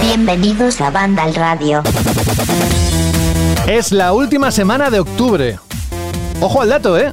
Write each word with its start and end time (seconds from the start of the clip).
Bienvenidos 0.00 0.80
a 0.80 0.90
Banda 0.90 1.22
al 1.22 1.34
Radio. 1.34 1.82
Es 3.68 3.92
la 3.92 4.12
última 4.12 4.50
semana 4.50 4.90
de 4.90 4.98
octubre. 4.98 5.58
Ojo 6.40 6.62
al 6.62 6.70
dato, 6.70 6.98
¿eh? 6.98 7.12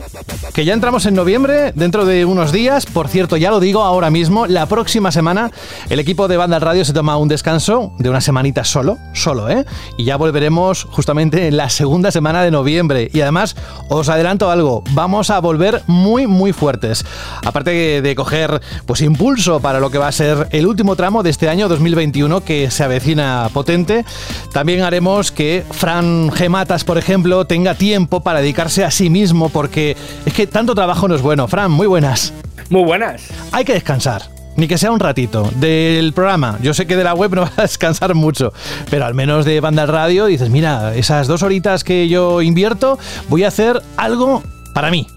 Que 0.53 0.65
ya 0.65 0.75
entramos 0.75 1.07
en 1.07 1.15
noviembre, 1.15 1.71
dentro 1.73 2.05
de 2.05 2.25
unos 2.25 2.51
días. 2.51 2.85
Por 2.85 3.07
cierto, 3.07 3.37
ya 3.37 3.49
lo 3.49 3.59
digo 3.59 3.81
ahora 3.81 4.11
mismo, 4.11 4.45
la 4.45 4.67
próxima 4.67 5.11
semana 5.11 5.49
el 5.89 5.99
equipo 5.99 6.27
de 6.27 6.37
Banda 6.37 6.57
al 6.57 6.61
Radio 6.61 6.85
se 6.85 6.93
toma 6.93 7.17
un 7.17 7.27
descanso 7.27 7.91
de 7.97 8.11
una 8.11 8.21
semanita 8.21 8.63
solo, 8.63 8.99
solo, 9.13 9.49
¿eh? 9.49 9.65
Y 9.97 10.03
ya 10.03 10.15
volveremos 10.15 10.83
justamente 10.91 11.47
en 11.47 11.57
la 11.57 11.71
segunda 11.71 12.11
semana 12.11 12.43
de 12.43 12.51
noviembre. 12.51 13.09
Y 13.11 13.21
además, 13.21 13.55
os 13.89 14.09
adelanto 14.09 14.51
algo, 14.51 14.83
vamos 14.91 15.31
a 15.31 15.39
volver 15.39 15.81
muy, 15.87 16.27
muy 16.27 16.53
fuertes. 16.53 17.03
Aparte 17.43 18.03
de 18.03 18.15
coger, 18.15 18.61
pues, 18.85 19.01
impulso 19.01 19.59
para 19.59 19.79
lo 19.79 19.89
que 19.89 19.97
va 19.97 20.07
a 20.07 20.11
ser 20.11 20.49
el 20.51 20.67
último 20.67 20.95
tramo 20.95 21.23
de 21.23 21.31
este 21.31 21.49
año 21.49 21.67
2021 21.67 22.41
que 22.41 22.69
se 22.69 22.83
avecina 22.83 23.49
potente, 23.51 24.05
también 24.51 24.83
haremos 24.83 25.31
que 25.31 25.63
Fran 25.71 26.31
Gematas, 26.31 26.83
por 26.83 26.99
ejemplo, 26.99 27.45
tenga 27.45 27.73
tiempo 27.73 28.19
para 28.19 28.39
dedicarse 28.39 28.83
a 28.83 28.91
sí 28.91 29.09
mismo, 29.09 29.49
porque 29.49 29.97
es 30.27 30.33
que 30.33 30.42
tanto 30.47 30.75
trabajo 30.75 31.07
no 31.07 31.15
es 31.15 31.21
bueno. 31.21 31.47
Fran, 31.47 31.71
muy 31.71 31.87
buenas. 31.87 32.33
Muy 32.69 32.83
buenas. 32.83 33.23
Hay 33.51 33.65
que 33.65 33.73
descansar. 33.73 34.23
Ni 34.55 34.67
que 34.67 34.77
sea 34.77 34.91
un 34.91 34.99
ratito 34.99 35.49
del 35.55 36.13
programa. 36.13 36.59
Yo 36.61 36.73
sé 36.73 36.85
que 36.85 36.95
de 36.95 37.03
la 37.03 37.13
web 37.13 37.33
no 37.33 37.41
vas 37.43 37.57
a 37.57 37.61
descansar 37.63 38.13
mucho, 38.13 38.53
pero 38.89 39.05
al 39.05 39.13
menos 39.13 39.45
de 39.45 39.59
banda 39.59 39.85
radio 39.85 40.27
dices, 40.27 40.49
mira, 40.49 40.95
esas 40.95 41.27
dos 41.27 41.41
horitas 41.41 41.83
que 41.83 42.07
yo 42.07 42.41
invierto, 42.41 42.99
voy 43.29 43.43
a 43.43 43.47
hacer 43.47 43.81
algo 43.97 44.43
para 44.73 44.91
mí. 44.91 45.07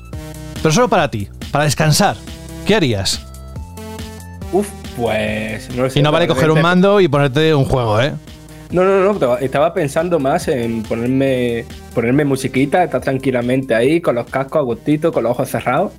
Pero 0.62 0.72
solo 0.72 0.88
para 0.88 1.10
ti, 1.10 1.28
para 1.52 1.64
descansar. 1.64 2.16
¿Qué 2.66 2.74
harías? 2.74 3.20
Uf, 4.52 4.68
pues 4.96 5.68
no 5.74 5.88
sé. 5.90 5.98
Y 5.98 6.02
no 6.02 6.12
vale 6.12 6.26
coger 6.26 6.50
un 6.50 6.62
mando 6.62 7.00
y 7.00 7.08
ponerte 7.08 7.54
un 7.54 7.64
juego, 7.66 8.00
¿eh? 8.00 8.14
No, 8.76 8.84
no, 8.84 9.14
no, 9.14 9.38
estaba 9.38 9.72
pensando 9.72 10.18
más 10.18 10.48
en 10.48 10.82
ponerme 10.82 11.64
ponerme 11.94 12.26
musiquita, 12.26 12.84
estar 12.84 13.00
tranquilamente 13.00 13.74
ahí 13.74 14.02
con 14.02 14.16
los 14.16 14.26
cascos 14.26 14.58
a 14.58 14.62
gustito, 14.64 15.12
con 15.12 15.22
los 15.22 15.32
ojos 15.32 15.48
cerrados. 15.48 15.92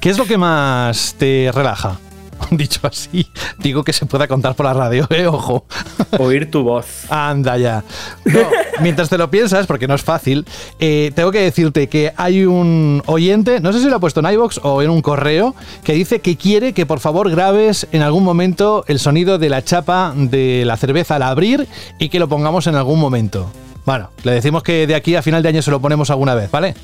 ¿Qué 0.00 0.10
es 0.10 0.18
lo 0.18 0.24
que 0.24 0.36
más 0.36 1.14
te 1.16 1.52
relaja? 1.54 2.00
Dicho 2.50 2.80
así, 2.86 3.30
digo 3.58 3.84
que 3.84 3.92
se 3.92 4.06
pueda 4.06 4.26
contar 4.26 4.54
por 4.54 4.66
la 4.66 4.74
radio, 4.74 5.06
¿eh? 5.10 5.26
Ojo. 5.26 5.66
Oír 6.18 6.50
tu 6.50 6.62
voz. 6.62 7.04
Anda 7.10 7.56
ya. 7.56 7.84
mientras 8.80 9.08
te 9.08 9.18
lo 9.18 9.30
piensas, 9.30 9.66
porque 9.66 9.86
no 9.86 9.94
es 9.94 10.02
fácil, 10.02 10.46
eh, 10.78 11.12
tengo 11.14 11.30
que 11.30 11.40
decirte 11.40 11.88
que 11.88 12.12
hay 12.16 12.44
un 12.44 13.02
oyente, 13.06 13.60
no 13.60 13.72
sé 13.72 13.80
si 13.80 13.88
lo 13.88 13.96
ha 13.96 14.00
puesto 14.00 14.20
en 14.20 14.32
iVox 14.32 14.60
o 14.62 14.82
en 14.82 14.90
un 14.90 15.02
correo, 15.02 15.54
que 15.84 15.92
dice 15.92 16.20
que 16.20 16.36
quiere 16.36 16.72
que 16.72 16.86
por 16.86 17.00
favor 17.00 17.30
grabes 17.30 17.86
en 17.92 18.02
algún 18.02 18.24
momento 18.24 18.84
el 18.88 18.98
sonido 18.98 19.38
de 19.38 19.48
la 19.48 19.62
chapa 19.62 20.12
de 20.16 20.64
la 20.66 20.76
cerveza 20.76 21.16
al 21.16 21.22
abrir 21.22 21.66
y 21.98 22.08
que 22.08 22.18
lo 22.18 22.28
pongamos 22.28 22.66
en 22.66 22.74
algún 22.74 22.98
momento. 22.98 23.50
Bueno, 23.86 24.10
le 24.24 24.32
decimos 24.32 24.62
que 24.62 24.86
de 24.86 24.94
aquí 24.94 25.14
a 25.16 25.22
final 25.22 25.42
de 25.42 25.48
año 25.48 25.62
se 25.62 25.70
lo 25.70 25.80
ponemos 25.80 26.10
alguna 26.10 26.34
vez, 26.34 26.50
¿vale? 26.50 26.74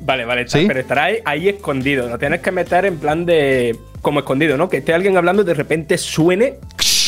Vale, 0.00 0.24
vale, 0.24 0.46
pero 0.50 0.80
estará 0.80 1.04
ahí, 1.04 1.18
ahí, 1.24 1.48
escondido. 1.48 2.08
Lo 2.08 2.18
tienes 2.18 2.40
que 2.40 2.52
meter 2.52 2.86
en 2.86 2.98
plan 2.98 3.26
de. 3.26 3.76
Como 4.02 4.20
escondido, 4.20 4.56
¿no? 4.56 4.68
Que 4.68 4.78
esté 4.78 4.94
alguien 4.94 5.16
hablando 5.16 5.42
y 5.42 5.44
de 5.44 5.54
repente 5.54 5.98
suene. 5.98 6.54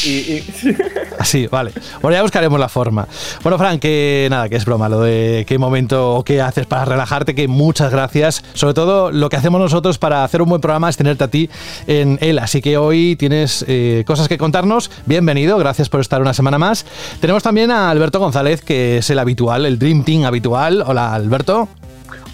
Y, 0.05 0.43
Así, 1.19 1.47
vale. 1.47 1.73
Bueno, 2.01 2.17
ya 2.17 2.23
buscaremos 2.23 2.59
la 2.59 2.69
forma. 2.69 3.07
Bueno, 3.43 3.59
Fran, 3.59 3.79
que 3.79 4.29
nada, 4.31 4.49
que 4.49 4.57
es 4.57 4.65
broma 4.65 4.89
lo 4.89 5.01
de 5.01 5.45
qué 5.47 5.59
momento 5.59 6.15
o 6.15 6.25
qué 6.25 6.41
haces 6.41 6.67
para 6.67 6.85
relajarte, 6.85 7.35
que 7.35 7.49
muchas 7.49 7.91
gracias. 7.91 8.43
Sobre 8.55 8.75
todo, 8.75 9.11
lo 9.11 9.29
que 9.29 9.37
hacemos 9.37 9.61
nosotros 9.61 9.99
para 9.99 10.25
hacer 10.25 10.43
un 10.43 10.49
buen 10.49 10.61
programa 10.61 10.89
es 10.89 10.97
tenerte 10.97 11.25
a 11.25 11.29
ti 11.29 11.51
en 11.87 12.19
él. 12.23 12.39
Así 12.39 12.63
que 12.63 12.79
hoy 12.79 13.17
tienes 13.17 13.65
eh, 13.69 14.05
cosas 14.07 14.29
que 14.29 14.39
contarnos. 14.39 14.91
Bienvenido, 15.07 15.59
gracias 15.59 15.89
por 15.89 16.01
estar 16.01 16.21
una 16.23 16.35
semana 16.35 16.59
más. 16.59 16.87
Tenemos 17.21 17.43
también 17.43 17.71
a 17.71 17.91
Alberto 17.91 18.19
González, 18.19 18.63
que 18.63 18.99
es 18.99 19.11
el 19.11 19.19
habitual, 19.19 19.67
el 19.67 19.79
Dream 19.79 20.05
Team 20.05 20.25
habitual. 20.25 20.83
Hola, 20.87 21.15
Alberto. 21.15 21.69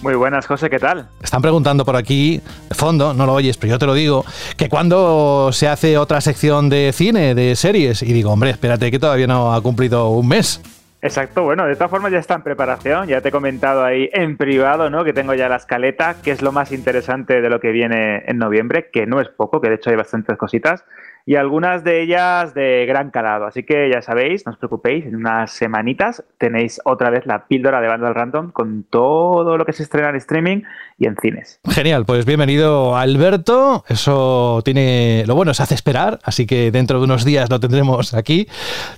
Muy 0.07 0.15
buenas, 0.15 0.47
José, 0.47 0.71
¿qué 0.71 0.79
tal? 0.79 1.09
Están 1.21 1.43
preguntando 1.43 1.85
por 1.85 1.97
aquí, 1.97 2.41
de 2.69 2.75
fondo, 2.77 3.13
no 3.13 3.27
lo 3.27 3.33
oyes, 3.33 3.57
pero 3.57 3.73
yo 3.73 3.79
te 3.81 3.87
lo 3.87 3.95
digo, 3.95 4.25
que 4.57 4.69
cuando 4.69 5.51
se 5.51 5.67
hace 5.67 5.99
otra 5.99 6.21
sección 6.21 6.69
de 6.69 6.93
cine, 6.93 7.35
de 7.35 7.57
series, 7.57 8.05
y 8.05 8.13
digo, 8.13 8.31
hombre, 8.31 8.51
espérate 8.51 8.93
que 8.93 9.01
todavía 9.01 9.27
no 9.27 9.53
ha 9.53 9.61
cumplido 9.61 10.11
un 10.11 10.29
mes. 10.29 10.63
Exacto, 11.03 11.43
bueno, 11.43 11.67
de 11.67 11.75
todas 11.75 11.91
formas 11.91 12.13
ya 12.13 12.21
está 12.21 12.35
en 12.35 12.43
preparación, 12.43 13.09
ya 13.09 13.21
te 13.21 13.31
he 13.31 13.33
comentado 13.33 13.85
ahí 13.85 14.09
en 14.13 14.37
privado, 14.37 14.91
¿no? 14.91 15.03
Que 15.03 15.13
tengo 15.13 15.35
ya 15.35 15.49
la 15.49 15.57
escaleta, 15.57 16.15
que 16.23 16.31
es 16.31 16.41
lo 16.41 16.53
más 16.53 16.71
interesante 16.71 17.41
de 17.41 17.51
lo 17.51 17.59
que 17.59 17.73
viene 17.73 18.23
en 18.29 18.39
noviembre, 18.39 18.91
que 18.93 19.07
no 19.07 19.21
es 19.21 19.29
poco, 19.29 19.61
que 19.61 19.71
de 19.71 19.75
hecho 19.75 19.91
hay 19.91 19.97
bastantes 19.97 20.39
cositas 20.39 20.85
y 21.29 21.35
algunas 21.35 21.83
de 21.83 22.03
ellas 22.03 22.55
de 22.55 22.87
gran 22.87 23.11
calado. 23.11 23.47
Así 23.47 23.65
que 23.65 23.91
ya 23.93 24.01
sabéis, 24.01 24.47
no 24.47 24.53
os 24.53 24.59
preocupéis, 24.59 25.05
en 25.07 25.17
unas 25.17 25.51
semanitas 25.51 26.23
tenéis 26.39 26.81
otra 26.85 27.11
vez 27.11 27.27
la 27.27 27.49
píldora 27.49 27.81
de 27.81 27.89
Banda 27.89 28.13
Random 28.13 28.53
con 28.53 28.85
todo 28.85 29.59
lo 29.59 29.65
que 29.65 29.73
se 29.73 29.83
estrena 29.83 30.11
en 30.11 30.17
streaming 30.17 30.63
y 30.99 31.07
en 31.07 31.17
cines. 31.17 31.61
Genial, 31.69 32.07
pues 32.07 32.25
bienvenido 32.27 32.97
Alberto. 32.97 33.85
Eso 33.89 34.63
tiene 34.65 35.25
lo 35.27 35.35
bueno, 35.35 35.53
se 35.53 35.65
hace 35.65 35.75
esperar, 35.75 36.21
así 36.23 36.47
que 36.47 36.71
dentro 36.71 37.01
de 37.01 37.07
unos 37.07 37.25
días 37.25 37.51
lo 37.51 37.59
tendremos 37.59 38.15
aquí. 38.15 38.47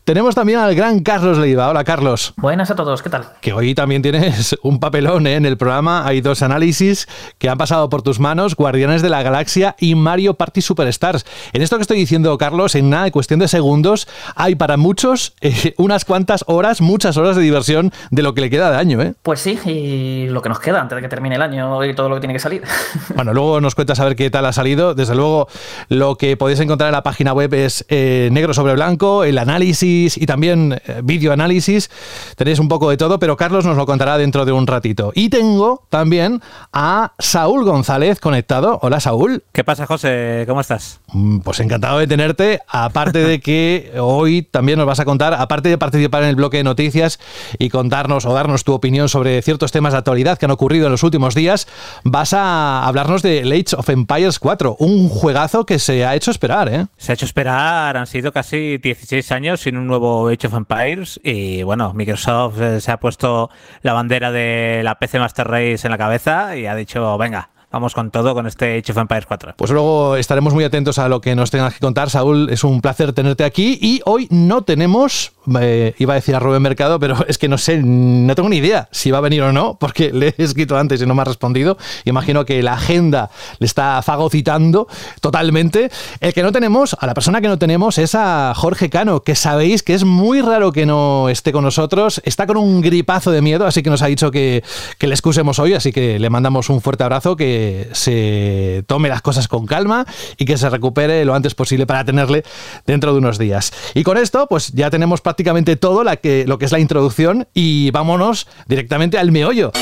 Tenemos 0.04 0.34
también 0.34 0.58
al 0.58 0.74
gran 0.74 1.00
Carlos 1.00 1.38
Leiva. 1.38 1.70
Hola 1.70 1.82
Carlos. 1.82 2.34
Buenas 2.36 2.70
a 2.70 2.76
todos, 2.76 3.02
¿qué 3.02 3.08
tal? 3.08 3.24
Que 3.40 3.54
hoy 3.54 3.74
también 3.74 4.02
tienes 4.02 4.54
un 4.62 4.80
papelón 4.80 5.26
¿eh? 5.26 5.36
en 5.36 5.46
el 5.46 5.56
programa. 5.56 6.06
Hay 6.06 6.20
dos 6.20 6.42
análisis 6.42 7.08
que 7.38 7.48
han 7.48 7.56
pasado 7.56 7.88
por 7.88 8.02
tus 8.02 8.20
manos, 8.20 8.54
Guardianes 8.54 9.00
de 9.00 9.08
la 9.08 9.22
Galaxia 9.22 9.76
y 9.78 9.94
Mario 9.94 10.34
Party 10.34 10.60
Superstars. 10.60 11.24
En 11.54 11.62
esto 11.62 11.76
que 11.76 11.82
estoy 11.82 11.96
diciendo 11.96 12.17
Carlos, 12.38 12.74
en 12.74 12.90
nada, 12.90 13.06
en 13.06 13.12
cuestión 13.12 13.40
de 13.40 13.48
segundos, 13.48 14.08
hay 14.34 14.54
para 14.54 14.76
muchos 14.76 15.34
eh, 15.40 15.74
unas 15.78 16.04
cuantas 16.04 16.44
horas, 16.46 16.80
muchas 16.80 17.16
horas 17.16 17.36
de 17.36 17.42
diversión 17.42 17.92
de 18.10 18.22
lo 18.22 18.34
que 18.34 18.40
le 18.40 18.50
queda 18.50 18.70
de 18.70 18.76
año, 18.76 19.00
¿eh? 19.00 19.14
Pues 19.22 19.40
sí, 19.40 19.58
y 19.64 20.28
lo 20.28 20.42
que 20.42 20.48
nos 20.48 20.60
queda 20.60 20.80
antes 20.80 20.96
de 20.96 21.02
que 21.02 21.08
termine 21.08 21.36
el 21.36 21.42
año 21.42 21.84
y 21.84 21.94
todo 21.94 22.08
lo 22.08 22.16
que 22.16 22.20
tiene 22.20 22.34
que 22.34 22.40
salir. 22.40 22.62
Bueno, 23.14 23.32
luego 23.32 23.60
nos 23.60 23.74
cuentas 23.74 23.98
a 23.98 24.04
ver 24.04 24.14
qué 24.14 24.30
tal 24.30 24.46
ha 24.46 24.52
salido. 24.52 24.94
Desde 24.94 25.14
luego, 25.14 25.48
lo 25.88 26.16
que 26.16 26.36
podéis 26.36 26.60
encontrar 26.60 26.88
en 26.88 26.92
la 26.92 27.02
página 27.02 27.32
web 27.32 27.52
es 27.54 27.84
eh, 27.88 28.28
negro 28.30 28.54
sobre 28.54 28.74
blanco, 28.74 29.24
el 29.24 29.38
análisis 29.38 30.16
y 30.16 30.26
también 30.26 30.80
eh, 30.86 31.00
vídeo 31.02 31.32
análisis. 31.32 31.90
Tenéis 32.36 32.58
un 32.58 32.68
poco 32.68 32.90
de 32.90 32.96
todo, 32.96 33.18
pero 33.18 33.36
Carlos 33.36 33.64
nos 33.64 33.76
lo 33.76 33.86
contará 33.86 34.18
dentro 34.18 34.44
de 34.44 34.52
un 34.52 34.66
ratito. 34.66 35.12
Y 35.14 35.30
tengo 35.30 35.84
también 35.88 36.40
a 36.72 37.12
Saúl 37.18 37.64
González 37.64 38.20
conectado. 38.20 38.78
Hola, 38.82 39.00
Saúl. 39.00 39.42
¿Qué 39.52 39.64
pasa, 39.64 39.86
José? 39.86 40.44
¿Cómo 40.46 40.60
estás? 40.60 41.00
Mm, 41.12 41.38
pues 41.38 41.60
encantado 41.60 41.98
de 41.98 42.06
tenerte, 42.08 42.60
aparte 42.68 43.18
de 43.18 43.40
que 43.40 43.92
hoy 43.98 44.42
también 44.42 44.78
nos 44.78 44.86
vas 44.86 45.00
a 45.00 45.04
contar, 45.04 45.34
aparte 45.34 45.68
de 45.68 45.78
participar 45.78 46.22
en 46.22 46.30
el 46.30 46.36
bloque 46.36 46.56
de 46.56 46.64
noticias 46.64 47.20
y 47.58 47.68
contarnos 47.68 48.26
o 48.26 48.32
darnos 48.32 48.64
tu 48.64 48.72
opinión 48.72 49.08
sobre 49.08 49.40
ciertos 49.42 49.72
temas 49.72 49.92
de 49.92 49.98
actualidad 49.98 50.38
que 50.38 50.46
han 50.46 50.50
ocurrido 50.50 50.86
en 50.86 50.92
los 50.92 51.02
últimos 51.02 51.34
días, 51.34 51.68
vas 52.04 52.32
a 52.32 52.86
hablarnos 52.86 53.22
de 53.22 53.40
Age 53.40 53.76
of 53.76 53.88
Empires 53.88 54.38
4, 54.38 54.76
un 54.78 55.08
juegazo 55.08 55.66
que 55.66 55.78
se 55.78 56.04
ha 56.04 56.14
hecho 56.14 56.30
esperar, 56.30 56.72
¿eh? 56.72 56.86
Se 56.96 57.12
ha 57.12 57.14
hecho 57.14 57.26
esperar, 57.26 57.96
han 57.96 58.06
sido 58.06 58.32
casi 58.32 58.78
16 58.78 59.32
años 59.32 59.60
sin 59.60 59.76
un 59.76 59.86
nuevo 59.86 60.28
Age 60.28 60.46
of 60.46 60.54
Empires 60.54 61.20
y 61.22 61.62
bueno, 61.62 61.92
Microsoft 61.94 62.60
eh, 62.60 62.80
se 62.80 62.90
ha 62.90 62.98
puesto 62.98 63.50
la 63.82 63.92
bandera 63.92 64.32
de 64.32 64.80
la 64.82 64.98
PC 64.98 65.18
Master 65.18 65.46
Race 65.46 65.80
en 65.84 65.90
la 65.90 65.98
cabeza 65.98 66.56
y 66.56 66.66
ha 66.66 66.74
dicho, 66.74 67.16
venga, 67.18 67.50
vamos 67.70 67.94
con 67.94 68.10
todo 68.10 68.34
con 68.34 68.46
este 68.46 68.78
Age 68.78 68.92
of 68.92 68.98
Empires 68.98 69.26
4. 69.26 69.54
Pues 69.56 69.70
luego 69.70 70.16
estaremos 70.16 70.54
muy 70.54 70.64
atentos 70.64 70.98
a 70.98 71.08
lo 71.08 71.20
que 71.20 71.34
nos 71.34 71.50
tengas 71.50 71.74
que 71.74 71.80
contar, 71.80 72.10
Saúl. 72.10 72.48
Es 72.50 72.64
un 72.64 72.80
placer 72.80 73.12
tenerte 73.12 73.44
aquí 73.44 73.78
y 73.80 74.00
hoy 74.06 74.26
no 74.30 74.62
tenemos, 74.62 75.32
eh, 75.60 75.94
iba 75.98 76.14
a 76.14 76.16
decir 76.16 76.34
a 76.34 76.40
Rubén 76.40 76.62
Mercado, 76.62 76.98
pero 76.98 77.16
es 77.28 77.38
que 77.38 77.48
no 77.48 77.58
sé, 77.58 77.80
no 77.82 78.34
tengo 78.34 78.48
ni 78.48 78.56
idea 78.56 78.88
si 78.90 79.10
va 79.10 79.18
a 79.18 79.20
venir 79.20 79.42
o 79.42 79.52
no, 79.52 79.76
porque 79.78 80.12
le 80.14 80.34
he 80.36 80.42
escrito 80.42 80.78
antes 80.78 81.02
y 81.02 81.06
no 81.06 81.14
me 81.14 81.22
ha 81.22 81.26
respondido. 81.26 81.76
Imagino 82.04 82.44
que 82.44 82.62
la 82.62 82.74
agenda 82.74 83.30
le 83.58 83.66
está 83.66 84.00
fagocitando 84.02 84.88
totalmente. 85.20 85.90
El 86.20 86.32
que 86.32 86.42
no 86.42 86.52
tenemos, 86.52 86.96
a 86.98 87.06
la 87.06 87.14
persona 87.14 87.40
que 87.40 87.48
no 87.48 87.58
tenemos 87.58 87.98
es 87.98 88.14
a 88.14 88.54
Jorge 88.56 88.88
Cano, 88.88 89.20
que 89.22 89.34
sabéis 89.34 89.82
que 89.82 89.94
es 89.94 90.04
muy 90.04 90.40
raro 90.40 90.72
que 90.72 90.86
no 90.86 91.28
esté 91.28 91.52
con 91.52 91.64
nosotros. 91.64 92.20
Está 92.24 92.46
con 92.46 92.56
un 92.56 92.80
gripazo 92.80 93.30
de 93.30 93.42
miedo, 93.42 93.66
así 93.66 93.82
que 93.82 93.90
nos 93.90 94.02
ha 94.02 94.06
dicho 94.06 94.30
que, 94.30 94.64
que 94.98 95.06
le 95.06 95.14
excusemos 95.14 95.58
hoy, 95.58 95.74
así 95.74 95.92
que 95.92 96.18
le 96.18 96.30
mandamos 96.30 96.70
un 96.70 96.80
fuerte 96.80 97.04
abrazo, 97.04 97.36
que 97.36 97.57
se 97.92 98.84
tome 98.86 99.08
las 99.08 99.22
cosas 99.22 99.48
con 99.48 99.66
calma 99.66 100.06
y 100.36 100.44
que 100.44 100.56
se 100.56 100.68
recupere 100.70 101.24
lo 101.24 101.34
antes 101.34 101.54
posible 101.54 101.86
para 101.86 102.04
tenerle 102.04 102.44
dentro 102.86 103.12
de 103.12 103.18
unos 103.18 103.38
días. 103.38 103.72
Y 103.94 104.02
con 104.02 104.16
esto, 104.16 104.46
pues 104.48 104.72
ya 104.72 104.90
tenemos 104.90 105.20
prácticamente 105.20 105.76
todo 105.76 106.04
que, 106.16 106.44
lo 106.46 106.58
que 106.58 106.64
es 106.64 106.72
la 106.72 106.78
introducción 106.78 107.48
y 107.54 107.90
vámonos 107.90 108.46
directamente 108.66 109.18
al 109.18 109.30
meollo. 109.30 109.72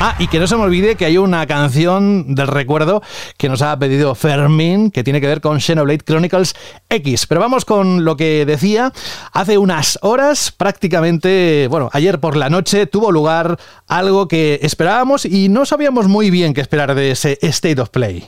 Ah, 0.00 0.16
y 0.18 0.26
que 0.26 0.38
no 0.38 0.46
se 0.46 0.56
me 0.56 0.62
olvide 0.62 0.96
que 0.96 1.06
hay 1.06 1.16
una 1.16 1.46
canción 1.46 2.34
del 2.34 2.48
recuerdo 2.48 3.02
que 3.38 3.48
nos 3.48 3.62
ha 3.62 3.78
pedido 3.78 4.14
Fermín, 4.14 4.90
que 4.90 5.02
tiene 5.02 5.20
que 5.20 5.26
ver 5.26 5.40
con 5.40 5.60
Xenoblade 5.60 6.04
Chronicles 6.04 6.54
X. 6.90 7.26
Pero 7.26 7.40
vamos 7.40 7.64
con 7.64 8.04
lo 8.04 8.16
que 8.16 8.44
decía. 8.44 8.92
Hace 9.32 9.56
unas 9.56 9.98
horas, 10.02 10.52
prácticamente, 10.52 11.68
bueno, 11.70 11.88
ayer 11.92 12.20
por 12.20 12.36
la 12.36 12.50
noche, 12.50 12.86
tuvo 12.86 13.12
lugar 13.12 13.58
algo 13.86 14.28
que 14.28 14.58
esperábamos 14.62 15.24
y 15.24 15.48
no 15.48 15.64
sabíamos 15.64 16.08
muy 16.08 16.30
bien 16.30 16.52
qué 16.52 16.60
esperar 16.60 16.94
de 16.94 17.12
ese 17.12 17.38
State 17.40 17.80
of 17.80 17.90
Play. 17.90 18.26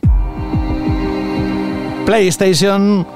PlayStation 2.06 3.06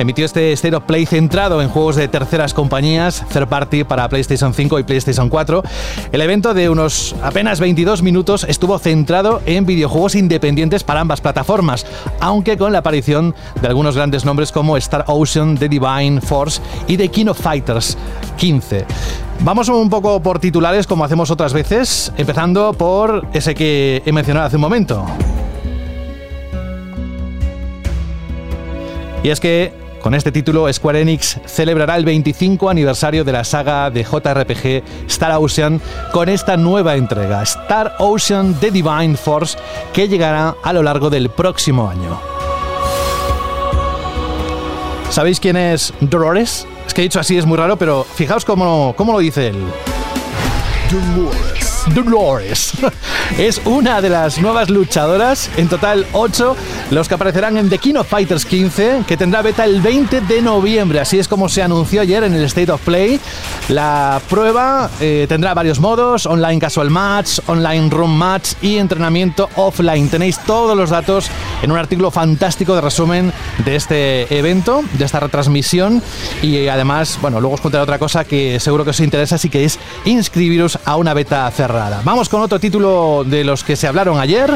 emitió 0.00 0.24
este 0.24 0.52
State 0.54 0.74
of 0.74 0.84
Play 0.84 1.04
centrado 1.04 1.60
en 1.60 1.68
juegos 1.68 1.94
de 1.94 2.08
terceras 2.08 2.54
compañías, 2.54 3.22
third 3.30 3.48
party 3.48 3.84
para 3.84 4.08
PlayStation 4.08 4.54
5 4.54 4.78
y 4.78 4.82
PlayStation 4.82 5.28
4. 5.28 5.62
El 6.10 6.20
evento 6.22 6.54
de 6.54 6.70
unos 6.70 7.14
apenas 7.22 7.60
22 7.60 8.02
minutos 8.02 8.46
estuvo 8.48 8.78
centrado 8.78 9.42
en 9.44 9.66
videojuegos 9.66 10.14
independientes 10.14 10.84
para 10.84 11.00
ambas 11.00 11.20
plataformas, 11.20 11.84
aunque 12.18 12.56
con 12.56 12.72
la 12.72 12.78
aparición 12.78 13.34
de 13.60 13.68
algunos 13.68 13.94
grandes 13.94 14.24
nombres 14.24 14.52
como 14.52 14.78
Star 14.78 15.04
Ocean, 15.06 15.58
The 15.58 15.68
Divine 15.68 16.22
Force 16.22 16.62
y 16.88 16.96
The 16.96 17.08
King 17.08 17.26
of 17.26 17.38
Fighters 17.38 17.98
15. 18.38 18.86
Vamos 19.40 19.68
un 19.68 19.90
poco 19.90 20.22
por 20.22 20.38
titulares 20.38 20.86
como 20.86 21.04
hacemos 21.04 21.30
otras 21.30 21.52
veces, 21.52 22.10
empezando 22.16 22.72
por 22.72 23.26
ese 23.34 23.54
que 23.54 24.02
he 24.06 24.12
mencionado 24.12 24.46
hace 24.46 24.56
un 24.56 24.62
momento. 24.62 25.04
Y 29.22 29.28
es 29.28 29.38
que 29.38 29.79
con 30.00 30.14
este 30.14 30.32
título, 30.32 30.72
Square 30.72 31.02
Enix 31.02 31.38
celebrará 31.46 31.96
el 31.96 32.04
25 32.04 32.70
aniversario 32.70 33.24
de 33.24 33.32
la 33.32 33.44
saga 33.44 33.90
de 33.90 34.02
JRPG 34.02 35.06
Star 35.06 35.36
Ocean 35.38 35.80
con 36.12 36.28
esta 36.28 36.56
nueva 36.56 36.96
entrega, 36.96 37.42
Star 37.42 37.94
Ocean 37.98 38.54
The 38.54 38.70
Divine 38.70 39.16
Force, 39.16 39.58
que 39.92 40.08
llegará 40.08 40.56
a 40.62 40.72
lo 40.72 40.82
largo 40.82 41.10
del 41.10 41.30
próximo 41.30 41.88
año. 41.88 42.20
¿Sabéis 45.10 45.40
quién 45.40 45.56
es 45.56 45.92
Dolores? 46.00 46.66
Es 46.86 46.94
que 46.94 47.02
he 47.02 47.04
dicho 47.04 47.20
así, 47.20 47.36
es 47.36 47.46
muy 47.46 47.58
raro, 47.58 47.76
pero 47.76 48.04
fijaos 48.04 48.44
cómo, 48.44 48.94
cómo 48.96 49.12
lo 49.12 49.18
dice 49.18 49.48
él. 49.48 49.56
Dolores. 51.94 52.72
Es 53.38 53.62
una 53.64 54.02
de 54.02 54.10
las 54.10 54.40
nuevas 54.40 54.68
luchadoras, 54.70 55.50
en 55.56 55.68
total 55.68 56.04
8, 56.12 56.56
los 56.90 57.08
que 57.08 57.14
aparecerán 57.14 57.56
en 57.56 57.70
The 57.70 57.78
King 57.78 57.94
of 57.94 58.08
Fighters 58.08 58.44
15, 58.44 59.04
que 59.06 59.16
tendrá 59.16 59.40
beta 59.40 59.64
el 59.64 59.80
20 59.80 60.20
de 60.22 60.42
noviembre. 60.42 61.00
Así 61.00 61.18
es 61.18 61.28
como 61.28 61.48
se 61.48 61.62
anunció 61.62 62.02
ayer 62.02 62.24
en 62.24 62.34
el 62.34 62.44
State 62.44 62.70
of 62.70 62.82
Play. 62.82 63.20
La 63.68 64.20
prueba 64.28 64.90
eh, 65.00 65.26
tendrá 65.28 65.54
varios 65.54 65.78
modos, 65.78 66.26
online 66.26 66.58
casual 66.58 66.90
match, 66.90 67.38
online 67.46 67.88
room 67.88 68.14
match 68.14 68.54
y 68.60 68.76
entrenamiento 68.76 69.48
offline. 69.56 70.08
Tenéis 70.10 70.38
todos 70.40 70.76
los 70.76 70.90
datos 70.90 71.30
en 71.62 71.70
un 71.70 71.78
artículo 71.78 72.10
fantástico 72.10 72.74
de 72.74 72.80
resumen 72.80 73.32
de 73.64 73.76
este 73.76 74.36
evento, 74.36 74.82
de 74.94 75.04
esta 75.04 75.20
retransmisión. 75.20 76.02
Y 76.42 76.66
además, 76.68 77.18
bueno, 77.22 77.40
luego 77.40 77.54
os 77.54 77.60
contaré 77.60 77.82
otra 77.82 77.98
cosa 77.98 78.24
que 78.24 78.58
seguro 78.60 78.84
que 78.84 78.90
os 78.90 79.00
interesa 79.00 79.38
si 79.38 79.48
queréis 79.48 79.78
inscribiros 80.04 80.78
a 80.84 80.96
una 80.96 81.14
beta 81.14 81.50
cerrada. 81.52 81.69
Vamos 82.04 82.28
con 82.28 82.40
otro 82.42 82.58
título 82.58 83.22
de 83.24 83.44
los 83.44 83.62
que 83.62 83.76
se 83.76 83.86
hablaron 83.86 84.18
ayer. 84.18 84.52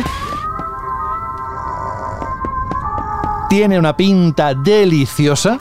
Tiene 3.48 3.78
una 3.78 3.96
pinta 3.96 4.54
deliciosa. 4.54 5.58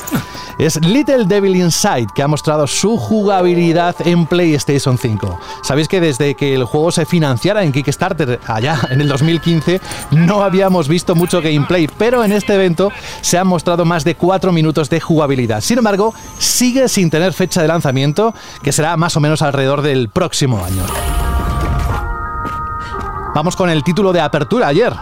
Es 0.57 0.79
Little 0.85 1.25
Devil 1.25 1.55
Inside, 1.55 2.07
que 2.13 2.21
ha 2.21 2.27
mostrado 2.27 2.67
su 2.67 2.97
jugabilidad 2.97 3.95
en 4.05 4.25
PlayStation 4.25 4.97
5. 4.97 5.39
Sabéis 5.63 5.87
que 5.87 5.99
desde 5.99 6.35
que 6.35 6.53
el 6.53 6.63
juego 6.63 6.91
se 6.91 7.05
financiara 7.05 7.63
en 7.63 7.71
Kickstarter 7.71 8.39
allá 8.45 8.79
en 8.89 9.01
el 9.01 9.07
2015, 9.07 9.81
no 10.11 10.43
habíamos 10.43 10.87
visto 10.87 11.15
mucho 11.15 11.41
gameplay, 11.41 11.87
pero 11.97 12.23
en 12.23 12.31
este 12.31 12.53
evento 12.53 12.91
se 13.21 13.37
han 13.37 13.47
mostrado 13.47 13.85
más 13.85 14.03
de 14.03 14.15
4 14.15 14.51
minutos 14.51 14.89
de 14.89 14.99
jugabilidad. 14.99 15.61
Sin 15.61 15.77
embargo, 15.77 16.13
sigue 16.37 16.87
sin 16.87 17.09
tener 17.09 17.33
fecha 17.33 17.61
de 17.61 17.67
lanzamiento, 17.67 18.33
que 18.61 18.71
será 18.71 18.95
más 18.97 19.17
o 19.17 19.19
menos 19.19 19.41
alrededor 19.41 19.81
del 19.81 20.09
próximo 20.09 20.63
año. 20.63 20.83
Vamos 23.33 23.55
con 23.55 23.69
el 23.69 23.83
título 23.83 24.13
de 24.13 24.21
apertura 24.21 24.67
ayer. 24.67 24.93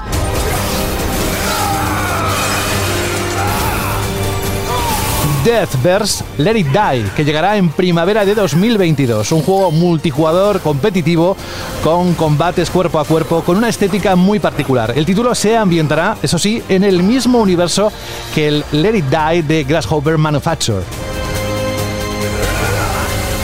Deathverse 5.43 6.23
Let 6.37 6.55
It 6.55 6.67
Die, 6.67 7.03
que 7.15 7.25
llegará 7.25 7.57
en 7.57 7.69
primavera 7.69 8.25
de 8.25 8.35
2022. 8.35 9.31
Un 9.31 9.41
juego 9.41 9.71
multijugador 9.71 10.61
competitivo 10.61 11.35
con 11.83 12.13
combates 12.13 12.69
cuerpo 12.69 12.99
a 12.99 13.05
cuerpo 13.05 13.41
con 13.41 13.57
una 13.57 13.69
estética 13.69 14.15
muy 14.15 14.39
particular. 14.39 14.93
El 14.95 15.05
título 15.05 15.33
se 15.33 15.57
ambientará, 15.57 16.17
eso 16.21 16.37
sí, 16.37 16.61
en 16.69 16.83
el 16.83 17.01
mismo 17.01 17.39
universo 17.39 17.91
que 18.35 18.47
el 18.47 18.65
Let 18.71 18.97
It 18.97 19.05
Die 19.05 19.43
de 19.43 19.63
Grasshopper 19.63 20.17
Manufacture. 20.17 20.83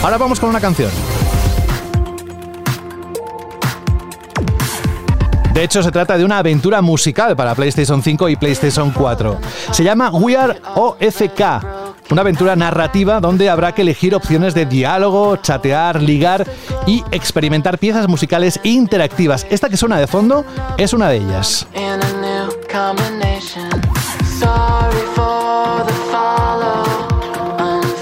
Ahora 0.02 0.18
vamos 0.18 0.38
con 0.38 0.50
una 0.50 0.60
canción. 0.60 0.90
De 5.58 5.64
hecho, 5.64 5.82
se 5.82 5.90
trata 5.90 6.16
de 6.16 6.24
una 6.24 6.38
aventura 6.38 6.80
musical 6.80 7.34
para 7.34 7.52
PlayStation 7.56 8.00
5 8.00 8.28
y 8.28 8.36
PlayStation 8.36 8.92
4. 8.92 9.38
Se 9.72 9.82
llama 9.82 10.10
We 10.10 10.36
Are 10.36 10.60
OFK. 10.76 11.87
Una 12.10 12.22
aventura 12.22 12.56
narrativa 12.56 13.20
donde 13.20 13.50
habrá 13.50 13.72
que 13.72 13.82
elegir 13.82 14.14
opciones 14.14 14.54
de 14.54 14.64
diálogo, 14.64 15.36
chatear, 15.36 16.02
ligar 16.02 16.46
y 16.86 17.04
experimentar 17.10 17.78
piezas 17.78 18.08
musicales 18.08 18.60
interactivas. 18.62 19.46
Esta 19.50 19.68
que 19.68 19.76
suena 19.76 19.98
de 19.98 20.06
fondo 20.06 20.44
es 20.78 20.92
una 20.94 21.10
de 21.10 21.16
ellas. 21.18 21.66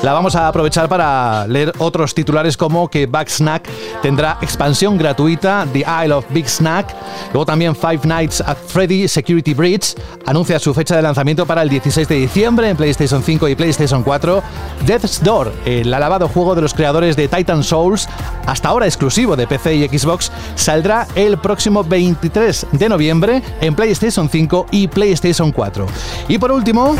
La 0.06 0.12
vamos 0.12 0.36
a 0.36 0.46
aprovechar 0.46 0.88
para 0.88 1.48
leer 1.48 1.72
otros 1.78 2.14
titulares 2.14 2.56
como 2.56 2.88
que 2.88 3.06
Backsnack 3.06 3.68
tendrá 4.02 4.38
expansión 4.40 4.96
gratuita, 4.96 5.66
The 5.72 5.84
Isle 6.04 6.12
of 6.12 6.26
Big 6.30 6.48
Snack. 6.48 6.94
Luego 7.32 7.44
también 7.44 7.74
Five 7.74 8.02
Nights 8.04 8.40
at 8.40 8.56
Freddy 8.68 9.08
Security 9.08 9.52
Breach 9.52 9.96
anuncia 10.24 10.60
su 10.60 10.72
fecha 10.72 10.94
de 10.94 11.02
lanzamiento 11.02 11.44
para 11.44 11.62
el 11.62 11.68
16 11.68 12.06
de 12.06 12.14
diciembre 12.14 12.70
en 12.70 12.76
PlayStation 12.76 13.20
5 13.20 13.48
y 13.48 13.56
PlayStation 13.56 14.04
4. 14.04 14.44
Death's 14.86 15.24
Door, 15.24 15.52
el 15.64 15.92
alabado 15.92 16.28
juego 16.28 16.54
de 16.54 16.62
los 16.62 16.72
creadores 16.72 17.16
de 17.16 17.26
Titan 17.26 17.64
Souls, 17.64 18.08
hasta 18.46 18.68
ahora 18.68 18.86
exclusivo 18.86 19.34
de 19.34 19.48
PC 19.48 19.74
y 19.74 19.88
Xbox, 19.88 20.30
saldrá 20.54 21.08
el 21.16 21.36
próximo 21.38 21.82
23 21.82 22.68
de 22.70 22.88
noviembre 22.88 23.42
en 23.60 23.74
PlayStation 23.74 24.28
5 24.28 24.66
y 24.70 24.86
PlayStation 24.86 25.50
4. 25.50 25.84
Y 26.28 26.38
por 26.38 26.52
último... 26.52 26.94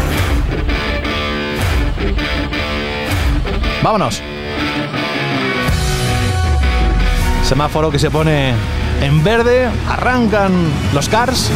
Vámonos. 3.87 4.21
Semáforo 7.44 7.89
que 7.93 8.01
se 8.01 8.10
pone 8.10 8.53
en 9.01 9.22
verde, 9.22 9.69
arrancan 9.89 10.51
los 10.93 11.08
cars. 11.08 11.53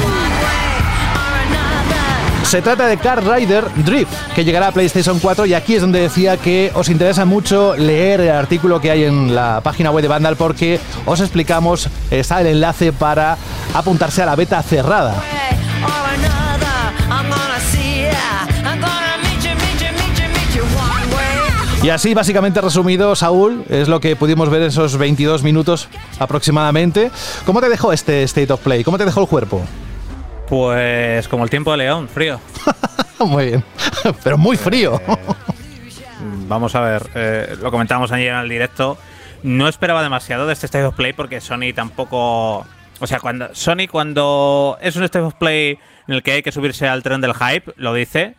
Se 2.44 2.62
trata 2.62 2.86
de 2.86 2.98
Car 2.98 3.24
Rider 3.26 3.64
Drift, 3.84 4.12
que 4.36 4.44
llegará 4.44 4.68
a 4.68 4.70
PlayStation 4.70 5.18
4 5.18 5.46
y 5.46 5.54
aquí 5.54 5.74
es 5.74 5.80
donde 5.80 6.02
decía 6.02 6.36
que 6.36 6.70
os 6.74 6.88
interesa 6.88 7.24
mucho 7.24 7.74
leer 7.76 8.20
el 8.20 8.30
artículo 8.30 8.80
que 8.80 8.92
hay 8.92 9.02
en 9.02 9.34
la 9.34 9.60
página 9.60 9.90
web 9.90 10.02
de 10.02 10.08
Vandal 10.08 10.36
porque 10.36 10.78
os 11.06 11.18
explicamos, 11.18 11.88
está 12.12 12.40
el 12.42 12.46
enlace 12.46 12.92
para 12.92 13.38
apuntarse 13.74 14.22
a 14.22 14.26
la 14.26 14.36
beta 14.36 14.62
cerrada. 14.62 15.20
Y 21.82 21.88
así, 21.88 22.12
básicamente 22.12 22.60
resumido, 22.60 23.16
Saúl, 23.16 23.64
es 23.70 23.88
lo 23.88 24.00
que 24.00 24.14
pudimos 24.14 24.50
ver 24.50 24.60
en 24.60 24.68
esos 24.68 24.98
22 24.98 25.42
minutos 25.42 25.88
aproximadamente. 26.18 27.10
¿Cómo 27.46 27.62
te 27.62 27.70
dejó 27.70 27.94
este 27.94 28.22
State 28.24 28.52
of 28.52 28.60
Play? 28.60 28.84
¿Cómo 28.84 28.98
te 28.98 29.06
dejó 29.06 29.22
el 29.22 29.28
cuerpo? 29.28 29.64
Pues 30.46 31.26
como 31.28 31.44
el 31.44 31.48
tiempo 31.48 31.70
de 31.70 31.78
León, 31.78 32.06
frío. 32.06 32.38
muy 33.20 33.46
bien, 33.46 33.64
pero 34.22 34.36
muy 34.36 34.58
frío. 34.58 35.00
Eh, 35.08 35.16
vamos 36.48 36.74
a 36.74 36.82
ver, 36.82 37.02
eh, 37.14 37.56
lo 37.62 37.70
comentamos 37.70 38.12
ayer 38.12 38.34
en 38.34 38.40
el 38.40 38.48
directo. 38.50 38.98
No 39.42 39.66
esperaba 39.66 40.02
demasiado 40.02 40.46
de 40.46 40.52
este 40.52 40.66
State 40.66 40.84
of 40.84 40.94
Play 40.94 41.14
porque 41.14 41.40
Sony 41.40 41.72
tampoco... 41.74 42.66
O 43.02 43.06
sea, 43.06 43.20
cuando 43.20 43.54
Sony 43.54 43.86
cuando 43.90 44.76
es 44.82 44.96
un 44.96 45.04
State 45.04 45.24
of 45.24 45.34
Play 45.34 45.78
en 46.06 46.14
el 46.14 46.22
que 46.22 46.32
hay 46.32 46.42
que 46.42 46.52
subirse 46.52 46.86
al 46.86 47.02
tren 47.02 47.22
del 47.22 47.32
hype, 47.32 47.72
lo 47.76 47.94
dice, 47.94 48.34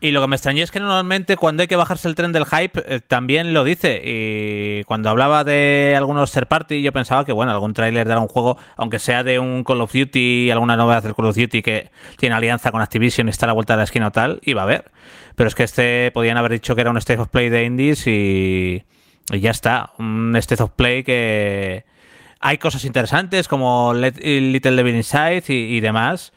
y 0.00 0.10
lo 0.10 0.20
que 0.20 0.26
me 0.26 0.36
extrañó 0.36 0.62
es 0.62 0.70
que 0.70 0.80
normalmente 0.80 1.36
cuando 1.36 1.62
hay 1.62 1.66
que 1.66 1.76
bajarse 1.76 2.08
el 2.08 2.14
tren 2.14 2.30
del 2.32 2.44
hype 2.44 2.82
eh, 2.86 3.00
también 3.00 3.54
lo 3.54 3.64
dice. 3.64 4.02
Y 4.04 4.84
cuando 4.84 5.08
hablaba 5.08 5.44
de 5.44 5.94
algunos 5.96 6.30
third 6.30 6.46
party, 6.46 6.82
yo 6.82 6.92
pensaba 6.92 7.24
que, 7.24 7.32
bueno, 7.32 7.52
algún 7.52 7.72
tráiler 7.72 8.06
de 8.06 8.12
algún 8.12 8.28
juego, 8.28 8.58
aunque 8.76 8.98
sea 8.98 9.24
de 9.24 9.38
un 9.38 9.64
Call 9.64 9.80
of 9.80 9.94
Duty, 9.94 10.50
alguna 10.50 10.76
novedad 10.76 11.02
del 11.02 11.14
Call 11.14 11.26
of 11.26 11.36
Duty 11.36 11.62
que 11.62 11.90
tiene 12.18 12.34
alianza 12.34 12.70
con 12.70 12.82
Activision 12.82 13.28
y 13.28 13.30
está 13.30 13.46
a 13.46 13.48
la 13.48 13.52
vuelta 13.54 13.74
de 13.74 13.78
la 13.78 13.84
esquina 13.84 14.08
o 14.08 14.10
tal, 14.10 14.40
iba 14.42 14.60
a 14.60 14.64
haber. 14.64 14.90
Pero 15.36 15.48
es 15.48 15.54
que 15.54 15.62
este 15.62 16.10
podían 16.12 16.36
haber 16.36 16.52
dicho 16.52 16.74
que 16.74 16.82
era 16.82 16.90
un 16.90 16.98
State 16.98 17.20
of 17.20 17.28
Play 17.28 17.48
de 17.48 17.64
indies 17.64 18.06
y, 18.06 18.84
y 19.32 19.40
ya 19.40 19.52
está. 19.52 19.92
Un 19.98 20.36
State 20.36 20.62
of 20.62 20.72
Play 20.72 21.02
que 21.02 21.86
hay 22.40 22.58
cosas 22.58 22.84
interesantes 22.84 23.48
como 23.48 23.94
Little 23.94 24.76
Devil 24.76 24.96
Inside 24.96 25.44
y, 25.48 25.76
y 25.76 25.80
demás 25.80 26.33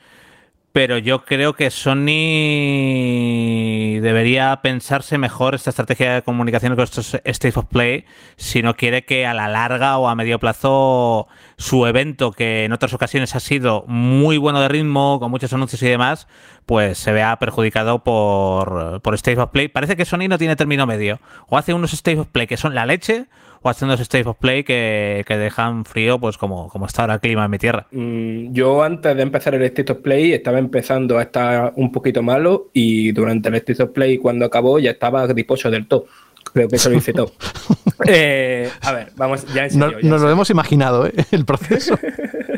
pero 0.77 0.99
yo 0.99 1.25
creo 1.25 1.53
que 1.53 1.71
Sony 1.71 2.05
debería 3.99 4.59
pensarse 4.61 5.17
mejor 5.17 5.55
esta 5.55 5.71
estrategia 5.71 6.13
de 6.13 6.21
comunicación 6.21 6.75
con 6.75 6.83
estos 6.83 7.15
State 7.23 7.57
of 7.57 7.65
Play 7.65 8.05
si 8.35 8.61
no 8.61 8.75
quiere 8.75 9.03
que 9.03 9.25
a 9.25 9.33
la 9.33 9.47
larga 9.47 9.97
o 9.97 10.07
a 10.07 10.13
medio 10.13 10.37
plazo 10.37 11.27
su 11.57 11.87
evento, 11.87 12.31
que 12.31 12.65
en 12.65 12.73
otras 12.73 12.93
ocasiones 12.93 13.33
ha 13.33 13.39
sido 13.39 13.85
muy 13.87 14.37
bueno 14.37 14.61
de 14.61 14.67
ritmo, 14.67 15.19
con 15.19 15.31
muchos 15.31 15.51
anuncios 15.51 15.81
y 15.81 15.87
demás, 15.87 16.27
pues 16.67 16.99
se 16.99 17.11
vea 17.11 17.39
perjudicado 17.39 18.03
por, 18.03 19.01
por 19.01 19.15
State 19.15 19.39
of 19.39 19.49
Play. 19.49 19.69
Parece 19.69 19.95
que 19.95 20.05
Sony 20.05 20.27
no 20.29 20.37
tiene 20.37 20.55
término 20.55 20.85
medio. 20.85 21.19
O 21.47 21.57
hace 21.57 21.73
unos 21.73 21.91
State 21.93 22.19
of 22.19 22.27
Play 22.27 22.45
que 22.45 22.55
son 22.55 22.75
la 22.75 22.85
leche, 22.85 23.25
o 23.61 23.69
haciendo 23.69 23.93
los 23.93 24.01
State 24.01 24.27
of 24.27 24.37
Play 24.37 24.63
que, 24.63 25.23
dejan 25.27 25.85
frío, 25.85 26.19
pues 26.19 26.37
como, 26.37 26.69
como 26.69 26.85
está 26.85 27.03
ahora 27.03 27.15
el 27.15 27.19
clima 27.19 27.45
en 27.45 27.51
mi 27.51 27.57
tierra. 27.57 27.87
Mm, 27.91 28.53
yo 28.53 28.83
antes 28.83 29.15
de 29.15 29.21
empezar 29.21 29.55
el 29.55 29.63
State 29.63 29.91
of 29.91 29.99
Play 29.99 30.33
estaba 30.33 30.59
empezando 30.59 31.17
a 31.17 31.23
estar 31.23 31.73
un 31.75 31.91
poquito 31.91 32.21
malo 32.21 32.69
y 32.73 33.11
durante 33.11 33.49
el 33.49 33.55
State 33.55 33.83
of 33.83 33.91
Play 33.91 34.17
cuando 34.17 34.45
acabó 34.45 34.79
ya 34.79 34.91
estaba 34.91 35.25
griposo 35.27 35.69
del 35.69 35.87
todo. 35.87 36.05
Creo 36.53 36.67
que 36.67 36.77
eso 36.77 36.89
lo 36.89 36.97
hice 36.97 37.13
todo. 37.13 37.31
Eh, 38.05 38.69
a 38.81 38.93
ver, 38.93 39.11
vamos, 39.15 39.43
ya 39.55 39.63
en 39.63 39.71
serio. 39.71 39.97
nos 40.03 40.21
lo 40.21 40.29
hemos 40.29 40.51
imaginado, 40.51 41.07
¿eh? 41.07 41.13
El 41.31 41.45
proceso. 41.45 41.97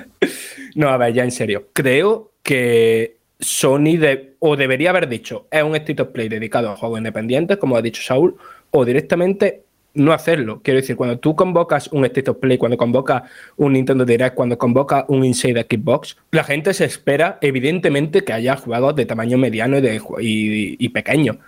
no, 0.76 0.90
a 0.90 0.98
ver, 0.98 1.14
ya 1.14 1.24
en 1.24 1.32
serio. 1.32 1.68
Creo 1.72 2.34
que 2.44 3.16
Sony 3.40 3.98
o 4.40 4.58
debería 4.58 4.90
haber 4.90 5.08
dicho, 5.08 5.48
es 5.50 5.64
un 5.64 5.76
State 5.76 6.02
of 6.02 6.10
Play 6.10 6.28
dedicado 6.28 6.70
a 6.70 6.76
juegos 6.76 7.00
independientes, 7.00 7.58
como 7.58 7.78
ha 7.78 7.82
dicho 7.82 8.02
Saúl, 8.02 8.36
o 8.72 8.84
directamente 8.84 9.64
no 9.94 10.14
hacerlo. 10.14 10.62
Quiero 10.64 10.80
decir, 10.80 10.96
cuando 10.96 11.20
tú 11.20 11.36
convocas 11.36 11.88
un 11.92 12.06
State 12.06 12.32
of 12.32 12.38
Play, 12.38 12.58
cuando 12.58 12.78
convocas 12.78 13.24
un 13.58 13.74
Nintendo 13.74 14.06
Direct, 14.06 14.36
cuando 14.36 14.58
convocas 14.58 15.06
un 15.08 15.26
Inside 15.26 15.66
Xbox, 15.70 16.18
la 16.32 16.44
gente 16.44 16.74
se 16.74 16.86
espera, 16.86 17.38
evidentemente, 17.42 18.24
que 18.24 18.34
haya 18.34 18.56
juegos 18.56 18.96
de 18.96 19.06
tamaño 19.06 19.38
mediano 19.38 19.78
y, 20.20 20.90
pequeño. 20.90 21.40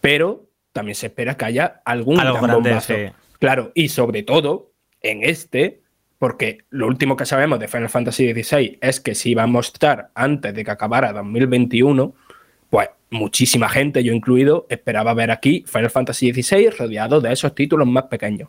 Pero 0.00 0.46
también 0.72 0.94
se 0.94 1.06
espera 1.06 1.36
que 1.36 1.44
haya 1.44 1.82
algún 1.84 2.20
Algo 2.20 2.40
grande, 2.40 3.12
Claro, 3.38 3.72
y 3.74 3.88
sobre 3.88 4.22
todo 4.22 4.72
en 5.02 5.22
este, 5.22 5.82
porque 6.18 6.64
lo 6.70 6.86
último 6.86 7.16
que 7.16 7.26
sabemos 7.26 7.60
de 7.60 7.68
Final 7.68 7.90
Fantasy 7.90 8.32
XVI 8.32 8.78
es 8.80 9.00
que 9.00 9.14
si 9.14 9.34
va 9.34 9.42
a 9.42 9.46
mostrar 9.46 10.10
antes 10.14 10.54
de 10.54 10.64
que 10.64 10.70
acabara 10.70 11.12
2021, 11.12 12.14
pues 12.70 12.88
muchísima 13.10 13.68
gente, 13.68 14.02
yo 14.02 14.12
incluido, 14.12 14.66
esperaba 14.68 15.14
ver 15.14 15.30
aquí 15.30 15.64
Final 15.66 15.90
Fantasy 15.90 16.32
XVI 16.32 16.70
rodeado 16.70 17.20
de 17.20 17.32
esos 17.32 17.54
títulos 17.54 17.86
más 17.86 18.04
pequeños. 18.04 18.48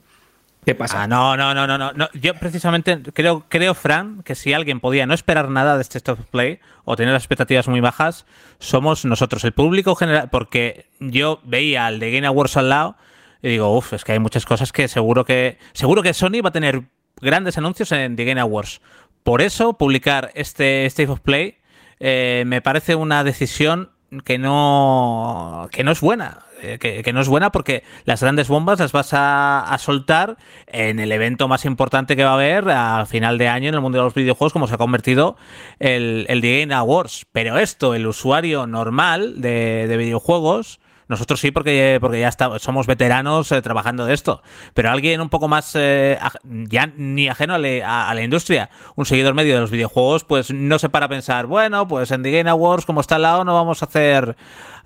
¿Qué 0.67 0.75
pasa? 0.75 1.03
Ah, 1.03 1.07
no, 1.07 1.37
no, 1.37 1.53
no, 1.53 1.65
no, 1.65 1.93
no. 1.93 2.09
Yo 2.13 2.33
precisamente 2.33 3.01
creo, 3.13 3.45
creo, 3.47 3.73
Fran, 3.73 4.21
que 4.23 4.35
si 4.35 4.51
alguien 4.51 4.81
podía 4.81 5.05
no 5.05 5.13
esperar 5.13 5.49
nada 5.49 5.77
de 5.77 5.81
este 5.81 5.97
Stop 5.97 6.19
Play 6.29 6.59
o 6.83 6.97
tener 6.97 7.13
las 7.13 7.23
expectativas 7.23 7.69
muy 7.69 7.79
bajas, 7.79 8.25
somos 8.59 9.05
nosotros, 9.05 9.45
el 9.45 9.53
público 9.53 9.95
general, 9.95 10.29
porque 10.29 10.87
yo 10.99 11.39
veía 11.45 11.85
al 11.85 12.01
de 12.01 12.11
Game 12.11 12.27
Awards 12.27 12.57
al 12.57 12.67
lado 12.67 12.97
y 13.41 13.47
digo, 13.47 13.77
uff, 13.77 13.93
es 13.93 14.03
que 14.03 14.11
hay 14.11 14.19
muchas 14.19 14.45
cosas 14.45 14.73
que 14.73 14.89
seguro 14.89 15.23
que 15.23 15.57
seguro 15.71 16.03
que 16.03 16.13
Sony 16.13 16.41
va 16.43 16.49
a 16.49 16.53
tener 16.53 16.83
grandes 17.21 17.57
anuncios 17.57 17.93
en 17.93 18.17
The 18.17 18.25
Game 18.25 18.41
Awards. 18.41 18.81
Por 19.23 19.41
eso, 19.41 19.77
publicar 19.77 20.31
este 20.35 20.85
State 20.87 21.09
of 21.09 21.21
Play 21.21 21.59
eh, 22.01 22.43
me 22.45 22.61
parece 22.61 22.95
una 22.95 23.23
decisión 23.23 23.91
que 24.23 24.37
no, 24.37 25.67
que 25.71 25.83
no 25.83 25.91
es 25.91 26.01
buena. 26.01 26.43
Eh, 26.61 26.79
que, 26.79 27.13
no 27.13 27.21
es 27.21 27.27
buena 27.27 27.51
porque 27.51 27.83
las 28.05 28.21
grandes 28.21 28.47
bombas 28.47 28.79
las 28.79 28.91
vas 28.91 29.09
a, 29.11 29.75
soltar 29.79 30.37
en 30.65 30.99
el 30.99 31.11
evento 31.11 31.47
más 31.47 31.65
importante 31.65 32.15
que 32.15 32.23
va 32.23 32.31
a 32.31 32.33
haber 32.33 32.67
a 32.71 33.05
final 33.05 33.37
de 33.37 33.47
año 33.47 33.69
en 33.69 33.75
el 33.75 33.81
mundo 33.81 33.99
de 33.99 34.05
los 34.05 34.15
videojuegos, 34.15 34.53
como 34.53 34.67
se 34.67 34.73
ha 34.73 34.79
convertido 34.79 35.37
el, 35.77 36.25
el 36.29 36.41
The 36.41 36.61
Game 36.61 36.73
Awards. 36.73 37.27
Pero 37.31 37.59
esto, 37.59 37.93
el 37.93 38.07
usuario 38.07 38.65
normal 38.65 39.39
de, 39.39 39.87
de 39.87 39.97
videojuegos, 39.97 40.79
nosotros 41.07 41.39
sí, 41.39 41.51
porque, 41.51 41.97
porque 42.01 42.19
ya 42.19 42.31
somos 42.59 42.85
veteranos 42.85 43.51
eh, 43.51 43.61
trabajando 43.61 44.05
de 44.05 44.13
esto. 44.13 44.41
Pero 44.73 44.91
alguien 44.91 45.21
un 45.21 45.29
poco 45.29 45.47
más, 45.47 45.71
eh, 45.75 46.19
ya 46.43 46.87
ni 46.95 47.29
ajeno 47.29 47.55
a, 47.55 47.59
la 47.59 48.21
industria, 48.21 48.69
un 48.95 49.05
seguidor 49.05 49.33
medio 49.33 49.55
de 49.55 49.61
los 49.61 49.71
videojuegos, 49.71 50.23
pues 50.25 50.51
no 50.51 50.79
se 50.79 50.89
para 50.89 51.05
a 51.05 51.09
pensar, 51.09 51.45
bueno, 51.45 51.87
pues 51.87 52.11
en 52.11 52.23
The 52.23 52.31
Game 52.31 52.49
Awards, 52.49 52.85
como 52.85 53.01
está 53.01 53.15
al 53.15 53.21
lado, 53.21 53.45
no 53.45 53.53
vamos 53.53 53.81
a 53.81 53.85
hacer. 53.85 54.35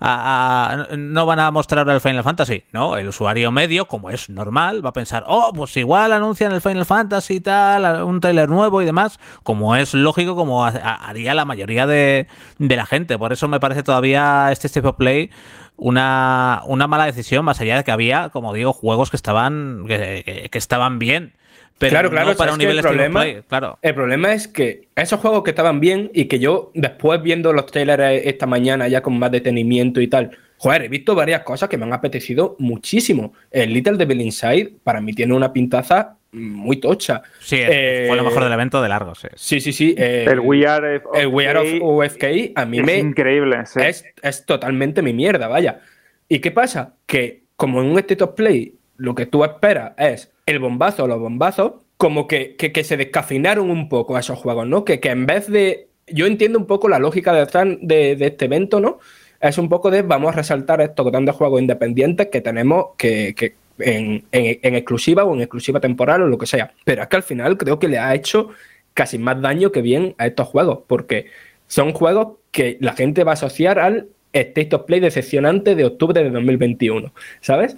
no 0.00 1.26
van 1.26 1.40
a 1.40 1.50
mostrar 1.50 1.88
el 1.88 2.00
Final 2.00 2.22
Fantasy. 2.22 2.64
No, 2.72 2.96
el 2.96 3.08
usuario 3.08 3.50
medio, 3.50 3.86
como 3.86 4.10
es 4.10 4.30
normal, 4.30 4.84
va 4.84 4.90
a 4.90 4.92
pensar, 4.92 5.24
oh, 5.26 5.52
pues 5.54 5.76
igual 5.76 6.12
anuncian 6.12 6.52
el 6.52 6.60
Final 6.60 6.86
Fantasy 6.86 7.34
y 7.34 7.40
tal, 7.40 8.04
un 8.04 8.20
trailer 8.20 8.48
nuevo 8.48 8.80
y 8.80 8.84
demás, 8.84 9.18
como 9.42 9.74
es 9.74 9.94
lógico, 9.94 10.36
como 10.36 10.64
haría 10.64 11.34
la 11.34 11.44
mayoría 11.44 11.86
de, 11.86 12.28
de 12.58 12.76
la 12.76 12.86
gente. 12.86 13.18
Por 13.18 13.32
eso 13.32 13.48
me 13.48 13.58
parece 13.58 13.82
todavía 13.82 14.50
este 14.52 14.68
Step 14.68 14.86
of 14.86 14.96
Play 14.96 15.30
una, 15.76 16.62
una 16.66 16.86
mala 16.86 17.06
decisión, 17.06 17.44
más 17.44 17.60
allá 17.60 17.76
de 17.76 17.84
que 17.84 17.90
había, 17.90 18.28
como 18.30 18.52
digo, 18.52 18.72
juegos 18.72 19.10
que 19.10 19.16
estaban, 19.16 19.84
que, 19.86 20.50
estaban 20.52 20.98
bien. 20.98 21.32
Pero 21.78 21.90
claro, 21.90 22.10
claro, 22.10 22.36
para 22.36 22.52
un 22.52 22.58
nivel 22.58 22.76
el 22.76 22.82
problema, 22.82 23.24
claro. 23.48 23.78
El 23.82 23.94
problema 23.94 24.32
es 24.32 24.46
que 24.46 24.88
esos 24.94 25.18
juegos 25.18 25.42
que 25.42 25.50
estaban 25.50 25.80
bien 25.80 26.10
y 26.14 26.26
que 26.26 26.38
yo 26.38 26.70
después 26.74 27.20
viendo 27.22 27.52
los 27.52 27.66
trailers 27.66 28.24
esta 28.24 28.46
mañana 28.46 28.86
ya 28.86 29.02
con 29.02 29.18
más 29.18 29.32
detenimiento 29.32 30.00
y 30.00 30.06
tal, 30.06 30.30
joder, 30.58 30.82
he 30.82 30.88
visto 30.88 31.16
varias 31.16 31.42
cosas 31.42 31.68
que 31.68 31.76
me 31.76 31.84
han 31.84 31.92
apetecido 31.92 32.54
muchísimo. 32.60 33.32
El 33.50 33.72
Little 33.72 33.96
Devil 33.96 34.20
Inside 34.20 34.74
para 34.84 35.00
mí 35.00 35.12
tiene 35.12 35.34
una 35.34 35.52
pintaza 35.52 36.18
muy 36.32 36.78
tocha. 36.78 37.22
Sí, 37.40 37.56
fue 37.56 38.16
lo 38.16 38.24
mejor 38.24 38.44
del 38.44 38.52
evento 38.52 38.82
de 38.82 38.88
largo, 38.88 39.14
sí. 39.14 39.28
Sí, 39.34 39.60
sí, 39.60 39.72
sí. 39.72 39.94
el 39.96 40.40
We 40.40 40.66
Are 40.66 40.96
of, 40.96 41.02
el 41.14 41.26
We 41.28 41.46
Are 41.46 41.60
of 41.60 41.68
UFK 41.80 42.52
a 42.54 42.64
mí 42.64 42.78
es 42.78 42.84
me... 42.84 42.98
increíble, 42.98 43.58
es, 43.76 44.04
es, 44.22 44.46
totalmente 44.46 45.02
mi 45.02 45.12
mierda, 45.12 45.48
vaya. 45.48 45.80
¿Y 46.28 46.40
qué 46.40 46.50
pasa? 46.50 46.94
Que 47.06 47.42
como 47.56 47.82
en 47.82 47.88
un 47.88 47.98
State 47.98 48.24
of 48.24 48.30
Play 48.30 48.76
lo 48.96 49.14
que 49.14 49.26
tú 49.26 49.44
esperas 49.44 49.92
es 49.98 50.32
el 50.46 50.58
bombazo 50.58 51.04
o 51.04 51.06
los 51.06 51.20
bombazos, 51.20 51.72
como 51.96 52.26
que, 52.26 52.56
que, 52.56 52.84
se 52.84 52.96
descafinaron 52.96 53.70
un 53.70 53.88
poco 53.88 54.16
a 54.16 54.20
esos 54.20 54.38
juegos, 54.38 54.66
¿no? 54.66 54.84
Que, 54.84 54.98
que 55.00 55.10
en 55.10 55.26
vez 55.26 55.48
de... 55.48 55.88
Yo 56.08 56.26
entiendo 56.26 56.58
un 56.58 56.66
poco 56.66 56.88
la 56.88 56.98
lógica 56.98 57.32
de, 57.32 57.78
de, 57.80 58.16
de 58.16 58.26
este 58.26 58.46
evento, 58.46 58.80
¿no? 58.80 58.98
Es 59.40 59.58
un 59.58 59.68
poco 59.68 59.90
de 59.90 60.02
vamos 60.02 60.32
a 60.32 60.36
resaltar 60.36 60.80
estos 60.80 61.04
grandes 61.06 61.34
juegos 61.34 61.60
independientes 61.60 62.28
que 62.28 62.40
tenemos 62.40 62.90
que, 62.96 63.54
en, 63.78 64.24
exclusiva 64.32 65.24
o 65.24 65.34
en 65.34 65.42
exclusiva 65.42 65.80
temporal 65.80 66.22
o 66.22 66.28
lo 66.28 66.38
que 66.38 66.46
sea. 66.46 66.72
Pero 66.84 67.02
es 67.02 67.08
que 67.08 67.16
al 67.16 67.22
final 67.22 67.56
creo 67.56 67.78
que 67.78 67.88
le 67.88 67.98
ha 67.98 68.14
hecho 68.14 68.50
casi 68.94 69.18
más 69.18 69.40
daño 69.40 69.72
que 69.72 69.82
bien 69.82 70.14
a 70.18 70.26
estos 70.26 70.48
juegos, 70.48 70.80
porque 70.86 71.26
son 71.66 71.92
juegos 71.92 72.38
que 72.50 72.76
la 72.80 72.92
gente 72.92 73.24
va 73.24 73.32
a 73.32 73.34
asociar 73.34 73.78
al 73.78 74.08
State 74.32 74.74
of 74.74 74.82
Play 74.82 75.00
decepcionante 75.00 75.74
de 75.74 75.84
octubre 75.84 76.22
de 76.22 76.30
2021, 76.30 77.12
¿sabes? 77.40 77.76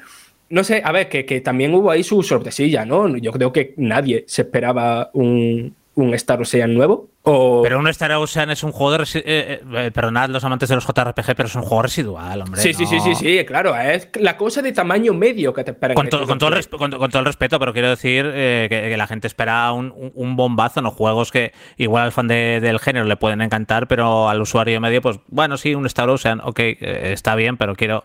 No 0.48 0.62
sé, 0.62 0.82
a 0.84 0.92
ver, 0.92 1.08
que, 1.08 1.24
que 1.24 1.40
también 1.40 1.74
hubo 1.74 1.90
ahí 1.90 2.04
su 2.04 2.22
sorpresilla, 2.22 2.84
¿no? 2.84 3.16
Yo 3.16 3.32
creo 3.32 3.52
que 3.52 3.74
nadie 3.76 4.24
se 4.26 4.42
esperaba 4.42 5.10
un, 5.14 5.74
un 5.96 6.14
Star 6.14 6.40
Ocean 6.40 6.74
nuevo. 6.74 7.08
Pero 7.24 7.78
un 7.78 7.88
Star 7.88 8.12
Ocean 8.12 8.50
es 8.50 8.62
un 8.62 8.72
juego 8.72 8.98
de. 8.98 9.04
Eh, 9.14 9.62
eh, 9.72 9.90
perdonad 9.92 10.28
los 10.28 10.44
amantes 10.44 10.68
de 10.68 10.74
los 10.74 10.84
JRPG, 10.84 11.34
pero 11.34 11.46
es 11.46 11.54
un 11.54 11.62
juego 11.62 11.82
residual, 11.82 12.42
hombre. 12.42 12.60
Sí, 12.60 12.74
sí, 12.74 12.84
sí, 12.84 13.00
sí, 13.00 13.14
sí, 13.14 13.44
claro. 13.46 13.74
Es 13.78 14.10
la 14.16 14.36
cosa 14.36 14.60
de 14.60 14.72
tamaño 14.72 15.14
medio 15.14 15.54
que 15.54 15.64
te 15.64 15.70
esperan. 15.70 15.94
Con, 15.94 16.08
con, 16.08 16.38
todo, 16.38 16.54
el 16.54 16.68
con, 16.68 16.90
todo, 16.90 17.18
el 17.20 17.24
respeto, 17.24 17.58
pero 17.58 17.72
quiero 17.72 17.88
decir 17.88 18.30
eh, 18.34 18.66
que, 18.68 18.94
la 18.96 19.06
gente 19.06 19.26
espera 19.26 19.72
un, 19.72 20.12
un, 20.14 20.36
bombazo, 20.36 20.82
¿no? 20.82 20.90
Juegos 20.90 21.30
que 21.30 21.52
igual 21.78 22.04
al 22.04 22.12
fan 22.12 22.28
del 22.28 22.78
género 22.78 23.06
le 23.06 23.16
pueden 23.16 23.40
encantar, 23.40 23.88
pero 23.88 24.28
al 24.28 24.42
usuario 24.42 24.80
medio, 24.80 25.00
pues 25.00 25.18
bueno, 25.28 25.56
sí, 25.56 25.74
un 25.74 25.86
Star 25.86 26.10
Ocean, 26.10 26.40
ok, 26.44 26.60
está 26.60 27.34
bien, 27.36 27.56
pero 27.56 27.74
quiero. 27.74 28.04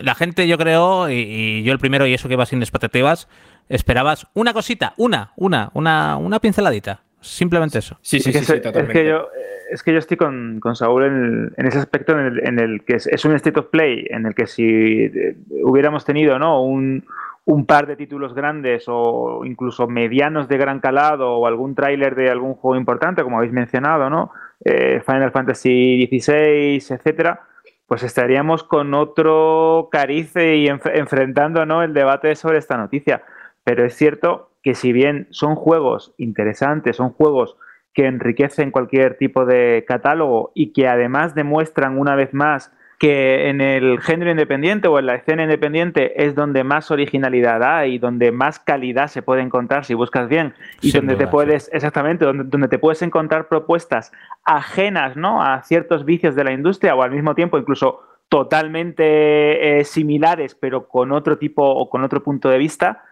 La 0.00 0.14
gente, 0.14 0.48
yo 0.48 0.58
creo, 0.58 1.10
y, 1.10 1.14
y 1.14 1.62
yo 1.62 1.72
el 1.72 1.78
primero, 1.78 2.06
y 2.06 2.14
eso 2.14 2.28
que 2.28 2.36
va 2.36 2.46
sin 2.46 2.60
expectativas 2.60 3.28
esperabas 3.68 4.26
una 4.34 4.52
cosita, 4.52 4.94
una, 4.96 5.32
una, 5.36 5.70
una, 5.74 6.16
una 6.16 6.40
pinceladita. 6.40 7.02
Simplemente 7.20 7.78
eso. 7.78 7.98
Sí, 8.02 8.18
sí, 8.18 8.32
sí, 8.32 8.60
totalmente. 8.60 8.80
Es 8.80 8.88
que 8.88 9.06
yo, 9.06 9.28
es 9.70 9.82
que 9.82 9.92
yo 9.92 9.98
estoy 9.98 10.16
con, 10.16 10.58
con 10.60 10.74
Saúl 10.74 11.04
en, 11.04 11.54
en, 11.56 11.66
ese 11.66 11.78
aspecto 11.78 12.18
en 12.18 12.26
el, 12.26 12.46
en 12.46 12.58
el 12.58 12.84
que 12.84 12.96
es, 12.96 13.24
un 13.24 13.34
state 13.36 13.60
of 13.60 13.66
play, 13.66 14.06
en 14.10 14.26
el 14.26 14.34
que 14.34 14.46
si 14.46 14.64
eh, 14.64 15.36
hubiéramos 15.62 16.04
tenido 16.04 16.38
¿no? 16.40 16.62
un, 16.64 17.04
un 17.44 17.66
par 17.66 17.86
de 17.86 17.96
títulos 17.96 18.34
grandes 18.34 18.84
o 18.88 19.44
incluso 19.44 19.86
medianos 19.86 20.48
de 20.48 20.58
gran 20.58 20.80
calado 20.80 21.36
o 21.36 21.46
algún 21.46 21.74
tráiler 21.74 22.16
de 22.16 22.28
algún 22.28 22.54
juego 22.54 22.76
importante, 22.76 23.22
como 23.22 23.38
habéis 23.38 23.52
mencionado, 23.52 24.10
¿no? 24.10 24.32
Eh, 24.64 25.02
Final 25.04 25.32
Fantasy 25.32 26.06
XVI, 26.06 26.94
etcétera, 26.94 27.40
pues 27.86 28.04
estaríamos 28.04 28.62
con 28.62 28.94
otro 28.94 29.88
carice 29.90 30.56
y 30.56 30.68
enfrentando 30.68 31.66
¿no? 31.66 31.82
el 31.82 31.92
debate 31.92 32.34
sobre 32.36 32.58
esta 32.58 32.76
noticia. 32.76 33.22
Pero 33.64 33.84
es 33.84 33.94
cierto 33.94 34.50
que 34.62 34.74
si 34.74 34.92
bien 34.92 35.28
son 35.30 35.54
juegos 35.54 36.14
interesantes, 36.18 36.96
son 36.96 37.10
juegos 37.10 37.56
que 37.94 38.06
enriquecen 38.06 38.70
cualquier 38.70 39.18
tipo 39.18 39.44
de 39.44 39.84
catálogo 39.86 40.52
y 40.54 40.72
que 40.72 40.88
además 40.88 41.34
demuestran 41.34 41.98
una 41.98 42.14
vez 42.16 42.32
más 42.32 42.72
que 43.02 43.48
en 43.48 43.60
el 43.60 44.00
género 44.00 44.30
independiente 44.30 44.86
o 44.86 44.96
en 44.96 45.06
la 45.06 45.16
escena 45.16 45.42
independiente 45.42 46.24
es 46.24 46.36
donde 46.36 46.62
más 46.62 46.92
originalidad 46.92 47.60
hay, 47.64 47.98
donde 47.98 48.30
más 48.30 48.60
calidad 48.60 49.08
se 49.08 49.22
puede 49.22 49.42
encontrar 49.42 49.84
si 49.84 49.94
buscas 49.94 50.28
bien 50.28 50.54
y 50.80 50.92
Sin 50.92 51.00
donde 51.00 51.16
te 51.16 51.26
puedes, 51.26 51.68
exactamente, 51.72 52.24
donde, 52.24 52.44
donde 52.44 52.68
te 52.68 52.78
puedes 52.78 53.02
encontrar 53.02 53.48
propuestas 53.48 54.12
ajenas 54.44 55.16
¿no? 55.16 55.42
a 55.42 55.62
ciertos 55.64 56.04
vicios 56.04 56.36
de 56.36 56.44
la 56.44 56.52
industria 56.52 56.94
o 56.94 57.02
al 57.02 57.10
mismo 57.10 57.34
tiempo 57.34 57.58
incluso 57.58 58.02
totalmente 58.28 59.80
eh, 59.80 59.84
similares 59.84 60.54
pero 60.54 60.86
con 60.86 61.10
otro 61.10 61.38
tipo 61.38 61.64
o 61.64 61.90
con 61.90 62.04
otro 62.04 62.22
punto 62.22 62.48
de 62.50 62.58
vista. 62.58 63.02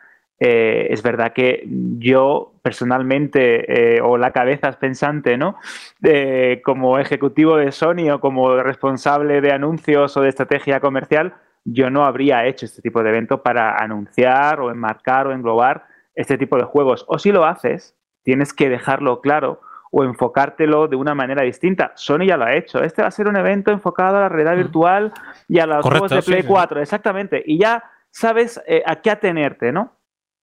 Eh, 0.42 0.86
es 0.88 1.02
verdad 1.02 1.34
que 1.34 1.64
yo 1.98 2.54
personalmente, 2.62 3.96
eh, 3.96 4.00
o 4.00 4.16
la 4.16 4.32
cabeza 4.32 4.72
pensante, 4.72 5.36
¿no? 5.36 5.56
Eh, 6.02 6.62
como 6.64 6.98
ejecutivo 6.98 7.58
de 7.58 7.72
Sony 7.72 8.10
o 8.10 8.20
como 8.20 8.56
responsable 8.62 9.42
de 9.42 9.52
anuncios 9.52 10.16
o 10.16 10.22
de 10.22 10.30
estrategia 10.30 10.80
comercial, 10.80 11.34
yo 11.64 11.90
no 11.90 12.06
habría 12.06 12.46
hecho 12.46 12.64
este 12.64 12.80
tipo 12.80 13.02
de 13.02 13.10
evento 13.10 13.42
para 13.42 13.76
anunciar 13.76 14.60
o 14.60 14.70
enmarcar 14.70 15.26
o 15.26 15.32
englobar 15.32 15.84
este 16.14 16.38
tipo 16.38 16.56
de 16.56 16.64
juegos. 16.64 17.04
O 17.06 17.18
si 17.18 17.32
lo 17.32 17.44
haces, 17.44 17.94
tienes 18.22 18.54
que 18.54 18.70
dejarlo 18.70 19.20
claro 19.20 19.60
o 19.90 20.04
enfocártelo 20.04 20.88
de 20.88 20.96
una 20.96 21.14
manera 21.14 21.42
distinta. 21.42 21.92
Sony 21.96 22.24
ya 22.26 22.38
lo 22.38 22.46
ha 22.46 22.54
hecho. 22.54 22.82
Este 22.82 23.02
va 23.02 23.08
a 23.08 23.10
ser 23.10 23.28
un 23.28 23.36
evento 23.36 23.72
enfocado 23.72 24.16
a 24.16 24.20
la 24.20 24.28
realidad 24.30 24.56
virtual 24.56 25.12
y 25.48 25.58
a 25.58 25.66
los 25.66 25.82
Correcto, 25.82 26.08
juegos 26.08 26.24
de 26.24 26.32
Play 26.32 26.42
sí. 26.42 26.48
4, 26.48 26.80
exactamente. 26.80 27.42
Y 27.44 27.58
ya 27.58 27.84
sabes 28.10 28.58
a 28.86 28.96
qué 28.96 29.10
atenerte, 29.10 29.70
¿no? 29.70 29.99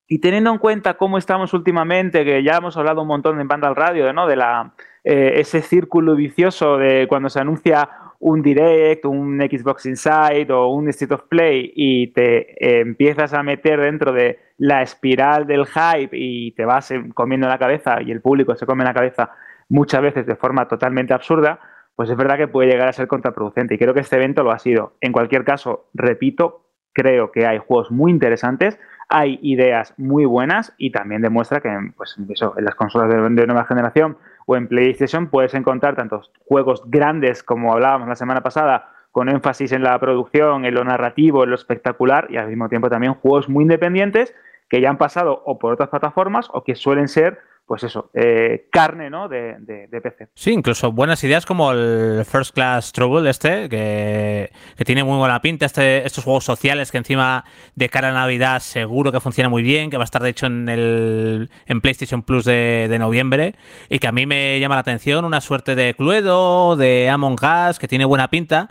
Y 0.07 0.19
teniendo 0.19 0.51
en 0.51 0.57
cuenta 0.57 0.95
cómo 0.95 1.17
estamos 1.17 1.53
últimamente, 1.53 2.23
que 2.23 2.41
ya 2.41 2.57
hemos 2.57 2.77
hablado 2.77 3.01
un 3.01 3.07
montón 3.07 3.41
en 3.41 3.47
Banda 3.47 3.67
al 3.67 3.75
Radio, 3.75 4.11
¿no? 4.13 4.25
De 4.25 4.37
la, 4.37 4.73
eh, 5.03 5.39
ese 5.39 5.61
círculo 5.61 6.15
vicioso 6.15 6.77
de 6.77 7.07
cuando 7.07 7.29
se 7.29 7.39
anuncia 7.39 7.89
un 8.19 8.41
Direct, 8.41 9.05
un 9.05 9.39
Xbox 9.39 9.85
Inside 9.85 10.51
o 10.51 10.67
un 10.67 10.89
State 10.89 11.13
of 11.13 11.23
Play 11.29 11.71
y 11.75 12.07
te 12.07 12.51
eh, 12.53 12.81
empiezas 12.81 13.33
a 13.33 13.43
meter 13.43 13.79
dentro 13.79 14.11
de 14.11 14.39
la 14.57 14.81
espiral 14.81 15.45
del 15.45 15.65
hype 15.65 16.09
y 16.11 16.51
te 16.53 16.65
vas 16.65 16.91
eh, 16.91 17.03
comiendo 17.13 17.47
la 17.47 17.59
cabeza 17.59 18.01
y 18.01 18.11
el 18.11 18.21
público 18.21 18.55
se 18.55 18.65
come 18.65 18.83
la 18.83 18.93
cabeza 18.93 19.31
muchas 19.69 20.01
veces 20.01 20.25
de 20.25 20.35
forma 20.35 20.67
totalmente 20.67 21.13
absurda, 21.13 21.59
pues 21.95 22.09
es 22.09 22.17
verdad 22.17 22.37
que 22.37 22.47
puede 22.47 22.69
llegar 22.69 22.87
a 22.87 22.93
ser 22.93 23.07
contraproducente 23.07 23.75
y 23.75 23.77
creo 23.77 23.93
que 23.93 23.99
este 23.99 24.15
evento 24.15 24.43
lo 24.43 24.51
ha 24.51 24.59
sido. 24.59 24.97
En 25.01 25.11
cualquier 25.11 25.43
caso, 25.43 25.89
repito, 25.93 26.65
creo 26.93 27.31
que 27.31 27.45
hay 27.45 27.59
juegos 27.59 27.91
muy 27.91 28.11
interesantes, 28.11 28.79
hay 29.09 29.39
ideas 29.41 29.93
muy 29.97 30.25
buenas 30.25 30.73
y 30.77 30.91
también 30.91 31.21
demuestra 31.21 31.61
que 31.61 31.69
pues, 31.95 32.17
eso, 32.29 32.53
en 32.57 32.65
las 32.65 32.75
consolas 32.75 33.09
de, 33.09 33.17
de 33.21 33.47
nueva 33.47 33.65
generación 33.65 34.17
o 34.45 34.55
en 34.55 34.67
PlayStation 34.67 35.27
puedes 35.27 35.53
encontrar 35.53 35.95
tantos 35.95 36.31
juegos 36.45 36.83
grandes 36.87 37.43
como 37.43 37.73
hablábamos 37.73 38.07
la 38.07 38.15
semana 38.15 38.41
pasada, 38.41 38.91
con 39.11 39.29
énfasis 39.29 39.71
en 39.71 39.83
la 39.83 39.97
producción, 39.99 40.65
en 40.65 40.75
lo 40.75 40.83
narrativo, 40.83 41.43
en 41.43 41.49
lo 41.49 41.55
espectacular 41.55 42.27
y 42.29 42.37
al 42.37 42.47
mismo 42.47 42.69
tiempo 42.69 42.89
también 42.89 43.13
juegos 43.13 43.49
muy 43.49 43.63
independientes 43.63 44.33
que 44.69 44.81
ya 44.81 44.89
han 44.89 44.97
pasado 44.97 45.41
o 45.45 45.57
por 45.57 45.73
otras 45.73 45.89
plataformas 45.89 46.49
o 46.53 46.63
que 46.63 46.75
suelen 46.75 47.07
ser, 47.07 47.39
pues 47.67 47.83
eso, 47.83 48.09
eh, 48.13 48.69
carne 48.71 49.09
¿no? 49.09 49.27
de, 49.27 49.57
de, 49.59 49.87
de 49.87 50.01
PC. 50.01 50.29
Sí, 50.33 50.51
incluso 50.51 50.93
buenas 50.93 51.21
ideas 51.25 51.45
como 51.45 51.73
el 51.73 52.23
First 52.23 52.53
Class 52.55 52.93
Trouble 52.93 53.29
este, 53.29 53.67
que, 53.67 54.51
que 54.77 54.85
tiene 54.85 55.03
muy 55.03 55.17
buena 55.17 55.41
pinta, 55.41 55.65
este, 55.65 56.07
estos 56.07 56.23
juegos 56.23 56.45
sociales 56.45 56.91
que 56.91 56.97
encima 56.97 57.43
de 57.75 57.89
cara 57.89 58.07
a 58.07 58.13
Navidad 58.13 58.61
seguro 58.61 59.11
que 59.11 59.19
funciona 59.19 59.49
muy 59.49 59.63
bien, 59.63 59.89
que 59.89 59.97
va 59.97 60.03
a 60.03 60.05
estar 60.05 60.23
de 60.23 60.29
hecho 60.29 60.45
en 60.45 60.69
el 60.69 61.49
en 61.65 61.81
PlayStation 61.81 62.23
Plus 62.23 62.45
de, 62.45 62.87
de 62.89 62.99
noviembre, 62.99 63.55
y 63.89 63.99
que 63.99 64.07
a 64.07 64.13
mí 64.13 64.25
me 64.25 64.57
llama 64.61 64.75
la 64.75 64.81
atención, 64.81 65.25
una 65.25 65.41
suerte 65.41 65.75
de 65.75 65.93
Cluedo, 65.93 66.77
de 66.77 67.09
Among 67.09 67.37
Us, 67.69 67.79
que 67.79 67.89
tiene 67.89 68.05
buena 68.05 68.29
pinta. 68.29 68.69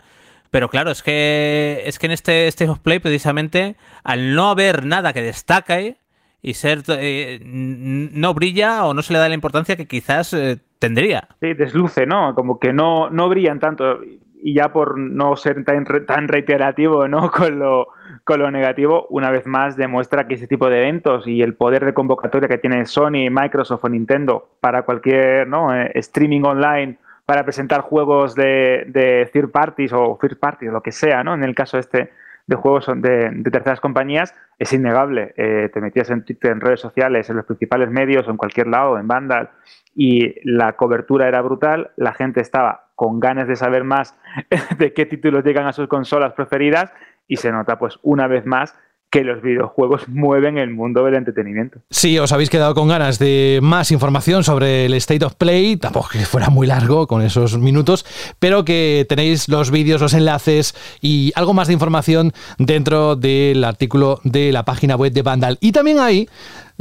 Pero 0.49 0.69
claro, 0.69 0.89
es 0.89 1.03
que 1.03 1.83
es 1.85 1.99
que 1.99 2.07
en 2.07 2.13
este 2.13 2.69
of 2.69 2.79
Play, 2.79 2.97
precisamente, 2.97 3.75
al 4.03 4.33
no 4.33 4.49
haber 4.49 4.85
nada 4.85 5.13
que 5.13 5.21
destaque 5.21 5.97
y 6.41 6.53
ser 6.53 6.83
eh, 6.89 7.39
no 7.43 8.33
brilla 8.33 8.85
o 8.85 8.93
no 8.93 9.01
se 9.01 9.13
le 9.13 9.19
da 9.19 9.27
la 9.27 9.35
importancia 9.35 9.75
que 9.75 9.87
quizás 9.87 10.33
eh, 10.33 10.59
tendría. 10.79 11.27
Sí, 11.39 11.53
desluce, 11.53 12.05
¿no? 12.05 12.35
Como 12.35 12.59
que 12.59 12.73
no, 12.73 13.09
no 13.09 13.29
brillan 13.29 13.59
tanto. 13.59 13.99
Y 14.39 14.53
ya 14.53 14.71
por 14.71 14.99
no 14.99 15.35
ser 15.35 15.65
tan, 15.65 15.85
tan 16.05 16.27
reiterativo, 16.27 17.07
¿no? 17.07 17.31
Con 17.37 17.59
lo, 17.59 17.87
con 18.23 18.39
lo 18.39 18.51
negativo, 18.51 19.07
una 19.09 19.31
vez 19.31 19.47
más 19.47 19.77
demuestra 19.77 20.27
que 20.27 20.35
ese 20.35 20.47
tipo 20.47 20.69
de 20.69 20.79
eventos 20.79 21.27
y 21.27 21.41
el 21.41 21.55
poder 21.55 21.85
de 21.85 21.93
convocatoria 21.93 22.49
que 22.49 22.57
tiene 22.57 22.85
Sony, 22.85 23.29
Microsoft 23.31 23.85
o 23.85 23.89
Nintendo 23.89 24.49
para 24.59 24.83
cualquier 24.83 25.47
¿no? 25.47 25.73
Eh, 25.73 25.91
streaming 25.95 26.41
online 26.43 26.97
para 27.25 27.43
presentar 27.43 27.81
juegos 27.81 28.35
de, 28.35 28.85
de 28.87 29.29
third 29.31 29.51
parties 29.51 29.91
o 29.93 30.17
first 30.19 30.39
parties, 30.39 30.71
lo 30.71 30.81
que 30.81 30.91
sea, 30.91 31.23
¿no? 31.23 31.33
En 31.33 31.43
el 31.43 31.55
caso 31.55 31.77
este 31.77 32.11
de 32.47 32.55
juegos 32.55 32.87
de, 32.95 33.43
terceras 33.51 33.79
compañías, 33.81 34.33
es 34.57 34.73
innegable. 34.73 35.33
Eh, 35.37 35.69
te 35.73 35.81
metías 35.81 36.09
en 36.09 36.23
Twitter, 36.23 36.51
en 36.51 36.61
redes 36.61 36.79
sociales, 36.79 37.29
en 37.29 37.35
los 37.35 37.45
principales 37.45 37.91
medios, 37.91 38.27
en 38.27 38.37
cualquier 38.37 38.67
lado, 38.67 38.97
en 38.97 39.07
Vandal, 39.07 39.49
y 39.93 40.33
la 40.49 40.73
cobertura 40.73 41.27
era 41.27 41.41
brutal, 41.41 41.91
la 41.97 42.13
gente 42.13 42.39
estaba 42.39 42.87
con 42.95 43.19
ganas 43.19 43.47
de 43.47 43.55
saber 43.55 43.83
más 43.83 44.17
de 44.77 44.93
qué 44.93 45.05
títulos 45.05 45.43
llegan 45.43 45.67
a 45.67 45.73
sus 45.73 45.87
consolas 45.87 46.33
preferidas 46.33 46.91
y 47.27 47.35
se 47.35 47.51
nota 47.51 47.77
pues 47.77 47.99
una 48.01 48.27
vez 48.27 48.45
más 48.45 48.75
que 49.17 49.23
los 49.23 49.41
videojuegos 49.41 50.07
mueven 50.09 50.59
el 50.59 50.69
mundo 50.69 51.03
del 51.03 51.15
entretenimiento. 51.15 51.79
Si 51.89 52.19
os 52.19 52.31
habéis 52.31 52.51
quedado 52.51 52.75
con 52.75 52.87
ganas 52.87 53.17
de 53.17 53.57
más 53.63 53.91
información 53.91 54.43
sobre 54.43 54.85
el 54.85 54.93
State 54.93 55.25
of 55.25 55.33
Play, 55.33 55.75
tampoco 55.75 56.09
que 56.11 56.19
fuera 56.19 56.49
muy 56.49 56.67
largo 56.67 57.07
con 57.07 57.23
esos 57.23 57.57
minutos, 57.57 58.05
pero 58.37 58.63
que 58.63 59.07
tenéis 59.09 59.49
los 59.49 59.71
vídeos, 59.71 60.01
los 60.01 60.13
enlaces 60.13 60.75
y 61.01 61.31
algo 61.33 61.55
más 61.55 61.65
de 61.65 61.73
información 61.73 62.31
dentro 62.59 63.15
del 63.15 63.63
artículo 63.63 64.21
de 64.23 64.51
la 64.51 64.65
página 64.65 64.95
web 64.95 65.11
de 65.11 65.23
Vandal. 65.23 65.57
Y 65.61 65.71
también 65.71 65.97
ahí, 65.97 66.29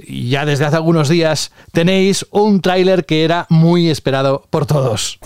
ya 0.07 0.45
desde 0.45 0.67
hace 0.67 0.77
algunos 0.77 1.09
días, 1.09 1.53
tenéis 1.73 2.27
un 2.33 2.61
tráiler 2.61 3.07
que 3.07 3.25
era 3.25 3.47
muy 3.49 3.89
esperado 3.89 4.45
por 4.51 4.67
todos. 4.67 5.19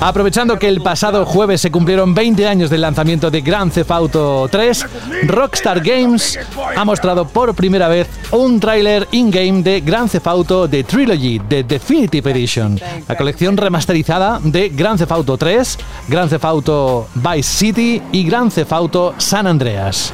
Aprovechando 0.00 0.58
que 0.58 0.68
el 0.68 0.82
pasado 0.82 1.24
jueves 1.24 1.60
se 1.60 1.70
cumplieron 1.70 2.14
20 2.14 2.46
años 2.46 2.68
del 2.68 2.82
lanzamiento 2.82 3.30
de 3.30 3.40
Grand 3.40 3.72
Theft 3.72 3.90
Auto 3.90 4.48
3, 4.50 4.86
Rockstar 5.26 5.80
Games 5.80 6.38
ha 6.76 6.84
mostrado 6.84 7.26
por 7.26 7.54
primera 7.54 7.88
vez 7.88 8.08
un 8.30 8.60
tráiler 8.60 9.08
in-game 9.12 9.62
de 9.62 9.80
Grand 9.80 10.10
Theft 10.10 10.26
Auto 10.26 10.68
The 10.68 10.84
Trilogy, 10.84 11.38
de 11.38 11.64
Definitive 11.64 12.30
Edition, 12.30 12.78
la 13.08 13.16
colección 13.16 13.56
remasterizada 13.56 14.40
de 14.42 14.68
Grand 14.68 14.98
Theft 14.98 15.12
Auto 15.12 15.38
3, 15.38 15.78
Grand 16.08 16.30
Theft 16.30 16.44
Auto 16.44 17.08
Vice 17.14 17.42
City 17.56 18.02
y 18.12 18.24
Grand 18.24 18.52
Theft 18.52 18.72
Auto 18.72 19.14
San 19.16 19.46
Andreas. 19.46 20.12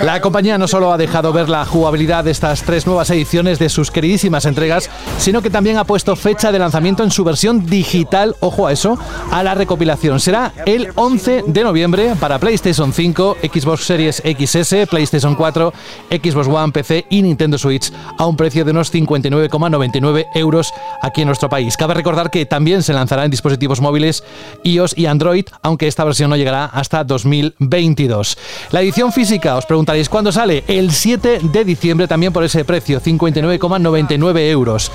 La 0.00 0.20
compañía 0.20 0.58
no 0.58 0.68
solo 0.68 0.92
ha 0.92 0.96
dejado 0.96 1.32
ver 1.32 1.48
la 1.48 1.64
jugabilidad 1.64 2.24
de 2.24 2.30
estas 2.30 2.62
tres 2.62 2.86
nuevas 2.86 3.10
ediciones 3.10 3.58
de 3.58 3.68
sus 3.68 3.90
queridísimas 3.90 4.44
entregas, 4.44 4.88
sino 5.18 5.42
que 5.42 5.50
también 5.50 5.78
ha 5.78 5.84
puesto 5.84 6.16
fecha 6.16 6.52
de 6.52 6.58
lanzamiento 6.58 7.02
en 7.02 7.10
su 7.10 7.24
versión 7.24 7.66
digital, 7.66 8.36
ojo 8.40 8.66
a 8.66 8.72
eso, 8.72 8.98
a 9.30 9.42
la 9.42 9.54
recopilación. 9.54 10.20
Será 10.20 10.52
el 10.66 10.92
11 10.94 11.44
de 11.46 11.64
noviembre 11.64 12.14
para 12.20 12.38
PlayStation 12.38 12.92
5, 12.92 13.38
Xbox 13.42 13.84
Series 13.84 14.22
XS, 14.24 14.88
PlayStation 14.88 15.34
4, 15.34 15.72
Xbox 16.10 16.46
One, 16.46 16.72
PC 16.72 17.06
y 17.10 17.22
Nintendo 17.22 17.58
Switch 17.58 17.92
a 18.18 18.26
un 18.26 18.36
precio 18.36 18.64
de 18.64 18.70
unos 18.70 18.92
59,99 18.92 20.26
euros 20.34 20.72
aquí 21.00 21.22
en 21.22 21.28
nuestro 21.28 21.48
país. 21.48 21.76
Cabe 21.76 21.94
recordar 21.94 22.30
que 22.30 22.46
también 22.46 22.82
se 22.82 22.92
lanzará 22.92 23.24
en 23.24 23.30
dispositivos 23.30 23.80
móviles 23.80 24.24
iOS 24.62 24.96
y 24.96 25.06
Android, 25.06 25.46
aunque 25.62 25.88
esta 25.88 26.04
versión 26.04 26.30
no 26.30 26.36
llegará 26.36 26.66
hasta 26.66 27.04
2022. 27.04 28.38
La 28.70 28.80
edición 28.80 29.01
física, 29.10 29.56
os 29.56 29.66
preguntaréis 29.66 30.08
cuándo 30.08 30.30
sale. 30.30 30.62
El 30.68 30.92
7 30.92 31.40
de 31.42 31.64
diciembre 31.64 32.06
también 32.06 32.32
por 32.32 32.44
ese 32.44 32.64
precio, 32.64 33.00
59,99 33.00 34.50
euros. 34.50 34.92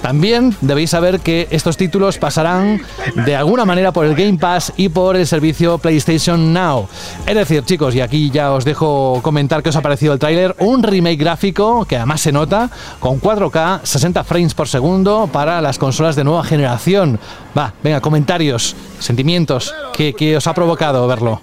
También 0.00 0.56
debéis 0.60 0.90
saber 0.90 1.20
que 1.20 1.48
estos 1.50 1.76
títulos 1.76 2.16
pasarán 2.16 2.80
de 3.26 3.36
alguna 3.36 3.64
manera 3.64 3.92
por 3.92 4.06
el 4.06 4.14
Game 4.14 4.38
Pass 4.38 4.72
y 4.76 4.88
por 4.88 5.16
el 5.16 5.26
servicio 5.26 5.78
PlayStation 5.78 6.52
Now. 6.52 6.88
Es 7.26 7.34
decir, 7.34 7.64
chicos, 7.64 7.94
y 7.94 8.00
aquí 8.00 8.30
ya 8.30 8.52
os 8.52 8.64
dejo 8.64 9.20
comentar 9.22 9.62
qué 9.62 9.68
os 9.70 9.76
ha 9.76 9.82
parecido 9.82 10.12
el 10.12 10.18
tráiler, 10.18 10.54
un 10.60 10.82
remake 10.82 11.18
gráfico 11.18 11.84
que 11.84 11.96
además 11.96 12.20
se 12.20 12.32
nota 12.32 12.70
con 13.00 13.20
4K, 13.20 13.80
60 13.82 14.24
frames 14.24 14.54
por 14.54 14.68
segundo 14.68 15.28
para 15.32 15.60
las 15.60 15.78
consolas 15.78 16.16
de 16.16 16.24
nueva 16.24 16.44
generación. 16.44 17.18
Va, 17.56 17.74
venga, 17.82 18.00
comentarios, 18.00 18.76
sentimientos, 19.00 19.74
¿qué, 19.92 20.14
qué 20.14 20.36
os 20.36 20.46
ha 20.46 20.54
provocado 20.54 21.06
verlo? 21.08 21.42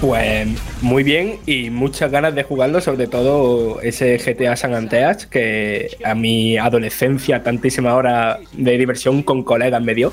Pues 0.00 0.48
muy 0.80 1.02
bien 1.02 1.40
y 1.44 1.68
muchas 1.68 2.10
ganas 2.10 2.34
de 2.34 2.42
jugarlo, 2.42 2.80
sobre 2.80 3.06
todo 3.06 3.82
ese 3.82 4.16
GTA 4.16 4.56
San 4.56 4.72
Andreas 4.72 5.26
que 5.26 5.90
a 6.02 6.14
mi 6.14 6.56
adolescencia, 6.56 7.42
tantísima 7.42 7.94
hora 7.94 8.40
de 8.54 8.78
diversión 8.78 9.22
con 9.22 9.44
colegas 9.44 9.82
me 9.82 9.94
dio. 9.94 10.10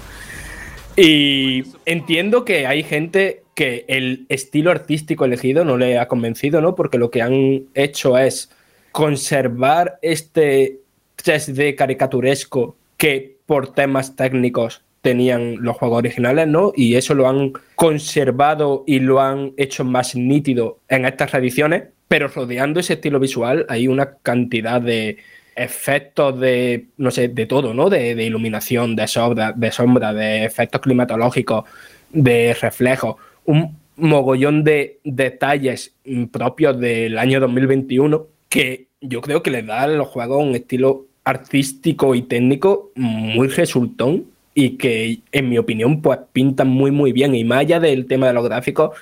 Y 0.98 1.64
entiendo 1.86 2.44
que 2.44 2.68
hay 2.68 2.84
gente 2.84 3.44
que 3.56 3.86
el 3.88 4.26
estilo 4.28 4.72
artístico 4.72 5.24
elegido 5.24 5.64
no 5.64 5.78
le 5.78 5.98
ha 5.98 6.10
convencido, 6.10 6.60
¿no? 6.60 6.76
Porque 6.76 6.98
lo 6.98 7.10
que 7.10 7.22
han 7.22 7.64
hecho 7.74 8.18
es 8.18 8.52
conservar 8.92 10.00
este 10.02 10.82
3D 11.24 11.76
caricaturesco 11.76 12.76
que 12.98 13.38
por 13.46 13.74
temas 13.74 14.18
técnicos 14.18 14.82
tenían 15.08 15.56
los 15.62 15.78
juegos 15.78 16.00
originales, 16.00 16.50
¿no? 16.50 16.74
Y 16.76 16.96
eso 16.96 17.14
lo 17.14 17.30
han 17.30 17.54
conservado 17.76 18.84
y 18.86 19.00
lo 19.00 19.22
han 19.22 19.54
hecho 19.56 19.86
más 19.86 20.18
nítido 20.18 20.80
en 20.90 21.06
estas 21.06 21.32
reediciones, 21.32 21.84
pero 22.10 22.28
rodeando 22.28 22.82
ese 22.82 22.96
estilo 22.96 23.18
visual 23.18 23.66
hay 23.70 23.88
una 23.88 24.16
cantidad 24.22 24.82
de 24.82 25.16
efectos 25.56 26.38
de, 26.42 26.88
no 26.98 27.10
sé, 27.12 27.30
de 27.30 27.46
todo, 27.46 27.74
¿no? 27.74 27.90
De, 27.90 28.22
iluminación, 28.22 28.98
de 28.98 29.08
sombra, 29.08 29.54
de 29.56 29.72
sombra, 29.72 30.14
de 30.14 30.44
efectos 30.44 30.82
climatológicos, 30.82 31.64
de 32.12 32.54
reflejos, 32.62 33.16
un 33.46 33.78
mogollón 33.96 34.66
de 34.66 35.00
detalles 35.06 35.96
propios 36.34 36.78
del 36.82 37.18
año 37.18 37.40
2021 37.40 38.28
que 38.50 38.88
yo 39.00 39.22
creo 39.22 39.42
que 39.42 39.52
le 39.52 39.64
da 39.64 39.84
a 39.84 39.88
los 39.88 40.10
juegos 40.10 40.44
un 40.44 40.54
estilo 40.54 41.06
artístico 41.24 42.14
y 42.14 42.24
técnico 42.24 42.92
muy 42.96 43.48
resultón 43.48 44.26
y 44.60 44.72
que 44.72 45.20
en 45.32 45.50
mi 45.50 45.60
opinión 45.60 46.02
pues 46.02 46.18
pintan 46.34 46.68
muy 46.68 46.90
muy 46.90 47.12
bien 47.12 47.36
y 47.36 47.44
más 47.44 47.60
allá 47.60 47.80
del 47.80 48.08
tema 48.08 48.26
de 48.26 48.34
los 48.34 48.44
gráficos 48.44 48.98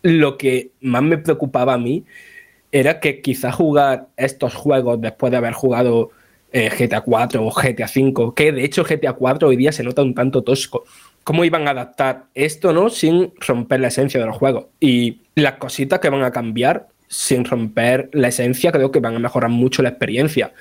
lo 0.00 0.38
que 0.38 0.70
más 0.80 1.02
me 1.02 1.18
preocupaba 1.18 1.74
a 1.74 1.78
mí 1.78 2.04
era 2.72 2.98
que 2.98 3.20
quizá 3.20 3.52
jugar 3.52 4.06
estos 4.16 4.54
juegos 4.54 4.98
después 4.98 5.30
de 5.30 5.36
haber 5.36 5.52
jugado 5.52 6.10
eh, 6.52 6.70
GTA 6.70 7.02
4 7.02 7.44
o 7.44 7.50
GTA 7.50 7.86
5, 7.86 8.34
que 8.34 8.50
de 8.52 8.64
hecho 8.64 8.82
GTA 8.82 9.12
4 9.12 9.48
hoy 9.48 9.56
día 9.56 9.72
se 9.72 9.82
nota 9.82 10.02
un 10.02 10.14
tanto 10.14 10.42
tosco. 10.42 10.84
¿Cómo 11.22 11.44
iban 11.44 11.68
a 11.68 11.72
adaptar 11.72 12.24
esto, 12.34 12.72
no? 12.72 12.88
Sin 12.88 13.32
romper 13.46 13.80
la 13.80 13.88
esencia 13.88 14.20
del 14.20 14.30
juego. 14.30 14.70
Y 14.80 15.20
las 15.34 15.54
cositas 15.54 15.98
que 15.98 16.08
van 16.08 16.22
a 16.22 16.30
cambiar 16.30 16.88
sin 17.08 17.44
romper 17.44 18.08
la 18.12 18.28
esencia, 18.28 18.72
creo 18.72 18.90
que 18.90 19.00
van 19.00 19.16
a 19.16 19.18
mejorar 19.18 19.50
mucho 19.50 19.82
la 19.82 19.90
experiencia. 19.90 20.52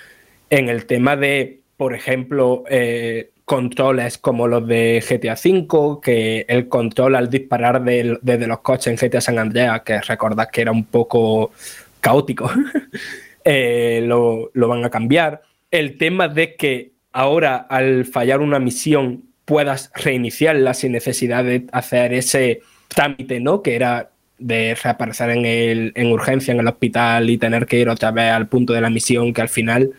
En 0.50 0.68
el 0.68 0.86
tema 0.86 1.16
de, 1.16 1.62
por 1.78 1.94
ejemplo, 1.94 2.64
eh, 2.70 3.32
controles 3.48 4.18
como 4.18 4.46
los 4.46 4.68
de 4.68 5.02
GTA 5.10 5.36
V, 5.36 6.02
que 6.04 6.46
el 6.50 6.68
control 6.68 7.16
al 7.16 7.30
disparar 7.30 7.82
desde 7.82 8.46
los 8.46 8.60
coches 8.60 8.88
en 8.88 8.98
GTA 8.98 9.22
San 9.22 9.40
Andreas, 9.40 9.84
que 9.84 10.02
recordad 10.02 10.50
que 10.52 10.64
era 10.64 10.74
un 10.74 10.84
poco 10.84 11.54
caótico, 12.02 12.52
eh, 13.46 14.04
lo, 14.06 14.52
lo 14.54 14.68
van 14.68 14.84
a 14.84 14.90
cambiar. 14.90 15.44
El 15.72 15.98
tema 15.98 16.28
de 16.28 16.56
que 16.58 16.92
ahora 17.14 17.56
al 17.56 18.04
fallar 18.04 18.42
una 18.42 18.60
misión 18.60 19.24
puedas 19.46 19.94
reiniciarla 19.96 20.74
sin 20.74 20.92
necesidad 20.92 21.46
de 21.46 21.68
hacer 21.72 22.14
ese 22.14 22.60
trámite, 22.90 23.40
¿no? 23.40 23.62
Que 23.62 23.78
era 23.78 24.10
de 24.40 24.76
reaparecer 24.76 25.30
en, 25.30 25.46
el, 25.46 25.94
en 25.96 26.12
urgencia 26.12 26.54
en 26.54 26.60
el 26.60 26.68
hospital 26.68 27.30
y 27.30 27.38
tener 27.38 27.66
que 27.66 27.80
ir 27.80 27.88
otra 27.88 28.12
vez 28.12 28.30
al 28.30 28.50
punto 28.50 28.74
de 28.74 28.82
la 28.82 28.90
misión, 28.90 29.34
que 29.34 29.42
al 29.42 29.48
final 29.48 29.94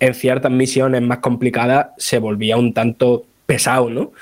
en 0.00 0.14
ciertas 0.14 0.50
misiones 0.52 1.02
más 1.02 1.18
complicadas 1.18 1.88
se 1.98 2.18
volvía 2.18 2.56
un 2.56 2.72
tanto 2.72 3.26
pesado, 3.46 3.90
¿no? 3.90 4.12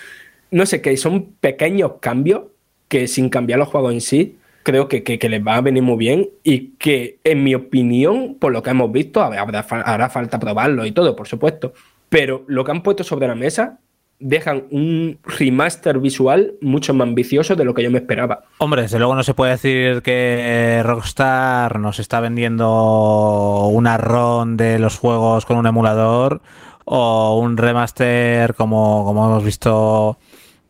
No 0.50 0.66
sé, 0.66 0.80
que 0.80 0.96
son 0.96 1.32
pequeños 1.40 1.94
cambios 2.00 2.44
que 2.88 3.08
sin 3.08 3.28
cambiar 3.28 3.58
los 3.58 3.68
juegos 3.68 3.92
en 3.92 4.00
sí, 4.00 4.38
creo 4.62 4.88
que, 4.88 5.02
que, 5.02 5.28
les 5.28 5.46
va 5.46 5.56
a 5.56 5.60
venir 5.60 5.82
muy 5.82 5.96
bien 5.96 6.28
y 6.42 6.70
que, 6.78 7.18
en 7.24 7.44
mi 7.44 7.54
opinión, 7.54 8.36
por 8.38 8.52
lo 8.52 8.62
que 8.62 8.70
hemos 8.70 8.90
visto, 8.90 9.22
habrá, 9.22 9.60
hará 9.60 10.08
falta 10.08 10.38
probarlo 10.38 10.84
y 10.86 10.92
todo, 10.92 11.14
por 11.16 11.28
supuesto, 11.28 11.72
pero 12.08 12.44
lo 12.46 12.64
que 12.64 12.70
han 12.70 12.82
puesto 12.82 13.04
sobre 13.04 13.28
la 13.28 13.34
mesa 13.34 13.78
dejan 14.18 14.64
un 14.70 15.18
remaster 15.24 15.98
visual 15.98 16.54
mucho 16.60 16.94
más 16.94 17.06
ambicioso 17.06 17.54
de 17.54 17.64
lo 17.64 17.74
que 17.74 17.82
yo 17.82 17.90
me 17.90 17.98
esperaba. 17.98 18.44
Hombre, 18.58 18.82
desde 18.82 18.98
luego 18.98 19.14
no 19.14 19.22
se 19.22 19.34
puede 19.34 19.52
decir 19.52 20.02
que 20.02 20.80
Rockstar 20.84 21.78
nos 21.78 21.98
está 21.98 22.20
vendiendo 22.20 23.68
una 23.72 23.98
ROM 23.98 24.56
de 24.56 24.78
los 24.78 24.98
juegos 24.98 25.44
con 25.44 25.58
un 25.58 25.66
emulador 25.66 26.40
o 26.84 27.38
un 27.38 27.56
remaster 27.56 28.54
como, 28.54 29.04
como 29.04 29.26
hemos 29.26 29.44
visto 29.44 30.18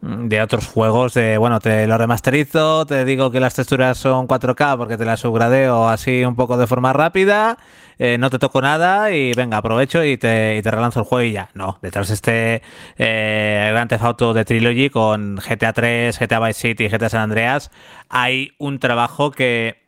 de 0.00 0.40
otros 0.40 0.66
juegos 0.66 1.14
de, 1.14 1.38
bueno, 1.38 1.60
te 1.60 1.86
lo 1.86 1.98
remasterizo, 1.98 2.86
te 2.86 3.04
digo 3.04 3.30
que 3.30 3.40
las 3.40 3.54
texturas 3.54 3.98
son 3.98 4.28
4K 4.28 4.76
porque 4.76 4.96
te 4.96 5.04
las 5.04 5.20
subgradeo 5.20 5.88
así 5.88 6.24
un 6.24 6.36
poco 6.36 6.56
de 6.56 6.66
forma 6.66 6.92
rápida, 6.92 7.58
eh, 7.98 8.18
no 8.18 8.30
te 8.30 8.38
toco 8.38 8.60
nada 8.60 9.10
y 9.12 9.32
venga, 9.32 9.58
aprovecho 9.58 10.04
y 10.04 10.16
te, 10.16 10.56
y 10.56 10.62
te 10.62 10.70
relanzo 10.70 11.00
el 11.00 11.06
juego 11.06 11.22
y 11.28 11.32
ya. 11.32 11.50
No, 11.54 11.78
detrás 11.82 12.08
de 12.08 12.14
este 12.14 12.62
eh, 12.98 13.70
Grand 13.72 14.34
de 14.34 14.44
Trilogy 14.44 14.90
con 14.90 15.36
GTA 15.36 15.72
3, 15.72 16.18
GTA 16.18 16.40
Vice 16.40 16.60
City 16.60 16.84
y 16.84 16.88
GTA 16.88 17.08
San 17.08 17.22
Andreas 17.22 17.70
hay 18.08 18.52
un 18.58 18.78
trabajo 18.78 19.30
que 19.30 19.82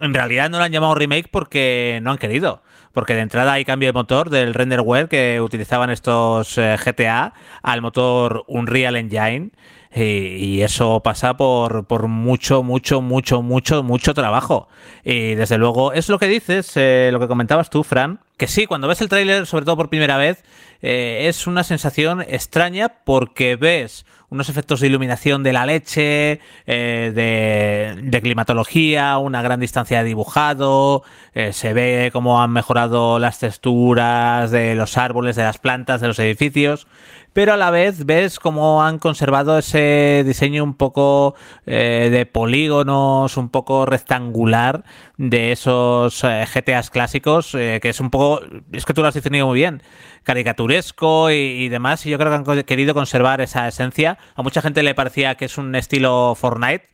en 0.00 0.14
realidad 0.14 0.50
no 0.50 0.58
lo 0.58 0.64
han 0.64 0.72
llamado 0.72 0.94
remake 0.94 1.28
porque 1.30 2.00
no 2.02 2.10
han 2.10 2.18
querido 2.18 2.62
porque 2.94 3.14
de 3.14 3.20
entrada 3.20 3.52
hay 3.52 3.64
cambio 3.64 3.88
de 3.88 3.92
motor 3.92 4.30
del 4.30 4.54
renderware 4.54 5.08
que 5.08 5.40
utilizaban 5.40 5.90
estos 5.90 6.56
eh, 6.56 6.76
GTA 6.82 7.34
al 7.62 7.82
motor 7.82 8.44
Unreal 8.46 8.96
Engine. 8.96 9.50
Y, 9.94 10.02
y 10.02 10.62
eso 10.62 11.00
pasa 11.00 11.36
por, 11.36 11.86
por, 11.86 12.08
mucho, 12.08 12.62
mucho, 12.62 13.00
mucho, 13.00 13.42
mucho, 13.42 13.82
mucho 13.82 14.14
trabajo. 14.14 14.68
Y 15.04 15.34
desde 15.34 15.56
luego, 15.56 15.92
es 15.92 16.08
lo 16.08 16.18
que 16.18 16.26
dices, 16.26 16.72
eh, 16.76 17.10
lo 17.12 17.20
que 17.20 17.28
comentabas 17.28 17.70
tú, 17.70 17.84
Fran, 17.84 18.20
que 18.36 18.48
sí, 18.48 18.66
cuando 18.66 18.88
ves 18.88 19.00
el 19.00 19.08
tráiler, 19.08 19.46
sobre 19.46 19.64
todo 19.64 19.76
por 19.76 19.90
primera 19.90 20.16
vez, 20.16 20.42
eh, 20.82 21.28
es 21.28 21.46
una 21.46 21.62
sensación 21.62 22.22
extraña 22.22 22.88
porque 23.04 23.56
ves 23.56 24.04
unos 24.34 24.48
efectos 24.48 24.80
de 24.80 24.88
iluminación 24.88 25.44
de 25.44 25.52
la 25.52 25.64
leche, 25.64 26.40
eh, 26.66 28.02
de, 28.02 28.20
climatología, 28.20 29.18
una 29.18 29.42
gran 29.42 29.60
distancia 29.60 29.98
de 29.98 30.04
dibujado, 30.04 31.04
eh, 31.34 31.52
se 31.52 31.72
ve 31.72 32.10
cómo 32.12 32.42
han 32.42 32.50
mejorado 32.50 33.20
las 33.20 33.38
texturas 33.38 34.50
de 34.50 34.74
los 34.74 34.98
árboles, 34.98 35.36
de 35.36 35.44
las 35.44 35.58
plantas, 35.58 36.00
de 36.00 36.08
los 36.08 36.18
edificios, 36.18 36.88
pero 37.34 37.52
a 37.52 37.56
la 37.58 37.70
vez 37.70 38.06
ves 38.06 38.38
cómo 38.38 38.82
han 38.82 38.98
conservado 38.98 39.58
ese 39.58 40.22
diseño 40.24 40.64
un 40.64 40.74
poco 40.74 41.34
eh, 41.66 42.08
de 42.10 42.24
polígonos, 42.24 43.36
un 43.36 43.50
poco 43.50 43.84
rectangular 43.84 44.84
de 45.18 45.52
esos 45.52 46.24
eh, 46.24 46.46
GTAs 46.52 46.88
clásicos, 46.88 47.54
eh, 47.54 47.80
que 47.82 47.90
es 47.90 48.00
un 48.00 48.08
poco, 48.08 48.40
es 48.72 48.86
que 48.86 48.94
tú 48.94 49.02
lo 49.02 49.08
has 49.08 49.14
definido 49.14 49.46
muy 49.46 49.56
bien, 49.58 49.82
caricaturesco 50.22 51.30
y, 51.30 51.34
y, 51.34 51.68
demás, 51.68 52.06
y 52.06 52.10
yo 52.10 52.18
creo 52.18 52.30
que 52.30 52.50
han 52.52 52.62
querido 52.62 52.94
conservar 52.94 53.42
esa 53.42 53.68
esencia. 53.68 54.16
A 54.34 54.42
mucha 54.42 54.62
gente 54.62 54.82
le 54.82 54.94
parecía 54.94 55.34
que 55.34 55.44
es 55.44 55.58
un 55.58 55.74
estilo 55.74 56.34
Fortnite, 56.34 56.88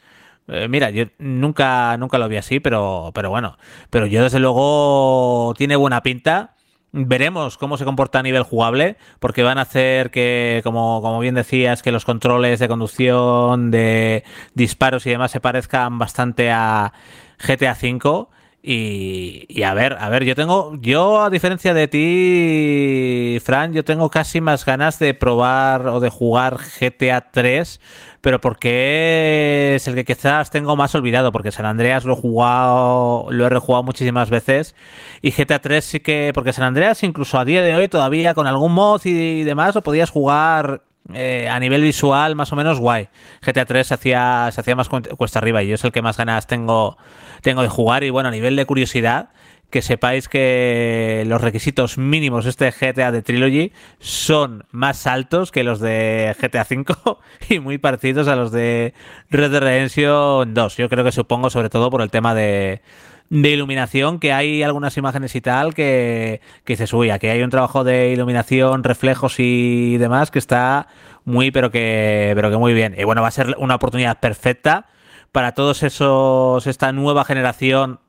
eh, 0.53 0.66
mira, 0.68 0.90
yo 0.90 1.05
nunca, 1.18 1.96
nunca 1.96 2.18
lo 2.18 2.29
vi 2.29 2.37
así, 2.37 2.59
pero, 2.61 3.12
pero 3.14 3.31
bueno. 3.31 3.57
Pero 3.90 4.07
yo 4.07 4.22
desde 4.24 4.40
luego 4.40 5.55
tiene 5.57 5.76
buena 5.76 6.03
pinta. 6.03 6.57
Veremos 6.92 7.57
cómo 7.57 7.76
se 7.76 7.85
comporta 7.85 8.18
a 8.18 8.22
nivel 8.22 8.42
jugable, 8.42 8.96
porque 9.20 9.44
van 9.44 9.59
a 9.59 9.62
hacer 9.62 10.11
que, 10.11 10.61
como, 10.64 11.00
como 11.03 11.20
bien 11.20 11.37
decías, 11.37 11.83
que 11.83 11.92
los 11.92 12.05
controles 12.05 12.59
de 12.59 12.66
conducción, 12.66 13.70
de 13.70 14.24
disparos 14.55 15.07
y 15.07 15.11
demás 15.11 15.31
se 15.31 15.40
parezcan 15.40 15.98
bastante 15.98 16.50
a 16.50 16.92
GTA 17.38 17.76
V. 17.81 18.26
Y, 18.62 19.46
y, 19.49 19.62
a 19.62 19.73
ver, 19.73 19.96
a 19.99 20.11
ver, 20.11 20.25
yo 20.25 20.35
tengo, 20.35 20.77
yo 20.83 21.23
a 21.23 21.31
diferencia 21.31 21.73
de 21.73 21.88
ti, 21.88 23.38
Fran, 23.42 23.73
yo 23.73 23.85
tengo 23.85 24.11
casi 24.11 24.42
más 24.42 24.66
ganas 24.66 24.99
de 24.99 25.14
probar 25.14 25.87
o 25.88 25.99
de 25.99 26.11
jugar 26.11 26.59
GTA 26.59 27.31
3, 27.31 27.81
pero 28.20 28.38
porque 28.42 29.77
es 29.77 29.88
el 29.88 29.94
que 29.94 30.05
quizás 30.05 30.51
tengo 30.51 30.77
más 30.77 30.94
olvidado, 30.94 31.33
porque 31.33 31.53
San 31.53 31.64
Andreas 31.64 32.05
lo 32.05 32.12
he 32.12 32.16
jugado, 32.16 33.29
lo 33.31 33.46
he 33.46 33.49
rejugado 33.49 33.83
muchísimas 33.83 34.29
veces, 34.29 34.75
y 35.23 35.31
GTA 35.31 35.61
3 35.61 35.83
sí 35.83 36.01
que, 36.01 36.33
porque 36.35 36.53
San 36.53 36.64
Andreas 36.64 37.03
incluso 37.03 37.38
a 37.38 37.46
día 37.46 37.62
de 37.62 37.75
hoy 37.75 37.88
todavía 37.88 38.35
con 38.35 38.46
algún 38.46 38.73
mod 38.75 39.01
y, 39.07 39.40
y 39.40 39.44
demás 39.44 39.75
lo 39.75 39.83
podías 39.83 40.11
jugar 40.11 40.83
eh, 41.12 41.48
a 41.48 41.58
nivel 41.58 41.82
visual 41.82 42.36
más 42.36 42.52
o 42.52 42.56
menos 42.56 42.78
guay. 42.78 43.08
GTA 43.42 43.64
3 43.64 43.86
se 43.86 43.94
hacía, 43.94 44.48
se 44.52 44.60
hacía 44.60 44.76
más 44.76 44.88
cuesta 44.88 45.38
arriba 45.38 45.62
y 45.62 45.68
yo 45.68 45.74
es 45.74 45.84
el 45.84 45.92
que 45.92 46.02
más 46.02 46.16
ganas 46.16 46.46
tengo, 46.46 46.96
tengo 47.42 47.62
de 47.62 47.68
jugar. 47.68 48.04
Y 48.04 48.10
bueno, 48.10 48.28
a 48.28 48.32
nivel 48.32 48.56
de 48.56 48.66
curiosidad, 48.66 49.30
que 49.70 49.82
sepáis 49.82 50.28
que 50.28 51.24
los 51.26 51.40
requisitos 51.40 51.96
mínimos 51.96 52.44
de 52.44 52.50
este 52.50 52.70
GTA 52.70 53.12
de 53.12 53.22
Trilogy 53.22 53.72
son 54.00 54.64
más 54.72 55.06
altos 55.06 55.52
que 55.52 55.62
los 55.62 55.80
de 55.80 56.36
GTA 56.40 56.64
5 56.64 57.20
y 57.48 57.60
muy 57.60 57.78
parecidos 57.78 58.28
a 58.28 58.36
los 58.36 58.50
de 58.50 58.94
Red 59.30 59.52
Dead 59.52 59.62
Redemption 59.62 60.54
2. 60.54 60.76
Yo 60.76 60.88
creo 60.88 61.04
que 61.04 61.12
supongo 61.12 61.50
sobre 61.50 61.70
todo 61.70 61.90
por 61.90 62.02
el 62.02 62.10
tema 62.10 62.34
de, 62.34 62.82
de 63.30 63.50
iluminación, 63.50 64.18
que 64.18 64.32
hay 64.32 64.62
algunas 64.62 64.96
imágenes 64.96 65.34
y 65.36 65.40
tal 65.40 65.72
que, 65.72 66.40
que 66.64 66.72
dices, 66.72 66.92
uy, 66.92 67.10
aquí 67.10 67.28
hay 67.28 67.42
un 67.42 67.50
trabajo 67.50 67.84
de 67.84 68.10
iluminación, 68.10 68.82
reflejos 68.82 69.36
y 69.38 69.96
demás 69.98 70.32
que 70.32 70.40
está 70.40 70.88
muy, 71.24 71.52
pero 71.52 71.70
que, 71.70 72.32
pero 72.34 72.50
que 72.50 72.56
muy 72.56 72.74
bien. 72.74 72.94
Y 72.98 73.04
bueno, 73.04 73.22
va 73.22 73.28
a 73.28 73.32
ser 73.32 73.54
una 73.58 73.76
oportunidad 73.76 74.18
perfecta 74.18 74.86
para 75.30 75.52
todos 75.54 75.84
esos, 75.84 76.66
esta 76.66 76.92
nueva 76.92 77.24
generación 77.24 78.00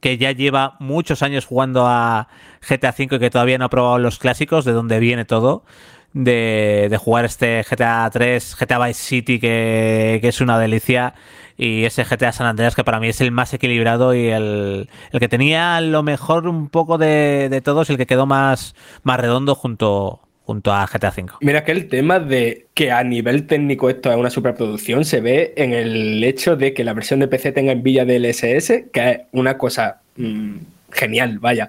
que 0.00 0.16
ya 0.18 0.30
lleva 0.30 0.76
muchos 0.78 1.22
años 1.22 1.46
jugando 1.46 1.86
a 1.86 2.28
GTA 2.68 2.94
V 2.96 3.16
y 3.16 3.18
que 3.18 3.30
todavía 3.30 3.58
no 3.58 3.64
ha 3.64 3.70
probado 3.70 3.98
los 3.98 4.18
clásicos, 4.18 4.64
de 4.64 4.72
donde 4.72 5.00
viene 5.00 5.24
todo. 5.24 5.64
De, 6.12 6.96
jugar 6.98 7.26
este 7.26 7.62
GTA 7.62 8.08
3, 8.10 8.56
GTA 8.58 8.86
Vice 8.86 9.02
City, 9.02 9.38
que, 9.38 10.18
que, 10.22 10.28
es 10.28 10.40
una 10.40 10.58
delicia, 10.58 11.14
y 11.58 11.84
ese 11.84 12.04
GTA 12.04 12.32
San 12.32 12.46
Andreas, 12.46 12.74
que 12.74 12.84
para 12.84 13.00
mí 13.00 13.08
es 13.08 13.20
el 13.20 13.32
más 13.32 13.52
equilibrado 13.52 14.14
y 14.14 14.28
el, 14.28 14.88
el 15.12 15.20
que 15.20 15.28
tenía 15.28 15.80
lo 15.82 16.02
mejor 16.02 16.48
un 16.48 16.68
poco 16.68 16.96
de, 16.96 17.48
de 17.50 17.60
todos, 17.60 17.90
el 17.90 17.98
que 17.98 18.06
quedó 18.06 18.24
más, 18.24 18.74
más 19.02 19.20
redondo 19.20 19.54
junto, 19.54 20.26
junto 20.46 20.72
a 20.72 20.86
GTA 20.86 21.12
V. 21.14 21.32
Mira 21.40 21.64
que 21.64 21.72
el 21.72 21.88
tema 21.88 22.20
de 22.20 22.68
que 22.72 22.92
a 22.92 23.02
nivel 23.02 23.46
técnico 23.48 23.90
esto 23.90 24.12
es 24.12 24.16
una 24.16 24.30
superproducción 24.30 25.04
se 25.04 25.20
ve 25.20 25.52
en 25.56 25.72
el 25.72 26.22
hecho 26.22 26.54
de 26.54 26.72
que 26.72 26.84
la 26.84 26.92
versión 26.92 27.18
de 27.18 27.26
PC 27.26 27.50
tenga 27.50 27.74
Nvidia 27.74 28.04
DLSS, 28.04 28.84
que 28.92 29.10
es 29.10 29.18
una 29.32 29.58
cosa 29.58 30.02
mmm, 30.16 30.58
genial, 30.92 31.40
vaya. 31.40 31.68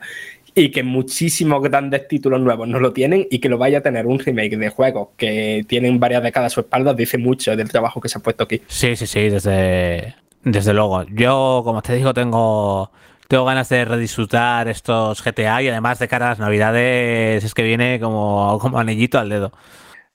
Y 0.59 0.71
que 0.71 0.81
muchísimos 0.81 1.61
grandes 1.61 2.07
títulos 2.07 2.41
nuevos 2.41 2.67
no 2.67 2.79
lo 2.79 2.91
tienen 2.91 3.27
y 3.29 3.37
que 3.37 3.47
lo 3.47 3.59
vaya 3.59 3.77
a 3.77 3.81
tener 3.81 4.07
un 4.07 4.17
remake 4.17 4.57
de 4.57 4.69
juegos 4.69 5.09
que 5.15 5.63
tienen 5.67 5.99
varias 5.99 6.23
décadas 6.23 6.51
a 6.51 6.55
su 6.55 6.61
espalda, 6.61 6.95
dice 6.95 7.19
mucho 7.19 7.55
del 7.55 7.69
trabajo 7.69 8.01
que 8.01 8.09
se 8.09 8.17
ha 8.17 8.21
puesto 8.23 8.45
aquí. 8.45 8.63
Sí, 8.65 8.95
sí, 8.95 9.05
sí, 9.05 9.29
desde, 9.29 10.15
desde 10.43 10.73
luego. 10.73 11.03
Yo, 11.11 11.61
como 11.63 11.83
te 11.83 11.93
digo, 11.93 12.11
tengo 12.11 12.89
tengo 13.27 13.45
ganas 13.45 13.69
de 13.69 13.85
redisfrutar 13.85 14.67
estos 14.67 15.23
GTA 15.23 15.61
y 15.61 15.67
además 15.67 15.99
de 15.99 16.07
cara 16.07 16.25
a 16.25 16.29
las 16.29 16.39
navidades 16.39 17.43
es 17.43 17.53
que 17.53 17.61
viene 17.61 17.99
como, 17.99 18.57
como 18.59 18.79
anillito 18.79 19.19
al 19.19 19.29
dedo. 19.29 19.51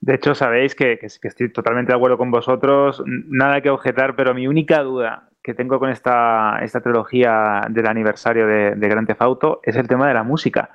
De 0.01 0.15
hecho, 0.15 0.35
sabéis 0.35 0.75
que, 0.75 0.97
que, 0.99 1.07
que, 1.21 1.27
estoy 1.29 1.53
totalmente 1.53 1.93
de 1.93 1.95
acuerdo 1.95 2.17
con 2.17 2.31
vosotros, 2.31 3.01
nada 3.05 3.61
que 3.61 3.69
objetar, 3.69 4.17
pero 4.17 4.33
mi 4.33 4.47
única 4.47 4.83
duda 4.83 5.29
que 5.43 5.53
tengo 5.53 5.77
con 5.77 5.89
esta, 5.89 6.59
esta 6.61 6.81
trilogía 6.81 7.67
del 7.69 7.87
aniversario 7.87 8.47
de, 8.47 8.75
de 8.75 8.87
Grand 8.87 9.05
Theft 9.05 9.21
Auto 9.21 9.59
es 9.63 9.75
el 9.75 9.87
tema 9.87 10.07
de 10.07 10.13
la 10.13 10.23
música. 10.23 10.69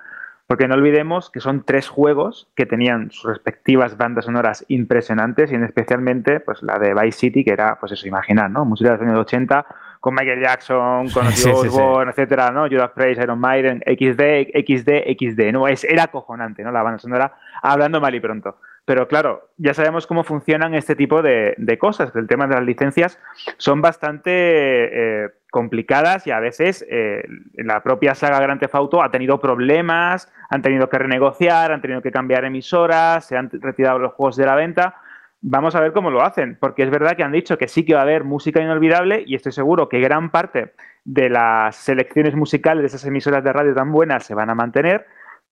Porque 0.47 0.67
no 0.67 0.77
olvidemos 0.77 1.31
que 1.31 1.41
son 1.41 1.63
tres 1.63 1.89
juegos 1.89 2.49
que 2.55 2.65
tenían 2.65 3.11
sus 3.11 3.31
respectivas 3.31 3.99
bandas 3.99 4.25
sonoras 4.25 4.65
impresionantes 4.69 5.53
y 5.53 5.55
en 5.55 5.65
especialmente 5.65 6.41
pues 6.41 6.63
la 6.63 6.79
de 6.79 6.95
Vice 6.95 7.19
City, 7.19 7.45
que 7.45 7.51
era, 7.53 7.79
pues 7.79 7.93
eso, 7.93 8.09
imaginar, 8.09 8.51
¿no? 8.51 8.65
Música 8.65 8.93
de 8.93 8.97
los 8.97 9.07
años 9.07 9.21
80 9.21 9.67
con 10.01 10.15
Michael 10.15 10.41
Jackson, 10.41 11.11
con 11.11 11.27
sí, 11.33 11.51
Osborne, 11.51 12.13
sí, 12.13 12.17
sí. 12.17 12.23
etcétera, 12.23 12.51
¿no? 12.51 12.67
Judas 12.67 12.93
Priest, 12.95 13.21
Iron 13.21 13.39
Maiden, 13.39 13.83
XD, 13.85 14.57
XD, 14.65 14.91
XD, 15.19 15.53
¿no? 15.53 15.69
Es, 15.69 15.85
era 15.85 16.05
acojonante, 16.05 16.63
¿no? 16.63 16.73
La 16.73 16.83
banda 16.83 16.99
sonora, 16.99 17.35
hablando 17.63 18.01
mal 18.01 18.15
y 18.15 18.21
pronto. 18.21 18.57
Pero 18.88 19.07
claro, 19.07 19.51
ya 19.59 19.74
sabemos 19.74 20.07
cómo 20.07 20.24
funcionan 20.24 20.72
este 20.74 20.96
tipo 20.96 21.20
de, 21.20 21.77
cosas. 21.79 22.11
El 22.16 22.27
tema 22.27 22.46
de 22.46 22.55
las 22.55 22.64
licencias 22.64 23.18
son 23.59 23.83
bastante 23.83 24.31
eh, 24.33 25.29
complicadas 25.51 26.27
y 26.27 26.31
a 26.31 26.40
veces 26.40 26.87
eh, 26.88 27.22
la 27.53 27.83
propia 27.83 28.14
saga 28.14 28.40
Grand 28.40 28.59
Theft 28.59 28.74
Auto 28.74 29.03
ha 29.03 29.11
tenido 29.11 29.40
problemas, 29.40 30.33
han 30.48 30.62
tenido 30.62 30.88
que 30.88 30.96
renegociar, 30.96 31.70
han 31.70 31.83
tenido 31.83 32.01
que 32.01 32.11
cambiar 32.11 32.46
emisoras, 32.46 33.27
se 33.27 33.37
han 33.37 33.51
retirado 33.61 33.98
los 33.98 34.14
juegos 34.14 34.37
de 34.37 34.46
la 34.46 34.55
venta. 34.55 34.96
Vamos 35.42 35.74
a 35.74 35.81
ver 35.81 35.92
cómo 35.92 36.11
lo 36.11 36.22
hacen, 36.22 36.57
porque 36.59 36.83
es 36.83 36.88
verdad 36.90 37.14
que 37.14 37.24
han 37.24 37.33
dicho 37.33 37.59
que 37.59 37.68
sí 37.68 37.85
que 37.85 37.92
va 37.92 38.01
a 38.01 38.05
haber 38.05 38.24
música 38.24 38.62
inolvidable 38.62 39.22
y 39.27 39.35
estoy 39.35 39.53
seguro 39.53 39.90
que 39.90 40.01
gran 40.01 40.31
parte 40.31 40.72
de 41.05 41.29
las 41.29 41.77
selecciones 41.77 42.35
musicales 42.35 42.81
de 42.81 42.87
esas 42.87 43.05
emisoras 43.05 43.44
de 43.44 43.53
radio 43.53 43.74
tan 43.74 43.92
buenas 43.92 44.24
se 44.24 44.35
van 44.35 44.48
a 44.48 44.55
mantener, 44.55 45.05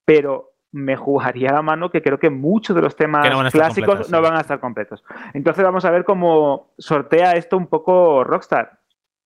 pero 0.06 0.55
me 0.76 0.94
jugaría 0.94 1.52
la 1.52 1.62
mano 1.62 1.90
que 1.90 2.02
creo 2.02 2.18
que 2.18 2.28
muchos 2.28 2.76
de 2.76 2.82
los 2.82 2.94
temas 2.94 3.28
no 3.30 3.50
clásicos 3.50 4.10
no 4.10 4.20
van 4.20 4.36
a 4.36 4.40
estar 4.40 4.60
completos. 4.60 5.02
Entonces 5.32 5.64
vamos 5.64 5.84
a 5.86 5.90
ver 5.90 6.04
cómo 6.04 6.74
sortea 6.76 7.32
esto 7.32 7.56
un 7.56 7.66
poco 7.66 8.22
Rockstar, 8.24 8.78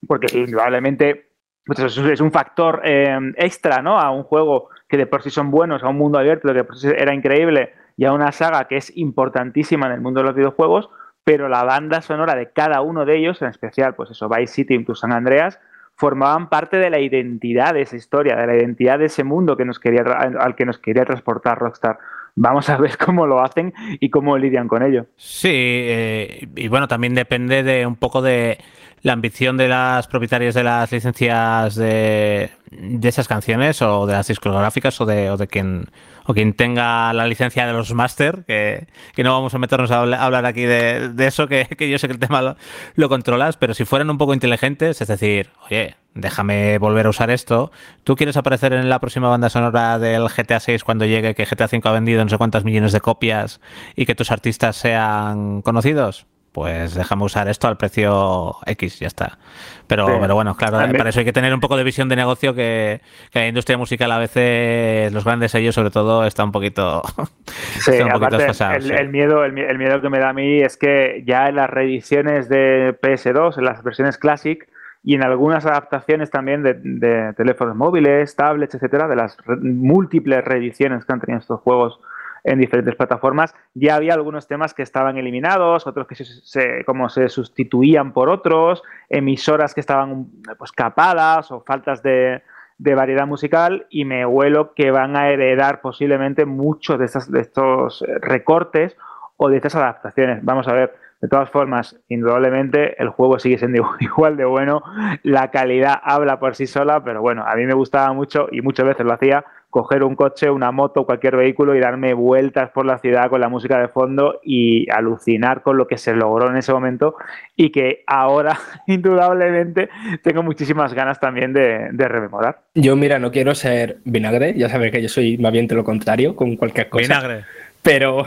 porque 0.07 0.39
indudablemente 0.39 1.31
pues 1.67 1.81
es 1.81 2.21
un 2.21 2.33
factor 2.33 2.83
eh, 2.85 3.19
extra 3.37 3.83
¿no? 3.83 3.99
a 3.99 4.11
un 4.11 4.23
juego 4.23 4.69
que 4.89 4.97
de 4.97 5.07
por 5.07 5.23
sí 5.23 5.31
son 5.31 5.51
buenos, 5.51 5.83
a 5.83 5.89
un 5.89 5.99
mundo 5.99 6.19
abierto 6.19 6.49
que 6.49 6.55
de 6.55 6.65
por 6.65 6.79
sí 6.79 6.89
era 6.89 7.15
increíble 7.15 7.75
y 7.97 8.05
a 8.05 8.13
una 8.13 8.33
saga 8.33 8.67
que 8.67 8.77
es 8.77 8.97
importantísima 8.97 9.87
en 9.87 9.93
el 9.93 10.01
mundo 10.01 10.21
de 10.21 10.27
los 10.27 10.37
videojuegos, 10.37 10.89
pero 11.25 11.49
la 11.49 11.65
banda 11.65 12.01
sonora 12.01 12.35
de 12.35 12.53
cada 12.53 12.81
uno 12.81 13.05
de 13.05 13.19
ellos, 13.19 13.43
en 13.43 13.49
especial 13.49 13.95
pues 13.95 14.11
eso, 14.11 14.29
Vice 14.29 14.55
City 14.55 14.85
y 14.89 14.95
San 14.95 15.13
Andreas, 15.13 15.61
formaban 16.01 16.49
parte 16.49 16.79
de 16.79 16.89
la 16.89 16.99
identidad 16.99 17.75
de 17.75 17.83
esa 17.83 17.95
historia, 17.95 18.35
de 18.35 18.47
la 18.47 18.57
identidad 18.57 18.99
de 18.99 19.05
ese 19.05 19.23
mundo 19.23 19.59
que 19.59 19.67
nos 19.67 19.79
quería 19.79 20.01
al 20.01 20.57
que 20.57 20.65
nos 20.65 20.79
quería 20.79 21.05
transportar 21.05 21.59
Rockstar. 21.59 21.99
Vamos 22.37 22.71
a 22.71 22.79
ver 22.79 22.97
cómo 23.05 23.27
lo 23.27 23.43
hacen 23.43 23.75
y 24.01 24.09
cómo 24.09 24.39
lidian 24.39 24.67
con 24.67 24.83
ello. 24.83 25.05
Sí, 25.17 25.51
eh, 25.53 26.49
y 26.57 26.69
bueno, 26.69 26.89
también 26.89 27.15
depende 27.15 27.63
de 27.63 27.85
un 27.85 27.97
poco 27.97 28.23
de 28.23 28.57
la 29.03 29.13
ambición 29.13 29.57
de 29.57 29.69
las 29.69 30.07
propietarias 30.07 30.55
de 30.55 30.63
las 30.63 30.93
licencias 30.93 31.75
de, 31.75 32.51
de 32.71 33.09
esas 33.09 33.29
canciones 33.29 33.81
o 33.83 34.07
de 34.07 34.13
las 34.13 34.29
discográficas 34.29 35.01
o 35.01 35.07
de, 35.07 35.31
o 35.31 35.37
de 35.37 35.47
quien 35.49 35.87
o 36.27 36.35
quien 36.35 36.53
tenga 36.53 37.13
la 37.13 37.27
licencia 37.27 37.67
de 37.67 37.73
los 37.73 37.93
máster, 37.93 38.45
que, 38.47 38.87
que, 39.15 39.25
no 39.25 39.33
vamos 39.33 39.55
a 39.55 39.59
meternos 39.59 39.91
a 39.91 40.03
hablar 40.03 40.47
aquí 40.47 40.63
de, 40.63 41.13
eso, 41.19 41.49
que, 41.49 41.67
que, 41.67 41.91
yo 41.91 41.99
sé 41.99 42.07
que 42.07 42.13
el 42.13 42.21
tema 42.21 42.41
lo, 42.41 42.57
lo, 42.95 43.09
controlas, 43.09 43.57
pero 43.57 43.75
si 43.75 43.85
fueran 43.85 44.11
un 44.11 44.19
poco 44.19 44.33
inteligentes, 44.33 45.01
es 45.01 45.09
decir, 45.09 45.51
oye, 45.67 45.97
déjame 46.15 46.79
volver 46.79 47.07
a 47.07 47.11
usar 47.11 47.31
esto, 47.31 47.73
¿tú 48.05 48.15
quieres 48.15 48.37
aparecer 48.37 48.73
en 48.75 48.89
la 48.89 49.01
próxima 49.01 49.29
banda 49.29 49.49
sonora 49.51 49.99
del 49.99 50.29
GTA 50.29 50.61
6 50.61 50.85
cuando 50.85 51.05
llegue 51.05 51.35
que 51.35 51.47
GTA 51.47 51.69
5 51.69 51.89
ha 51.89 51.93
vendido 51.93 52.23
no 52.23 52.31
sé 52.31 52.39
cuántas 52.39 52.65
millones 52.65 52.93
de 52.93 53.01
copias 53.01 53.61
y 53.97 54.07
que 54.07 54.15
tus 54.15 54.31
artistas 54.31 54.77
sean 54.77 55.63
conocidos? 55.63 56.27
Pues 56.53 56.95
déjame 56.95 57.25
usar 57.25 57.49
esto 57.49 57.69
al 57.69 57.77
precio 57.77 58.57
X, 58.67 58.99
ya 58.99 59.07
está. 59.07 59.39
Pero, 59.87 60.07
sí. 60.07 60.13
pero 60.21 60.35
bueno, 60.35 60.57
claro, 60.57 60.79
También. 60.79 60.99
para 60.99 61.11
eso 61.11 61.21
hay 61.21 61.25
que 61.25 61.33
tener 61.33 61.55
un 61.55 61.61
poco 61.61 61.77
de 61.77 61.85
visión 61.85 62.09
de 62.09 62.17
negocio 62.17 62.55
que, 62.55 63.01
que 63.31 63.39
la 63.39 63.49
industria 63.49 63.79
musical 63.79 64.11
a 64.13 64.19
veces, 64.19 65.13
los 65.13 65.25
grandes 65.25 65.53
sellos 65.53 65.75
sobre 65.75 65.91
todo, 65.91 66.25
está 66.25 66.45
un 66.45 66.53
poquito, 66.53 67.03
sí, 67.81 67.93
está 67.93 68.07
un 68.07 68.13
poquito 68.13 68.37
desfasado, 68.37 68.75
el, 68.75 68.83
sí. 68.83 68.93
el, 68.93 69.09
miedo, 69.09 69.45
el, 69.45 69.57
el, 69.59 69.79
miedo 69.79 70.01
que 70.01 70.11
me 70.11 70.19
da 70.19 70.31
a 70.31 70.33
mí 70.33 70.61
es 70.61 70.77
que 70.77 71.23
ya 71.27 71.49
en 71.49 71.57
las 71.57 71.71
reediciones 71.71 72.49
de 72.49 72.97
PS2, 73.01 73.59
en 73.59 73.65
las 73.65 73.83
versiones 73.83 74.19
Classic, 74.19 74.69
y 75.03 75.15
en 75.15 75.25
algunas 75.25 75.65
adaptaciones 75.65 76.31
también 76.31 76.63
de, 76.63 76.75
de 76.75 77.33
teléfonos 77.35 77.75
móviles, 77.75 78.37
tablets, 78.37 78.75
etcétera, 78.75 79.09
de 79.09 79.17
las 79.17 79.37
re 79.47 79.57
múltiples 79.57 80.45
reediciones 80.45 81.05
que 81.05 81.13
han 81.13 81.21
tenido 81.21 81.41
estos 81.41 81.61
juegos 81.61 82.01
en 82.45 82.59
diferentes 82.59 82.95
plataformas. 82.95 83.55
Ya 83.75 83.97
había 83.97 84.15
algunos 84.15 84.47
temas 84.47 84.75
que 84.75 84.83
estaban 84.83 85.17
eliminados, 85.19 85.87
otros 85.87 86.07
que 86.07 86.15
se, 86.15 86.25
se, 86.25 86.85
como 86.85 87.09
se 87.09 87.29
sustituían 87.29 88.13
por 88.13 88.29
otros, 88.29 88.83
emisoras 89.09 89.75
que 89.75 89.81
estaban 89.81 90.27
pues, 90.59 90.73
capadas 90.73 91.51
o 91.51 91.63
faltas 91.63 92.03
de, 92.03 92.43
de, 92.79 92.95
variedad 92.95 93.27
musical 93.27 93.87
y 93.91 94.05
me 94.05 94.25
huelo 94.27 94.75
que 94.75 94.91
van 94.91 95.17
a 95.17 95.29
heredar 95.29 95.81
posiblemente 95.81 96.47
muchos 96.47 96.99
de, 96.99 97.05
estas, 97.05 97.31
de 97.31 97.41
estos 97.41 98.05
recortes 98.21 98.97
o 99.37 99.49
de 99.49 99.57
estas 99.57 99.75
adaptaciones. 99.75 100.45
Vamos 100.45 100.69
a 100.69 100.73
ver. 100.73 100.95
De 101.21 101.29
todas 101.29 101.51
formas, 101.51 102.01
indudablemente 102.09 103.01
el 103.01 103.11
juego 103.11 103.39
sigue 103.39 103.59
siendo 103.59 103.87
igual 104.01 104.39
de 104.39 104.47
bueno, 104.47 104.83
la 105.23 105.51
calidad 105.51 106.01
habla 106.03 106.41
por 106.41 106.55
sí 106.55 106.67
sola, 106.67 107.05
pero 107.05 107.21
bueno, 107.21 107.45
a 107.47 107.55
mí 107.57 107.67
me 107.67 107.75
gustaba 107.75 108.13
mucho 108.15 108.49
y 108.51 108.63
muchas 108.63 108.87
veces 108.87 109.05
lo 109.05 109.13
hacía 109.13 109.45
coger 109.71 110.03
un 110.03 110.17
coche, 110.17 110.51
una 110.51 110.73
moto, 110.73 111.07
cualquier 111.07 111.37
vehículo 111.37 111.77
y 111.77 111.81
darme 111.81 112.13
vueltas 112.13 112.71
por 112.71 112.85
la 112.85 112.99
ciudad 112.99 113.31
con 113.31 113.41
la 113.41 113.49
música 113.49 113.79
de 113.79 113.89
fondo 113.89 114.41
y 114.43 114.91
alucinar 114.91 115.63
con 115.63 115.79
lo 115.79 115.87
que 115.87 115.97
se 115.97 116.13
logró 116.13 116.51
en 116.51 116.57
ese 116.57 116.73
momento 116.73 117.15
y 117.57 117.71
que 117.71 118.03
ahora, 118.07 118.59
indudablemente, 118.89 119.89
tengo 120.23 120.43
muchísimas 120.43 120.93
ganas 120.93 121.21
también 121.21 121.53
de, 121.53 121.89
de 121.93 122.09
rememorar. 122.09 122.63
Yo, 122.75 122.97
mira, 122.97 123.19
no 123.21 123.31
quiero 123.31 123.55
ser 123.55 123.99
vinagre, 124.05 124.55
ya 124.57 124.69
sabes 124.69 124.91
que 124.91 125.01
yo 125.01 125.09
soy 125.09 125.39
más 125.39 125.53
bien 125.53 125.69
de 125.69 125.77
lo 125.77 125.85
contrario 125.85 126.35
con 126.35 126.57
cualquier 126.57 126.89
cosa. 126.89 127.03
Vinagre. 127.03 127.45
Pero, 127.83 128.27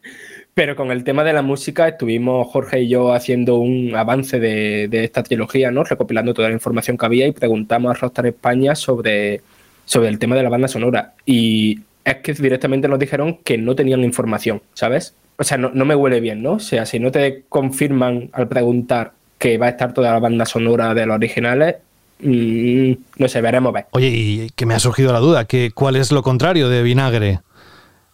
pero 0.54 0.74
con 0.74 0.90
el 0.90 1.04
tema 1.04 1.22
de 1.22 1.34
la 1.34 1.42
música 1.42 1.86
estuvimos 1.86 2.48
Jorge 2.48 2.80
y 2.80 2.88
yo 2.88 3.12
haciendo 3.12 3.56
un 3.56 3.94
avance 3.94 4.40
de, 4.40 4.88
de 4.88 5.04
esta 5.04 5.22
trilogía, 5.22 5.70
¿no? 5.70 5.84
Recopilando 5.84 6.32
toda 6.32 6.48
la 6.48 6.54
información 6.54 6.96
que 6.96 7.04
había 7.04 7.26
y 7.26 7.32
preguntamos 7.32 7.90
a 7.90 8.00
Rockstar 8.00 8.26
España 8.26 8.74
sobre 8.74 9.42
sobre 9.88 10.08
el 10.08 10.18
tema 10.18 10.36
de 10.36 10.42
la 10.42 10.50
banda 10.50 10.68
sonora. 10.68 11.14
Y 11.24 11.80
es 12.04 12.16
que 12.16 12.34
directamente 12.34 12.88
nos 12.88 12.98
dijeron 12.98 13.38
que 13.42 13.56
no 13.56 13.74
tenían 13.74 14.04
información, 14.04 14.60
¿sabes? 14.74 15.14
O 15.38 15.44
sea, 15.44 15.56
no, 15.56 15.70
no, 15.72 15.86
me 15.86 15.94
huele 15.94 16.20
bien, 16.20 16.42
¿no? 16.42 16.52
O 16.52 16.60
sea, 16.60 16.84
si 16.84 17.00
no 17.00 17.10
te 17.10 17.44
confirman 17.48 18.28
al 18.32 18.48
preguntar 18.48 19.12
que 19.38 19.56
va 19.56 19.66
a 19.66 19.70
estar 19.70 19.94
toda 19.94 20.12
la 20.12 20.18
banda 20.18 20.44
sonora 20.44 20.92
de 20.92 21.06
los 21.06 21.16
originales, 21.16 21.76
mmm, 22.20 22.92
no 23.16 23.28
sé, 23.28 23.40
veremos 23.40 23.72
ver. 23.72 23.86
Oye, 23.92 24.08
y 24.08 24.50
que 24.54 24.66
me 24.66 24.74
ha 24.74 24.78
surgido 24.78 25.10
la 25.12 25.20
duda, 25.20 25.46
que 25.46 25.70
¿cuál 25.70 25.96
es 25.96 26.12
lo 26.12 26.22
contrario 26.22 26.68
de 26.68 26.82
vinagre? 26.82 27.40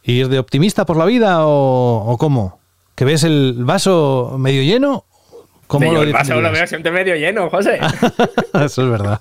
¿Ir 0.05 0.29
de 0.29 0.39
optimista 0.39 0.87
por 0.87 0.97
la 0.97 1.07
vida 1.07 1.45
o, 1.45 2.05
o 2.07 2.19
cómo? 2.19 2.61
¿Que 2.95 3.05
ves 3.05 3.25
el 3.25 3.65
vaso 3.65 4.37
medio 4.39 4.63
lleno? 4.63 5.07
¿Cómo 5.67 5.93
lo 5.93 6.03
el 6.03 6.13
vaso 6.13 6.41
lo 6.41 6.53
veo 6.53 6.67
siempre 6.69 6.93
medio 6.93 7.17
lleno, 7.17 7.51
José. 7.51 7.81
Eso 8.65 8.83
es 8.85 8.91
verdad. 8.91 9.19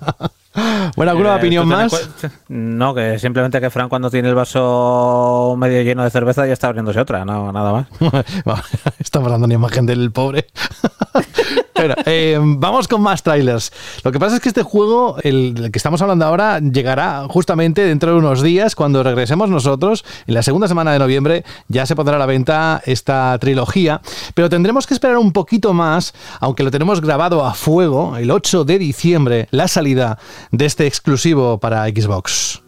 Bueno, 0.96 1.12
¿alguna 1.12 1.34
eh, 1.34 1.38
opinión 1.38 1.66
más? 1.66 2.10
No, 2.48 2.94
que 2.94 3.18
simplemente 3.18 3.60
que 3.60 3.70
Fran 3.70 3.88
cuando 3.88 4.10
tiene 4.10 4.28
el 4.28 4.34
vaso 4.34 5.56
medio 5.58 5.82
lleno 5.82 6.04
de 6.04 6.10
cerveza 6.10 6.46
ya 6.46 6.52
está 6.52 6.68
abriéndose 6.68 7.00
otra, 7.00 7.24
no, 7.24 7.52
nada 7.52 7.72
más. 7.72 8.64
Estamos 8.98 9.30
dando 9.30 9.46
una 9.46 9.54
imagen 9.54 9.86
del 9.86 10.12
pobre. 10.12 10.46
Pero, 11.74 11.96
eh, 12.06 12.38
vamos 12.40 12.86
con 12.86 13.02
más 13.02 13.24
trailers. 13.24 13.72
Lo 14.04 14.12
que 14.12 14.20
pasa 14.20 14.36
es 14.36 14.40
que 14.40 14.48
este 14.48 14.62
juego, 14.62 15.16
el, 15.22 15.54
el, 15.58 15.72
que 15.72 15.78
estamos 15.78 16.00
hablando 16.02 16.24
ahora, 16.24 16.60
llegará 16.60 17.26
justamente 17.28 17.82
dentro 17.84 18.12
de 18.12 18.18
unos 18.18 18.42
días, 18.42 18.76
cuando 18.76 19.02
regresemos 19.02 19.50
nosotros, 19.50 20.04
en 20.28 20.34
la 20.34 20.42
segunda 20.44 20.68
semana 20.68 20.92
de 20.92 21.00
noviembre, 21.00 21.44
ya 21.66 21.84
se 21.84 21.96
pondrá 21.96 22.14
a 22.14 22.18
la 22.20 22.26
venta 22.26 22.80
esta 22.86 23.36
trilogía, 23.40 24.00
pero 24.34 24.48
tendremos 24.48 24.86
que 24.86 24.94
esperar 24.94 25.18
un 25.18 25.32
poquito 25.32 25.74
más, 25.74 26.14
aunque 26.38 26.62
lo 26.62 26.70
tenemos 26.70 27.00
grabado 27.00 27.44
a 27.44 27.54
fuego, 27.54 28.16
el 28.16 28.30
8 28.30 28.64
de 28.64 28.78
diciembre, 28.78 29.48
la 29.50 29.66
salida 29.66 30.18
de 30.50 30.66
este 30.66 30.86
exclusivo 30.86 31.58
para 31.58 31.86
Xbox. 31.86 32.63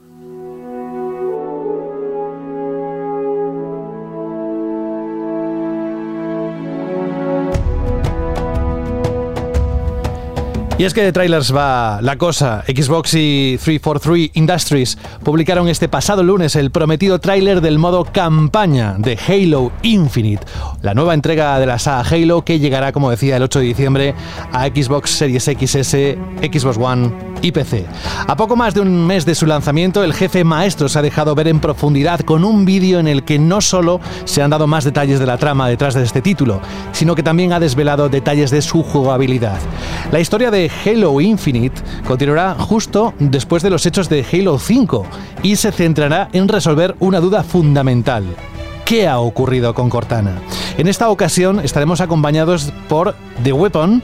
Y 10.78 10.84
es 10.84 10.92
que 10.92 11.02
de 11.02 11.10
trailers 11.10 11.56
va 11.56 12.00
la 12.02 12.18
cosa. 12.18 12.62
Xbox 12.66 13.14
y 13.14 13.56
343 13.56 14.32
Industries 14.34 14.98
publicaron 15.24 15.68
este 15.68 15.88
pasado 15.88 16.22
lunes 16.22 16.54
el 16.54 16.70
prometido 16.70 17.18
tráiler 17.18 17.62
del 17.62 17.78
modo 17.78 18.04
campaña 18.04 18.94
de 18.98 19.18
Halo 19.26 19.72
Infinite, 19.80 20.44
la 20.82 20.92
nueva 20.92 21.14
entrega 21.14 21.58
de 21.58 21.64
la 21.64 21.78
saga 21.78 22.06
Halo 22.06 22.44
que 22.44 22.58
llegará, 22.58 22.92
como 22.92 23.08
decía, 23.08 23.38
el 23.38 23.42
8 23.44 23.60
de 23.60 23.64
diciembre 23.64 24.14
a 24.52 24.66
Xbox 24.66 25.12
Series 25.12 25.44
XS, 25.44 25.96
Xbox 26.42 26.76
One 26.76 27.10
y 27.40 27.52
PC. 27.52 27.86
A 28.26 28.36
poco 28.36 28.56
más 28.56 28.74
de 28.74 28.80
un 28.80 29.06
mes 29.06 29.24
de 29.24 29.34
su 29.34 29.46
lanzamiento, 29.46 30.04
el 30.04 30.12
jefe 30.12 30.44
maestro 30.44 30.88
se 30.88 30.98
ha 30.98 31.02
dejado 31.02 31.34
ver 31.34 31.48
en 31.48 31.60
profundidad 31.60 32.20
con 32.20 32.44
un 32.44 32.66
vídeo 32.66 32.98
en 32.98 33.08
el 33.08 33.24
que 33.24 33.38
no 33.38 33.62
solo 33.62 34.00
se 34.24 34.42
han 34.42 34.50
dado 34.50 34.66
más 34.66 34.84
detalles 34.84 35.18
de 35.20 35.26
la 35.26 35.38
trama 35.38 35.68
detrás 35.68 35.94
de 35.94 36.02
este 36.02 36.20
título, 36.20 36.60
sino 36.92 37.14
que 37.14 37.22
también 37.22 37.52
ha 37.52 37.60
desvelado 37.60 38.08
detalles 38.08 38.50
de 38.50 38.60
su 38.62 38.82
jugabilidad. 38.82 39.58
La 40.12 40.20
historia 40.20 40.50
de 40.50 40.65
Halo 40.84 41.20
Infinite 41.20 41.80
continuará 42.06 42.54
justo 42.54 43.14
después 43.18 43.62
de 43.62 43.70
los 43.70 43.86
hechos 43.86 44.08
de 44.08 44.24
Halo 44.30 44.58
5 44.58 45.06
y 45.42 45.56
se 45.56 45.72
centrará 45.72 46.28
en 46.32 46.48
resolver 46.48 46.94
una 47.00 47.20
duda 47.20 47.42
fundamental. 47.42 48.24
¿Qué 48.84 49.08
ha 49.08 49.18
ocurrido 49.18 49.74
con 49.74 49.90
Cortana? 49.90 50.40
En 50.78 50.86
esta 50.86 51.08
ocasión 51.10 51.60
estaremos 51.60 52.00
acompañados 52.00 52.72
por 52.88 53.16
The 53.42 53.52
Weapon, 53.52 54.02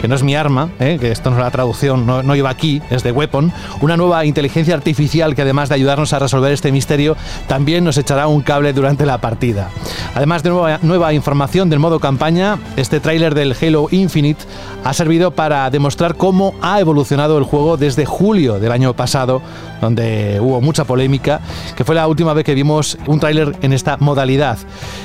que 0.00 0.08
no 0.08 0.14
es 0.14 0.22
mi 0.22 0.34
arma, 0.34 0.70
¿eh? 0.78 0.96
que 1.00 1.10
esto 1.10 1.30
no 1.30 1.36
es 1.36 1.42
la 1.42 1.50
traducción, 1.50 2.06
no, 2.06 2.22
no, 2.22 2.34
iba 2.34 2.48
aquí, 2.48 2.80
es 2.90 3.02
de 3.02 3.12
Weapon, 3.12 3.52
una 3.80 3.96
nueva 3.96 4.24
inteligencia 4.24 4.74
artificial 4.74 5.34
que 5.34 5.42
además 5.42 5.68
de 5.68 5.74
ayudarnos 5.74 6.12
a 6.12 6.18
resolver 6.18 6.52
este 6.52 6.72
misterio, 6.72 7.16
también 7.46 7.84
nos 7.84 7.98
echará 7.98 8.26
un 8.26 8.40
cable 8.40 8.72
durante 8.72 9.04
la 9.04 9.18
partida. 9.18 9.68
Además 10.14 10.42
de 10.42 10.50
nueva, 10.50 10.78
nueva 10.82 11.12
información 11.12 11.68
del 11.68 11.78
modo 11.78 12.00
campaña, 12.00 12.58
este 12.76 13.00
tráiler 13.00 13.34
del 13.34 13.54
Halo 13.60 13.88
Infinite 13.90 14.44
ha 14.84 14.94
servido 14.94 15.32
para 15.32 15.68
demostrar 15.70 16.16
cómo 16.16 16.54
ha 16.62 16.80
evolucionado 16.80 17.36
el 17.36 17.44
juego 17.44 17.76
desde 17.76 18.06
julio 18.06 18.58
del 18.58 18.72
año 18.72 18.94
pasado, 18.94 19.42
donde 19.80 20.38
hubo 20.40 20.60
mucha 20.60 20.84
polémica, 20.84 21.40
que 21.76 21.84
fue 21.84 21.94
la 21.94 22.06
última 22.06 22.32
vez 22.32 22.44
que 22.44 22.54
vimos 22.54 22.96
un 23.06 23.20
tráiler 23.20 23.56
en 23.62 23.72
esta 23.72 23.98
modalidad. 23.98 24.58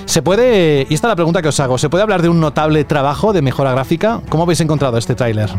¿Se 0.06 0.22
puede, 0.22 0.88
y 0.90 0.94
esta 0.94 1.08
es 1.08 1.12
la 1.12 1.16
pregunta 1.16 1.42
que 1.42 1.50
os 1.50 1.60
hago, 1.60 1.78
¿se 1.78 1.90
puede 1.90 2.04
hablar 2.04 2.22
de 2.22 2.30
un 2.30 2.40
notable 2.40 2.84
trabajo 2.86 3.34
de 3.34 3.42
mejora 3.42 3.72
gráfica? 3.72 4.22
¿Cómo 4.30 4.44
habéis 4.44 4.62
encontrado 4.62 4.85
este 4.93 5.15
tráiler? 5.15 5.50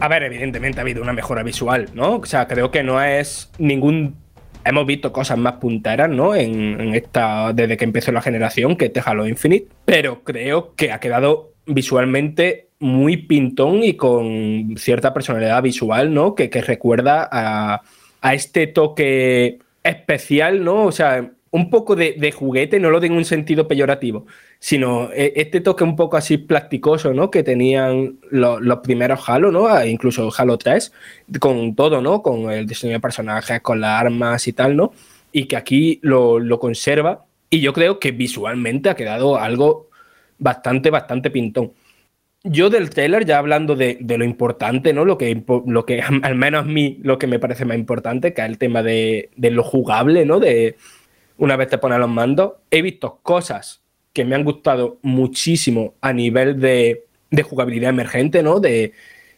A 0.00 0.08
ver, 0.08 0.22
evidentemente 0.22 0.80
ha 0.80 0.82
habido 0.82 1.02
una 1.02 1.12
mejora 1.12 1.42
visual, 1.42 1.88
¿no? 1.94 2.16
O 2.16 2.24
sea, 2.26 2.46
creo 2.46 2.70
que 2.70 2.82
no 2.82 3.02
es 3.02 3.50
ningún 3.58 4.16
hemos 4.64 4.86
visto 4.86 5.12
cosas 5.12 5.38
más 5.38 5.54
punteras, 5.54 6.08
¿no? 6.08 6.34
En, 6.34 6.94
esta, 6.94 7.52
desde 7.52 7.76
que 7.76 7.84
empezó 7.84 8.12
la 8.12 8.22
generación, 8.22 8.76
que 8.76 8.88
te 8.88 9.02
Halo 9.04 9.26
Infinite, 9.26 9.68
pero 9.84 10.22
creo 10.22 10.74
que 10.74 10.92
ha 10.92 11.00
quedado 11.00 11.52
visualmente 11.66 12.68
muy 12.78 13.18
pintón 13.18 13.82
y 13.82 13.94
con 13.94 14.74
cierta 14.76 15.12
personalidad 15.12 15.62
visual, 15.62 16.12
¿no? 16.12 16.34
Que, 16.34 16.50
que 16.50 16.62
recuerda 16.62 17.28
a, 17.30 17.82
a, 18.20 18.34
este 18.34 18.66
toque 18.66 19.58
especial, 19.82 20.64
¿no? 20.64 20.84
O 20.84 20.92
sea, 20.92 21.30
un 21.52 21.68
poco 21.68 21.96
de, 21.96 22.32
juguete, 22.32 22.78
no 22.78 22.90
lo 22.90 23.00
digo 23.00 23.14
en 23.14 23.18
un 23.18 23.24
sentido 23.24 23.66
peyorativo, 23.66 24.26
sino 24.60 25.10
este 25.12 25.60
toque 25.60 25.82
un 25.82 25.96
poco 25.96 26.16
así 26.16 26.38
plasticoso, 26.38 27.12
¿no? 27.12 27.30
Que 27.30 27.42
tenían 27.42 28.18
los, 28.30 28.60
los 28.60 28.78
primeros 28.78 29.28
Halo, 29.28 29.50
¿no? 29.50 29.84
Incluso 29.84 30.30
Halo 30.36 30.58
3, 30.58 30.92
con 31.40 31.74
todo, 31.74 32.00
¿no? 32.00 32.22
Con 32.22 32.50
el 32.50 32.66
diseño 32.66 32.94
de 32.94 33.00
personajes, 33.00 33.60
con 33.62 33.80
las 33.80 34.00
armas 34.00 34.46
y 34.46 34.52
tal, 34.52 34.76
¿no? 34.76 34.92
Y 35.32 35.46
que 35.46 35.56
aquí 35.56 35.98
lo, 36.02 36.40
conserva. 36.60 37.26
Y 37.50 37.60
yo 37.60 37.72
creo 37.72 37.98
que 37.98 38.12
visualmente 38.12 38.88
ha 38.88 38.94
quedado 38.94 39.36
algo 39.36 39.88
bastante, 40.38 40.90
bastante 40.90 41.30
pintón. 41.30 41.72
Yo 42.44 42.70
del 42.70 42.90
trailer, 42.90 43.26
ya 43.26 43.38
hablando 43.38 43.76
de, 43.76 43.98
de, 44.00 44.16
lo 44.18 44.24
importante, 44.24 44.92
¿no? 44.92 45.04
Lo 45.04 45.18
que, 45.18 45.42
lo 45.66 45.84
que 45.84 46.00
al 46.22 46.34
menos 46.36 46.64
a 46.64 46.68
mí 46.68 47.00
lo 47.02 47.18
que 47.18 47.26
me 47.26 47.40
parece 47.40 47.64
más 47.64 47.76
importante, 47.76 48.32
que 48.34 48.42
es 48.42 48.48
el 48.48 48.58
tema 48.58 48.84
de, 48.84 49.30
de 49.36 49.50
lo 49.50 49.64
jugable, 49.64 50.24
¿no? 50.24 50.38
De 50.38 50.76
una 51.40 51.56
vez 51.56 51.68
te 51.68 51.78
pones 51.78 51.98
los 51.98 52.08
mandos, 52.08 52.52
he 52.70 52.82
visto 52.82 53.18
cosas 53.22 53.80
que 54.12 54.24
me 54.24 54.34
han 54.34 54.44
gustado 54.44 54.98
muchísimo 55.02 55.94
a 56.02 56.12
nivel 56.12 56.60
de, 56.60 57.06
de 57.30 57.42
jugabilidad 57.42 57.90
emergente, 57.90 58.42
¿no? 58.42 58.60
De 58.60 58.92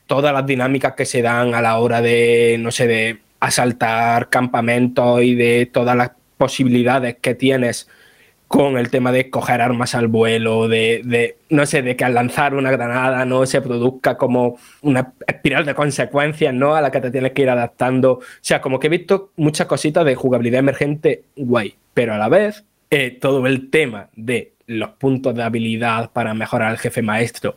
todas 0.06 0.32
las 0.32 0.44
dinámicas 0.44 0.94
que 0.94 1.06
se 1.06 1.22
dan 1.22 1.54
a 1.54 1.62
la 1.62 1.78
hora 1.78 2.02
de, 2.02 2.56
no 2.58 2.72
sé, 2.72 2.88
de 2.88 3.20
asaltar 3.38 4.28
campamentos 4.30 5.22
y 5.22 5.36
de 5.36 5.66
todas 5.66 5.96
las 5.96 6.10
posibilidades 6.36 7.18
que 7.20 7.36
tienes 7.36 7.88
con 8.52 8.76
el 8.76 8.90
tema 8.90 9.12
de 9.12 9.30
coger 9.30 9.62
armas 9.62 9.94
al 9.94 10.08
vuelo, 10.08 10.68
de, 10.68 11.00
de, 11.06 11.38
no 11.48 11.64
sé, 11.64 11.80
de 11.80 11.96
que 11.96 12.04
al 12.04 12.12
lanzar 12.12 12.54
una 12.54 12.70
granada 12.70 13.24
no 13.24 13.46
se 13.46 13.62
produzca 13.62 14.18
como 14.18 14.58
una 14.82 15.14
espiral 15.26 15.64
de 15.64 15.74
consecuencias, 15.74 16.52
¿no? 16.52 16.74
A 16.74 16.82
la 16.82 16.90
que 16.90 17.00
te 17.00 17.10
tienes 17.10 17.32
que 17.32 17.40
ir 17.40 17.48
adaptando. 17.48 18.12
O 18.12 18.22
sea, 18.42 18.60
como 18.60 18.78
que 18.78 18.88
he 18.88 18.90
visto 18.90 19.32
muchas 19.36 19.66
cositas 19.66 20.04
de 20.04 20.16
jugabilidad 20.16 20.58
emergente 20.58 21.22
guay, 21.34 21.76
pero 21.94 22.12
a 22.12 22.18
la 22.18 22.28
vez 22.28 22.66
eh, 22.90 23.16
todo 23.18 23.46
el 23.46 23.70
tema 23.70 24.10
de 24.16 24.52
los 24.66 24.90
puntos 24.90 25.34
de 25.34 25.44
habilidad 25.44 26.10
para 26.12 26.34
mejorar 26.34 26.72
al 26.72 26.78
jefe 26.78 27.00
maestro 27.00 27.56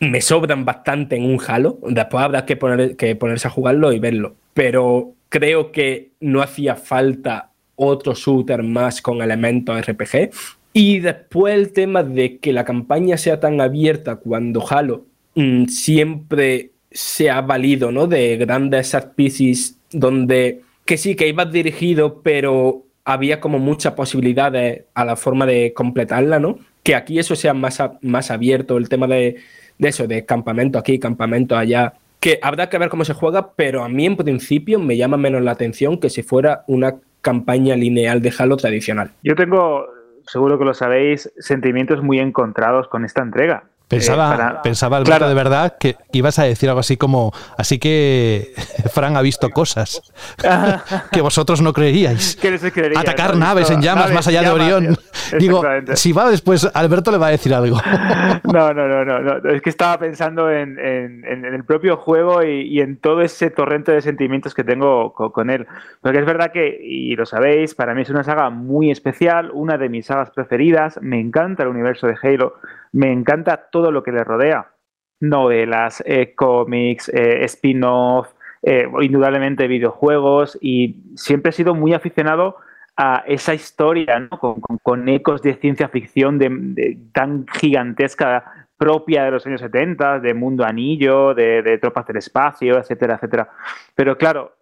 me 0.00 0.22
sobran 0.22 0.64
bastante 0.64 1.16
en 1.16 1.26
un 1.26 1.38
Halo. 1.46 1.80
Después 1.82 2.24
habrá 2.24 2.46
que, 2.46 2.56
poner, 2.56 2.96
que 2.96 3.14
ponerse 3.14 3.46
a 3.46 3.50
jugarlo 3.50 3.92
y 3.92 3.98
verlo. 3.98 4.36
Pero 4.54 5.12
creo 5.28 5.70
que 5.70 6.12
no 6.18 6.40
hacía 6.40 6.76
falta 6.76 7.49
otro 7.80 8.14
shooter 8.14 8.62
más 8.62 9.00
con 9.00 9.22
elementos 9.22 9.80
RPG. 9.86 10.30
Y 10.72 11.00
después 11.00 11.54
el 11.54 11.72
tema 11.72 12.02
de 12.02 12.38
que 12.38 12.52
la 12.52 12.64
campaña 12.64 13.16
sea 13.16 13.40
tan 13.40 13.60
abierta 13.60 14.16
cuando 14.16 14.64
Halo 14.68 15.06
mmm, 15.34 15.64
siempre 15.64 16.70
se 16.92 17.30
ha 17.30 17.40
valido 17.40 17.90
¿no? 17.90 18.06
de 18.06 18.36
grandes 18.36 18.96
pieces 19.16 19.76
donde 19.90 20.62
que 20.84 20.96
sí, 20.96 21.14
que 21.14 21.28
ibas 21.28 21.50
dirigido, 21.52 22.20
pero 22.22 22.84
había 23.04 23.40
como 23.40 23.58
muchas 23.58 23.94
posibilidades 23.94 24.84
a 24.94 25.04
la 25.04 25.16
forma 25.16 25.46
de 25.46 25.72
completarla, 25.72 26.38
¿no? 26.38 26.58
Que 26.82 26.94
aquí 26.94 27.18
eso 27.18 27.36
sea 27.36 27.54
más, 27.54 27.80
a, 27.80 27.98
más 28.02 28.30
abierto, 28.30 28.76
el 28.76 28.88
tema 28.88 29.06
de, 29.06 29.36
de 29.78 29.88
eso, 29.88 30.06
de 30.06 30.24
campamento 30.24 30.78
aquí, 30.78 30.98
campamento 30.98 31.56
allá, 31.56 31.94
que 32.18 32.38
habrá 32.42 32.68
que 32.68 32.78
ver 32.78 32.88
cómo 32.88 33.04
se 33.04 33.14
juega, 33.14 33.52
pero 33.54 33.84
a 33.84 33.88
mí 33.88 34.04
en 34.04 34.16
principio 34.16 34.78
me 34.78 34.96
llama 34.96 35.16
menos 35.16 35.42
la 35.42 35.52
atención 35.52 35.98
que 35.98 36.10
si 36.10 36.22
fuera 36.22 36.64
una 36.66 36.96
campaña 37.20 37.76
lineal 37.76 38.22
de 38.22 38.32
Halo 38.36 38.56
tradicional. 38.56 39.12
Yo 39.22 39.34
tengo, 39.34 39.86
seguro 40.26 40.58
que 40.58 40.64
lo 40.64 40.74
sabéis, 40.74 41.32
sentimientos 41.38 42.02
muy 42.02 42.18
encontrados 42.18 42.88
con 42.88 43.04
esta 43.04 43.22
entrega. 43.22 43.69
Pensaba, 43.90 44.28
eh, 44.28 44.36
para... 44.36 44.62
pensaba 44.62 44.96
Alberto, 44.98 45.10
claro. 45.10 45.28
de 45.28 45.34
verdad 45.34 45.76
que 45.76 45.96
ibas 46.12 46.38
a 46.38 46.44
decir 46.44 46.68
algo 46.68 46.78
así 46.78 46.96
como, 46.96 47.32
así 47.58 47.80
que 47.80 48.52
Fran 48.94 49.16
ha 49.16 49.20
visto 49.20 49.50
cosas 49.50 50.00
que 51.10 51.20
vosotros 51.20 51.60
no 51.60 51.72
creeríais. 51.72 52.38
creería, 52.40 53.00
Atacar 53.00 53.32
no, 53.34 53.40
naves 53.40 53.68
en 53.68 53.82
llamas 53.82 54.04
naves, 54.04 54.14
más 54.14 54.28
allá 54.28 54.42
de 54.42 54.50
Orión. 54.50 54.96
Digo, 55.40 55.64
si 55.94 56.12
va 56.12 56.30
después, 56.30 56.70
Alberto 56.72 57.10
le 57.10 57.18
va 57.18 57.26
a 57.26 57.30
decir 57.30 57.52
algo. 57.52 57.78
no, 58.44 58.72
no, 58.72 58.86
no, 58.86 59.04
no, 59.04 59.18
no, 59.22 59.50
es 59.50 59.60
que 59.60 59.70
estaba 59.70 59.98
pensando 59.98 60.48
en, 60.52 60.78
en, 60.78 61.24
en 61.24 61.44
el 61.44 61.64
propio 61.64 61.96
juego 61.96 62.44
y, 62.44 62.68
y, 62.68 62.82
en 62.82 62.96
todo 62.96 63.22
ese 63.22 63.50
torrente 63.50 63.90
de 63.90 64.02
sentimientos 64.02 64.54
que 64.54 64.62
tengo 64.62 65.12
con, 65.14 65.30
con, 65.32 65.50
él. 65.50 65.66
Porque 66.00 66.20
es 66.20 66.26
verdad 66.26 66.52
que, 66.52 66.78
y 66.80 67.16
lo 67.16 67.26
sabéis, 67.26 67.74
para 67.74 67.92
mí 67.94 68.02
es 68.02 68.10
una 68.10 68.22
saga 68.22 68.50
muy 68.50 68.92
especial, 68.92 69.50
una 69.52 69.78
de 69.78 69.88
mis 69.88 70.06
sagas 70.06 70.30
preferidas, 70.30 71.00
me 71.02 71.18
encanta 71.18 71.64
el 71.64 71.70
universo 71.70 72.06
de 72.06 72.14
Halo 72.22 72.54
me 72.92 73.12
encanta 73.12 73.68
todo 73.70 73.90
lo 73.92 74.02
que 74.02 74.12
le 74.12 74.24
rodea. 74.24 74.72
Novelas, 75.20 76.02
eh, 76.06 76.34
cómics, 76.34 77.08
eh, 77.10 77.44
spin-off, 77.44 78.32
eh, 78.62 78.88
indudablemente 79.02 79.68
videojuegos 79.68 80.58
y 80.60 81.02
siempre 81.14 81.50
he 81.50 81.52
sido 81.52 81.74
muy 81.74 81.94
aficionado 81.94 82.56
a 82.96 83.22
esa 83.26 83.54
historia 83.54 84.18
¿no? 84.20 84.38
con, 84.82 85.08
ecos 85.08 85.42
de 85.42 85.54
ciencia 85.54 85.88
ficción 85.88 86.38
de, 86.38 86.98
tan 87.12 87.46
gigantesca 87.48 88.68
propia 88.76 89.24
de 89.24 89.30
los 89.30 89.46
años 89.46 89.60
70, 89.60 90.20
de 90.20 90.34
Mundo 90.34 90.64
Anillo, 90.64 91.34
de, 91.34 91.78
Tropas 91.80 92.06
del 92.06 92.16
Espacio, 92.16 92.78
etcétera, 92.78 93.14
etcétera. 93.14 93.50
Pero 93.94 94.16
claro, 94.16 94.56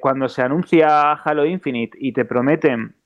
cuando 0.00 0.28
se 0.28 0.42
anuncia 0.42 1.12
Halo 1.12 1.46
Infinite 1.46 1.96
y 2.00 2.12
te 2.12 2.24
prometen 2.24 2.96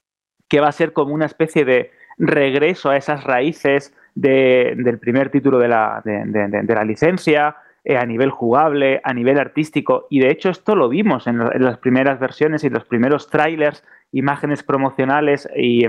que 0.49 0.61
va 0.61 0.69
a 0.69 0.73
ser 0.73 0.93
como 0.95 1.15
una 1.15 1.27
especie 1.27 1.65
de 1.67 1.93
regreso 2.19 2.91
a 2.91 2.97
esas 2.97 3.25
raíces 3.25 3.95
de, 4.15 4.75
del 4.77 4.99
primer 4.99 5.31
título 5.31 5.59
de 5.59 5.69
la, 5.69 6.03
de, 6.05 6.75
la 6.75 6.85
licencia, 6.85 7.57
eh, 7.85 7.97
a 7.97 8.07
nivel 8.07 8.31
jugable, 8.31 9.01
a 9.05 9.13
nivel 9.13 9.39
artístico, 9.39 10.07
y 10.11 10.21
de 10.21 10.31
hecho 10.31 10.51
esto 10.51 10.75
lo 10.77 10.89
vimos 10.89 11.27
en, 11.27 11.41
en 11.41 11.65
las 11.65 11.79
primeras 11.79 12.19
versiones 12.19 12.65
y 12.65 12.71
los 12.71 12.85
primeros 12.85 13.29
trailers, 13.29 13.85
imágenes 14.13 14.63
promocionales 14.63 15.49
y 15.57 15.85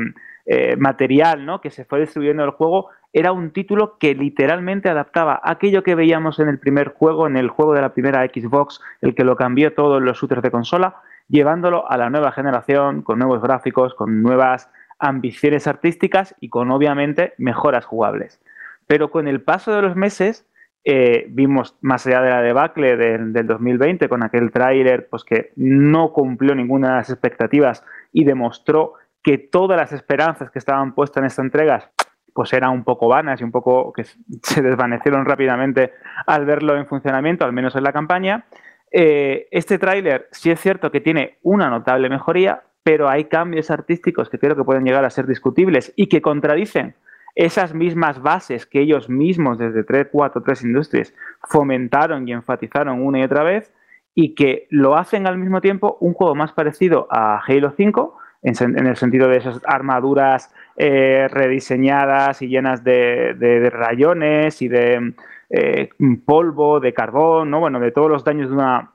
eh, 0.48 0.76
material 0.78 1.44
¿no? 1.44 1.60
que 1.60 1.72
se 1.72 1.86
fue 1.86 2.02
distribuyendo 2.02 2.44
el 2.44 2.52
juego, 2.52 2.90
era 3.12 3.32
un 3.32 3.50
título 3.50 3.98
que 3.98 4.14
literalmente 4.14 4.90
adaptaba 4.90 5.42
aquello 5.44 5.82
que 5.82 5.96
veíamos 5.96 6.40
en 6.40 6.50
el 6.50 6.60
primer 6.60 6.90
juego, 6.90 7.26
en 7.26 7.36
el 7.36 7.50
juego 7.50 7.74
de 7.74 7.82
la 7.82 7.96
primera 7.96 8.24
Xbox, 8.26 8.80
el 9.02 9.16
que 9.16 9.24
lo 9.24 9.38
cambió 9.38 9.74
todo 9.74 9.98
en 9.98 10.06
los 10.06 10.20
shooters 10.20 10.44
de 10.44 10.52
consola, 10.52 10.98
llevándolo 11.30 11.90
a 11.90 11.98
la 11.98 12.12
nueva 12.12 12.32
generación, 12.32 13.02
con 13.02 13.18
nuevos 13.18 13.42
gráficos, 13.42 13.96
con 13.96 14.22
nuevas 14.22 14.70
ambiciones 15.00 15.68
artísticas 15.68 16.36
y 16.40 16.50
con 16.50 16.72
obviamente 16.72 17.34
mejoras 17.38 17.86
jugables. 17.86 18.42
Pero 18.88 19.12
con 19.12 19.28
el 19.28 19.42
paso 19.42 19.76
de 19.76 19.82
los 19.82 19.96
meses 19.96 20.46
eh, 20.84 21.26
vimos 21.30 21.78
más 21.82 22.06
allá 22.06 22.22
de 22.22 22.30
la 22.30 22.42
debacle 22.42 22.96
del, 22.96 23.34
del 23.34 23.48
2020 23.48 24.08
con 24.08 24.24
aquel 24.24 24.52
tráiler 24.52 25.08
pues 25.10 25.24
que 25.24 25.52
no 25.56 26.14
cumplió 26.14 26.54
ninguna 26.54 26.90
de 26.90 26.96
las 26.96 27.10
expectativas 27.10 27.84
y 28.14 28.24
demostró 28.24 28.94
que 29.24 29.40
todas 29.40 29.78
las 29.78 29.92
esperanzas 29.92 30.52
que 30.52 30.60
estaban 30.60 30.94
puestas 30.94 31.22
en 31.22 31.26
esta 31.26 31.42
entrega 31.42 31.92
pues 32.36 32.52
eran 32.52 32.72
un 32.72 32.84
poco 32.84 33.08
vanas 33.08 33.40
y 33.40 33.46
un 33.46 33.52
poco 33.52 33.94
que 33.94 34.04
se 34.44 34.62
desvanecieron 34.62 35.26
rápidamente 35.26 35.94
al 36.28 36.46
verlo 36.46 36.76
en 36.76 36.86
funcionamiento, 36.86 37.46
al 37.46 37.54
menos 37.54 37.76
en 37.76 37.84
la 37.84 37.94
campaña. 37.94 38.46
Eh, 38.92 39.48
este 39.52 39.80
tráiler 39.80 40.28
sí 40.32 40.52
es 40.52 40.60
cierto 40.60 40.92
que 40.92 41.02
tiene 41.02 41.40
una 41.42 41.70
notable 41.70 42.10
mejoría, 42.10 42.62
pero 42.86 43.10
hay 43.10 43.26
cambios 43.26 43.72
artísticos 43.72 44.30
que 44.30 44.38
creo 44.38 44.56
que 44.56 44.64
pueden 44.64 44.86
llegar 44.86 45.06
a 45.06 45.10
ser 45.10 45.26
discutibles 45.26 45.92
y 45.96 46.06
que 46.06 46.22
contradicen 46.22 46.94
esas 47.34 47.74
mismas 47.74 48.22
bases 48.22 48.68
que 48.68 48.80
ellos 48.80 49.10
mismos 49.10 49.58
desde 49.58 49.84
3, 49.84 50.10
4, 50.12 50.44
3 50.44 50.64
Industries 50.66 51.16
fomentaron 51.50 52.28
y 52.28 52.34
enfatizaron 52.34 53.02
una 53.02 53.20
y 53.20 53.24
otra 53.24 53.42
vez 53.42 53.74
y 54.14 54.36
que 54.36 54.68
lo 54.70 54.96
hacen 54.96 55.26
al 55.26 55.40
mismo 55.40 55.62
tiempo 55.62 55.98
un 56.00 56.14
juego 56.14 56.36
más 56.36 56.52
parecido 56.52 57.08
a 57.10 57.42
Halo 57.44 57.74
5 57.76 58.20
en, 58.44 58.86
el 58.86 58.96
sentido 58.98 59.30
de 59.30 59.38
esas 59.38 59.62
armaduras 59.66 60.54
eh, 60.78 61.28
rediseñadas 61.32 62.44
y 62.44 62.50
llenas 62.50 62.84
de, 62.84 63.68
rayones 63.74 64.62
y 64.62 64.68
de 64.68 65.16
eh, 65.50 65.90
polvo, 66.24 66.80
de 66.80 66.94
carbón, 66.94 67.50
¿no? 67.50 67.62
bueno, 67.62 67.80
de 67.80 67.92
todos 67.92 68.12
los 68.12 68.24
daños 68.24 68.52
de 68.52 68.56
una, 68.56 68.92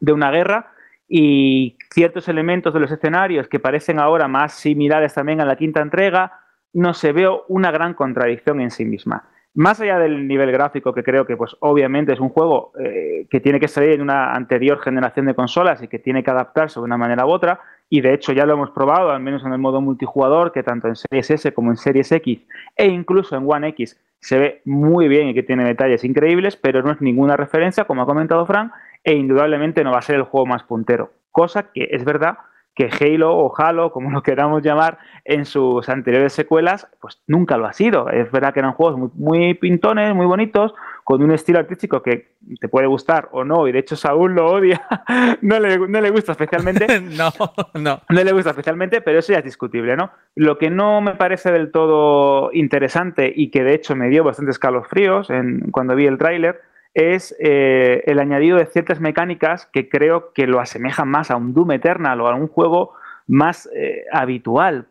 de 0.00 0.12
una 0.14 0.30
guerra 0.30 0.70
y 1.08 1.76
ciertos 1.92 2.28
elementos 2.28 2.72
de 2.72 2.80
los 2.80 2.90
escenarios 2.90 3.48
que 3.48 3.60
parecen 3.60 3.98
ahora 3.98 4.28
más 4.28 4.54
similares 4.54 5.14
también 5.14 5.40
a 5.40 5.44
la 5.44 5.56
quinta 5.56 5.80
entrega, 5.80 6.40
no 6.72 6.94
se 6.94 7.12
veo 7.12 7.44
una 7.48 7.70
gran 7.70 7.94
contradicción 7.94 8.60
en 8.60 8.70
sí 8.70 8.84
misma. 8.84 9.28
Más 9.56 9.80
allá 9.80 10.00
del 10.00 10.26
nivel 10.26 10.50
gráfico, 10.50 10.92
que 10.92 11.04
creo 11.04 11.24
que 11.26 11.36
pues 11.36 11.56
obviamente 11.60 12.12
es 12.12 12.18
un 12.18 12.28
juego 12.28 12.72
eh, 12.80 13.28
que 13.30 13.38
tiene 13.38 13.60
que 13.60 13.68
salir 13.68 13.90
en 13.90 14.00
una 14.00 14.32
anterior 14.32 14.80
generación 14.80 15.26
de 15.26 15.34
consolas 15.34 15.80
y 15.80 15.86
que 15.86 16.00
tiene 16.00 16.24
que 16.24 16.30
adaptarse 16.32 16.80
de 16.80 16.84
una 16.84 16.96
manera 16.96 17.24
u 17.24 17.30
otra, 17.30 17.60
y 17.88 18.00
de 18.00 18.14
hecho 18.14 18.32
ya 18.32 18.46
lo 18.46 18.54
hemos 18.54 18.70
probado, 18.70 19.10
al 19.10 19.22
menos 19.22 19.44
en 19.44 19.52
el 19.52 19.58
modo 19.58 19.80
multijugador, 19.80 20.50
que 20.50 20.64
tanto 20.64 20.88
en 20.88 20.96
Series 20.96 21.30
S 21.30 21.54
como 21.54 21.70
en 21.70 21.76
Series 21.76 22.10
X 22.10 22.40
e 22.74 22.86
incluso 22.86 23.36
en 23.36 23.44
One 23.48 23.68
X 23.68 23.96
se 24.18 24.38
ve 24.38 24.62
muy 24.64 25.06
bien 25.06 25.28
y 25.28 25.34
que 25.34 25.42
tiene 25.44 25.64
detalles 25.64 26.02
increíbles, 26.02 26.56
pero 26.56 26.82
no 26.82 26.90
es 26.90 27.00
ninguna 27.00 27.36
referencia, 27.36 27.84
como 27.84 28.02
ha 28.02 28.06
comentado 28.06 28.46
Frank, 28.46 28.72
e 29.04 29.14
indudablemente 29.14 29.84
no 29.84 29.92
va 29.92 29.98
a 29.98 30.02
ser 30.02 30.16
el 30.16 30.22
juego 30.22 30.46
más 30.46 30.64
puntero. 30.64 31.12
Cosa 31.30 31.70
que 31.72 31.88
es 31.90 32.04
verdad 32.04 32.38
que 32.74 32.90
Halo 32.90 33.36
o 33.36 33.52
Halo, 33.56 33.92
como 33.92 34.10
lo 34.10 34.22
queramos 34.22 34.62
llamar, 34.62 34.98
en 35.24 35.44
sus 35.44 35.88
anteriores 35.88 36.32
secuelas, 36.32 36.88
pues 37.00 37.20
nunca 37.26 37.56
lo 37.56 37.66
ha 37.66 37.72
sido. 37.72 38.10
Es 38.10 38.30
verdad 38.32 38.52
que 38.52 38.60
eran 38.60 38.72
juegos 38.72 39.12
muy, 39.14 39.54
pintones, 39.54 40.12
muy 40.14 40.26
bonitos, 40.26 40.74
con 41.04 41.22
un 41.22 41.30
estilo 41.30 41.60
artístico 41.60 42.02
que 42.02 42.34
te 42.60 42.68
puede 42.68 42.86
gustar 42.86 43.28
o 43.32 43.44
no, 43.44 43.68
y 43.68 43.72
de 43.72 43.78
hecho 43.78 43.94
Saúl 43.94 44.34
lo 44.34 44.46
odia, 44.46 44.82
no, 45.42 45.60
le, 45.60 45.78
no 45.78 46.00
le 46.00 46.10
gusta 46.10 46.32
especialmente. 46.32 47.00
no, 47.00 47.30
no. 47.74 48.00
No 48.08 48.24
le 48.24 48.32
gusta 48.32 48.50
especialmente, 48.50 49.00
pero 49.00 49.20
eso 49.20 49.32
ya 49.32 49.38
es 49.38 49.44
discutible, 49.44 49.96
¿no? 49.96 50.10
Lo 50.34 50.58
que 50.58 50.70
no 50.70 51.00
me 51.00 51.14
parece 51.14 51.52
del 51.52 51.70
todo 51.70 52.50
interesante 52.52 53.32
y 53.34 53.50
que 53.50 53.62
de 53.62 53.74
hecho 53.74 53.94
me 53.94 54.08
dio 54.08 54.24
bastantes 54.24 54.56
escalofríos 54.56 55.30
en, 55.30 55.70
cuando 55.70 55.94
vi 55.94 56.06
el 56.06 56.18
tráiler, 56.18 56.60
es 56.94 57.36
eh, 57.40 58.02
el 58.06 58.20
añadido 58.20 58.56
de 58.56 58.66
ciertas 58.66 59.00
mecánicas 59.00 59.66
que 59.66 59.88
creo 59.88 60.32
que 60.32 60.46
lo 60.46 60.60
asemejan 60.60 61.08
más 61.08 61.30
a 61.30 61.36
un 61.36 61.52
Doom 61.52 61.72
Eternal 61.72 62.20
o 62.20 62.28
a 62.28 62.34
un 62.34 62.48
juego 62.48 62.92
más 63.26 63.68
eh, 63.74 64.04
habitual, 64.12 64.86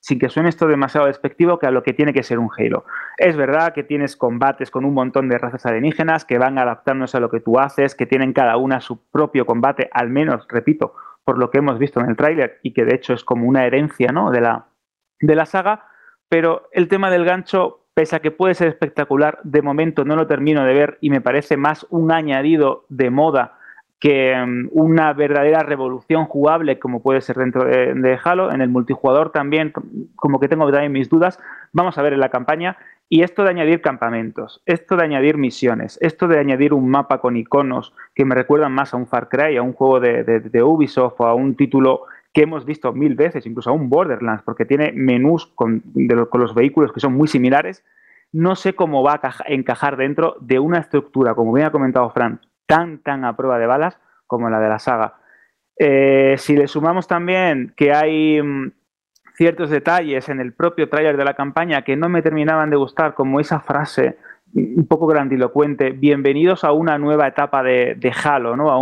sin 0.00 0.18
que 0.18 0.28
suene 0.28 0.48
esto 0.48 0.66
demasiado 0.66 1.06
despectivo, 1.06 1.58
que 1.58 1.66
a 1.66 1.70
lo 1.70 1.82
que 1.82 1.92
tiene 1.92 2.12
que 2.12 2.22
ser 2.22 2.38
un 2.38 2.48
Halo. 2.56 2.84
Es 3.18 3.36
verdad 3.36 3.74
que 3.74 3.82
tienes 3.82 4.16
combates 4.16 4.70
con 4.70 4.84
un 4.84 4.94
montón 4.94 5.28
de 5.28 5.38
razas 5.38 5.66
alienígenas 5.66 6.24
que 6.24 6.38
van 6.38 6.58
adaptándose 6.58 7.16
a 7.16 7.20
lo 7.20 7.30
que 7.30 7.40
tú 7.40 7.58
haces, 7.58 7.94
que 7.94 8.06
tienen 8.06 8.32
cada 8.32 8.56
una 8.56 8.80
su 8.80 9.10
propio 9.10 9.44
combate, 9.44 9.90
al 9.92 10.08
menos, 10.08 10.46
repito, 10.48 10.94
por 11.24 11.36
lo 11.36 11.50
que 11.50 11.58
hemos 11.58 11.78
visto 11.78 12.00
en 12.00 12.08
el 12.08 12.16
tráiler 12.16 12.58
y 12.62 12.72
que 12.72 12.84
de 12.84 12.94
hecho 12.94 13.12
es 13.12 13.24
como 13.24 13.46
una 13.46 13.66
herencia 13.66 14.12
¿no? 14.12 14.30
de, 14.30 14.40
la, 14.40 14.68
de 15.20 15.34
la 15.34 15.44
saga, 15.44 15.84
pero 16.28 16.68
el 16.72 16.88
tema 16.88 17.10
del 17.10 17.24
gancho 17.24 17.87
pese 17.98 18.14
a 18.14 18.20
que 18.20 18.30
puede 18.30 18.54
ser 18.54 18.68
espectacular, 18.68 19.40
de 19.42 19.60
momento 19.60 20.04
no 20.04 20.14
lo 20.14 20.28
termino 20.28 20.64
de 20.64 20.72
ver 20.72 20.98
y 21.00 21.10
me 21.10 21.20
parece 21.20 21.56
más 21.56 21.84
un 21.90 22.12
añadido 22.12 22.84
de 22.88 23.10
moda 23.10 23.58
que 23.98 24.36
mm, 24.36 24.68
una 24.70 25.12
verdadera 25.14 25.64
revolución 25.64 26.26
jugable 26.26 26.78
como 26.78 27.02
puede 27.02 27.22
ser 27.22 27.34
dentro 27.34 27.64
de, 27.64 28.18
Halo. 28.22 28.52
En 28.52 28.60
el 28.60 28.68
multijugador 28.68 29.32
también, 29.32 29.72
como 30.14 30.38
que 30.38 30.46
tengo 30.46 30.70
también 30.70 30.92
mis 30.92 31.08
dudas, 31.08 31.40
vamos 31.72 31.98
a 31.98 32.02
ver 32.02 32.12
en 32.12 32.20
la 32.20 32.28
campaña. 32.28 32.76
Y 33.08 33.22
esto 33.22 33.42
de 33.42 33.50
añadir 33.50 33.80
campamentos, 33.80 34.62
esto 34.64 34.94
de 34.94 35.02
añadir 35.02 35.36
misiones, 35.36 35.98
esto 36.00 36.28
de 36.28 36.38
añadir 36.38 36.74
un 36.74 36.88
mapa 36.88 37.18
con 37.18 37.36
iconos 37.36 37.94
que 38.14 38.24
me 38.24 38.36
recuerdan 38.36 38.70
más 38.70 38.94
a 38.94 38.96
un 38.96 39.08
Far 39.08 39.28
Cry, 39.28 39.56
a 39.56 39.62
un 39.62 39.72
juego 39.72 39.98
de 39.98 40.62
Ubisoft 40.62 41.20
o 41.20 41.26
a 41.26 41.34
un 41.34 41.56
título 41.56 42.02
que 42.38 42.44
hemos 42.44 42.64
visto 42.64 42.92
mil 42.92 43.16
veces, 43.16 43.46
incluso 43.46 43.70
a 43.70 43.72
un 43.72 43.90
Borderlands, 43.90 44.44
porque 44.44 44.64
tiene 44.64 44.92
menús 44.94 45.48
con, 45.56 45.82
los 45.96 46.54
vehículos 46.54 46.92
que 46.92 47.00
son 47.00 47.12
muy 47.14 47.26
similares, 47.26 47.84
no 48.30 48.54
sé 48.54 48.74
cómo 48.74 49.02
va 49.02 49.20
a 49.20 49.32
encajar 49.48 49.96
dentro 49.96 50.36
de 50.40 50.60
una 50.60 50.78
estructura, 50.78 51.34
como 51.34 51.52
bien 51.52 51.66
ha 51.66 51.72
comentado 51.72 52.08
Fran, 52.10 52.40
tan, 52.66 52.98
tan 52.98 53.24
a 53.24 53.34
prueba 53.34 53.58
de 53.58 53.66
balas 53.66 53.98
como 54.28 54.48
la 54.50 54.60
de 54.60 54.68
la 54.68 54.78
saga. 54.78 55.14
Eh, 55.76 56.36
si 56.38 56.54
le 56.54 56.68
sumamos 56.68 57.08
también 57.08 57.74
que 57.76 57.92
hay 57.92 58.40
mm, 58.40 58.70
ciertos 59.34 59.68
detalles 59.68 60.28
en 60.28 60.38
el 60.38 60.52
propio 60.52 60.88
tráiler 60.88 61.16
de 61.16 61.24
la 61.24 61.34
campaña 61.34 61.82
que 61.82 61.96
no 61.96 62.08
me 62.08 62.22
terminaban 62.22 62.70
de 62.70 62.76
gustar, 62.76 63.14
como 63.14 63.40
esa 63.40 63.58
frase 63.58 64.16
un 64.54 64.86
poco 64.86 65.06
grandilocuente, 65.06 65.90
bienvenidos 65.90 66.64
a 66.64 66.72
una 66.72 66.98
nueva 66.98 67.26
etapa 67.26 67.62
de, 67.62 68.12
Halo, 68.24 68.56
¿no? 68.56 68.70
A 68.70 68.78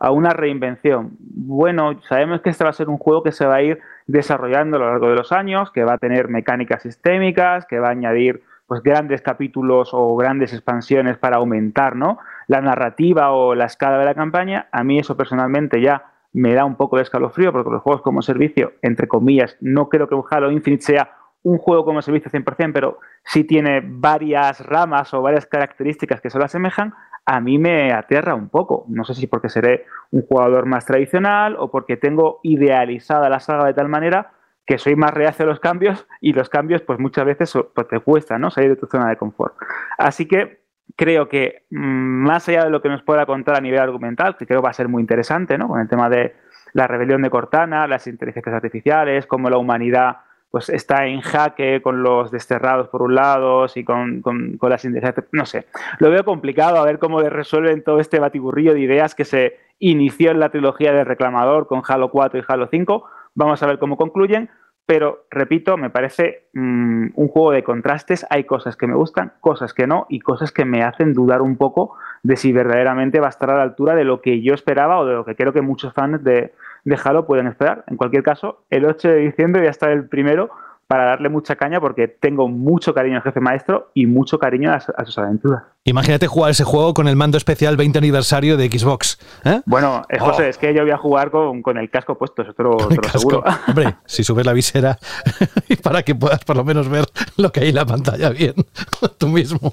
a 0.00 0.12
una 0.12 0.30
reinvención. 0.30 1.10
Bueno, 1.18 2.00
sabemos 2.08 2.40
que 2.40 2.48
este 2.48 2.64
va 2.64 2.70
a 2.70 2.74
ser 2.74 2.88
un 2.88 2.96
juego 2.96 3.22
que 3.22 3.32
se 3.32 3.44
va 3.44 3.56
a 3.56 3.62
ir 3.62 3.80
desarrollando 4.06 4.76
a 4.76 4.80
lo 4.80 4.86
largo 4.86 5.10
de 5.10 5.16
los 5.16 5.30
años, 5.30 5.70
que 5.70 5.84
va 5.84 5.94
a 5.94 5.98
tener 5.98 6.28
mecánicas 6.28 6.82
sistémicas, 6.82 7.66
que 7.66 7.78
va 7.78 7.88
a 7.88 7.92
añadir 7.92 8.42
pues 8.66 8.82
grandes 8.82 9.20
capítulos 9.20 9.90
o 9.92 10.16
grandes 10.16 10.52
expansiones 10.54 11.18
para 11.18 11.36
aumentar 11.36 11.96
¿no? 11.96 12.18
la 12.46 12.62
narrativa 12.62 13.32
o 13.32 13.54
la 13.54 13.66
escala 13.66 13.98
de 13.98 14.06
la 14.06 14.14
campaña. 14.14 14.68
A 14.72 14.84
mí 14.84 14.98
eso 14.98 15.16
personalmente 15.16 15.82
ya 15.82 16.04
me 16.32 16.54
da 16.54 16.64
un 16.64 16.76
poco 16.76 16.96
de 16.96 17.02
escalofrío 17.02 17.52
porque 17.52 17.70
los 17.70 17.82
juegos 17.82 18.00
como 18.02 18.22
servicio, 18.22 18.72
entre 18.82 19.06
comillas, 19.06 19.56
no 19.60 19.88
creo 19.88 20.08
que 20.08 20.14
un 20.14 20.24
Halo 20.30 20.50
Infinite 20.50 20.82
sea 20.82 21.16
un 21.42 21.58
juego 21.58 21.84
como 21.84 22.02
servicio 22.02 22.30
100%, 22.30 22.72
pero 22.72 22.98
sí 23.24 23.44
tiene 23.44 23.82
varias 23.84 24.64
ramas 24.66 25.12
o 25.14 25.22
varias 25.22 25.46
características 25.46 26.20
que 26.20 26.30
se 26.30 26.38
lo 26.38 26.44
asemejan, 26.44 26.94
a 27.24 27.40
mí 27.40 27.58
me 27.58 27.92
aterra 27.92 28.34
un 28.34 28.48
poco. 28.48 28.84
No 28.88 29.04
sé 29.04 29.14
si 29.14 29.26
porque 29.26 29.48
seré 29.48 29.86
un 30.10 30.22
jugador 30.22 30.66
más 30.66 30.86
tradicional 30.86 31.56
o 31.58 31.70
porque 31.70 31.96
tengo 31.96 32.40
idealizada 32.42 33.28
la 33.28 33.40
saga 33.40 33.64
de 33.64 33.74
tal 33.74 33.88
manera 33.88 34.32
que 34.66 34.78
soy 34.78 34.94
más 34.94 35.12
reacio 35.12 35.44
a 35.44 35.48
los 35.48 35.60
cambios 35.60 36.06
y 36.20 36.32
los 36.32 36.48
cambios 36.48 36.82
pues 36.82 36.98
muchas 36.98 37.24
veces 37.24 37.52
pues, 37.74 37.88
te 37.88 38.00
cuesta 38.00 38.38
¿no? 38.38 38.50
salir 38.50 38.70
de 38.70 38.76
tu 38.76 38.86
zona 38.86 39.08
de 39.08 39.16
confort. 39.16 39.54
Así 39.98 40.26
que 40.26 40.60
creo 40.96 41.28
que 41.28 41.64
mm, 41.70 41.76
más 41.76 42.48
allá 42.48 42.64
de 42.64 42.70
lo 42.70 42.82
que 42.82 42.88
nos 42.88 43.02
pueda 43.02 43.26
contar 43.26 43.56
a 43.56 43.60
nivel 43.60 43.80
argumental, 43.80 44.36
que 44.36 44.46
creo 44.46 44.62
va 44.62 44.70
a 44.70 44.74
ser 44.74 44.88
muy 44.88 45.00
interesante, 45.00 45.58
¿no? 45.58 45.68
con 45.68 45.80
el 45.80 45.88
tema 45.88 46.08
de 46.08 46.36
la 46.72 46.86
rebelión 46.86 47.22
de 47.22 47.30
Cortana, 47.30 47.86
las 47.88 48.06
inteligencias 48.06 48.54
artificiales, 48.54 49.26
cómo 49.26 49.50
la 49.50 49.58
humanidad 49.58 50.18
pues 50.50 50.68
está 50.68 51.06
en 51.06 51.20
jaque 51.20 51.80
con 51.80 52.02
los 52.02 52.30
desterrados 52.30 52.88
por 52.88 53.02
un 53.02 53.14
lado 53.14 53.66
y 53.74 53.84
con, 53.84 54.20
con, 54.20 54.58
las 54.62 54.84
no 55.32 55.46
sé. 55.46 55.66
Lo 55.98 56.10
veo 56.10 56.24
complicado 56.24 56.78
a 56.78 56.84
ver 56.84 56.98
cómo 56.98 57.20
resuelven 57.20 57.84
todo 57.84 58.00
este 58.00 58.18
batiburrillo 58.18 58.74
de 58.74 58.80
ideas 58.80 59.14
que 59.14 59.24
se 59.24 59.58
inició 59.78 60.32
en 60.32 60.40
la 60.40 60.50
trilogía 60.50 60.92
del 60.92 61.06
reclamador 61.06 61.66
con 61.66 61.82
Halo 61.86 62.10
4 62.10 62.40
y 62.40 62.44
Halo 62.46 62.68
5. 62.68 63.04
Vamos 63.34 63.62
a 63.62 63.66
ver 63.66 63.78
cómo 63.78 63.96
concluyen, 63.96 64.50
pero 64.86 65.26
repito, 65.30 65.76
me 65.76 65.88
parece 65.88 66.48
mm, 66.52 67.10
un 67.14 67.28
juego 67.28 67.52
de 67.52 67.62
contrastes. 67.62 68.26
Hay 68.28 68.42
cosas 68.42 68.76
que 68.76 68.88
me 68.88 68.96
gustan, 68.96 69.34
cosas 69.40 69.72
que 69.72 69.86
no 69.86 70.06
y 70.08 70.18
cosas 70.18 70.50
que 70.50 70.64
me 70.64 70.82
hacen 70.82 71.14
dudar 71.14 71.42
un 71.42 71.56
poco 71.56 71.94
de 72.24 72.36
si 72.36 72.52
verdaderamente 72.52 73.20
va 73.20 73.26
a 73.26 73.30
estar 73.30 73.50
a 73.50 73.56
la 73.56 73.62
altura 73.62 73.94
de 73.94 74.04
lo 74.04 74.20
que 74.20 74.42
yo 74.42 74.52
esperaba 74.52 74.98
o 74.98 75.06
de 75.06 75.14
lo 75.14 75.24
que 75.24 75.36
creo 75.36 75.52
que 75.52 75.62
muchos 75.62 75.94
fans 75.94 76.24
de, 76.24 76.52
déjalo, 76.84 77.26
pueden 77.26 77.46
esperar. 77.46 77.84
En 77.86 77.96
cualquier 77.96 78.22
caso, 78.22 78.64
el 78.70 78.84
8 78.84 79.08
de 79.08 79.16
diciembre 79.16 79.60
voy 79.60 79.68
a 79.68 79.72
estar 79.72 79.90
el 79.90 80.08
primero 80.08 80.50
para 80.90 81.04
darle 81.04 81.28
mucha 81.28 81.54
caña 81.54 81.80
porque 81.80 82.08
tengo 82.08 82.48
mucho 82.48 82.92
cariño 82.92 83.18
al 83.18 83.22
jefe 83.22 83.38
maestro 83.38 83.92
y 83.94 84.06
mucho 84.06 84.40
cariño 84.40 84.72
a, 84.72 85.04
sus 85.04 85.18
aventuras. 85.18 85.62
Imagínate 85.84 86.26
jugar 86.26 86.50
ese 86.50 86.64
juego 86.64 86.94
con 86.94 87.06
el 87.06 87.14
mando 87.14 87.38
especial 87.38 87.76
20 87.76 87.98
aniversario 87.98 88.56
de 88.56 88.66
Xbox. 88.66 89.16
¿eh? 89.44 89.60
Bueno, 89.66 90.02
eh, 90.08 90.18
José, 90.18 90.42
oh. 90.42 90.46
es 90.46 90.58
que 90.58 90.74
yo 90.74 90.82
voy 90.82 90.90
a 90.90 90.98
jugar 90.98 91.30
con, 91.30 91.78
el 91.78 91.90
casco 91.90 92.18
puesto, 92.18 92.42
eso 92.42 92.54
te 92.54 92.64
lo, 92.64 92.76
seguro. 93.08 93.44
Hombre, 93.68 93.94
si 94.04 94.24
subes 94.24 94.44
la 94.44 94.52
visera 94.52 94.98
para 95.84 96.02
que 96.02 96.16
puedas 96.16 96.44
por 96.44 96.56
lo 96.56 96.64
menos 96.64 96.88
ver 96.88 97.04
lo 97.36 97.52
que 97.52 97.60
hay 97.60 97.68
en 97.68 97.76
la 97.76 97.86
pantalla 97.86 98.30
bien, 98.30 98.54
tú 99.18 99.28
mismo. 99.28 99.72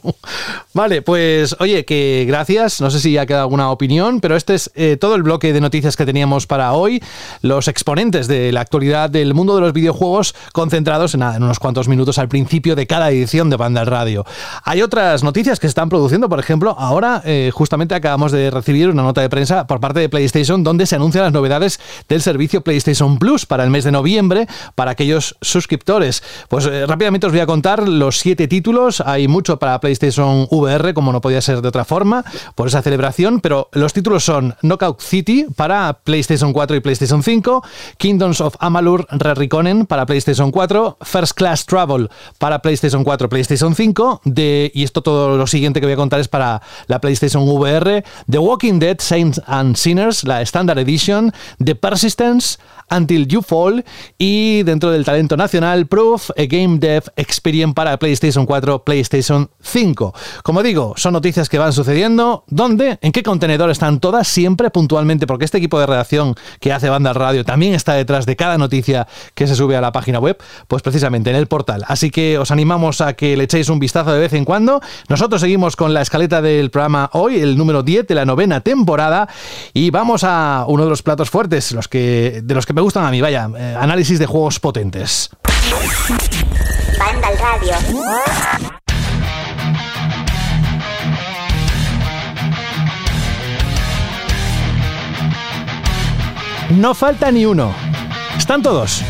Vale, 0.76 1.01
pues 1.01 1.55
oye, 1.59 1.84
que 1.84 2.26
gracias. 2.28 2.80
No 2.80 2.91
sé 2.91 2.99
si 2.99 3.13
ya 3.13 3.26
queda 3.26 3.41
alguna 3.41 3.72
opinión, 3.72 4.22
pero 4.22 4.36
este 4.36 4.53
es 4.53 4.72
eh, 4.76 4.97
todo 4.97 5.15
el 5.15 5.24
bloque 5.24 5.51
de 5.51 5.61
noticias 5.61 5.97
que 5.97 6.05
teníamos 6.05 6.45
para 6.45 6.74
hoy. 6.74 7.01
Los 7.41 7.68
exponentes 7.68 8.28
de 8.28 8.51
la 8.51 8.61
actualidad 8.61 9.09
del 9.09 9.34
mundo 9.34 9.55
de 9.55 9.61
los 9.61 9.74
videojuegos 9.74 10.36
concentrados 10.53 11.07
en, 11.14 11.24
unos 11.24 11.60
cuantos 11.60 11.88
minutos 11.88 12.18
al 12.18 12.28
principio 12.28 12.76
de 12.76 12.88
cada 12.88 13.10
edición 13.12 13.49
de 13.49 13.58
Banda 13.58 13.86
Radio. 13.86 14.26
Hay 14.64 14.82
otras 14.82 15.24
noticias 15.24 15.60
que 15.60 15.68
se 15.68 15.70
están 15.70 15.89
produciendo, 15.89 16.30
por 16.30 16.39
ejemplo, 16.39 16.76
ahora 16.78 17.22
eh, 17.26 17.51
justamente 17.53 17.95
acabamos 17.95 18.32
de 18.32 18.51
recibir 18.51 18.89
una 18.89 19.03
nota 19.03 19.22
de 19.22 19.30
prensa 19.30 19.68
por 19.68 19.80
parte 19.80 19.99
de 19.99 20.10
PlayStation 20.10 20.64
donde 20.64 20.86
se 20.86 20.95
anuncian 20.95 21.24
las 21.24 21.34
novedades 21.34 21.80
del 22.08 22.22
servicio 22.22 22.62
PlayStation 22.62 23.20
Plus 23.20 23.45
para 23.45 23.64
el 23.64 23.70
mes 23.70 23.84
de 23.84 23.91
noviembre 23.91 24.47
para 24.76 24.91
aquellos 24.91 25.38
suscriptores. 25.41 26.24
Pues 26.49 26.66
eh, 26.66 26.86
rápidamente 26.86 27.28
os 27.28 27.34
voy 27.34 27.41
a 27.41 27.45
contar 27.45 27.88
los 27.88 28.20
siete 28.20 28.47
títulos. 28.47 29.01
Hay 29.01 29.28
mucho 29.28 29.58
para 29.60 29.80
PlayStation 29.80 30.47
VR, 30.49 30.93
como 30.93 31.12
no 31.12 31.22
podía 31.22 31.41
ser 31.41 31.62
de 31.62 31.68
otra 31.68 31.86
forma, 31.86 32.24
por 32.55 32.68
esa 32.68 32.82
celebración, 32.82 33.39
pero 33.39 33.70
los 33.72 33.93
títulos 33.93 34.24
son 34.24 34.55
Knockout 34.62 35.01
City 35.01 35.45
para 35.55 35.99
PlayStation 36.03 36.53
4 36.53 36.78
y 36.78 36.80
PlayStation 36.80 37.24
5, 37.24 37.64
Kingdoms 37.97 38.41
of 38.41 38.55
Amalur 38.60 39.08
Re-Reconen 39.10 39.86
para 39.86 40.05
PlayStation 40.05 40.51
4, 40.51 40.97
First 41.02 41.34
Class 41.34 41.66
Travel 41.66 42.10
para 42.38 42.60
PlayStation 42.60 43.04
4, 43.04 43.30
PlayStation 43.30 43.76
5, 43.76 44.22
de, 44.26 44.72
y 44.74 44.84
esto 44.84 45.02
todo 45.02 45.38
lo 45.38 45.48
siguiente 45.48 45.80
que 45.80 45.86
voy 45.86 45.93
a 45.93 45.98
contar 45.98 46.20
es 46.20 46.28
para 46.28 46.62
la 46.88 47.00
PlayStation 47.00 47.48
VR, 47.48 48.04
The 48.30 48.38
Walking 48.39 48.80
Dead 48.80 48.98
Saints 49.00 49.41
and 49.48 49.76
Sinners, 49.76 50.24
la 50.24 50.41
Standard 50.41 50.80
Edition, 50.80 51.32
The 51.64 51.76
Persistence, 51.76 52.58
Until 52.89 53.28
You 53.28 53.41
Fall 53.41 53.84
y 54.18 54.64
dentro 54.64 54.91
del 54.91 55.04
talento 55.04 55.36
nacional 55.36 55.88
Proof, 55.88 56.30
a 56.32 56.45
Game 56.48 56.80
Dev 56.80 57.04
Experience 57.16 57.74
para 57.74 57.98
PlayStation 57.98 58.45
4, 58.45 58.84
PlayStation 58.84 59.50
5. 59.62 60.14
Como 60.43 60.64
digo, 60.64 60.93
son 60.95 61.14
noticias 61.14 61.50
que 61.50 61.58
van 61.58 61.74
sucediendo. 61.74 62.45
¿Dónde? 62.48 62.98
¿En 63.02 63.12
qué 63.12 63.24
contenedor 63.24 63.70
están 63.70 64.00
todas? 64.00 64.28
Siempre 64.28 64.70
puntualmente, 64.70 65.28
porque 65.28 65.45
este 65.45 65.58
equipo 65.58 65.80
de 65.80 65.86
redacción 65.86 66.36
que 66.60 66.72
hace 66.72 66.89
Banda 66.89 67.14
Radio 67.14 67.43
también 67.43 67.74
está 67.74 67.93
detrás 67.93 68.26
de 68.26 68.36
cada 68.36 68.58
noticia 68.58 69.08
que 69.34 69.48
se 69.48 69.56
sube 69.56 69.76
a 69.76 69.82
la 69.82 69.91
página 69.91 70.20
web, 70.20 70.38
pues 70.68 70.82
precisamente 70.88 71.30
en 71.30 71.36
el 71.36 71.48
portal. 71.48 71.84
Así 71.86 72.10
que 72.10 72.38
os 72.38 72.50
animamos 72.50 73.02
a 73.02 73.12
que 73.12 73.36
le 73.36 73.44
echéis 73.44 73.68
un 73.68 73.78
vistazo 73.78 74.14
de 74.14 74.20
vez 74.20 74.32
en 74.32 74.46
cuando. 74.46 74.80
Nosotros 75.10 75.42
seguimos 75.42 75.76
con 75.76 75.94
la 75.94 76.02
escaleta 76.02 76.42
del 76.42 76.72
programa 76.72 77.10
hoy, 77.12 77.42
el 77.42 77.58
número 77.58 77.84
10 77.84 78.08
de 78.08 78.16
la 78.16 78.24
novena 78.24 78.62
temporada, 78.62 79.28
y 79.74 79.90
vamos 79.90 80.24
a 80.24 80.64
uno 80.66 80.86
de 80.86 80.90
los 80.90 81.04
platos 81.04 81.30
fuertes, 81.30 81.74
los 81.74 81.90
que, 81.90 82.40
de 82.42 82.56
los 82.56 82.66
que 82.66 82.72
me 82.72 82.80
gustan 82.80 83.04
a 83.04 83.12
mí, 83.12 83.20
vaya, 83.20 83.50
eh, 83.58 83.76
análisis 83.78 84.18
de 84.18 84.28
juegos 84.28 84.62
potentes. 84.62 85.30
Banda 86.98 87.28
al 87.28 87.38
radio. 87.38 87.74
No 96.70 96.94
falta 96.94 97.30
ni 97.30 97.46
uno. 97.46 97.74
Están 98.38 98.62
todos. 98.62 99.04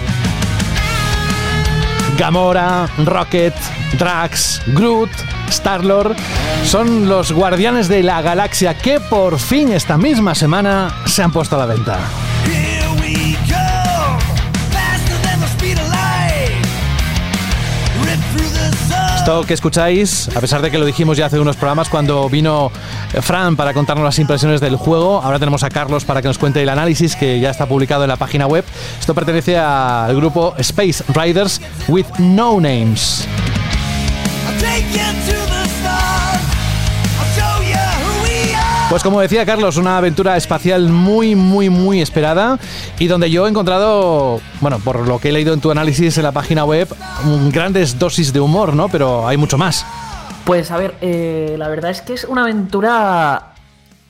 Gamora, 2.17 2.87
Rocket, 3.05 3.53
Drax, 3.97 4.61
Groot, 4.67 5.11
Star-Lord 5.49 6.15
son 6.63 7.07
los 7.07 7.31
guardianes 7.31 7.87
de 7.87 8.03
la 8.03 8.21
galaxia 8.21 8.77
que 8.77 8.99
por 8.99 9.39
fin 9.39 9.71
esta 9.71 9.97
misma 9.97 10.35
semana 10.35 11.03
se 11.05 11.23
han 11.23 11.31
puesto 11.31 11.55
a 11.55 11.59
la 11.59 11.65
venta. 11.67 11.99
Esto 19.27 19.43
que 19.43 19.55
escucháis, 19.55 20.29
a 20.37 20.39
pesar 20.39 20.61
de 20.61 20.71
que 20.71 20.77
lo 20.77 20.85
dijimos 20.85 21.17
ya 21.17 21.25
hace 21.25 21.37
unos 21.37 21.57
programas 21.57 21.89
cuando 21.89 22.29
vino 22.29 22.71
Fran 23.19 23.57
para 23.57 23.73
contarnos 23.73 24.05
las 24.05 24.17
impresiones 24.19 24.61
del 24.61 24.77
juego, 24.77 25.21
ahora 25.21 25.37
tenemos 25.37 25.63
a 25.63 25.69
Carlos 25.69 26.05
para 26.05 26.21
que 26.21 26.29
nos 26.29 26.37
cuente 26.37 26.63
el 26.63 26.69
análisis 26.69 27.17
que 27.17 27.37
ya 27.41 27.49
está 27.49 27.65
publicado 27.65 28.03
en 28.05 28.07
la 28.07 28.15
página 28.15 28.47
web. 28.47 28.63
Esto 28.97 29.13
pertenece 29.13 29.57
al 29.57 30.15
grupo 30.15 30.55
Space 30.59 31.03
Riders 31.13 31.59
with 31.89 32.05
No 32.19 32.61
Names. 32.61 33.27
Pues 38.89 39.03
como 39.03 39.19
decía 39.19 39.45
Carlos, 39.45 39.75
una 39.75 39.97
aventura 39.97 40.37
espacial 40.37 40.87
muy, 40.87 41.35
muy, 41.35 41.69
muy 41.69 42.01
esperada 42.01 42.57
y 42.97 43.07
donde 43.07 43.29
yo 43.29 43.45
he 43.45 43.49
encontrado, 43.49 44.39
bueno, 44.61 44.79
por 44.79 45.05
lo 45.05 45.19
que 45.19 45.27
he 45.27 45.31
leído 45.33 45.53
en 45.53 45.59
tu 45.59 45.69
análisis 45.69 46.17
en 46.17 46.23
la 46.23 46.31
página 46.31 46.63
web, 46.63 46.87
grandes 47.51 47.99
dosis 47.99 48.31
de 48.31 48.39
humor, 48.39 48.73
¿no? 48.73 48.87
Pero 48.87 49.27
hay 49.27 49.35
mucho 49.35 49.57
más. 49.57 49.85
Pues 50.45 50.71
a 50.71 50.77
ver, 50.77 50.95
eh, 51.01 51.55
la 51.57 51.67
verdad 51.67 51.91
es 51.91 52.01
que 52.01 52.13
es 52.13 52.23
una 52.23 52.43
aventura 52.43 53.55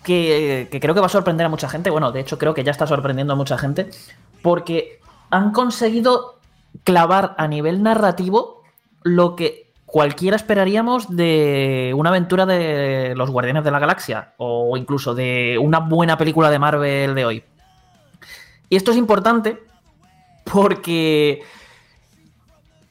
que, 0.04 0.68
que 0.72 0.80
creo 0.80 0.94
que 0.94 1.02
va 1.02 1.08
a 1.08 1.10
sorprender 1.10 1.48
a 1.48 1.50
mucha 1.50 1.68
gente. 1.68 1.90
Bueno, 1.90 2.12
de 2.12 2.20
hecho 2.20 2.38
creo 2.38 2.54
que 2.54 2.64
ya 2.64 2.72
está 2.72 2.86
sorprendiendo 2.86 3.34
a 3.34 3.36
mucha 3.36 3.58
gente. 3.58 3.90
Porque 4.44 5.00
han 5.32 5.54
conseguido 5.54 6.40
clavar 6.84 7.34
a 7.40 7.48
nivel 7.48 7.82
narrativo 7.82 8.62
lo 9.02 9.36
que 9.36 9.67
cualquiera 9.88 10.36
esperaríamos 10.36 11.16
de 11.16 11.94
una 11.96 12.10
aventura 12.10 12.46
de 12.46 13.14
los 13.16 13.32
Guardianes 13.32 13.64
de 13.64 13.72
la 13.72 13.80
Galaxia. 13.80 14.34
O 14.38 14.78
incluso 14.78 15.16
de 15.16 15.58
una 15.60 15.80
buena 15.80 16.18
película 16.18 16.52
de 16.52 16.60
Marvel 16.60 17.16
de 17.16 17.26
hoy. 17.26 17.44
Y 18.70 18.76
esto 18.76 18.92
es 18.92 18.98
importante 18.98 19.64
porque 20.44 21.42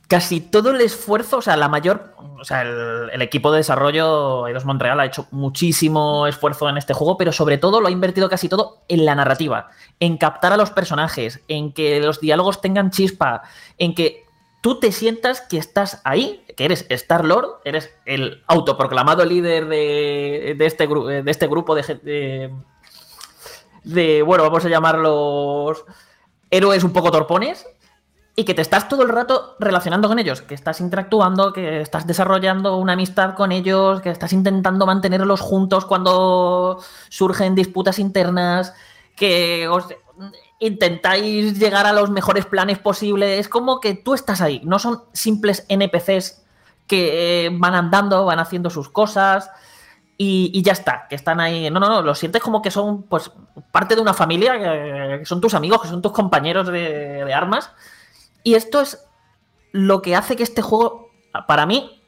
casi 0.08 0.40
todo 0.40 0.70
el 0.70 0.80
esfuerzo, 0.80 1.38
o 1.38 1.42
sea, 1.42 1.56
la 1.56 1.68
mayor, 1.68 2.14
o 2.40 2.44
sea, 2.44 2.62
el, 2.62 3.10
el 3.12 3.22
equipo 3.22 3.52
de 3.52 3.58
desarrollo 3.58 4.46
Eidos 4.46 4.64
Montreal 4.64 4.98
ha 4.98 5.04
hecho 5.04 5.26
muchísimo 5.32 6.26
esfuerzo 6.26 6.68
en 6.68 6.78
este 6.78 6.94
juego, 6.94 7.18
pero 7.18 7.30
sobre 7.30 7.58
todo 7.58 7.80
lo 7.82 7.88
ha 7.88 7.90
invertido 7.90 8.30
casi 8.30 8.48
todo 8.48 8.78
en 8.88 9.04
la 9.04 9.14
narrativa, 9.14 9.68
en 10.00 10.16
captar 10.16 10.54
a 10.54 10.56
los 10.56 10.70
personajes, 10.70 11.40
en 11.48 11.72
que 11.72 12.00
los 12.00 12.20
diálogos 12.20 12.62
tengan 12.62 12.90
chispa, 12.90 13.42
en 13.76 13.94
que 13.94 14.25
tú 14.66 14.80
te 14.80 14.90
sientas 14.90 15.42
que 15.42 15.58
estás 15.58 16.00
ahí, 16.02 16.44
que 16.56 16.64
eres 16.64 16.86
Star 16.88 17.24
Lord, 17.24 17.60
eres 17.64 17.94
el 18.04 18.42
autoproclamado 18.48 19.24
líder 19.24 19.68
de, 19.68 20.56
de 20.58 20.66
este, 20.66 20.88
de 20.88 21.30
este 21.30 21.46
grupo 21.46 21.76
de, 21.76 21.82
de, 22.02 22.52
de, 23.84 24.22
bueno, 24.22 24.42
vamos 24.42 24.64
a 24.64 24.68
llamarlos 24.68 25.84
héroes 26.50 26.82
un 26.82 26.92
poco 26.92 27.12
torpones, 27.12 27.64
y 28.34 28.42
que 28.42 28.54
te 28.54 28.62
estás 28.62 28.88
todo 28.88 29.04
el 29.04 29.10
rato 29.10 29.54
relacionando 29.60 30.08
con 30.08 30.18
ellos, 30.18 30.42
que 30.42 30.54
estás 30.54 30.80
interactuando, 30.80 31.52
que 31.52 31.80
estás 31.80 32.04
desarrollando 32.04 32.76
una 32.76 32.94
amistad 32.94 33.36
con 33.36 33.52
ellos, 33.52 34.00
que 34.00 34.10
estás 34.10 34.32
intentando 34.32 34.84
mantenerlos 34.84 35.42
juntos 35.42 35.84
cuando 35.84 36.82
surgen 37.08 37.54
disputas 37.54 38.00
internas, 38.00 38.74
que 39.14 39.68
intentáis 40.58 41.58
llegar 41.58 41.86
a 41.86 41.92
los 41.92 42.10
mejores 42.10 42.46
planes 42.46 42.78
posibles. 42.78 43.40
Es 43.40 43.48
como 43.48 43.80
que 43.80 43.94
tú 43.94 44.14
estás 44.14 44.40
ahí, 44.40 44.60
no 44.64 44.78
son 44.78 45.02
simples 45.12 45.64
NPCs 45.68 46.44
que 46.86 47.46
eh, 47.46 47.50
van 47.52 47.74
andando, 47.74 48.24
van 48.24 48.38
haciendo 48.38 48.70
sus 48.70 48.88
cosas. 48.88 49.50
Y, 50.18 50.62
ya 50.62 50.72
está, 50.72 51.06
que 51.10 51.14
están 51.14 51.40
ahí. 51.40 51.68
No, 51.70 51.78
no, 51.78 51.88
no, 51.88 52.00
lo 52.00 52.14
sientes 52.14 52.42
como 52.42 52.62
que 52.62 52.70
son 52.70 53.02
pues 53.02 53.30
parte 53.70 53.94
de 53.94 54.00
una 54.00 54.14
familia, 54.14 54.58
que 55.18 55.26
son 55.26 55.42
tus 55.42 55.52
amigos, 55.52 55.82
que 55.82 55.88
son 55.88 56.00
tus 56.00 56.12
compañeros 56.12 56.68
de, 56.68 57.24
de 57.24 57.34
armas. 57.34 57.70
Y 58.42 58.54
esto 58.54 58.80
es 58.80 59.04
lo 59.72 60.00
que 60.00 60.16
hace 60.16 60.34
que 60.34 60.42
este 60.42 60.62
juego, 60.62 61.10
para 61.46 61.66
mí, 61.66 62.02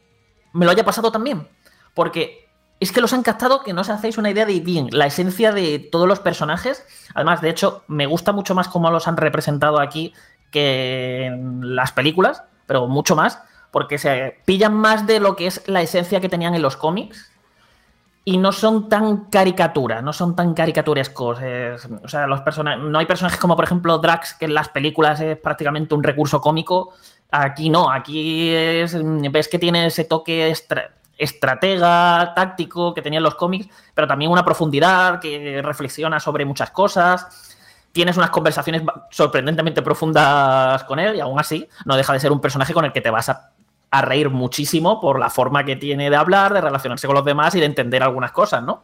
me 0.54 0.64
lo 0.64 0.70
haya 0.70 0.86
pasado 0.86 1.12
también. 1.12 1.48
Porque 1.92 2.47
es 2.80 2.92
que 2.92 3.00
los 3.00 3.12
han 3.12 3.22
captado 3.22 3.62
que 3.62 3.72
no 3.72 3.80
os 3.80 3.90
hacéis 3.90 4.18
una 4.18 4.30
idea 4.30 4.46
de 4.46 4.60
bien, 4.60 4.88
la 4.92 5.06
esencia 5.06 5.52
de 5.52 5.78
todos 5.78 6.06
los 6.06 6.20
personajes. 6.20 6.84
Además, 7.14 7.40
de 7.40 7.50
hecho, 7.50 7.82
me 7.88 8.06
gusta 8.06 8.32
mucho 8.32 8.54
más 8.54 8.68
cómo 8.68 8.90
los 8.90 9.08
han 9.08 9.16
representado 9.16 9.80
aquí 9.80 10.12
que 10.50 11.26
en 11.26 11.74
las 11.74 11.92
películas, 11.92 12.42
pero 12.66 12.86
mucho 12.86 13.16
más, 13.16 13.42
porque 13.70 13.98
se 13.98 14.38
pillan 14.44 14.74
más 14.74 15.06
de 15.06 15.20
lo 15.20 15.36
que 15.36 15.46
es 15.46 15.62
la 15.66 15.82
esencia 15.82 16.20
que 16.20 16.28
tenían 16.28 16.54
en 16.54 16.62
los 16.62 16.76
cómics 16.76 17.30
y 18.24 18.36
no 18.36 18.52
son 18.52 18.88
tan 18.88 19.24
caricatura, 19.30 20.00
no 20.02 20.12
son 20.12 20.36
tan 20.36 20.54
caricaturescos. 20.54 21.40
es- 21.42 21.88
o 22.04 22.08
sea, 22.08 22.26
los 22.26 22.42
no 22.78 22.98
hay 22.98 23.06
personajes 23.06 23.40
como 23.40 23.56
por 23.56 23.64
ejemplo 23.64 23.98
Drax, 23.98 24.34
que 24.34 24.44
en 24.44 24.54
las 24.54 24.68
películas 24.68 25.20
es 25.20 25.36
prácticamente 25.38 25.94
un 25.94 26.02
recurso 26.02 26.40
cómico. 26.40 26.92
Aquí 27.30 27.68
no, 27.70 27.90
aquí 27.90 28.50
es, 28.54 28.96
ves 29.32 29.48
que 29.48 29.58
tiene 29.58 29.86
ese 29.86 30.04
toque 30.04 30.48
estra- 30.50 30.90
estratega, 31.18 32.32
táctico 32.34 32.94
que 32.94 33.02
tenía 33.02 33.18
en 33.18 33.24
los 33.24 33.34
cómics, 33.34 33.68
pero 33.92 34.06
también 34.06 34.30
una 34.30 34.44
profundidad 34.44 35.20
que 35.20 35.60
reflexiona 35.62 36.20
sobre 36.20 36.44
muchas 36.44 36.70
cosas. 36.70 37.54
Tienes 37.92 38.16
unas 38.16 38.30
conversaciones 38.30 38.82
sorprendentemente 39.10 39.82
profundas 39.82 40.84
con 40.84 40.98
él 40.98 41.16
y 41.16 41.20
aún 41.20 41.38
así 41.38 41.68
no 41.84 41.96
deja 41.96 42.12
de 42.12 42.20
ser 42.20 42.32
un 42.32 42.40
personaje 42.40 42.72
con 42.72 42.84
el 42.84 42.92
que 42.92 43.00
te 43.00 43.10
vas 43.10 43.28
a 43.28 44.02
reír 44.02 44.30
muchísimo 44.30 45.00
por 45.00 45.18
la 45.18 45.30
forma 45.30 45.64
que 45.64 45.76
tiene 45.76 46.10
de 46.10 46.16
hablar, 46.16 46.54
de 46.54 46.60
relacionarse 46.60 47.06
con 47.06 47.16
los 47.16 47.24
demás 47.24 47.54
y 47.54 47.60
de 47.60 47.66
entender 47.66 48.02
algunas 48.02 48.32
cosas, 48.32 48.62
¿no? 48.62 48.82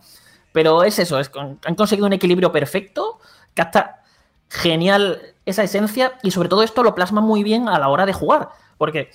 Pero 0.52 0.84
es 0.84 0.98
eso, 0.98 1.18
es, 1.18 1.30
han 1.34 1.74
conseguido 1.74 2.06
un 2.06 2.12
equilibrio 2.12 2.52
perfecto, 2.52 3.18
capta 3.54 4.02
genial 4.48 5.34
esa 5.44 5.62
esencia 5.62 6.12
y 6.22 6.30
sobre 6.30 6.48
todo 6.48 6.62
esto 6.62 6.82
lo 6.82 6.94
plasma 6.94 7.20
muy 7.20 7.42
bien 7.42 7.68
a 7.68 7.78
la 7.78 7.88
hora 7.88 8.06
de 8.06 8.12
jugar, 8.12 8.50
porque 8.78 9.10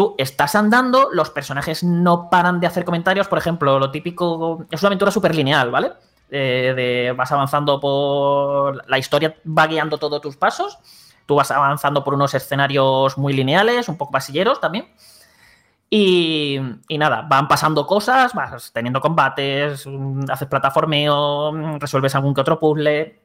tú 0.00 0.14
estás 0.16 0.54
andando, 0.54 1.10
los 1.12 1.28
personajes 1.28 1.84
no 1.84 2.30
paran 2.30 2.58
de 2.58 2.66
hacer 2.66 2.86
comentarios, 2.86 3.28
por 3.28 3.36
ejemplo, 3.36 3.78
lo 3.78 3.90
típico, 3.90 4.64
es 4.70 4.80
una 4.80 4.86
aventura 4.86 5.10
súper 5.10 5.34
lineal, 5.34 5.70
¿vale? 5.70 5.92
Eh, 6.30 7.12
vas 7.14 7.30
avanzando 7.32 7.78
por 7.78 8.88
la 8.88 8.96
historia, 8.96 9.36
va 9.46 9.66
guiando 9.66 9.98
todos 9.98 10.22
tus 10.22 10.38
pasos, 10.38 10.78
tú 11.26 11.34
vas 11.34 11.50
avanzando 11.50 12.02
por 12.02 12.14
unos 12.14 12.32
escenarios 12.32 13.18
muy 13.18 13.34
lineales, 13.34 13.90
un 13.90 13.98
poco 13.98 14.12
pasilleros 14.12 14.58
también. 14.58 14.88
Y, 15.90 16.58
nada, 16.88 17.26
van 17.28 17.46
pasando 17.46 17.86
cosas, 17.86 18.32
vas 18.32 18.72
teniendo 18.72 19.02
combates, 19.02 19.86
mm, 19.86 20.30
haces 20.30 20.48
plataformeo, 20.48 21.52
mm, 21.52 21.78
resuelves 21.78 22.14
algún 22.14 22.32
que 22.32 22.40
otro 22.40 22.58
puzzle. 22.58 23.20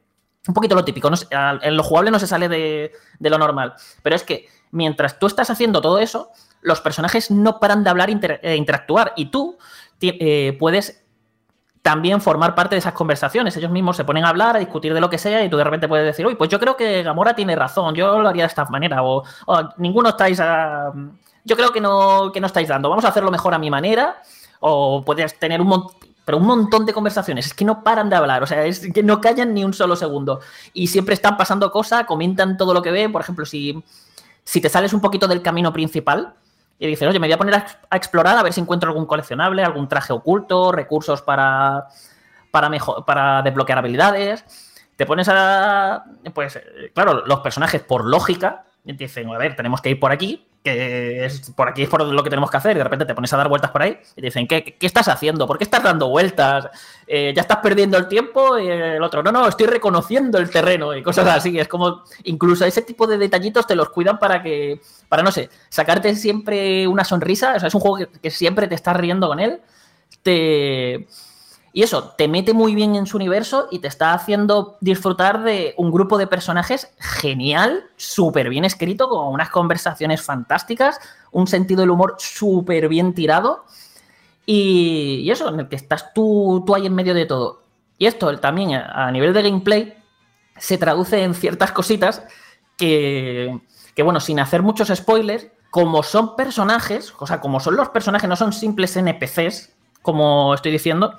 Un 0.46 0.52
poquito 0.52 0.74
lo 0.74 0.84
típico, 0.84 1.08
en 1.30 1.76
lo 1.76 1.82
jugable 1.82 2.10
no 2.10 2.18
se 2.18 2.26
sale 2.26 2.50
de 2.50 3.30
lo 3.30 3.38
normal. 3.38 3.72
Pero 4.02 4.14
es 4.14 4.24
que 4.24 4.46
mientras 4.72 5.18
tú 5.18 5.26
estás 5.26 5.48
haciendo 5.48 5.80
todo 5.80 5.98
eso, 5.98 6.32
los 6.66 6.80
personajes 6.80 7.30
no 7.30 7.60
paran 7.60 7.84
de 7.84 7.90
hablar 7.90 8.10
e 8.10 8.56
interactuar. 8.56 9.12
Y 9.14 9.26
tú 9.26 9.56
eh, 10.00 10.56
puedes 10.58 11.04
también 11.80 12.20
formar 12.20 12.56
parte 12.56 12.74
de 12.74 12.80
esas 12.80 12.92
conversaciones. 12.92 13.56
Ellos 13.56 13.70
mismos 13.70 13.96
se 13.96 14.04
ponen 14.04 14.24
a 14.24 14.30
hablar, 14.30 14.56
a 14.56 14.58
discutir 14.58 14.92
de 14.92 15.00
lo 15.00 15.08
que 15.08 15.16
sea, 15.16 15.44
y 15.44 15.48
tú 15.48 15.56
de 15.56 15.62
repente 15.62 15.86
puedes 15.86 16.04
decir, 16.04 16.26
uy, 16.26 16.34
pues 16.34 16.50
yo 16.50 16.58
creo 16.58 16.76
que 16.76 17.04
Gamora 17.04 17.36
tiene 17.36 17.54
razón, 17.54 17.94
yo 17.94 18.18
lo 18.18 18.28
haría 18.28 18.42
de 18.42 18.48
esta 18.48 18.64
manera, 18.64 19.04
o, 19.04 19.22
ninguno 19.76 20.08
estáis 20.08 20.42
Yo 21.44 21.56
creo 21.56 21.70
que 21.70 21.80
no, 21.80 22.32
que 22.32 22.40
no 22.40 22.48
estáis 22.48 22.66
dando, 22.66 22.90
vamos 22.90 23.04
a 23.04 23.08
hacerlo 23.08 23.30
mejor 23.30 23.54
a 23.54 23.58
mi 23.58 23.70
manera, 23.70 24.20
o 24.58 25.04
puedes 25.04 25.38
tener 25.38 25.60
un 25.60 25.68
montón. 25.68 25.94
Pero 26.24 26.38
un 26.38 26.46
montón 26.46 26.84
de 26.84 26.92
conversaciones, 26.92 27.46
es 27.46 27.54
que 27.54 27.64
no 27.64 27.84
paran 27.84 28.10
de 28.10 28.16
hablar, 28.16 28.42
o 28.42 28.46
sea, 28.48 28.64
es 28.64 28.92
que 28.92 29.04
no 29.04 29.20
callan 29.20 29.54
ni 29.54 29.62
un 29.62 29.72
solo 29.72 29.94
segundo. 29.94 30.40
Y 30.72 30.88
siempre 30.88 31.14
están 31.14 31.36
pasando 31.36 31.70
cosas, 31.70 32.04
comentan 32.04 32.56
todo 32.56 32.74
lo 32.74 32.82
que 32.82 32.90
ven. 32.90 33.12
Por 33.12 33.22
ejemplo, 33.22 33.46
si, 33.46 33.80
si 34.42 34.60
te 34.60 34.68
sales 34.68 34.92
un 34.92 35.00
poquito 35.00 35.28
del 35.28 35.40
camino 35.40 35.72
principal, 35.72 36.34
y 36.78 36.86
dices, 36.86 37.08
oye, 37.08 37.18
me 37.18 37.26
voy 37.26 37.32
a 37.32 37.38
poner 37.38 37.54
a, 37.54 37.58
ex- 37.58 37.78
a 37.88 37.96
explorar 37.96 38.36
a 38.38 38.42
ver 38.42 38.52
si 38.52 38.60
encuentro 38.60 38.90
algún 38.90 39.06
coleccionable, 39.06 39.62
algún 39.64 39.88
traje 39.88 40.12
oculto, 40.12 40.72
recursos 40.72 41.22
para, 41.22 41.86
para, 42.50 42.68
mejo- 42.68 43.04
para 43.04 43.42
desbloquear 43.42 43.78
habilidades. 43.78 44.44
Te 44.96 45.04
pones 45.06 45.28
a. 45.30 46.04
Pues, 46.34 46.56
eh, 46.56 46.90
claro, 46.94 47.24
los 47.26 47.40
personajes, 47.40 47.82
por 47.82 48.04
lógica, 48.06 48.64
dicen, 48.84 49.28
a 49.34 49.38
ver, 49.38 49.56
tenemos 49.56 49.80
que 49.80 49.90
ir 49.90 50.00
por 50.00 50.12
aquí, 50.12 50.45
que 50.66 51.24
es, 51.24 51.50
por 51.52 51.68
aquí 51.68 51.84
es 51.84 51.88
por 51.88 52.04
lo 52.04 52.24
que 52.24 52.30
tenemos 52.30 52.50
que 52.50 52.56
hacer, 52.56 52.72
y 52.72 52.78
de 52.78 52.82
repente 52.82 53.04
te 53.04 53.14
pones 53.14 53.32
a 53.32 53.36
dar 53.36 53.48
vueltas 53.48 53.70
por 53.70 53.82
ahí, 53.82 53.98
y 54.16 54.20
te 54.20 54.26
dicen, 54.26 54.48
¿qué, 54.48 54.64
qué 54.64 54.86
estás 54.86 55.06
haciendo? 55.06 55.46
¿Por 55.46 55.58
qué 55.58 55.64
estás 55.64 55.84
dando 55.84 56.08
vueltas? 56.08 56.68
Eh, 57.06 57.32
¿Ya 57.36 57.42
estás 57.42 57.58
perdiendo 57.58 57.96
el 57.96 58.08
tiempo? 58.08 58.58
Y 58.58 58.68
el 58.68 59.00
otro, 59.00 59.22
no, 59.22 59.30
no, 59.30 59.46
estoy 59.46 59.66
reconociendo 59.66 60.38
el 60.38 60.50
terreno, 60.50 60.92
y 60.96 61.04
cosas 61.04 61.28
así. 61.28 61.56
Es 61.56 61.68
como, 61.68 62.02
incluso 62.24 62.64
ese 62.64 62.82
tipo 62.82 63.06
de 63.06 63.16
detallitos 63.16 63.64
te 63.64 63.76
los 63.76 63.90
cuidan 63.90 64.18
para 64.18 64.42
que, 64.42 64.80
para 65.08 65.22
no 65.22 65.30
sé, 65.30 65.50
sacarte 65.68 66.14
siempre 66.16 66.88
una 66.88 67.04
sonrisa. 67.04 67.54
O 67.54 67.60
sea, 67.60 67.68
es 67.68 67.74
un 67.74 67.80
juego 67.80 67.98
que, 67.98 68.08
que 68.20 68.30
siempre 68.30 68.66
te 68.66 68.74
estás 68.74 68.96
riendo 68.96 69.28
con 69.28 69.38
él. 69.38 69.60
Te. 70.22 71.06
Y 71.76 71.82
eso, 71.82 72.14
te 72.16 72.26
mete 72.26 72.54
muy 72.54 72.74
bien 72.74 72.96
en 72.96 73.04
su 73.04 73.18
universo 73.18 73.68
y 73.70 73.80
te 73.80 73.88
está 73.88 74.14
haciendo 74.14 74.78
disfrutar 74.80 75.42
de 75.42 75.74
un 75.76 75.92
grupo 75.92 76.16
de 76.16 76.26
personajes 76.26 76.88
genial, 76.98 77.84
súper 77.96 78.48
bien 78.48 78.64
escrito, 78.64 79.10
con 79.10 79.26
unas 79.26 79.50
conversaciones 79.50 80.22
fantásticas, 80.22 80.98
un 81.32 81.46
sentido 81.46 81.82
del 81.82 81.90
humor 81.90 82.14
súper 82.16 82.88
bien 82.88 83.12
tirado. 83.12 83.66
Y, 84.46 85.20
y 85.22 85.30
eso, 85.30 85.50
en 85.50 85.60
el 85.60 85.68
que 85.68 85.76
estás 85.76 86.14
tú, 86.14 86.64
tú 86.66 86.74
ahí 86.74 86.86
en 86.86 86.94
medio 86.94 87.12
de 87.12 87.26
todo. 87.26 87.60
Y 87.98 88.06
esto 88.06 88.34
también 88.38 88.72
a, 88.72 89.12
nivel 89.12 89.34
de 89.34 89.42
gameplay 89.42 89.98
se 90.56 90.78
traduce 90.78 91.22
en 91.22 91.34
ciertas 91.34 91.72
cositas 91.72 92.22
que, 92.78 93.60
que, 93.94 94.02
bueno, 94.02 94.20
sin 94.20 94.40
hacer 94.40 94.62
muchos 94.62 94.88
spoilers, 94.88 95.48
como 95.68 96.02
son 96.02 96.36
personajes, 96.36 97.12
o 97.18 97.26
sea, 97.26 97.38
como 97.38 97.60
son 97.60 97.76
los 97.76 97.90
personajes, 97.90 98.30
no 98.30 98.36
son 98.36 98.54
simples 98.54 98.96
NPCs, 98.96 99.74
como 100.00 100.54
estoy 100.54 100.72
diciendo, 100.72 101.12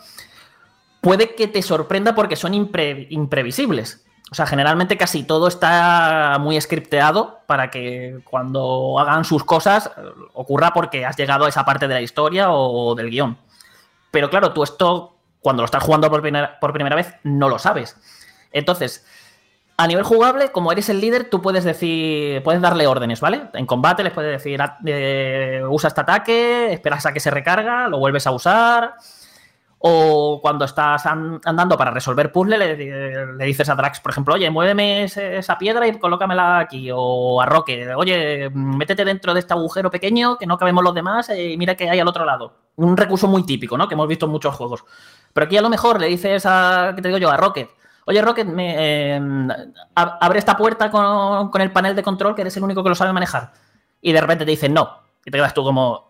puede 1.08 1.36
que 1.36 1.48
te 1.48 1.62
sorprenda 1.62 2.14
porque 2.16 2.36
son 2.36 2.52
impre- 2.52 3.08
imprevisibles. 3.12 4.06
O 4.30 4.36
sea, 4.36 4.46
generalmente 4.46 4.98
casi 4.98 5.24
todo 5.24 5.48
está 5.48 6.36
muy 6.38 6.60
scripteado 6.60 7.40
para 7.46 7.72
que 7.72 8.20
cuando 8.26 9.00
hagan 9.00 9.24
sus 9.24 9.46
cosas 9.46 9.88
eh, 9.96 10.02
ocurra 10.34 10.74
porque 10.74 11.06
has 11.06 11.16
llegado 11.16 11.46
a 11.46 11.50
esa 11.50 11.64
parte 11.64 11.88
de 11.88 11.94
la 11.94 12.02
historia 12.02 12.52
o 12.52 12.94
del 12.94 13.10
guion. 13.10 13.38
Pero 14.12 14.30
claro, 14.30 14.52
tú 14.52 14.64
esto, 14.64 15.16
cuando 15.40 15.62
lo 15.62 15.66
estás 15.66 15.82
jugando 15.82 16.10
por 16.10 16.22
primera, 16.22 16.60
por 16.60 16.74
primera 16.74 16.98
vez, 16.98 17.14
no 17.24 17.48
lo 17.48 17.58
sabes. 17.58 17.96
Entonces, 18.52 19.06
a 19.78 19.88
nivel 19.88 20.04
jugable, 20.04 20.52
como 20.52 20.74
eres 20.74 20.90
el 20.90 21.00
líder, 21.00 21.30
tú 21.30 21.42
puedes 21.42 21.64
decir, 21.64 22.44
puedes 22.44 22.62
darle 22.62 22.86
órdenes, 22.86 23.22
¿vale? 23.22 23.44
En 23.54 23.66
combate 23.66 24.04
les 24.04 24.12
puedes 24.12 24.32
decir, 24.44 24.62
"Ah, 24.62 24.78
eh, 24.86 25.62
usa 25.70 25.88
este 25.88 26.02
ataque, 26.02 26.74
esperas 26.74 27.06
a 27.06 27.14
que 27.14 27.22
se 27.22 27.32
recarga, 27.32 27.88
lo 27.88 27.98
vuelves 27.98 28.28
a 28.28 28.32
usar. 28.32 28.96
O 29.90 30.40
cuando 30.42 30.66
estás 30.66 31.06
an- 31.06 31.40
andando 31.46 31.78
para 31.78 31.92
resolver 31.92 32.30
puzzle, 32.32 32.58
le, 32.58 33.46
dices 33.46 33.70
a 33.70 33.76
Drax, 33.76 34.02
por 34.02 34.12
ejemplo, 34.12 34.34
oye, 34.34 34.50
muéveme 34.50 35.04
esa 35.04 35.58
piedra 35.58 35.88
y 35.88 35.98
colócamela 35.98 36.60
aquí. 36.60 36.90
O 36.94 37.40
a 37.42 37.46
Roque, 37.46 37.94
oye, 37.96 38.50
métete 38.54 39.06
dentro 39.06 39.34
de 39.34 39.40
este 39.40 39.54
agujero 39.54 39.90
pequeño 39.90 40.38
que 40.38 40.46
no 40.46 40.58
cabemos 40.58 40.84
los 40.84 40.94
demás 40.94 41.30
eh, 41.30 41.52
y 41.52 41.58
mira 41.58 41.76
que 41.76 41.90
hay 41.90 42.00
al 42.00 42.08
otro 42.08 42.26
lado. 42.26 42.54
Un 42.76 42.98
recurso 42.98 43.28
muy 43.28 43.46
típico, 43.46 43.78
¿no? 43.78 43.88
Que 43.88 43.94
hemos 43.94 44.08
visto 44.08 44.26
en 44.26 44.32
muchos 44.34 44.54
juegos. 44.56 44.84
Pero 45.32 45.46
aquí 45.46 45.56
a 45.58 45.62
lo 45.62 45.70
mejor 45.70 46.00
le 46.02 46.08
dices 46.08 46.46
a, 46.46 46.92
¿qué 46.96 47.02
te 47.02 47.08
digo 47.08 47.18
yo? 47.20 47.30
A 47.32 47.38
Rocket. 47.38 47.70
Oye, 48.06 48.22
Rocket, 48.22 48.48
ab- 48.48 50.18
abre 50.22 50.40
esta 50.40 50.58
puerta 50.58 50.90
con, 50.92 51.50
con 51.50 51.62
el 51.62 51.72
panel 51.72 51.96
de 51.96 52.04
control 52.04 52.36
que 52.36 52.42
eres 52.42 52.56
el 52.58 52.64
único 52.64 52.84
que 52.84 52.90
lo 52.90 52.96
sabe 52.96 53.14
manejar. 53.14 53.52
Y 54.02 54.12
de 54.12 54.22
repente 54.22 54.46
te 54.46 54.52
dicen 54.52 54.74
no. 54.74 55.02
Y 55.26 55.32
te 55.32 55.38
quedas 55.38 55.54
tú 55.54 55.64
como, 55.64 56.07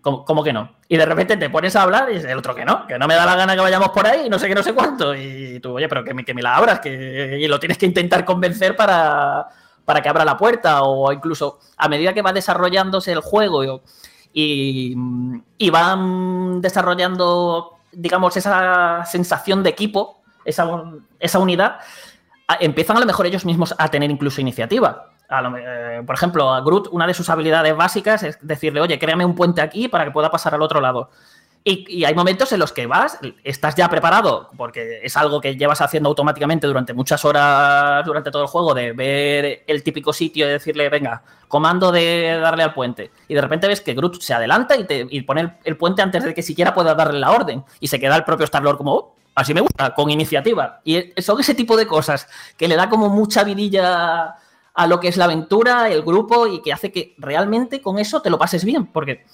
como, 0.00 0.24
como 0.24 0.42
que 0.42 0.52
no. 0.52 0.76
Y 0.88 0.96
de 0.96 1.06
repente 1.06 1.36
te 1.36 1.50
pones 1.50 1.76
a 1.76 1.82
hablar 1.82 2.10
y 2.10 2.16
el 2.16 2.38
otro 2.38 2.54
que 2.54 2.64
no, 2.64 2.86
que 2.86 2.98
no 2.98 3.06
me 3.06 3.14
da 3.14 3.26
la 3.26 3.36
gana 3.36 3.54
que 3.54 3.60
vayamos 3.60 3.90
por 3.90 4.06
ahí, 4.06 4.28
no 4.28 4.38
sé 4.38 4.48
qué, 4.48 4.54
no 4.54 4.62
sé 4.62 4.72
cuánto. 4.72 5.14
Y 5.14 5.60
tú, 5.60 5.74
oye, 5.74 5.88
pero 5.88 6.04
que 6.04 6.14
me, 6.14 6.24
que 6.24 6.34
me 6.34 6.42
la 6.42 6.56
abras, 6.56 6.80
que 6.80 7.38
y 7.40 7.46
lo 7.48 7.60
tienes 7.60 7.78
que 7.78 7.86
intentar 7.86 8.24
convencer 8.24 8.76
para, 8.76 9.46
para 9.84 10.00
que 10.00 10.08
abra 10.08 10.24
la 10.24 10.36
puerta. 10.36 10.82
O 10.82 11.12
incluso 11.12 11.58
a 11.76 11.88
medida 11.88 12.12
que 12.12 12.22
va 12.22 12.32
desarrollándose 12.32 13.12
el 13.12 13.20
juego 13.20 13.82
y, 14.32 14.96
y 15.58 15.70
van 15.70 16.60
desarrollando, 16.60 17.78
digamos, 17.92 18.36
esa 18.36 19.04
sensación 19.04 19.62
de 19.62 19.70
equipo, 19.70 20.22
esa, 20.44 20.66
esa 21.18 21.38
unidad, 21.38 21.78
empiezan 22.58 22.96
a 22.96 23.00
lo 23.00 23.06
mejor 23.06 23.26
ellos 23.26 23.44
mismos 23.44 23.74
a 23.78 23.88
tener 23.88 24.10
incluso 24.10 24.40
iniciativa. 24.40 25.09
Eh, 25.30 26.02
por 26.04 26.14
ejemplo, 26.14 26.52
a 26.52 26.60
Groot, 26.60 26.88
una 26.90 27.06
de 27.06 27.14
sus 27.14 27.30
habilidades 27.30 27.76
básicas 27.76 28.22
es 28.22 28.38
decirle, 28.40 28.80
oye, 28.80 28.98
créame 28.98 29.24
un 29.24 29.34
puente 29.34 29.60
aquí 29.60 29.88
para 29.88 30.04
que 30.04 30.10
pueda 30.10 30.30
pasar 30.30 30.54
al 30.54 30.62
otro 30.62 30.80
lado. 30.80 31.10
Y, 31.62 31.84
y 31.98 32.04
hay 32.06 32.14
momentos 32.14 32.50
en 32.52 32.58
los 32.58 32.72
que 32.72 32.86
vas, 32.86 33.18
estás 33.44 33.74
ya 33.74 33.88
preparado, 33.90 34.48
porque 34.56 35.00
es 35.02 35.14
algo 35.18 35.42
que 35.42 35.56
llevas 35.56 35.82
haciendo 35.82 36.08
automáticamente 36.08 36.66
durante 36.66 36.94
muchas 36.94 37.22
horas, 37.24 38.04
durante 38.06 38.30
todo 38.30 38.42
el 38.42 38.48
juego, 38.48 38.72
de 38.72 38.92
ver 38.92 39.64
el 39.66 39.82
típico 39.82 40.12
sitio 40.14 40.48
y 40.48 40.52
decirle, 40.52 40.88
venga, 40.88 41.22
comando 41.48 41.92
de 41.92 42.38
darle 42.40 42.62
al 42.62 42.72
puente. 42.72 43.10
Y 43.28 43.34
de 43.34 43.42
repente 43.42 43.68
ves 43.68 43.82
que 43.82 43.92
Groot 43.92 44.22
se 44.22 44.32
adelanta 44.32 44.74
y, 44.74 44.84
te, 44.84 45.06
y 45.10 45.20
pone 45.20 45.42
el, 45.42 45.52
el 45.64 45.76
puente 45.76 46.00
antes 46.00 46.24
de 46.24 46.32
que 46.32 46.42
siquiera 46.42 46.72
pueda 46.72 46.94
darle 46.94 47.20
la 47.20 47.30
orden. 47.30 47.62
Y 47.78 47.88
se 47.88 48.00
queda 48.00 48.16
el 48.16 48.24
propio 48.24 48.44
Star-Lord 48.44 48.78
como, 48.78 48.94
"Oh, 48.94 49.16
así 49.34 49.52
me 49.52 49.60
gusta, 49.60 49.94
con 49.94 50.10
iniciativa. 50.10 50.80
Y 50.82 51.12
son 51.20 51.38
ese 51.40 51.54
tipo 51.54 51.76
de 51.76 51.86
cosas 51.86 52.26
que 52.56 52.68
le 52.68 52.76
da 52.76 52.88
como 52.88 53.10
mucha 53.10 53.44
vidilla 53.44 54.34
a 54.82 54.86
lo 54.86 54.98
que 54.98 55.08
es 55.08 55.16
la 55.16 55.26
aventura, 55.26 55.90
el 55.90 56.02
grupo, 56.02 56.46
y 56.46 56.62
que 56.62 56.72
hace 56.72 56.90
que 56.90 57.14
realmente 57.18 57.82
con 57.82 57.98
eso 57.98 58.22
te 58.22 58.30
lo 58.30 58.38
pases 58.38 58.64
bien. 58.64 58.86
Porque 58.86 59.26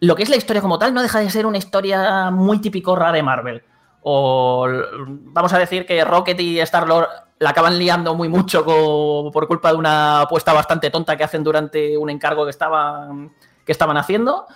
lo 0.00 0.14
que 0.14 0.22
es 0.22 0.28
la 0.28 0.36
historia 0.36 0.60
como 0.60 0.78
tal 0.78 0.92
no 0.92 1.00
deja 1.02 1.20
de 1.20 1.30
ser 1.30 1.46
una 1.46 1.58
historia 1.58 2.30
muy 2.30 2.60
típica 2.60 3.12
de 3.12 3.22
Marvel. 3.22 3.62
O 4.02 4.68
vamos 5.08 5.52
a 5.52 5.58
decir 5.58 5.86
que 5.86 6.04
Rocket 6.04 6.38
y 6.38 6.60
Star-Lord 6.60 7.08
la 7.38 7.50
acaban 7.50 7.78
liando 7.78 8.14
muy 8.14 8.28
mucho 8.28 8.64
por 8.64 9.48
culpa 9.48 9.72
de 9.72 9.78
una 9.78 10.20
apuesta 10.22 10.52
bastante 10.52 10.90
tonta 10.90 11.16
que 11.16 11.24
hacen 11.24 11.42
durante 11.42 11.96
un 11.96 12.10
encargo 12.10 12.44
que 12.44 12.50
estaban, 12.50 13.32
que 13.64 13.72
estaban 13.72 13.96
haciendo. 13.96 14.46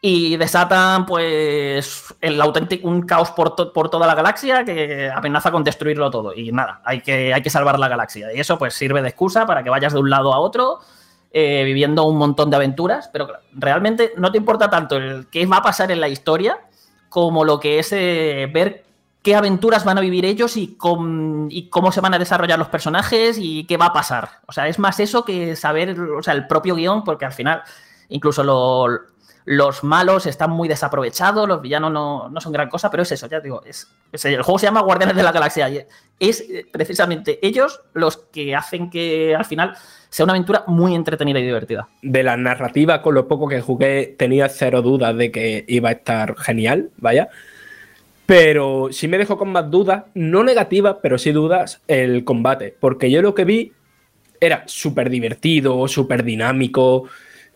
Y 0.00 0.36
desatan, 0.36 1.06
pues, 1.06 2.14
el 2.20 2.40
auténtico, 2.40 2.86
un 2.86 3.02
caos 3.02 3.32
por, 3.32 3.72
por 3.72 3.90
toda 3.90 4.06
la 4.06 4.14
galaxia 4.14 4.64
que 4.64 5.10
amenaza 5.10 5.50
con 5.50 5.64
destruirlo 5.64 6.08
todo. 6.10 6.32
Y 6.34 6.52
nada, 6.52 6.80
hay 6.84 7.00
que, 7.00 7.34
hay 7.34 7.42
que 7.42 7.50
salvar 7.50 7.78
la 7.80 7.88
galaxia. 7.88 8.32
Y 8.32 8.38
eso, 8.38 8.58
pues, 8.58 8.74
sirve 8.74 9.02
de 9.02 9.08
excusa 9.08 9.44
para 9.44 9.64
que 9.64 9.70
vayas 9.70 9.92
de 9.92 9.98
un 9.98 10.08
lado 10.08 10.32
a 10.32 10.38
otro 10.38 10.78
eh, 11.32 11.64
viviendo 11.64 12.04
un 12.04 12.16
montón 12.16 12.48
de 12.48 12.56
aventuras, 12.56 13.10
pero 13.12 13.28
realmente 13.52 14.12
no 14.16 14.30
te 14.30 14.38
importa 14.38 14.70
tanto 14.70 14.96
el 14.96 15.26
qué 15.30 15.44
va 15.46 15.56
a 15.58 15.62
pasar 15.62 15.90
en 15.90 16.00
la 16.00 16.08
historia 16.08 16.58
como 17.08 17.44
lo 17.44 17.58
que 17.58 17.78
es 17.80 17.92
eh, 17.92 18.48
ver 18.52 18.84
qué 19.22 19.34
aventuras 19.34 19.84
van 19.84 19.98
a 19.98 20.00
vivir 20.00 20.24
ellos 20.24 20.56
y, 20.56 20.76
com- 20.76 21.48
y 21.50 21.68
cómo 21.70 21.90
se 21.92 22.00
van 22.00 22.14
a 22.14 22.18
desarrollar 22.18 22.58
los 22.58 22.68
personajes 22.68 23.36
y 23.38 23.64
qué 23.64 23.76
va 23.76 23.86
a 23.86 23.92
pasar. 23.92 24.30
O 24.46 24.52
sea, 24.52 24.68
es 24.68 24.78
más 24.78 25.00
eso 25.00 25.24
que 25.24 25.56
saber, 25.56 25.98
o 26.00 26.22
sea, 26.22 26.34
el 26.34 26.46
propio 26.46 26.76
guion, 26.76 27.02
porque 27.04 27.24
al 27.26 27.32
final 27.32 27.62
incluso 28.08 28.42
lo- 28.44 28.86
los 29.50 29.82
malos 29.82 30.26
están 30.26 30.50
muy 30.50 30.68
desaprovechados, 30.68 31.48
los 31.48 31.62
villanos 31.62 31.90
no, 31.90 32.28
no 32.28 32.38
son 32.38 32.52
gran 32.52 32.68
cosa, 32.68 32.90
pero 32.90 33.02
es 33.02 33.12
eso, 33.12 33.26
ya 33.28 33.40
digo, 33.40 33.62
es, 33.64 33.88
es- 34.12 34.24
el 34.26 34.42
juego 34.42 34.58
se 34.58 34.66
llama 34.66 34.82
Guardianes 34.82 35.16
de 35.16 35.22
la 35.22 35.32
Galaxia 35.32 35.70
y 35.70 35.80
es 36.20 36.40
eh, 36.42 36.66
precisamente 36.70 37.38
ellos 37.46 37.80
los 37.94 38.18
que 38.18 38.54
hacen 38.54 38.90
que 38.90 39.34
al 39.34 39.46
final 39.46 39.74
sea 40.10 40.24
una 40.24 40.34
aventura 40.34 40.64
muy 40.66 40.94
entretenida 40.94 41.38
y 41.40 41.46
divertida. 41.46 41.88
De 42.02 42.22
la 42.22 42.36
narrativa, 42.36 43.00
con 43.00 43.14
lo 43.14 43.26
poco 43.26 43.48
que 43.48 43.62
jugué, 43.62 44.14
tenía 44.18 44.50
cero 44.50 44.82
dudas 44.82 45.16
de 45.16 45.30
que 45.32 45.64
iba 45.66 45.88
a 45.88 45.92
estar 45.92 46.36
genial, 46.36 46.90
vaya. 46.98 47.30
Pero 48.26 48.88
sí 48.90 49.08
me 49.08 49.16
dejó 49.16 49.38
con 49.38 49.50
más 49.50 49.70
dudas, 49.70 50.04
no 50.12 50.44
negativas, 50.44 50.96
pero 51.02 51.16
sí 51.16 51.32
dudas, 51.32 51.80
el 51.88 52.24
combate. 52.24 52.76
Porque 52.78 53.10
yo 53.10 53.22
lo 53.22 53.34
que 53.34 53.44
vi 53.46 53.72
era 54.40 54.64
súper 54.66 55.08
divertido, 55.08 55.88
súper 55.88 56.22
dinámico, 56.22 57.04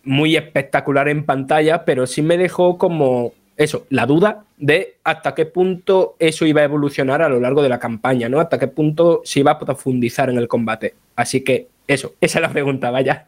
muy 0.05 0.37
espectacular 0.37 1.09
en 1.09 1.25
pantalla, 1.25 1.85
pero 1.85 2.07
sí 2.07 2.23
me 2.23 2.37
dejó 2.37 2.79
como 2.79 3.33
eso, 3.57 3.87
la 3.91 4.07
duda 4.07 4.45
de 4.57 4.97
hasta 5.05 5.35
qué 5.35 5.47
punto 5.47 6.17
eso 6.19 6.47
iba 6.47 6.63
a 6.63 6.65
evolucionar 6.65 7.23
a 7.23 7.29
lo 7.29 7.41
largo 7.41 7.63
de 7.63 7.69
la 7.69 7.79
campaña, 7.79 8.29
¿no? 8.29 8.41
Hasta 8.41 8.59
qué 8.59 8.69
punto 8.69 9.21
se 9.25 9.41
iba 9.41 9.53
a 9.53 9.59
profundizar 9.59 10.31
en 10.31 10.39
el 10.39 10.49
combate. 10.49 10.95
Así 11.17 11.45
que 11.45 11.69
eso, 11.87 12.15
esa 12.21 12.39
es 12.39 12.43
la 12.43 12.51
pregunta, 12.51 12.91
vaya. 12.91 13.27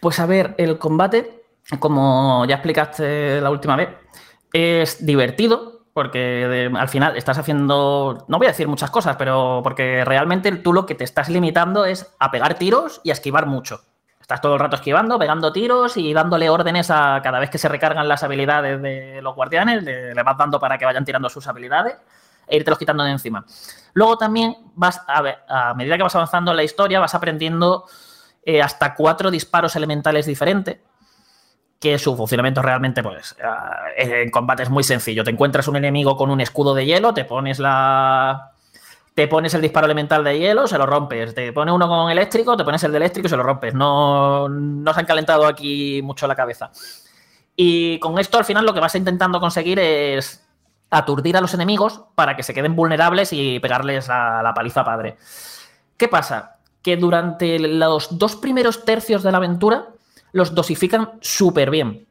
Pues 0.00 0.18
a 0.18 0.26
ver, 0.26 0.54
el 0.58 0.78
combate, 0.78 1.42
como 1.78 2.44
ya 2.46 2.56
explicaste 2.56 3.40
la 3.40 3.50
última 3.50 3.76
vez, 3.76 3.88
es 4.52 5.04
divertido. 5.04 5.72
Porque 5.94 6.70
al 6.74 6.88
final 6.88 7.18
estás 7.18 7.36
haciendo, 7.36 8.24
no 8.26 8.38
voy 8.38 8.46
a 8.46 8.52
decir 8.52 8.66
muchas 8.66 8.90
cosas, 8.90 9.16
pero 9.18 9.60
porque 9.62 10.06
realmente 10.06 10.50
tú 10.52 10.72
lo 10.72 10.86
que 10.86 10.94
te 10.94 11.04
estás 11.04 11.28
limitando 11.28 11.84
es 11.84 12.14
a 12.18 12.30
pegar 12.30 12.54
tiros 12.54 13.02
y 13.04 13.10
a 13.10 13.12
esquivar 13.12 13.44
mucho. 13.44 13.82
Estás 14.32 14.40
todo 14.40 14.54
el 14.54 14.60
rato 14.60 14.76
esquivando, 14.76 15.18
pegando 15.18 15.52
tiros 15.52 15.98
y 15.98 16.14
dándole 16.14 16.48
órdenes 16.48 16.90
a 16.90 17.20
cada 17.22 17.38
vez 17.38 17.50
que 17.50 17.58
se 17.58 17.68
recargan 17.68 18.08
las 18.08 18.22
habilidades 18.22 18.80
de 18.80 19.20
los 19.20 19.34
guardianes, 19.34 19.82
le, 19.82 20.14
vas 20.22 20.38
dando 20.38 20.58
para 20.58 20.78
que 20.78 20.86
vayan 20.86 21.04
tirando 21.04 21.28
sus 21.28 21.46
habilidades 21.48 21.98
e 22.46 22.56
irte 22.56 22.70
los 22.70 22.78
quitando 22.78 23.04
de 23.04 23.10
encima. 23.10 23.44
Luego 23.92 24.16
también 24.16 24.56
vas 24.74 25.02
a 25.06 25.20
ver, 25.20 25.40
a 25.46 25.74
medida 25.74 25.98
que 25.98 26.02
vas 26.04 26.14
avanzando 26.14 26.50
en 26.52 26.56
la 26.56 26.64
historia, 26.64 26.98
vas 26.98 27.14
aprendiendo 27.14 27.84
eh, 28.42 28.62
hasta 28.62 28.94
cuatro 28.94 29.30
disparos 29.30 29.76
elementales 29.76 30.24
diferentes. 30.24 30.78
Que 31.78 31.98
su 31.98 32.16
funcionamiento 32.16 32.62
realmente, 32.62 33.02
pues, 33.02 33.36
ah, 33.44 33.88
en 33.98 34.30
combate 34.30 34.62
es 34.62 34.70
muy 34.70 34.82
sencillo. 34.82 35.24
Te 35.24 35.30
encuentras 35.30 35.68
un 35.68 35.76
enemigo 35.76 36.16
con 36.16 36.30
un 36.30 36.40
escudo 36.40 36.74
de 36.74 36.86
hielo, 36.86 37.12
te 37.12 37.26
pones 37.26 37.58
la. 37.58 38.51
Te 39.14 39.28
pones 39.28 39.52
el 39.52 39.60
disparo 39.60 39.84
elemental 39.84 40.24
de 40.24 40.38
hielo, 40.38 40.66
se 40.66 40.78
lo 40.78 40.86
rompes. 40.86 41.34
Te 41.34 41.52
pone 41.52 41.70
uno 41.70 41.86
con 41.86 42.10
eléctrico, 42.10 42.56
te 42.56 42.64
pones 42.64 42.82
el 42.84 42.92
de 42.92 42.96
eléctrico 42.96 43.26
y 43.26 43.30
se 43.30 43.36
lo 43.36 43.42
rompes. 43.42 43.74
No, 43.74 44.48
no 44.48 44.94
se 44.94 45.00
han 45.00 45.06
calentado 45.06 45.46
aquí 45.46 46.00
mucho 46.02 46.26
la 46.26 46.34
cabeza. 46.34 46.70
Y 47.54 47.98
con 47.98 48.18
esto, 48.18 48.38
al 48.38 48.44
final, 48.44 48.64
lo 48.64 48.72
que 48.72 48.80
vas 48.80 48.94
intentando 48.94 49.38
conseguir 49.40 49.78
es 49.78 50.46
aturdir 50.90 51.36
a 51.36 51.40
los 51.40 51.54
enemigos 51.54 52.02
para 52.14 52.36
que 52.36 52.42
se 52.42 52.54
queden 52.54 52.76
vulnerables 52.76 53.32
y 53.32 53.58
pegarles 53.60 54.08
a 54.08 54.42
la 54.42 54.54
paliza 54.54 54.84
padre. 54.84 55.16
¿Qué 55.96 56.08
pasa? 56.08 56.56
Que 56.82 56.96
durante 56.96 57.58
los 57.58 58.18
dos 58.18 58.36
primeros 58.36 58.84
tercios 58.84 59.22
de 59.22 59.32
la 59.32 59.38
aventura 59.38 59.88
los 60.32 60.54
dosifican 60.54 61.12
súper 61.20 61.70
bien. 61.70 62.06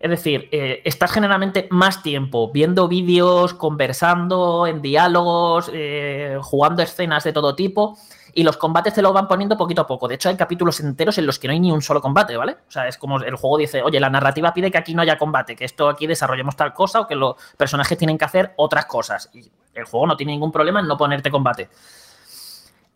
Es 0.00 0.10
decir, 0.10 0.48
eh, 0.52 0.80
estás 0.84 1.10
generalmente 1.10 1.66
más 1.70 2.02
tiempo 2.02 2.52
viendo 2.52 2.86
vídeos, 2.86 3.54
conversando, 3.54 4.66
en 4.66 4.80
diálogos, 4.80 5.70
eh, 5.72 6.38
jugando 6.40 6.82
escenas 6.82 7.24
de 7.24 7.32
todo 7.32 7.56
tipo. 7.56 7.98
Y 8.34 8.44
los 8.44 8.56
combates 8.56 8.94
te 8.94 9.02
lo 9.02 9.12
van 9.12 9.26
poniendo 9.26 9.56
poquito 9.56 9.82
a 9.82 9.86
poco. 9.86 10.06
De 10.06 10.14
hecho, 10.14 10.28
hay 10.28 10.36
capítulos 10.36 10.78
enteros 10.78 11.18
en 11.18 11.26
los 11.26 11.40
que 11.40 11.48
no 11.48 11.52
hay 11.52 11.58
ni 11.58 11.72
un 11.72 11.82
solo 11.82 12.00
combate, 12.00 12.36
¿vale? 12.36 12.52
O 12.68 12.70
sea, 12.70 12.86
es 12.86 12.96
como 12.96 13.18
el 13.18 13.34
juego 13.34 13.58
dice, 13.58 13.82
oye, 13.82 13.98
la 13.98 14.10
narrativa 14.10 14.54
pide 14.54 14.70
que 14.70 14.78
aquí 14.78 14.94
no 14.94 15.02
haya 15.02 15.18
combate, 15.18 15.56
que 15.56 15.64
esto 15.64 15.88
aquí 15.88 16.06
desarrollemos 16.06 16.54
tal 16.54 16.72
cosa 16.72 17.00
o 17.00 17.06
que 17.08 17.16
los 17.16 17.34
personajes 17.56 17.98
tienen 17.98 18.16
que 18.16 18.24
hacer 18.24 18.52
otras 18.56 18.86
cosas. 18.86 19.30
Y 19.34 19.50
el 19.74 19.84
juego 19.84 20.06
no 20.06 20.16
tiene 20.16 20.32
ningún 20.32 20.52
problema 20.52 20.78
en 20.78 20.86
no 20.86 20.96
ponerte 20.96 21.30
combate. 21.30 21.68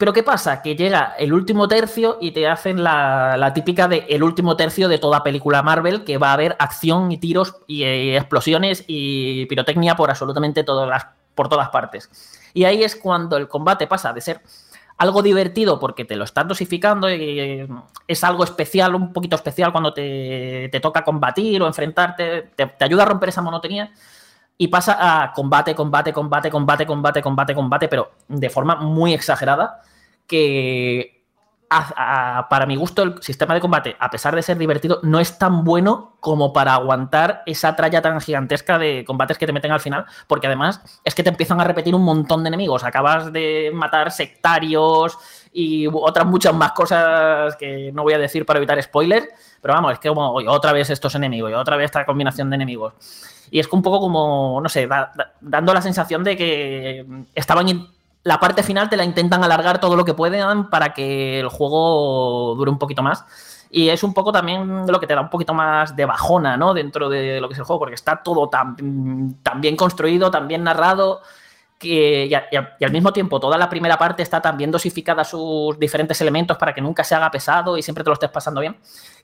Pero 0.03 0.13
¿qué 0.13 0.25
pasa? 0.25 0.63
Que 0.63 0.75
llega 0.75 1.15
el 1.17 1.33
último 1.33 1.69
tercio 1.69 2.19
y 2.21 2.33
te 2.33 2.49
hacen 2.49 2.83
la, 2.83 3.53
típica 3.55 3.87
de 3.87 4.05
el 4.09 4.25
último 4.25 4.57
tercio 4.57 4.89
de 4.89 4.99
toda 4.99 5.23
película 5.23 5.63
Marvel, 5.63 6.03
que 6.03 6.19
va 6.19 6.31
a 6.31 6.33
haber 6.33 6.57
acción 6.59 7.13
y 7.13 7.19
tiros 7.19 7.55
y, 7.69 7.85
eh, 7.85 8.17
explosiones 8.17 8.83
y 8.89 9.47
pirotecnia 9.47 9.95
por 9.95 10.11
absolutamente 10.11 10.65
todas 10.65 10.89
las, 10.89 11.07
por 11.37 11.49
todas 11.49 11.69
partes. 11.69 12.11
Y 12.53 12.65
ahí 12.65 12.83
es 12.83 12.97
cuando 12.97 13.37
el 13.37 13.47
combate 13.47 13.87
pasa 13.87 14.13
de 14.13 14.21
ser 14.21 14.41
algo 14.99 15.23
divertido 15.23 15.79
porque 15.79 16.05
te 16.05 16.17
lo 16.17 16.25
estás 16.25 16.49
dosificando 16.49 17.09
y 17.09 17.39
eh, 17.39 17.69
es 18.09 18.25
algo 18.25 18.43
especial, 18.43 18.97
un 18.97 19.13
poquito 19.13 19.37
especial 19.37 19.71
cuando 19.71 19.95
te, 19.95 20.69
te 20.73 20.81
toca 20.81 21.05
combatir 21.05 21.63
o 21.63 21.69
enfrentarte, 21.69 22.51
te, 22.57 22.67
te 22.67 22.85
ayuda 22.85 23.05
a 23.05 23.07
romper 23.07 23.29
esa 23.29 23.41
monotonía 23.41 23.93
y 24.59 24.67
pasa 24.67 25.23
a 25.23 25.33
combate, 25.33 25.77
combate, 25.77 26.13
combate, 26.13 26.51
combate, 26.51 26.87
combate, 26.87 27.23
combate, 27.23 27.55
combate, 27.55 27.87
pero 27.87 28.11
de 28.27 28.51
forma 28.51 28.75
muy 28.75 29.15
exagerada, 29.15 29.83
que 30.33 31.23
para 32.51 32.67
mi 32.67 32.77
gusto 32.77 33.03
el 33.03 33.23
sistema 33.23 33.55
de 33.55 33.61
combate, 33.61 33.97
a 33.99 34.11
pesar 34.11 34.35
de 34.37 34.43
ser 34.43 34.59
divertido, 34.59 35.01
no 35.03 35.21
es 35.21 35.39
tan 35.39 35.65
bueno 35.65 36.17
como 36.21 36.53
para 36.53 36.75
aguantar 36.75 37.43
esa 37.47 37.75
tralla 37.75 38.03
tan 38.03 38.21
gigantesca 38.21 38.79
de 38.79 39.05
combates 39.07 39.39
que 39.39 39.47
te 39.47 39.55
meten 39.55 39.73
al 39.73 39.81
final, 39.81 40.05
porque 40.27 40.47
además 40.49 40.83
es 41.03 41.15
que 41.15 41.23
te 41.23 41.31
empiezan 41.31 41.61
a 41.61 41.65
repetir 41.65 41.95
un 41.95 42.05
montón 42.05 42.43
de 42.45 42.49
enemigos, 42.49 42.85
acabas 42.85 43.33
de 43.33 43.71
matar 43.73 44.11
sectarios 44.11 45.17
y 45.53 45.87
otras 45.91 46.27
muchas 46.27 46.55
más 46.55 46.73
cosas 46.73 47.57
que 47.57 47.91
no 47.95 48.03
voy 48.03 48.13
a 48.13 48.19
decir 48.19 48.45
para 48.45 48.59
evitar 48.59 48.83
spoilers, 48.83 49.29
pero 49.63 49.73
vamos, 49.73 49.95
es 49.95 49.99
que 49.99 50.11
otra 50.11 50.73
vez 50.73 50.91
estos 50.91 51.15
enemigos 51.15 51.51
y 51.51 51.55
otra 51.55 51.77
vez 51.77 51.87
esta 51.87 52.05
combinación 52.05 52.51
de 52.51 52.57
enemigos. 52.57 52.93
Y 53.51 53.61
es 53.61 53.69
un 53.73 53.81
poco 53.83 53.99
como, 54.01 54.61
no 54.63 54.69
sé, 54.69 54.87
da- 54.87 55.11
da- 55.15 55.33
dando 55.41 55.73
la 55.73 55.81
sensación 55.81 56.23
de 56.25 56.37
que 56.37 57.07
estaban. 57.35 57.67
La 58.25 58.39
parte 58.39 58.63
final 58.63 58.89
te 58.89 58.97
la 58.97 59.05
intentan 59.05 59.43
alargar 59.43 59.81
todo 59.81 59.97
lo 59.97 60.05
que 60.05 60.15
puedan 60.15 60.71
para 60.71 60.93
que 60.95 61.41
el 61.41 61.49
juego 61.49 62.55
dure 62.57 62.71
un 62.71 62.79
poquito 62.79 63.03
más. 63.03 63.25
Y 63.71 63.89
es 63.89 64.03
un 64.03 64.13
poco 64.13 64.33
también 64.33 64.87
lo 64.87 65.01
que 65.01 65.07
te 65.07 65.15
da 65.15 65.23
un 65.23 65.31
poquito 65.31 65.55
más 65.55 65.97
de 65.97 66.05
bajona, 66.05 66.57
¿no? 66.57 66.75
Dentro 66.75 67.09
de 67.09 67.41
lo 67.41 67.49
que 67.49 67.55
es 67.55 67.59
el 67.59 67.65
juego, 67.65 67.81
porque 67.81 67.95
está 67.95 68.23
todo 68.23 68.49
tan, 68.49 68.77
bien 69.57 69.77
construido, 69.77 70.31
tan 70.31 70.47
bien 70.47 70.63
narrado, 70.63 71.23
que, 71.79 72.27
y, 72.27 72.31
y 72.31 72.85
al 72.85 72.93
mismo 72.93 73.13
tiempo 73.13 73.41
toda 73.41 73.57
la 73.57 73.71
primera 73.71 73.97
parte 73.97 74.23
está 74.23 74.43
tan 74.43 74.59
bien 74.59 74.71
dosificada 74.71 75.25
sus 75.25 75.79
diferentes 75.79 76.21
elementos 76.21 76.59
para 76.59 76.75
que 76.75 76.83
nunca 76.83 77.03
se 77.03 77.15
haga 77.15 77.31
pesado 77.31 77.79
y 77.79 77.83
siempre 77.83 78.05
te 78.05 78.11
lo 78.11 78.15
estés 78.15 78.31
pasando 78.31 78.61
bien, 78.61 78.77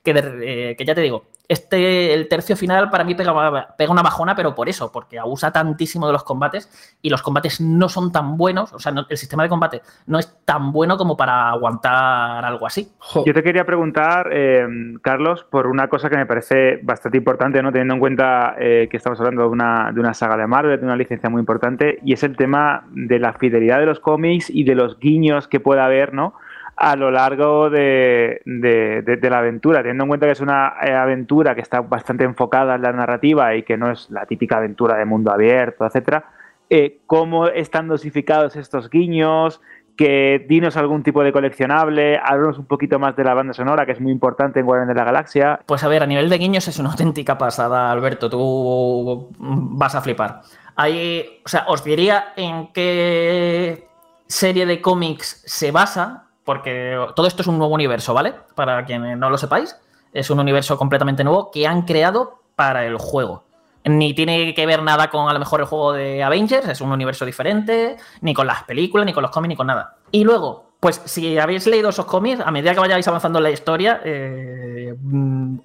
que, 0.03 0.15
de- 0.15 0.71
eh, 0.71 0.77
que 0.77 0.85
ya 0.85 0.95
te 0.95 1.01
digo, 1.01 1.25
este, 1.49 2.13
el 2.13 2.29
tercio 2.29 2.57
final 2.57 2.91
para 2.91 3.05
mí 3.05 3.15
pega, 3.15 3.75
pega 3.79 3.91
una 3.91 4.03
bajona, 4.03 4.35
pero 4.35 4.55
por 4.55 4.69
eso, 4.69 4.93
porque 4.93 5.19
abusa 5.19 5.51
tantísimo 5.51 6.07
de 6.07 6.13
los 6.13 6.23
combates 6.23 6.69
y 7.01 7.09
los 7.09 7.23
combates 7.23 7.59
no 7.63 7.89
son 7.89 8.13
tan 8.13 8.37
buenos, 8.37 8.71
o 8.75 8.79
sea, 8.79 8.93
no- 8.93 9.07
el 9.09 9.17
sistema 9.17 9.45
de 9.45 9.49
combate 9.49 9.81
no 10.07 10.19
es 10.19 10.45
tan 10.45 10.73
bueno 10.73 10.99
como 10.99 11.17
para 11.17 11.49
aguantar 11.49 12.45
algo 12.45 12.67
así. 12.67 12.93
Yo 13.25 13.33
te 13.33 13.43
quería 13.43 13.65
preguntar, 13.65 14.29
eh, 14.31 14.67
Carlos, 15.01 15.45
por 15.49 15.67
una 15.69 15.89
cosa 15.89 16.11
que 16.11 16.19
me 16.19 16.27
parece 16.27 16.81
bastante 16.83 17.17
importante, 17.17 17.63
¿no? 17.63 17.73
teniendo 17.73 17.95
en 17.95 18.01
cuenta 18.01 18.55
eh, 18.59 18.89
que 18.91 18.99
estamos 18.99 19.19
hablando 19.19 19.43
de 19.45 19.49
una, 19.49 19.91
de 19.93 20.01
una 20.01 20.13
saga 20.13 20.37
de 20.37 20.47
Marvel, 20.47 20.79
de 20.79 20.85
una 20.85 20.97
licencia 20.97 21.31
muy 21.31 21.41
importante, 21.41 21.99
y 22.05 22.13
es 22.13 22.23
el 22.25 22.37
tema 22.37 22.85
de 22.91 23.19
la 23.19 23.33
fidelidad 23.33 23.79
de 23.79 23.87
los 23.87 24.01
cómics 24.01 24.51
y 24.51 24.65
de 24.65 24.75
los 24.75 24.99
guiños 24.99 25.49
que 25.49 25.61
pueda 25.61 25.87
haber 25.87 26.13
¿no? 26.13 26.35
A 26.81 26.95
lo 26.97 27.11
largo 27.11 27.71
de, 27.71 28.41
de- 28.45 29.29
la 29.31 29.39
aventura, 29.39 29.79
teniendo 29.81 30.05
en 30.05 30.09
cuenta 30.09 30.27
que 30.27 30.33
es 30.33 30.41
una 30.41 30.75
eh, 30.81 30.93
aventura 30.93 31.55
que 31.55 31.61
está 31.61 31.81
bastante 31.81 32.25
enfocada 32.25 32.77
en 32.77 32.83
la 32.83 32.93
narrativa 32.93 33.55
y 33.57 33.65
que 33.65 33.77
no 33.77 33.91
es 33.91 34.09
la 34.11 34.27
típica 34.27 34.59
aventura 34.59 34.97
de 34.97 35.05
mundo 35.05 35.33
abierto, 35.33 35.85
etcétera. 35.85 36.25
eh, 36.71 37.01
¿Cómo 37.07 37.49
están 37.49 37.89
dosificados 37.89 38.57
estos 38.57 38.91
guiños? 38.91 39.61
que 39.97 40.47
dinos 40.49 40.77
algún 40.77 41.03
tipo 41.03 41.25
de 41.25 41.33
coleccionable, 41.33 42.19
háblanos 42.23 42.57
un 42.61 42.67
poquito 42.67 43.01
más 43.01 43.17
de 43.17 43.25
la 43.25 43.35
banda 43.35 43.53
sonora, 43.53 43.85
que 43.85 43.91
es 43.91 44.01
muy 44.01 44.13
importante 44.13 44.61
en 44.61 44.67
Guardianes 44.67 44.95
de 44.95 45.01
la 45.01 45.05
Galaxia. 45.05 45.59
Pues 45.67 45.83
a 45.83 45.89
ver, 45.89 46.05
a 46.05 46.07
nivel 46.07 46.29
de 46.31 46.39
guiños 46.39 46.69
es 46.69 46.79
una 46.79 46.91
auténtica 46.91 47.37
pasada, 47.37 47.91
Alberto. 47.91 48.31
Tú 48.31 49.31
vas 49.41 49.97
a 49.97 50.01
flipar. 50.01 50.43
Hay, 50.77 51.41
o 51.45 51.49
sea, 51.49 51.65
os 51.67 51.83
diría 51.83 52.27
en 52.37 52.69
qué 52.73 53.89
serie 54.29 54.67
de 54.67 54.81
cómics 54.81 55.43
se 55.47 55.73
basa, 55.73 56.28
porque 56.49 56.99
todo 57.15 57.27
esto 57.27 57.43
es 57.43 57.49
un 57.49 57.59
nuevo 57.59 57.75
universo, 57.75 58.15
¿vale? 58.15 58.33
Para 58.55 58.83
quienes 58.87 59.19
no 59.19 59.29
lo 59.29 59.37
sepáis, 59.37 59.77
es 60.15 60.31
un 60.31 60.41
universo 60.41 60.79
completamente 60.79 61.23
nuevo 61.23 61.51
que 61.51 61.67
han 61.67 61.83
creado 61.83 62.41
para 62.57 62.87
el 62.87 62.97
juego. 62.97 63.45
Ni 63.85 64.15
tiene 64.15 64.55
que 64.55 64.65
ver 64.65 64.83
nada 64.83 65.11
con 65.11 65.29
a 65.29 65.35
lo 65.35 65.39
mejor 65.41 65.61
el 65.61 65.67
juego 65.67 65.93
de 65.93 66.23
Avengers, 66.23 66.67
es 66.67 66.81
un 66.81 66.91
universo 66.91 67.27
diferente, 67.27 67.99
ni 68.23 68.33
con 68.33 68.47
las 68.47 68.63
películas, 68.63 69.05
ni 69.05 69.13
con 69.13 69.21
los 69.21 69.31
cómics, 69.31 69.51
ni 69.51 69.57
con 69.57 69.67
nada. 69.67 69.97
Y 70.11 70.25
luego, 70.25 70.71
pues 70.81 71.03
si 71.05 71.37
habéis 71.39 71.67
leído 71.67 71.91
esos 71.91 72.07
cómics, 72.07 72.41
a 72.41 72.51
medida 72.51 72.73
que 72.73 72.81
vayáis 72.81 73.07
avanzando 73.07 73.41
en 73.41 73.43
la 73.43 73.51
historia, 73.51 74.01
eh, 74.03 74.95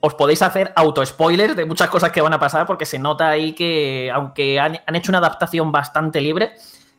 os 0.02 0.16
podéis 0.16 0.42
hacer 0.42 0.74
auto-spoilers 0.76 1.56
de 1.56 1.66
muchas 1.66 1.90
cosas 1.90 2.12
que 2.12 2.20
van 2.20 2.34
a 2.34 2.40
pasar, 2.40 2.66
porque 2.66 2.86
se 2.86 3.00
nota 3.00 3.30
ahí 3.30 3.54
que, 3.54 4.12
aunque 4.14 4.60
han, 4.60 4.82
han 4.86 4.96
hecho 4.98 5.12
una 5.12 5.20
adaptación 5.20 5.72
bastante 5.72 6.20
libre, 6.20 6.56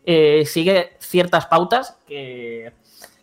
eh, 0.07 0.45
sigue 0.47 0.97
ciertas 1.01 1.45
pautas 1.45 1.99
que, 2.07 2.73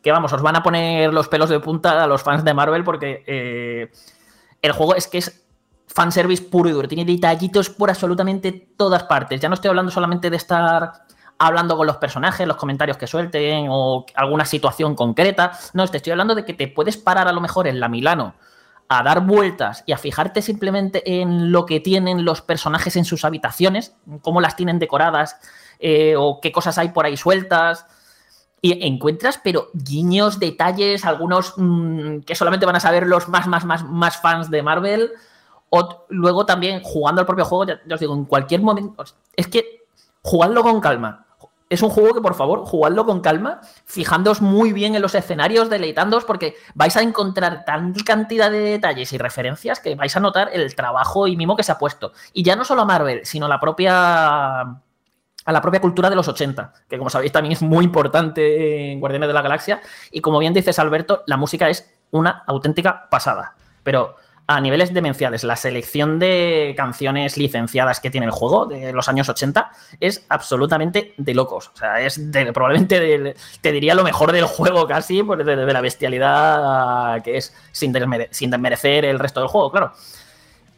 que, 0.02 0.12
vamos, 0.12 0.34
os 0.34 0.42
van 0.42 0.56
a 0.56 0.64
poner 0.64 1.14
los 1.14 1.28
pelos 1.28 1.50
de 1.50 1.60
punta 1.60 2.04
a 2.04 2.08
los 2.08 2.24
fans 2.24 2.44
de 2.44 2.54
Marvel, 2.54 2.84
porque 2.84 3.24
eh, 3.28 3.92
el 4.62 4.72
juego 4.72 4.96
es 4.96 5.08
que 5.08 5.20
es 5.20 5.46
fanservice 5.88 6.44
puro 6.44 6.70
y 6.70 6.72
duro, 6.72 6.88
tiene 6.88 7.06
detallitos 7.06 7.70
por 7.70 7.90
absolutamente 7.90 8.52
todas 8.78 9.04
partes. 9.04 9.40
Ya 9.42 9.50
no 9.50 9.56
estoy 9.56 9.70
hablando 9.70 9.92
solamente 9.92 10.30
de 10.30 10.38
estar 10.38 10.92
hablando 11.38 11.76
con 11.76 11.88
los 11.88 11.98
personajes, 11.98 12.48
los 12.48 12.58
comentarios 12.58 12.98
que 12.98 13.08
suelten 13.08 13.68
o 13.70 14.06
alguna 14.16 14.46
situación 14.46 14.96
concreta. 14.96 15.52
No, 15.74 15.88
te 15.88 15.98
estoy 15.98 16.12
hablando 16.12 16.36
de 16.36 16.46
que 16.46 16.54
te 16.54 16.68
puedes 16.68 16.98
parar 16.98 17.28
a 17.28 17.32
lo 17.32 17.42
mejor 17.42 17.68
en 17.68 17.80
la 17.80 17.90
Milano 17.90 18.36
a 18.88 19.04
dar 19.04 19.26
vueltas 19.26 19.84
y 19.88 19.94
a 19.94 19.98
fijarte 19.98 20.42
simplemente 20.42 21.22
en 21.22 21.52
lo 21.52 21.66
que 21.66 21.80
tienen 21.80 22.26
los 22.26 22.42
personajes 22.42 22.96
en 22.96 23.06
sus 23.06 23.26
habitaciones, 23.26 23.96
cómo 24.22 24.42
las 24.42 24.56
tienen 24.56 24.80
decoradas 24.80 25.38
eh, 25.80 26.16
o 26.18 26.40
qué 26.42 26.52
cosas 26.52 26.78
hay 26.78 26.90
por 26.90 27.06
ahí 27.06 27.18
sueltas. 27.18 27.86
Y 28.62 28.86
encuentras, 28.86 29.40
pero 29.44 29.70
guiños, 29.74 30.40
detalles, 30.40 31.04
algunos 31.04 31.56
mm, 31.58 32.20
que 32.20 32.36
solamente 32.36 32.68
van 32.68 32.76
a 32.76 32.80
saber 32.80 33.08
los 33.08 33.28
más, 33.28 33.48
más, 33.48 33.66
más, 33.66 33.84
más 33.84 34.18
fans 34.18 34.52
de 34.52 34.62
Marvel. 34.62 35.12
O 35.70 36.06
luego 36.10 36.46
también 36.46 36.82
jugando 36.84 37.22
al 37.22 37.26
propio 37.26 37.46
juego, 37.46 37.66
ya, 37.66 37.82
os 37.94 38.00
digo, 38.00 38.14
en 38.14 38.26
cualquier 38.26 38.62
momento. 38.62 39.04
Es 39.36 39.48
que 39.48 39.86
jugadlo 40.22 40.62
con 40.64 40.80
calma. 40.80 41.26
Es 41.70 41.82
un 41.82 41.90
juego 41.90 42.14
que, 42.14 42.22
por 42.22 42.36
favor, 42.36 42.66
jugadlo 42.66 43.06
con 43.06 43.22
calma, 43.22 43.62
fijándoos 43.86 44.42
muy 44.42 44.74
bien 44.74 44.94
en 44.94 45.02
los 45.02 45.16
escenarios, 45.16 45.70
deleitándoos, 45.70 46.26
porque 46.26 46.56
vais 46.76 46.98
a 46.98 47.02
encontrar 47.02 47.64
tal 47.66 47.94
cantidad 48.06 48.52
de 48.52 48.60
detalles 48.60 49.14
y 49.14 49.18
referencias 49.18 49.80
que 49.80 49.96
vais 49.96 50.16
a 50.16 50.20
notar 50.20 50.50
el 50.52 50.76
trabajo 50.76 51.28
y 51.28 51.38
mimo 51.38 51.56
que 51.56 51.64
se 51.64 51.72
ha 51.72 51.80
puesto. 51.80 52.12
Y 52.34 52.44
ya 52.44 52.58
no 52.58 52.66
solo 52.66 52.82
a 52.82 52.86
Marvel, 52.86 53.22
sino 53.24 53.48
la 53.48 53.62
propia 53.62 54.82
a 55.46 55.52
la 55.52 55.62
propia 55.62 55.82
cultura 55.82 56.10
de 56.10 56.16
los 56.16 56.28
80, 56.28 56.74
que 56.90 56.98
como 56.98 57.10
sabéis 57.10 57.32
también 57.32 57.54
es 57.54 57.62
muy 57.62 57.84
importante 57.86 58.92
en 58.92 59.00
Guardianes 59.00 59.28
de 59.28 59.34
la 59.34 59.42
Galaxia. 59.42 59.82
Y 60.12 60.22
como 60.22 60.40
bien 60.40 60.54
dices, 60.54 60.78
Alberto, 60.80 61.24
la 61.28 61.38
música 61.38 61.70
es 61.70 61.90
una 62.12 62.44
auténtica 62.46 63.08
pasada. 63.10 63.56
Pero 63.84 64.16
a 64.48 64.60
niveles 64.60 64.94
demenciales, 64.94 65.44
la 65.46 65.56
selección 65.56 66.20
de 66.20 66.74
canciones 66.76 67.38
licenciadas 67.38 68.00
que 68.02 68.10
tiene 68.12 68.26
el 68.26 68.32
juego 68.34 68.66
de 68.66 68.92
los 68.92 69.08
años 69.08 69.30
80 69.30 69.72
es 70.00 70.26
absolutamente 70.28 71.14
de 71.18 71.34
locos. 71.34 71.72
O 71.74 71.78
sea, 71.78 72.02
es 72.02 72.32
de- 72.32 72.52
probablemente, 72.52 73.00
del- 73.00 73.36
te 73.62 73.72
diría 73.72 73.96
lo 73.96 74.04
mejor 74.04 74.34
del 74.34 74.46
juego 74.46 74.86
casi, 74.88 75.24
pues 75.24 75.46
de, 75.46 75.56
de 75.56 75.74
la 75.74 75.82
bestialidad 75.82 77.22
que 77.24 77.38
es, 77.38 77.56
sin 77.72 77.92
desmerecer 77.94 79.06
el 79.06 79.20
resto 79.20 79.40
del 79.40 79.50
juego, 79.50 79.72
claro. 79.72 79.94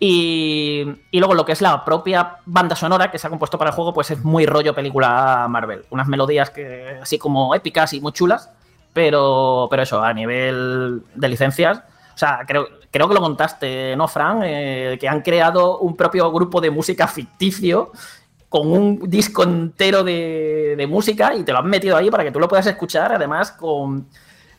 Y, 0.06 0.84
y 1.12 1.20
luego 1.20 1.34
lo 1.34 1.46
que 1.46 1.54
es 1.54 1.62
la 1.62 1.86
propia 1.86 2.40
banda 2.46 2.76
sonora 2.76 3.10
que 3.10 3.18
se 3.18 3.26
ha 3.26 3.30
compuesto 3.30 3.58
para 3.58 3.70
el 3.70 3.76
juego, 3.76 3.94
pues 3.94 4.12
es 4.12 4.22
muy 4.26 4.46
rollo 4.46 4.76
película 4.76 5.48
Marvel. 5.50 5.86
Unas 5.92 6.08
melodías 6.10 6.50
que 6.50 7.00
así 7.02 7.18
como 7.18 7.56
épicas 7.56 7.94
y 7.94 8.02
muy 8.02 8.12
chulas, 8.12 8.50
pero, 8.92 9.68
pero 9.70 9.84
eso, 9.84 10.04
a 10.04 10.14
nivel 10.14 11.04
de 11.16 11.30
licencias. 11.30 11.78
O 12.14 12.18
sea, 12.18 12.42
creo, 12.46 12.68
creo 12.92 13.08
que 13.08 13.14
lo 13.14 13.22
montaste, 13.22 13.96
¿no, 13.96 14.10
Fran? 14.10 14.42
Eh, 14.44 14.98
que 15.00 15.08
han 15.08 15.22
creado 15.22 15.80
un 15.80 15.96
propio 15.96 16.30
grupo 16.34 16.60
de 16.60 16.70
música 16.70 17.08
ficticio 17.08 17.94
con 18.50 18.70
un 18.74 19.10
disco 19.10 19.44
entero 19.44 20.04
de, 20.04 20.76
de 20.76 20.86
música 20.86 21.34
y 21.34 21.44
te 21.44 21.54
lo 21.54 21.60
han 21.60 21.68
metido 21.68 21.96
ahí 21.96 22.12
para 22.12 22.26
que 22.26 22.32
tú 22.32 22.42
lo 22.42 22.50
puedas 22.50 22.68
escuchar, 22.68 23.14
además 23.14 23.54
con 23.54 24.06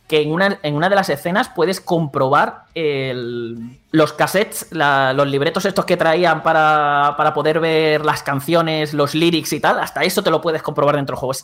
que 0.08 0.20
en 0.22 0.32
una, 0.32 0.58
en 0.62 0.74
una 0.74 0.88
de 0.88 0.96
las 0.96 1.08
escenas 1.10 1.48
puedes 1.48 1.80
comprobar 1.80 2.64
el- 2.74 3.78
los 3.94 4.12
cassettes, 4.12 4.72
la- 4.72 5.12
los 5.12 5.28
libretos 5.28 5.64
estos 5.66 5.84
que 5.84 5.96
traían 5.96 6.42
para, 6.42 7.14
para 7.16 7.32
poder 7.32 7.60
ver 7.60 8.04
las 8.04 8.24
canciones, 8.24 8.92
los 8.92 9.14
lyrics 9.14 9.52
y 9.52 9.60
tal, 9.60 9.78
hasta 9.78 10.02
eso 10.02 10.20
te 10.20 10.32
lo 10.32 10.40
puedes 10.40 10.62
comprobar 10.62 10.96
dentro 10.96 11.14
del 11.14 11.20
juego. 11.20 11.34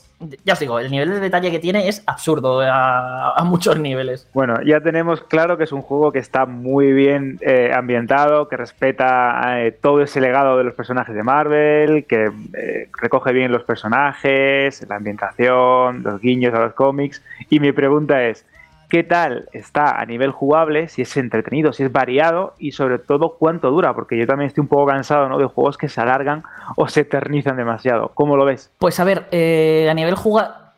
Ya 0.45 0.55
os 0.55 0.59
digo, 0.59 0.81
el 0.81 0.91
nivel 0.91 1.11
de 1.11 1.21
detalle 1.21 1.53
que 1.53 1.61
tiene 1.61 1.87
es 1.87 2.03
absurdo 2.07 2.61
a, 2.61 3.35
a 3.37 3.45
muchos 3.45 3.79
niveles. 3.79 4.27
Bueno, 4.35 4.61
ya 4.65 4.81
tenemos 4.81 5.23
claro 5.23 5.57
que 5.57 5.63
es 5.63 5.71
un 5.71 5.83
juego 5.83 6.11
que 6.11 6.19
está 6.19 6.45
muy 6.45 6.93
bien 6.93 7.39
eh, 7.41 7.71
ambientado, 7.73 8.49
que 8.49 8.57
respeta 8.57 9.61
eh, 9.65 9.71
todo 9.71 10.03
ese 10.03 10.21
legado 10.21 10.59
de 10.59 10.65
los 10.65 10.75
personajes 10.75 11.15
de 11.15 11.23
Marvel, 11.23 12.05
que 12.07 12.33
eh, 12.55 12.89
recoge 13.01 13.33
bien 13.33 13.53
los 13.53 13.63
personajes, 13.63 14.85
la 14.89 14.97
ambientación, 14.97 16.03
los 16.03 16.21
guiños 16.21 16.53
a 16.55 16.59
los 16.59 16.73
cómics. 16.73 17.23
Y 17.49 17.61
mi 17.61 17.71
pregunta 17.71 18.25
es, 18.25 18.45
¿qué 18.91 19.05
tal 19.05 19.49
está 19.53 19.99
a 19.99 20.05
nivel 20.05 20.33
jugable? 20.33 20.89
Si 20.89 21.03
es 21.03 21.17
entretenido, 21.17 21.73
si 21.73 21.85
es 21.85 21.93
variado 21.93 22.55
y 22.59 22.73
sobre 22.73 22.99
todo 22.99 23.37
cuánto 23.39 23.71
dura, 23.71 23.95
porque 23.95 24.19
yo 24.19 24.27
también 24.27 24.49
estoy 24.49 24.63
un 24.63 24.69
poco 24.69 24.87
cansado 24.87 25.29
¿no? 25.29 25.39
de 25.39 25.47
juegos 25.47 25.79
que 25.79 25.89
se 25.89 26.01
alargan 26.01 26.43
o 26.77 26.89
se 26.89 27.01
eternizan 27.01 27.57
demasiado. 27.57 28.11
¿Cómo 28.15 28.37
lo 28.37 28.45
ves? 28.45 28.71
Pues 28.79 29.01
a 29.01 29.05
ver, 29.05 29.27
eh, 29.31 29.89
a 29.91 29.95
nivel 29.95 30.15
jugar. 30.17 30.73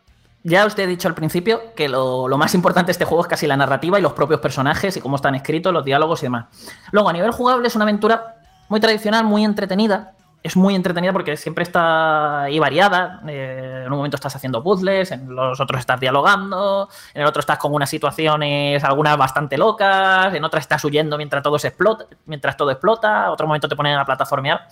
Ya 0.44 0.66
os 0.66 0.76
he 0.78 0.86
dicho 0.86 1.08
al 1.08 1.14
principio 1.14 1.60
que 1.74 1.88
lo, 1.88 2.28
lo 2.28 2.36
más 2.36 2.54
importante 2.54 2.88
de 2.88 2.92
este 2.92 3.04
juego 3.04 3.22
es 3.22 3.28
casi 3.28 3.46
la 3.46 3.56
narrativa 3.56 3.98
y 3.98 4.02
los 4.02 4.12
propios 4.12 4.40
personajes 4.40 4.96
y 4.96 5.00
cómo 5.00 5.16
están 5.16 5.34
escritos, 5.34 5.72
los 5.72 5.84
diálogos 5.84 6.22
y 6.22 6.26
demás. 6.26 6.46
Luego, 6.90 7.08
a 7.08 7.12
nivel 7.12 7.30
jugable, 7.30 7.68
es 7.68 7.76
una 7.76 7.84
aventura 7.84 8.36
muy 8.68 8.80
tradicional, 8.80 9.24
muy 9.24 9.44
entretenida. 9.44 10.14
Es 10.42 10.56
muy 10.56 10.74
entretenida 10.74 11.12
porque 11.12 11.36
siempre 11.36 11.62
está 11.62 12.42
ahí 12.42 12.58
variada. 12.58 13.22
Eh, 13.28 13.82
en 13.86 13.92
un 13.92 13.98
momento 13.98 14.16
estás 14.16 14.34
haciendo 14.34 14.62
puzzles, 14.62 15.12
en 15.12 15.34
los 15.34 15.60
otros 15.60 15.80
estás 15.80 16.00
dialogando, 16.00 16.88
en 17.14 17.22
el 17.22 17.28
otro 17.28 17.40
estás 17.40 17.58
con 17.58 17.72
unas 17.72 17.88
situaciones, 17.88 18.82
algunas 18.82 19.16
bastante 19.16 19.56
locas, 19.56 20.34
en 20.34 20.42
otras 20.44 20.64
estás 20.64 20.84
huyendo 20.84 21.16
mientras 21.16 21.42
todo 21.42 21.58
se 21.58 21.68
explota, 21.68 22.06
mientras 22.26 22.56
todo 22.56 22.70
explota, 22.72 23.30
otro 23.30 23.46
momento 23.46 23.68
te 23.68 23.76
ponen 23.76 23.96
a 23.96 24.04
plataformear. 24.04 24.66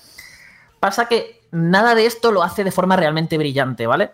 Pasa 0.80 1.06
que 1.06 1.42
nada 1.52 1.94
de 1.94 2.06
esto 2.06 2.32
lo 2.32 2.42
hace 2.42 2.64
de 2.64 2.72
forma 2.72 2.96
realmente 2.96 3.38
brillante, 3.38 3.86
¿vale? 3.86 4.10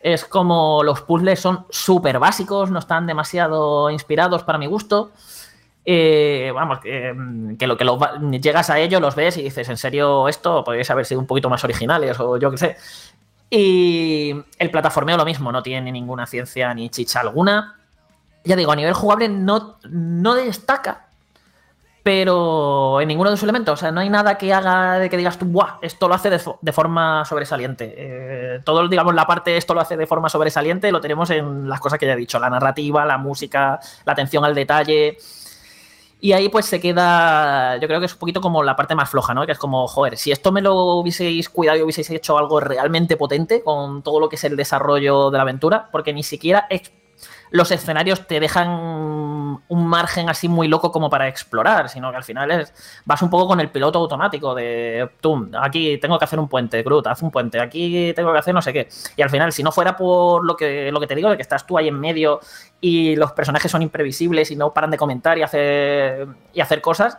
Es 0.00 0.24
como 0.24 0.82
los 0.82 1.02
puzzles 1.02 1.40
son 1.40 1.66
súper 1.68 2.18
básicos, 2.18 2.70
no 2.70 2.78
están 2.78 3.06
demasiado 3.06 3.90
inspirados 3.90 4.44
para 4.44 4.56
mi 4.56 4.66
gusto. 4.66 5.10
Eh, 5.88 6.50
vamos, 6.52 6.80
mm, 6.80 7.54
que 7.54 7.66
lo 7.68 7.76
que 7.76 7.84
va- 7.84 8.18
llegas 8.40 8.70
a 8.70 8.78
ellos, 8.80 9.00
los 9.00 9.14
ves 9.14 9.36
y 9.36 9.42
dices, 9.44 9.68
en 9.68 9.76
serio, 9.76 10.26
esto 10.28 10.64
podríais 10.64 10.90
haber 10.90 11.06
sido 11.06 11.20
un 11.20 11.26
poquito 11.28 11.48
más 11.48 11.62
originales 11.62 12.18
o 12.18 12.36
yo 12.38 12.50
qué 12.50 12.56
sé. 12.58 12.76
Y 13.48 14.34
el 14.58 14.70
plataformeo 14.72 15.16
lo 15.16 15.24
mismo, 15.24 15.52
no 15.52 15.62
tiene 15.62 15.92
ninguna 15.92 16.26
ciencia 16.26 16.74
ni 16.74 16.90
chicha 16.90 17.20
alguna. 17.20 17.76
Ya 18.44 18.56
digo, 18.56 18.72
a 18.72 18.76
nivel 18.76 18.94
jugable 18.94 19.28
no, 19.28 19.76
no 19.88 20.34
destaca, 20.34 21.06
pero 22.02 23.00
en 23.00 23.08
ninguno 23.08 23.30
de 23.30 23.36
sus 23.36 23.44
elementos. 23.44 23.74
O 23.74 23.76
sea, 23.76 23.90
no 23.92 24.00
hay 24.00 24.08
nada 24.08 24.38
que 24.38 24.52
haga 24.52 24.98
de 24.98 25.10
que 25.10 25.16
digas 25.16 25.38
tú, 25.38 25.46
¡buah! 25.46 25.78
Esto 25.82 26.08
lo 26.08 26.14
hace 26.14 26.30
de, 26.30 26.40
de 26.60 26.72
forma 26.72 27.24
sobresaliente. 27.24 27.94
Eh, 27.96 28.60
todo, 28.64 28.86
digamos, 28.88 29.14
la 29.14 29.26
parte 29.26 29.56
esto 29.56 29.74
lo 29.74 29.80
hace 29.80 29.96
de 29.96 30.06
forma 30.06 30.28
sobresaliente 30.28 30.90
lo 30.92 31.00
tenemos 31.00 31.30
en 31.30 31.68
las 31.68 31.80
cosas 31.80 31.98
que 31.98 32.06
ya 32.06 32.12
he 32.12 32.16
dicho: 32.16 32.38
la 32.38 32.50
narrativa, 32.50 33.04
la 33.04 33.18
música, 33.18 33.80
la 34.04 34.12
atención 34.12 34.44
al 34.44 34.54
detalle. 34.54 35.16
Y 36.26 36.32
ahí 36.32 36.48
pues 36.48 36.66
se 36.66 36.80
queda, 36.80 37.76
yo 37.76 37.86
creo 37.86 38.00
que 38.00 38.06
es 38.06 38.12
un 38.14 38.18
poquito 38.18 38.40
como 38.40 38.64
la 38.64 38.74
parte 38.74 38.96
más 38.96 39.08
floja, 39.08 39.32
¿no? 39.32 39.46
Que 39.46 39.52
es 39.52 39.58
como, 39.58 39.86
joder, 39.86 40.16
si 40.16 40.32
esto 40.32 40.50
me 40.50 40.60
lo 40.60 40.74
hubieseis 40.96 41.48
cuidado 41.48 41.78
y 41.78 41.82
hubieseis 41.82 42.10
hecho 42.10 42.36
algo 42.36 42.58
realmente 42.58 43.16
potente 43.16 43.62
con 43.62 44.02
todo 44.02 44.18
lo 44.18 44.28
que 44.28 44.34
es 44.34 44.42
el 44.42 44.56
desarrollo 44.56 45.30
de 45.30 45.36
la 45.38 45.42
aventura, 45.42 45.88
porque 45.92 46.12
ni 46.12 46.24
siquiera 46.24 46.66
ex- 46.68 46.90
los 47.50 47.70
escenarios 47.70 48.26
te 48.26 48.40
dejan 48.40 48.68
un 49.68 49.86
margen 49.86 50.28
así 50.28 50.48
muy 50.48 50.68
loco 50.68 50.90
como 50.92 51.08
para 51.08 51.28
explorar, 51.28 51.88
sino 51.88 52.10
que 52.10 52.16
al 52.16 52.24
final 52.24 52.50
es, 52.50 52.72
vas 53.04 53.22
un 53.22 53.30
poco 53.30 53.46
con 53.46 53.60
el 53.60 53.70
piloto 53.70 53.98
automático 53.98 54.54
de, 54.54 55.08
aquí 55.60 55.98
tengo 55.98 56.18
que 56.18 56.24
hacer 56.24 56.38
un 56.38 56.48
puente, 56.48 56.82
Groot, 56.82 57.06
haz 57.06 57.22
un 57.22 57.30
puente, 57.30 57.60
aquí 57.60 58.12
tengo 58.14 58.32
que 58.32 58.38
hacer 58.38 58.54
no 58.54 58.62
sé 58.62 58.72
qué. 58.72 58.88
Y 59.16 59.22
al 59.22 59.30
final, 59.30 59.52
si 59.52 59.62
no 59.62 59.72
fuera 59.72 59.96
por 59.96 60.44
lo 60.44 60.56
que, 60.56 60.90
lo 60.90 61.00
que 61.00 61.06
te 61.06 61.14
digo, 61.14 61.30
de 61.30 61.36
que 61.36 61.42
estás 61.42 61.66
tú 61.66 61.78
ahí 61.78 61.88
en 61.88 61.98
medio 61.98 62.40
y 62.80 63.16
los 63.16 63.32
personajes 63.32 63.70
son 63.70 63.82
imprevisibles 63.82 64.50
y 64.50 64.56
no 64.56 64.72
paran 64.72 64.90
de 64.90 64.96
comentar 64.96 65.38
y 65.38 65.42
hacer, 65.42 66.26
y 66.52 66.60
hacer 66.60 66.80
cosas, 66.80 67.18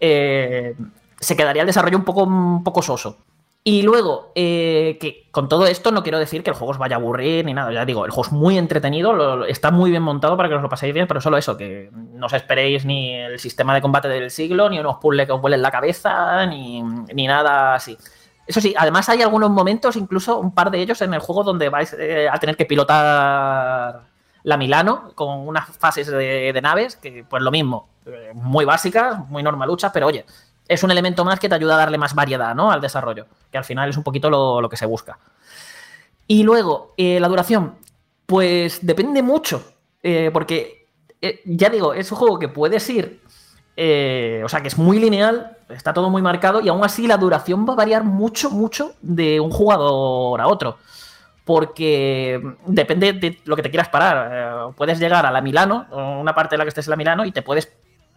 eh, 0.00 0.74
se 1.20 1.36
quedaría 1.36 1.62
el 1.62 1.66
desarrollo 1.66 1.98
un 1.98 2.04
poco, 2.04 2.24
un 2.24 2.64
poco 2.64 2.82
soso. 2.82 3.18
Y 3.64 3.82
luego, 3.82 4.32
eh, 4.34 4.96
que 4.98 5.28
con 5.30 5.48
todo 5.48 5.66
esto 5.66 5.90
no 5.90 6.02
quiero 6.02 6.18
decir 6.18 6.42
que 6.42 6.50
el 6.50 6.56
juego 6.56 6.70
os 6.70 6.78
vaya 6.78 6.96
a 6.96 6.98
aburrir 6.98 7.44
ni 7.44 7.52
nada. 7.52 7.70
Ya 7.72 7.84
digo, 7.84 8.06
el 8.06 8.10
juego 8.10 8.26
es 8.26 8.32
muy 8.32 8.56
entretenido, 8.56 9.44
está 9.44 9.70
muy 9.70 9.90
bien 9.90 10.02
montado 10.02 10.36
para 10.36 10.48
que 10.48 10.54
os 10.54 10.62
lo 10.62 10.70
paséis 10.70 10.94
bien, 10.94 11.06
pero 11.06 11.20
solo 11.20 11.36
eso, 11.36 11.56
que 11.56 11.90
no 11.92 12.26
os 12.26 12.32
esperéis 12.32 12.86
ni 12.86 13.14
el 13.14 13.38
sistema 13.38 13.74
de 13.74 13.82
combate 13.82 14.08
del 14.08 14.30
siglo, 14.30 14.70
ni 14.70 14.78
unos 14.78 14.96
puzzles 14.96 15.26
que 15.26 15.32
os 15.32 15.40
vuelen 15.40 15.60
la 15.60 15.70
cabeza, 15.70 16.46
ni, 16.46 16.82
ni 16.82 17.26
nada 17.26 17.74
así. 17.74 17.98
Eso 18.46 18.62
sí, 18.62 18.74
además 18.78 19.06
hay 19.10 19.20
algunos 19.20 19.50
momentos, 19.50 19.96
incluso 19.96 20.38
un 20.38 20.54
par 20.54 20.70
de 20.70 20.80
ellos 20.80 21.02
en 21.02 21.12
el 21.12 21.20
juego, 21.20 21.44
donde 21.44 21.68
vais 21.68 21.92
eh, 21.92 22.26
a 22.32 22.38
tener 22.38 22.56
que 22.56 22.64
pilotar 22.64 24.00
la 24.44 24.56
Milano 24.56 25.12
con 25.14 25.46
unas 25.46 25.76
fases 25.76 26.06
de, 26.06 26.52
de 26.54 26.62
naves, 26.62 26.96
que 26.96 27.24
pues 27.28 27.42
lo 27.42 27.50
mismo, 27.50 27.90
eh, 28.06 28.30
muy 28.32 28.64
básicas, 28.64 29.18
muy 29.28 29.42
normaluchas, 29.42 29.90
pero 29.92 30.06
oye, 30.06 30.24
es 30.68 30.82
un 30.82 30.90
elemento 30.90 31.24
más 31.24 31.40
que 31.40 31.48
te 31.48 31.54
ayuda 31.54 31.74
a 31.74 31.78
darle 31.78 31.98
más 31.98 32.14
variedad 32.14 32.54
¿no? 32.54 32.70
al 32.70 32.80
desarrollo, 32.80 33.26
que 33.50 33.58
al 33.58 33.64
final 33.64 33.88
es 33.88 33.96
un 33.96 34.04
poquito 34.04 34.28
lo, 34.28 34.60
lo 34.60 34.68
que 34.68 34.76
se 34.76 34.86
busca. 34.86 35.18
Y 36.30 36.42
luego, 36.42 36.92
eh, 36.98 37.18
la 37.18 37.28
duración, 37.28 37.76
pues 38.26 38.86
depende 38.86 39.22
mucho, 39.22 39.64
eh, 40.02 40.30
porque 40.30 40.86
eh, 41.22 41.40
ya 41.46 41.70
digo, 41.70 41.94
es 41.94 42.12
un 42.12 42.18
juego 42.18 42.38
que 42.38 42.48
puedes 42.48 42.88
ir, 42.90 43.22
o 44.44 44.48
sea, 44.48 44.60
que 44.60 44.68
es 44.68 44.76
muy 44.76 44.98
lineal, 44.98 45.56
está 45.70 45.94
todo 45.94 46.10
muy 46.10 46.20
marcado, 46.20 46.60
y 46.60 46.68
aún 46.68 46.84
así 46.84 47.06
la 47.06 47.16
duración 47.16 47.66
va 47.66 47.72
a 47.72 47.76
variar 47.76 48.04
mucho, 48.04 48.50
mucho 48.50 48.92
de 49.00 49.40
un 49.40 49.50
jugador 49.50 50.40
a 50.40 50.48
otro. 50.48 50.76
Porque 51.46 52.42
depende 52.66 53.14
de 53.14 53.40
lo 53.46 53.56
que 53.56 53.62
te 53.62 53.70
quieras 53.70 53.88
parar. 53.88 54.74
Puedes 54.74 54.98
llegar 54.98 55.24
a 55.24 55.30
la 55.30 55.40
Milano, 55.40 55.86
una 56.20 56.34
parte 56.34 56.54
de 56.54 56.58
la 56.58 56.64
que 56.64 56.68
estés 56.68 56.86
en 56.88 56.90
la 56.90 56.96
Milano, 56.96 57.24
y 57.24 57.32
te 57.32 57.40
puedes 57.40 57.72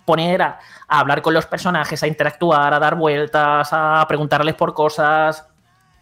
poner 0.05 0.41
a, 0.41 0.59
hablar 0.87 1.21
con 1.21 1.33
los 1.33 1.45
personajes, 1.45 2.01
a 2.03 2.07
interactuar, 2.07 2.73
a 2.73 2.79
dar 2.79 2.95
vueltas, 2.95 3.69
a 3.71 4.05
preguntarles 4.07 4.55
por 4.55 4.73
cosas, 4.73 5.45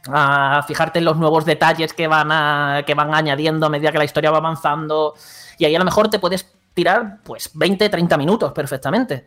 a 0.07 0.63
fijarte 0.67 0.99
en 0.99 1.05
los 1.05 1.17
nuevos 1.17 1.45
detalles 1.45 1.93
que 1.93 2.07
van, 2.07 2.31
a, 2.31 2.83
que 2.85 2.93
van 2.93 3.13
añadiendo 3.13 3.65
a 3.65 3.69
medida 3.69 3.91
que 3.91 3.97
la 3.97 4.05
historia 4.05 4.31
va 4.31 4.37
avanzando. 4.37 5.13
Y 5.57 5.65
ahí 5.65 5.75
a 5.75 5.79
lo 5.79 5.85
mejor 5.85 6.09
te 6.09 6.19
puedes 6.19 6.51
tirar 6.73 7.17
pues 7.23 7.51
20, 7.53 7.89
30 7.89 8.17
minutos 8.17 8.51
perfectamente. 8.53 9.25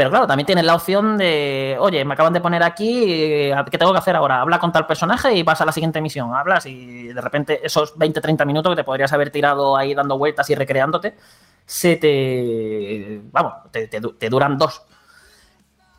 Pero 0.00 0.08
claro, 0.08 0.26
también 0.26 0.46
tienes 0.46 0.64
la 0.64 0.76
opción 0.76 1.18
de, 1.18 1.76
oye, 1.78 2.04
me 2.04 2.14
acaban 2.14 2.32
de 2.32 2.40
poner 2.40 2.62
aquí, 2.62 3.04
eh, 3.06 3.54
¿qué 3.70 3.76
tengo 3.76 3.92
que 3.92 3.98
hacer 3.98 4.16
ahora? 4.16 4.40
Habla 4.40 4.58
con 4.58 4.72
tal 4.72 4.86
personaje 4.86 5.34
y 5.34 5.42
vas 5.42 5.60
a 5.60 5.66
la 5.66 5.72
siguiente 5.72 6.00
misión. 6.00 6.34
Hablas 6.34 6.64
y 6.66 7.08
de 7.08 7.20
repente 7.20 7.60
esos 7.62 7.96
20-30 7.96 8.46
minutos 8.46 8.72
que 8.72 8.76
te 8.76 8.84
podrías 8.84 9.12
haber 9.12 9.30
tirado 9.30 9.76
ahí 9.76 9.92
dando 9.92 10.16
vueltas 10.16 10.48
y 10.48 10.54
recreándote, 10.54 11.16
se 11.70 11.94
te, 11.96 13.20
vamos, 13.30 13.52
te, 13.70 13.86
te 13.86 14.00
du- 14.00 14.14
te 14.14 14.28
duran 14.28 14.58
dos. 14.58 14.82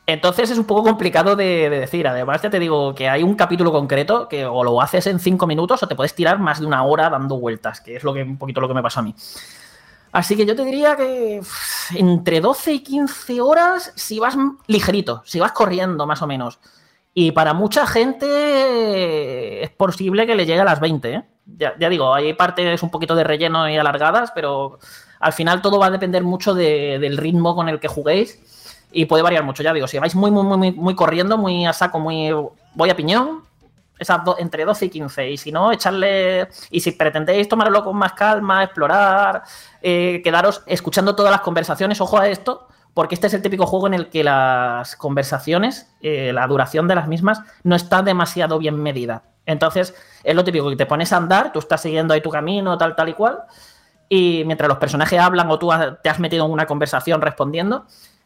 Entonces 0.06 0.50
es 0.50 0.58
un 0.58 0.66
poco 0.66 0.84
complicado 0.84 1.36
de, 1.36 1.70
de 1.70 1.80
decir. 1.80 2.08
Además, 2.08 2.42
ya 2.42 2.50
te 2.50 2.60
digo 2.60 2.94
que 2.94 3.08
hay 3.08 3.24
un 3.24 3.36
capítulo 3.36 3.72
concreto 3.72 4.28
que 4.28 4.46
o 4.46 4.64
lo 4.64 4.82
haces 4.82 5.08
en 5.08 5.20
cinco 5.20 5.48
minutos 5.48 5.82
o 5.82 5.88
te 5.88 5.96
puedes 5.96 6.14
tirar 6.14 6.40
más 6.40 6.60
de 6.60 6.66
una 6.66 6.84
hora 6.84 7.10
dando 7.10 7.38
vueltas, 7.40 7.80
que 7.80 7.96
es 7.96 8.04
lo 8.04 8.14
que 8.14 8.24
un 8.24 8.38
poquito 8.38 8.60
lo 8.60 8.68
que 8.68 8.74
me 8.74 8.82
pasó 8.84 9.00
a 9.00 9.04
mí. 9.04 9.16
Así 10.12 10.36
que 10.36 10.46
yo 10.46 10.56
te 10.58 10.66
diría 10.66 10.98
que 10.98 11.42
entre 11.96 12.42
12 12.42 12.74
y 12.74 12.80
15 12.84 13.40
horas 13.40 13.94
si 13.96 14.20
vas 14.20 14.36
ligerito, 14.68 15.22
si 15.26 15.40
vas 15.40 15.54
corriendo 15.54 16.06
más 16.06 16.22
o 16.22 16.28
menos. 16.28 16.60
Y 17.14 17.32
para 17.32 17.54
mucha 17.54 17.88
gente 17.88 19.64
es 19.64 19.70
posible 19.70 20.26
que 20.28 20.36
le 20.36 20.46
llegue 20.46 20.60
a 20.62 20.66
las 20.66 20.80
20. 20.82 21.14
¿eh? 21.14 21.24
Ya, 21.46 21.74
ya 21.80 21.88
digo, 21.90 22.14
hay 22.14 22.34
partes 22.34 22.84
un 22.84 22.90
poquito 22.90 23.16
de 23.16 23.24
relleno 23.24 23.70
y 23.70 23.78
alargadas, 23.78 24.32
pero 24.36 24.80
al 25.22 25.34
final 25.34 25.62
todo 25.62 25.80
va 25.80 25.86
a 25.88 25.92
depender 25.92 26.24
mucho 26.24 26.54
de- 26.54 26.98
del 27.00 27.18
ritmo 27.18 27.56
con 27.56 27.70
el 27.70 27.80
que 27.80 27.88
juguéis 27.88 28.40
y 28.92 29.06
puede 29.06 29.24
variar 29.24 29.44
mucho. 29.44 29.64
Ya 29.64 29.74
digo, 29.74 29.88
si 29.88 30.00
vais 30.00 30.16
muy, 30.16 30.32
muy, 30.32 30.44
muy, 30.44 30.72
muy, 30.72 30.96
corriendo, 30.96 31.38
muy 31.38 31.66
a 31.66 31.74
saco, 31.74 32.00
muy 32.00 32.32
voy 32.74 32.90
a 32.90 32.96
piñón, 32.96 33.42
esas 34.00 34.24
do- 34.26 34.36
entre 34.40 34.66
12 34.66 34.86
y 34.86 34.90
15. 34.90 35.30
Y 35.30 35.38
si 35.38 35.52
no, 35.52 35.72
echarle. 35.72 36.48
Y 36.72 36.80
si 36.82 36.92
pretendéis 36.92 37.48
tomármelo 37.48 37.84
con 37.84 37.96
más 37.96 38.14
calma, 38.14 38.64
explorar, 38.64 39.44
eh, 39.82 40.22
quedaros 40.24 40.64
escuchando 40.66 41.16
todas 41.16 41.32
las 41.32 41.42
conversaciones, 41.42 42.02
ojo 42.02 42.18
a 42.18 42.28
esto, 42.28 42.68
porque 42.96 43.16
este 43.16 43.28
es 43.28 43.34
el 43.36 43.42
típico 43.44 43.66
juego 43.68 43.88
en 43.88 43.94
el 43.94 44.10
que 44.10 44.24
las 44.24 44.96
conversaciones, 44.96 45.88
eh, 46.02 46.32
la 46.34 46.48
duración 46.48 46.88
de 46.88 46.96
las 46.96 47.08
mismas, 47.08 47.40
no 47.64 47.76
está 47.76 48.02
demasiado 48.02 48.58
bien 48.58 48.76
medida. 48.76 49.22
Entonces, 49.46 49.94
es 50.24 50.36
lo 50.36 50.44
típico 50.44 50.70
que 50.70 50.76
te 50.76 50.86
pones 50.86 51.14
a 51.14 51.18
andar, 51.18 51.52
tú 51.54 51.60
estás 51.60 51.82
siguiendo 51.82 52.14
ahí 52.14 52.22
tu 52.22 52.30
camino, 52.30 52.78
tal, 52.78 52.96
tal 52.96 53.10
y 53.10 53.14
cual, 53.14 53.40
y 54.14 54.44
mientras 54.46 54.68
los 54.68 54.78
personajes 54.78 55.18
hablan 55.18 55.50
o 55.50 55.58
tú 55.58 55.70
te 56.04 56.10
has 56.10 56.20
metido 56.20 56.46
en 56.46 56.52
una 56.52 56.66
conversación 56.66 57.22
respondiendo, 57.22 57.86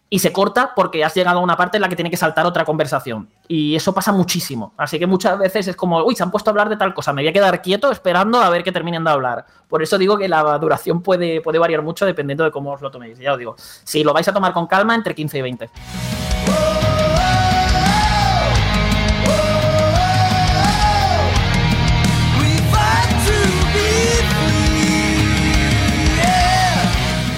y 0.09 0.17
se 0.17 0.33
corta 0.33 0.73
porque 0.75 1.03
has 1.03 1.13
llegado 1.13 1.38
a 1.38 1.43
una 1.43 1.55
parte 1.55 1.77
en 1.77 1.81
la 1.81 1.89
que 1.89 1.95
tiene 1.95 2.09
que 2.09 2.17
saltar 2.17 2.43
otra 2.47 2.65
conversación. 2.65 3.29
Y 3.47 3.75
eso 3.75 3.93
pasa 3.93 4.11
muchísimo. 4.11 4.73
Así 4.77 4.97
que 4.97 5.05
muchas 5.05 5.38
veces 5.38 5.67
es 5.67 5.75
como, 5.75 6.03
uy, 6.03 6.15
se 6.15 6.23
han 6.23 6.31
puesto 6.31 6.49
a 6.49 6.51
hablar 6.51 6.69
de 6.69 6.77
tal 6.77 6.95
cosa, 6.95 7.13
me 7.13 7.21
voy 7.21 7.29
a 7.29 7.33
quedar 7.33 7.61
quieto 7.61 7.91
esperando 7.91 8.39
a 8.39 8.49
ver 8.49 8.63
que 8.63 8.71
terminen 8.71 9.03
de 9.03 9.11
hablar. 9.11 9.45
Por 9.67 9.83
eso 9.83 9.99
digo 9.99 10.17
que 10.17 10.27
la 10.27 10.57
duración 10.57 11.03
puede, 11.03 11.39
puede 11.41 11.59
variar 11.59 11.83
mucho 11.83 12.03
dependiendo 12.03 12.43
de 12.43 12.49
cómo 12.49 12.71
os 12.71 12.81
lo 12.81 12.89
toméis. 12.89 13.19
Ya 13.19 13.33
os 13.33 13.38
digo, 13.38 13.55
si 13.57 14.03
lo 14.03 14.11
vais 14.11 14.27
a 14.27 14.33
tomar 14.33 14.53
con 14.53 14.65
calma, 14.65 14.95
entre 14.95 15.13
15 15.13 15.38
y 15.38 15.41
20. 15.43 15.69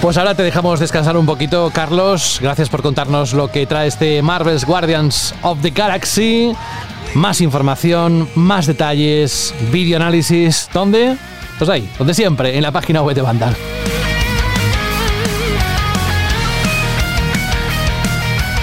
Pues 0.00 0.16
ahora 0.16 0.36
te 0.36 0.44
dejamos 0.44 0.78
descansar 0.78 1.16
un 1.16 1.26
poquito, 1.26 1.70
Carlos. 1.74 2.38
Gracias 2.40 2.68
por 2.68 2.82
contarnos 2.82 3.32
lo 3.32 3.50
que 3.50 3.66
trae 3.66 3.88
este 3.88 4.22
Marvel's 4.22 4.64
Guardians 4.64 5.34
of 5.42 5.60
the 5.60 5.70
Galaxy. 5.70 6.52
Más 7.14 7.40
información, 7.40 8.28
más 8.36 8.66
detalles, 8.66 9.52
videoanálisis. 9.72 10.70
¿Dónde? 10.72 11.16
Pues 11.58 11.68
ahí, 11.68 11.90
donde 11.98 12.14
siempre, 12.14 12.56
en 12.56 12.62
la 12.62 12.70
página 12.70 13.02
web 13.02 13.16
de 13.16 13.22
Vandal. 13.22 13.56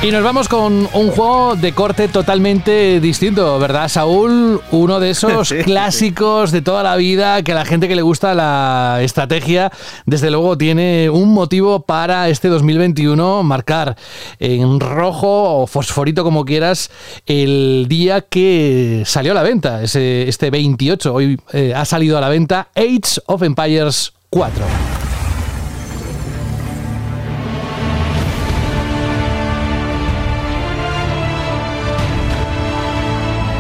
Y 0.03 0.11
nos 0.11 0.23
vamos 0.23 0.47
con 0.47 0.87
un 0.93 1.09
juego 1.09 1.55
de 1.55 1.73
corte 1.73 2.07
totalmente 2.07 2.99
distinto, 2.99 3.57
¿verdad, 3.57 3.87
Saúl? 3.87 4.61
Uno 4.69 4.99
de 4.99 5.09
esos 5.09 5.47
Sí, 5.47 5.57
sí. 5.57 5.63
clásicos 5.63 6.51
de 6.51 6.61
toda 6.61 6.83
la 6.83 6.95
vida 6.95 7.41
que 7.41 7.53
a 7.53 7.55
la 7.55 7.65
gente 7.65 7.87
que 7.87 7.95
le 7.95 8.03
gusta 8.03 8.35
la 8.35 8.99
estrategia, 9.01 9.71
desde 10.05 10.29
luego 10.29 10.59
tiene 10.59 11.09
un 11.09 11.33
motivo 11.33 11.79
para 11.87 12.29
este 12.29 12.49
2021 12.49 13.41
marcar 13.41 13.95
en 14.39 14.79
rojo 14.79 15.61
o 15.61 15.65
fosforito 15.65 16.23
como 16.23 16.45
quieras 16.45 16.91
el 17.25 17.87
día 17.89 18.21
que 18.21 19.01
salió 19.07 19.31
a 19.31 19.35
la 19.35 19.43
venta, 19.43 19.81
ese, 19.81 20.27
este 20.29 20.51
28. 20.51 21.13
Hoy 21.15 21.39
eh, 21.51 21.73
ha 21.75 21.83
salido 21.85 22.15
a 22.19 22.21
la 22.21 22.29
venta 22.29 22.67
Age 22.75 23.21
of 23.25 23.41
Empires 23.41 24.13
4. 24.29 24.63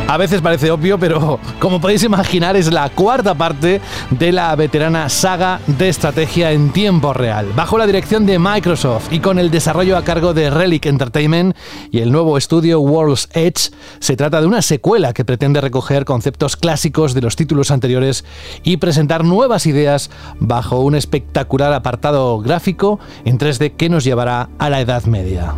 A 0.07 0.17
veces 0.17 0.41
parece 0.41 0.69
obvio, 0.69 0.99
pero 0.99 1.39
como 1.59 1.81
podéis 1.81 2.03
imaginar 2.03 2.55
es 2.55 2.71
la 2.71 2.89
cuarta 2.89 3.33
parte 3.33 3.81
de 4.11 4.31
la 4.31 4.55
veterana 4.55 5.09
saga 5.09 5.59
de 5.65 5.89
estrategia 5.89 6.51
en 6.51 6.71
tiempo 6.71 7.11
real. 7.11 7.47
Bajo 7.55 7.79
la 7.79 7.87
dirección 7.87 8.27
de 8.27 8.37
Microsoft 8.37 9.11
y 9.11 9.19
con 9.19 9.39
el 9.39 9.49
desarrollo 9.49 9.97
a 9.97 10.03
cargo 10.03 10.35
de 10.35 10.51
Relic 10.51 10.85
Entertainment 10.85 11.55
y 11.89 11.99
el 11.99 12.11
nuevo 12.11 12.37
estudio 12.37 12.79
World's 12.81 13.29
Edge, 13.33 13.71
se 13.99 14.15
trata 14.15 14.41
de 14.41 14.47
una 14.47 14.61
secuela 14.61 15.11
que 15.11 15.25
pretende 15.25 15.59
recoger 15.59 16.05
conceptos 16.05 16.55
clásicos 16.55 17.15
de 17.15 17.21
los 17.21 17.35
títulos 17.35 17.71
anteriores 17.71 18.25
y 18.63 18.77
presentar 18.77 19.23
nuevas 19.23 19.65
ideas 19.65 20.11
bajo 20.39 20.81
un 20.81 20.93
espectacular 20.93 21.73
apartado 21.73 22.39
gráfico 22.39 22.99
en 23.25 23.39
3D 23.39 23.75
que 23.75 23.89
nos 23.89 24.03
llevará 24.03 24.49
a 24.59 24.69
la 24.69 24.81
Edad 24.81 25.05
Media. 25.05 25.55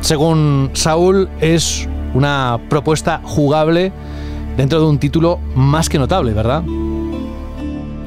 Según 0.00 0.70
Saúl, 0.74 1.28
es 1.40 1.88
una 2.14 2.58
propuesta 2.68 3.20
jugable 3.24 3.92
dentro 4.56 4.80
de 4.80 4.86
un 4.86 4.98
título 4.98 5.38
más 5.54 5.88
que 5.88 5.98
notable, 5.98 6.32
¿verdad? 6.32 6.62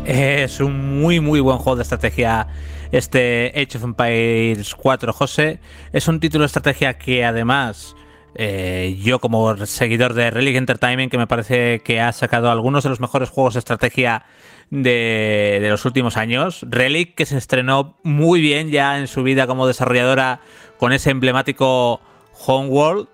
Es 0.06 0.60
un 0.60 1.02
muy, 1.02 1.20
muy 1.20 1.40
buen 1.40 1.58
juego 1.58 1.76
de 1.76 1.84
estrategia 1.84 2.48
este 2.92 3.54
Age 3.56 3.78
of 3.78 3.84
Empires 3.84 4.76
4, 4.76 5.14
José. 5.14 5.60
Es 5.94 6.08
un 6.08 6.20
título 6.20 6.44
de 6.44 6.48
estrategia 6.48 6.98
que 6.98 7.24
además 7.24 7.96
eh, 8.36 8.98
yo 9.02 9.20
como 9.20 9.66
seguidor 9.66 10.14
de 10.14 10.32
Relic 10.32 10.56
Entertainment, 10.56 11.12
que 11.12 11.18
me 11.18 11.28
parece 11.28 11.82
que 11.82 12.00
ha 12.00 12.12
sacado 12.12 12.50
algunos 12.50 12.84
de 12.84 12.90
los 12.90 13.00
mejores 13.00 13.30
juegos 13.30 13.54
de 13.54 13.60
estrategia 13.60 14.24
de, 14.70 15.60
de 15.62 15.70
los 15.70 15.86
últimos 15.86 16.18
años. 16.18 16.66
Relic 16.68 17.16
que 17.16 17.26
se 17.26 17.38
estrenó 17.38 17.98
muy 18.04 18.42
bien 18.42 18.72
ya 18.72 18.98
en 19.00 19.08
su 19.08 19.24
vida 19.24 19.48
como 19.48 19.68
desarrolladora 19.68 20.42
con 20.82 20.94
ese 20.94 21.12
emblemático 21.12 22.02
Homeworld. 22.48 23.08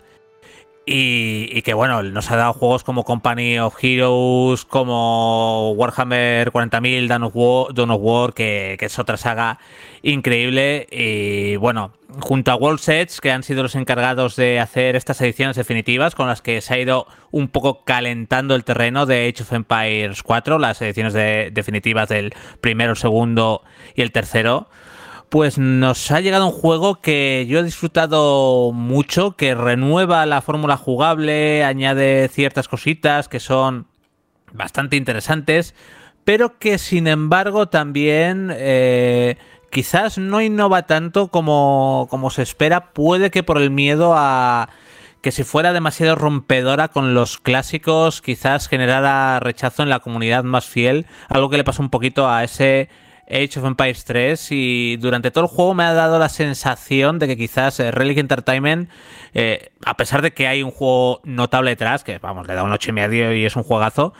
Y, 0.85 1.49
y 1.51 1.63
que 1.63 1.73
bueno, 1.73 2.01
nos 2.01 2.31
ha 2.31 2.37
dado 2.37 2.53
juegos 2.53 2.85
como 2.85 3.03
Company 3.03 3.59
of 3.59 3.75
Heroes, 3.83 4.63
como 4.63 5.73
Warhammer 5.73 6.49
40.000, 6.53 7.07
Dawn 7.09 7.91
of 7.91 7.99
War, 8.01 8.33
que, 8.33 8.77
es 8.79 8.99
otra 8.99 9.17
saga 9.17 9.59
increíble. 10.01 10.87
Y 10.89 11.57
bueno, 11.57 11.91
junto 12.21 12.51
a 12.51 12.55
World's 12.55 12.87
Edge, 12.87 13.19
que 13.21 13.31
han 13.31 13.43
sido 13.43 13.63
los 13.63 13.75
encargados 13.75 14.37
de 14.37 14.61
hacer 14.61 14.95
estas 14.95 15.19
ediciones 15.19 15.57
definitivas, 15.57 16.15
con 16.15 16.27
las 16.27 16.41
que 16.41 16.61
se 16.61 16.73
ha 16.73 16.79
ido 16.79 17.05
un 17.31 17.49
poco 17.49 17.83
calentando 17.83 18.55
el 18.55 18.63
terreno 18.63 19.05
de 19.05 19.27
Age 19.27 19.43
of 19.43 19.51
Empires 19.51 20.23
4, 20.23 20.57
las 20.57 20.81
ediciones 20.81 21.11
de- 21.11 21.49
definitivas 21.51 22.07
del 22.07 22.33
primero, 22.61 22.95
segundo 22.95 23.61
y 23.93 24.03
el 24.03 24.13
tercero 24.13 24.69
pues 25.29 25.57
nos 25.57 26.11
ha 26.11 26.21
llegado 26.21 26.45
un 26.45 26.53
juego 26.53 27.01
que 27.01 27.45
yo 27.49 27.59
he 27.59 27.63
disfrutado 27.63 28.71
mucho, 28.73 29.35
que 29.35 29.55
renueva 29.55 30.25
la 30.25 30.41
fórmula 30.41 30.77
jugable, 30.77 31.63
añade 31.63 32.29
ciertas 32.29 32.67
cositas 32.67 33.27
que 33.27 33.39
son 33.39 33.87
bastante 34.53 34.95
interesantes, 34.95 35.75
pero 36.23 36.57
que 36.59 36.77
sin 36.77 37.07
embargo 37.07 37.67
también 37.67 38.51
eh, 38.55 39.37
quizás 39.69 40.17
no 40.17 40.41
innova 40.41 40.83
tanto 40.83 41.27
como, 41.27 42.07
como 42.09 42.29
se 42.29 42.43
espera, 42.43 42.93
puede 42.93 43.29
que 43.29 43.43
por 43.43 43.57
el 43.57 43.71
miedo 43.71 44.13
a 44.15 44.69
que 45.21 45.31
si 45.31 45.43
fuera 45.43 45.73
demasiado 45.73 46.15
rompedora 46.15 46.87
con 46.87 47.13
los 47.13 47.37
clásicos, 47.37 48.21
quizás 48.21 48.69
generara 48.69 49.39
rechazo 49.41 49.83
en 49.83 49.89
la 49.89 49.99
comunidad 49.99 50.45
más 50.45 50.65
fiel, 50.65 51.05
algo 51.27 51.49
que 51.49 51.57
le 51.57 51.63
pasó 51.65 51.81
un 51.81 51.89
poquito 51.89 52.29
a 52.29 52.45
ese 52.45 52.87
Age 53.29 53.59
of 53.59 53.65
Empires 53.65 54.05
3 54.05 54.47
y 54.51 54.97
durante 54.97 55.31
todo 55.31 55.45
el 55.45 55.49
juego 55.49 55.73
me 55.73 55.83
ha 55.83 55.93
dado 55.93 56.17
la 56.17 56.29
sensación 56.29 57.19
de 57.19 57.27
que 57.27 57.37
quizás 57.37 57.79
eh, 57.79 57.91
Relic 57.91 58.17
Entertainment, 58.17 58.89
eh, 59.33 59.71
a 59.85 59.97
pesar 59.97 60.21
de 60.21 60.31
que 60.31 60.47
hay 60.47 60.63
un 60.63 60.71
juego 60.71 61.21
notable 61.23 61.71
detrás, 61.71 62.03
que 62.03 62.19
vamos, 62.19 62.47
le 62.47 62.55
da 62.55 62.63
un 62.63 62.71
8 62.71 62.89
y 62.89 62.93
medio 62.93 63.33
y 63.33 63.45
es 63.45 63.55
un 63.55 63.63
juegazo, 63.63 64.13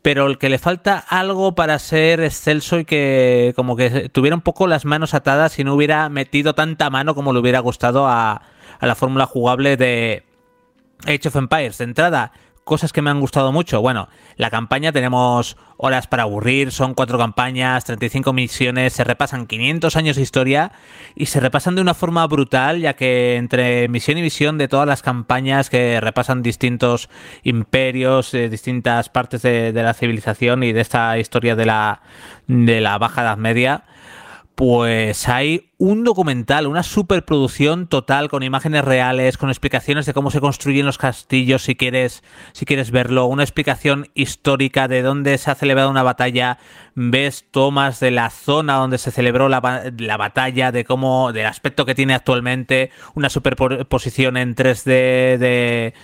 pero 0.00 0.26
el 0.26 0.38
que 0.38 0.48
le 0.48 0.58
falta 0.58 0.98
algo 0.98 1.54
para 1.54 1.78
ser 1.78 2.20
excelso 2.20 2.78
y 2.78 2.84
que 2.84 3.52
como 3.56 3.76
que 3.76 4.08
tuviera 4.08 4.36
un 4.36 4.42
poco 4.42 4.66
las 4.66 4.84
manos 4.84 5.14
atadas 5.14 5.58
y 5.58 5.64
no 5.64 5.74
hubiera 5.74 6.08
metido 6.08 6.54
tanta 6.54 6.90
mano 6.90 7.14
como 7.14 7.32
le 7.32 7.40
hubiera 7.40 7.60
gustado 7.60 8.06
a, 8.06 8.42
a 8.78 8.86
la 8.86 8.94
fórmula 8.94 9.26
jugable 9.26 9.76
de 9.76 10.24
Age 11.06 11.28
of 11.28 11.36
Empires. 11.36 11.78
De 11.78 11.84
entrada, 11.84 12.32
cosas 12.64 12.92
que 12.92 13.02
me 13.02 13.10
han 13.10 13.20
gustado 13.20 13.52
mucho. 13.52 13.80
Bueno, 13.80 14.08
la 14.36 14.50
campaña 14.50 14.90
tenemos 14.90 15.56
horas 15.76 16.06
para 16.06 16.24
aburrir, 16.24 16.72
son 16.72 16.94
cuatro 16.94 17.18
campañas, 17.18 17.84
35 17.84 18.32
misiones, 18.32 18.94
se 18.94 19.04
repasan 19.04 19.46
500 19.46 19.96
años 19.96 20.16
de 20.16 20.22
historia 20.22 20.72
y 21.14 21.26
se 21.26 21.40
repasan 21.40 21.74
de 21.74 21.82
una 21.82 21.94
forma 21.94 22.26
brutal, 22.26 22.80
ya 22.80 22.94
que 22.94 23.36
entre 23.36 23.88
misión 23.88 24.18
y 24.18 24.22
misión 24.22 24.58
de 24.58 24.68
todas 24.68 24.86
las 24.86 25.02
campañas 25.02 25.68
que 25.70 26.00
repasan 26.00 26.42
distintos 26.42 27.10
imperios, 27.42 28.32
eh, 28.34 28.48
distintas 28.48 29.08
partes 29.10 29.42
de, 29.42 29.72
de 29.72 29.82
la 29.82 29.94
civilización 29.94 30.62
y 30.62 30.72
de 30.72 30.80
esta 30.80 31.18
historia 31.18 31.56
de 31.56 31.66
la, 31.66 32.00
de 32.46 32.80
la 32.80 32.98
Baja 32.98 33.22
Edad 33.22 33.36
Media, 33.36 33.84
pues 34.54 35.28
hay 35.28 35.70
un 35.78 36.04
documental, 36.04 36.68
una 36.68 36.84
superproducción 36.84 37.88
total 37.88 38.28
con 38.28 38.44
imágenes 38.44 38.84
reales, 38.84 39.36
con 39.36 39.48
explicaciones 39.50 40.06
de 40.06 40.14
cómo 40.14 40.30
se 40.30 40.40
construyen 40.40 40.86
los 40.86 40.96
castillos 40.96 41.64
si 41.64 41.74
quieres, 41.74 42.22
si 42.52 42.64
quieres 42.64 42.92
verlo, 42.92 43.26
una 43.26 43.42
explicación 43.42 44.08
histórica 44.14 44.86
de 44.86 45.02
dónde 45.02 45.36
se 45.38 45.50
ha 45.50 45.56
celebrado 45.56 45.90
una 45.90 46.04
batalla, 46.04 46.58
ves 46.94 47.46
tomas 47.50 47.98
de 47.98 48.12
la 48.12 48.30
zona 48.30 48.74
donde 48.76 48.98
se 48.98 49.10
celebró 49.10 49.48
la, 49.48 49.92
la 49.98 50.16
batalla, 50.16 50.70
de 50.70 50.84
cómo, 50.84 51.32
del 51.32 51.46
aspecto 51.46 51.84
que 51.84 51.96
tiene 51.96 52.14
actualmente, 52.14 52.90
una 53.14 53.30
superposición 53.30 54.36
en 54.36 54.54
3D 54.54 55.38
de, 55.38 55.94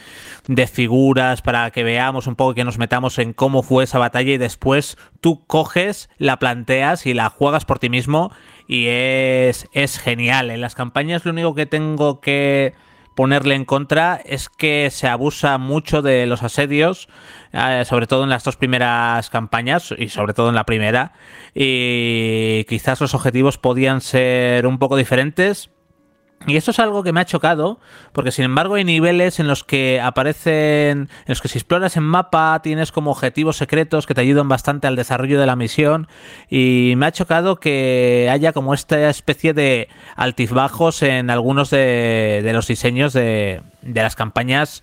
de 0.50 0.66
figuras 0.66 1.42
para 1.42 1.70
que 1.70 1.84
veamos 1.84 2.26
un 2.26 2.34
poco 2.34 2.54
que 2.54 2.64
nos 2.64 2.76
metamos 2.76 3.20
en 3.20 3.32
cómo 3.32 3.62
fue 3.62 3.84
esa 3.84 4.00
batalla 4.00 4.32
y 4.32 4.36
después 4.36 4.98
tú 5.20 5.46
coges, 5.46 6.10
la 6.18 6.40
planteas 6.40 7.06
y 7.06 7.14
la 7.14 7.30
juegas 7.30 7.64
por 7.64 7.78
ti 7.78 7.88
mismo 7.88 8.32
y 8.66 8.86
es, 8.88 9.68
es 9.72 10.00
genial. 10.00 10.50
En 10.50 10.60
las 10.60 10.74
campañas 10.74 11.24
lo 11.24 11.30
único 11.30 11.54
que 11.54 11.66
tengo 11.66 12.20
que 12.20 12.74
ponerle 13.14 13.54
en 13.54 13.64
contra 13.64 14.20
es 14.24 14.48
que 14.48 14.90
se 14.90 15.06
abusa 15.06 15.56
mucho 15.56 16.02
de 16.02 16.26
los 16.26 16.42
asedios, 16.42 17.08
eh, 17.52 17.84
sobre 17.86 18.08
todo 18.08 18.24
en 18.24 18.30
las 18.30 18.42
dos 18.42 18.56
primeras 18.56 19.30
campañas 19.30 19.94
y 19.96 20.08
sobre 20.08 20.34
todo 20.34 20.48
en 20.48 20.56
la 20.56 20.64
primera. 20.64 21.12
Y 21.54 22.64
quizás 22.64 23.00
los 23.00 23.14
objetivos 23.14 23.56
podían 23.56 24.00
ser 24.00 24.66
un 24.66 24.80
poco 24.80 24.96
diferentes. 24.96 25.70
Y 26.46 26.56
esto 26.56 26.70
es 26.70 26.78
algo 26.78 27.02
que 27.02 27.12
me 27.12 27.20
ha 27.20 27.26
chocado, 27.26 27.80
porque 28.12 28.32
sin 28.32 28.46
embargo 28.46 28.76
hay 28.76 28.84
niveles 28.84 29.40
en 29.40 29.46
los 29.46 29.62
que 29.62 30.00
aparecen, 30.00 31.00
en 31.00 31.08
los 31.26 31.42
que 31.42 31.48
si 31.48 31.58
exploras 31.58 31.98
en 31.98 32.02
mapa 32.02 32.60
tienes 32.62 32.92
como 32.92 33.10
objetivos 33.10 33.58
secretos 33.58 34.06
que 34.06 34.14
te 34.14 34.22
ayudan 34.22 34.48
bastante 34.48 34.86
al 34.86 34.96
desarrollo 34.96 35.38
de 35.38 35.46
la 35.46 35.54
misión. 35.54 36.08
Y 36.48 36.94
me 36.96 37.06
ha 37.06 37.12
chocado 37.12 37.56
que 37.56 38.28
haya 38.32 38.54
como 38.54 38.72
esta 38.72 39.10
especie 39.10 39.52
de 39.52 39.88
altibajos 40.16 41.02
en 41.02 41.28
algunos 41.28 41.68
de, 41.68 42.40
de 42.42 42.52
los 42.54 42.66
diseños 42.66 43.12
de, 43.12 43.60
de 43.82 44.02
las 44.02 44.16
campañas 44.16 44.82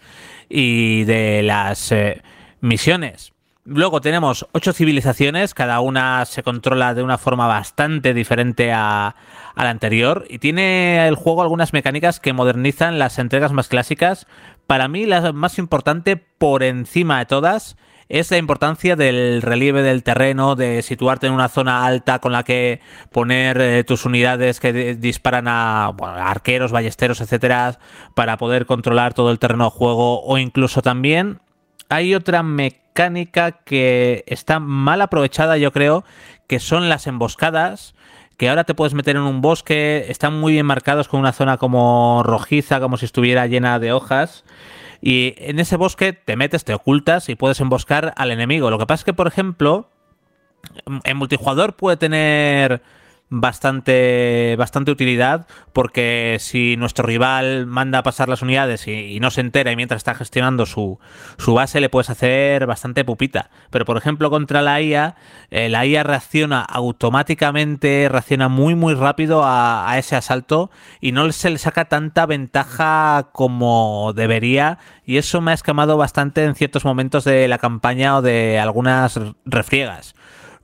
y 0.49 1.05
de 1.05 1.41
las 1.41 1.91
eh, 1.91 2.21
misiones. 2.61 3.33
Luego 3.69 3.99
tenemos 3.99 4.47
ocho 4.53 4.71
civilizaciones, 4.71 5.53
cada 5.53 5.81
una 5.81 6.23
se 6.23 6.41
controla 6.41 6.93
de 6.93 7.03
una 7.03 7.17
forma 7.17 7.47
bastante 7.47 8.13
diferente 8.13 8.71
a, 8.71 9.13
la 9.57 9.69
anterior 9.69 10.23
y 10.29 10.39
tiene 10.39 11.05
el 11.05 11.15
juego 11.15 11.41
algunas 11.41 11.73
mecánicas 11.73 12.21
que 12.21 12.31
modernizan 12.31 12.97
las 12.97 13.19
entregas 13.19 13.51
más 13.51 13.67
clásicas. 13.67 14.25
Para 14.67 14.87
mí 14.87 15.05
la 15.05 15.33
más 15.33 15.59
importante 15.59 16.15
por 16.15 16.63
encima 16.63 17.19
de 17.19 17.25
todas 17.25 17.75
es 18.07 18.31
la 18.31 18.37
importancia 18.37 18.95
del 18.95 19.41
relieve 19.41 19.81
del 19.81 20.01
terreno, 20.01 20.55
de 20.55 20.81
situarte 20.81 21.27
en 21.27 21.33
una 21.33 21.49
zona 21.49 21.85
alta 21.85 22.19
con 22.19 22.31
la 22.31 22.43
que 22.43 22.79
poner 23.11 23.59
eh, 23.59 23.83
tus 23.83 24.05
unidades 24.05 24.61
que 24.61 24.71
di- 24.71 24.93
disparan 24.93 25.49
a 25.49 25.87
arqueros, 25.87 26.71
ballesteros, 26.71 27.19
etcétera, 27.19 27.79
para 28.13 28.37
poder 28.37 28.65
controlar 28.65 29.13
todo 29.13 29.29
el 29.29 29.39
terreno 29.39 29.65
de 29.65 29.71
juego 29.71 30.23
o 30.23 30.37
incluso 30.37 30.81
también 30.81 31.41
hay 31.89 32.15
otra 32.15 32.43
mecánica 32.43 33.51
que 33.51 34.23
está 34.27 34.59
mal 34.59 35.01
aprovechada, 35.01 35.57
yo 35.57 35.71
creo, 35.71 36.03
que 36.47 36.59
son 36.59 36.89
las 36.89 37.07
emboscadas, 37.07 37.95
que 38.37 38.49
ahora 38.49 38.63
te 38.63 38.75
puedes 38.75 38.93
meter 38.93 39.15
en 39.15 39.23
un 39.23 39.41
bosque, 39.41 40.05
están 40.09 40.39
muy 40.39 40.53
bien 40.53 40.65
marcados 40.65 41.07
con 41.07 41.19
una 41.19 41.33
zona 41.33 41.57
como 41.57 42.21
rojiza, 42.23 42.79
como 42.79 42.97
si 42.97 43.05
estuviera 43.05 43.47
llena 43.47 43.79
de 43.79 43.91
hojas. 43.91 44.43
Y 45.01 45.35
en 45.37 45.59
ese 45.59 45.75
bosque 45.75 46.13
te 46.13 46.35
metes, 46.35 46.63
te 46.63 46.73
ocultas 46.73 47.29
y 47.29 47.35
puedes 47.35 47.59
emboscar 47.59 48.13
al 48.15 48.31
enemigo. 48.31 48.69
Lo 48.69 48.79
que 48.79 48.85
pasa 48.85 49.01
es 49.01 49.05
que, 49.05 49.13
por 49.13 49.27
ejemplo, 49.27 49.89
en 51.03 51.17
multijugador 51.17 51.75
puede 51.75 51.97
tener 51.97 52.81
bastante 53.29 54.55
bastante 54.57 54.91
utilidad 54.91 55.47
porque 55.73 56.37
si 56.39 56.77
nuestro 56.77 57.05
rival 57.05 57.65
manda 57.65 57.99
a 57.99 58.03
pasar 58.03 58.29
las 58.29 58.41
unidades 58.41 58.87
y, 58.87 59.19
no 59.19 59.31
se 59.31 59.41
entera 59.41 59.71
y 59.71 59.75
mientras 59.75 59.99
está 59.99 60.15
gestionando 60.15 60.65
su, 60.65 60.99
su 61.37 61.53
base 61.53 61.81
le 61.81 61.89
puedes 61.89 62.09
hacer 62.09 62.65
bastante 62.67 63.03
pupita. 63.03 63.49
Pero 63.69 63.83
por 63.83 63.97
ejemplo 63.97 64.29
contra 64.29 64.61
la 64.61 64.81
IA 64.81 65.15
eh, 65.51 65.69
la 65.69 65.85
IA 65.85 66.03
reacciona 66.03 66.61
automáticamente 66.61 68.07
reacciona 68.09 68.47
muy 68.47 68.75
muy 68.75 68.93
rápido 68.93 69.43
a, 69.43 69.89
a 69.91 69.97
ese 69.97 70.15
asalto 70.15 70.71
y 71.01 71.11
no 71.11 71.29
se 71.31 71.49
le 71.49 71.57
saca 71.57 71.85
tanta 71.85 72.25
ventaja 72.25 73.29
como 73.33 74.13
debería 74.15 74.79
y 75.05 75.17
eso 75.17 75.41
me 75.41 75.51
ha 75.51 75.53
escamado 75.53 75.97
bastante 75.97 76.45
en 76.45 76.55
ciertos 76.55 76.85
momentos 76.85 77.25
de 77.25 77.47
la 77.47 77.57
campaña 77.57 78.17
o 78.17 78.21
de 78.21 78.59
algunas 78.59 79.19
refriegas 79.45 80.15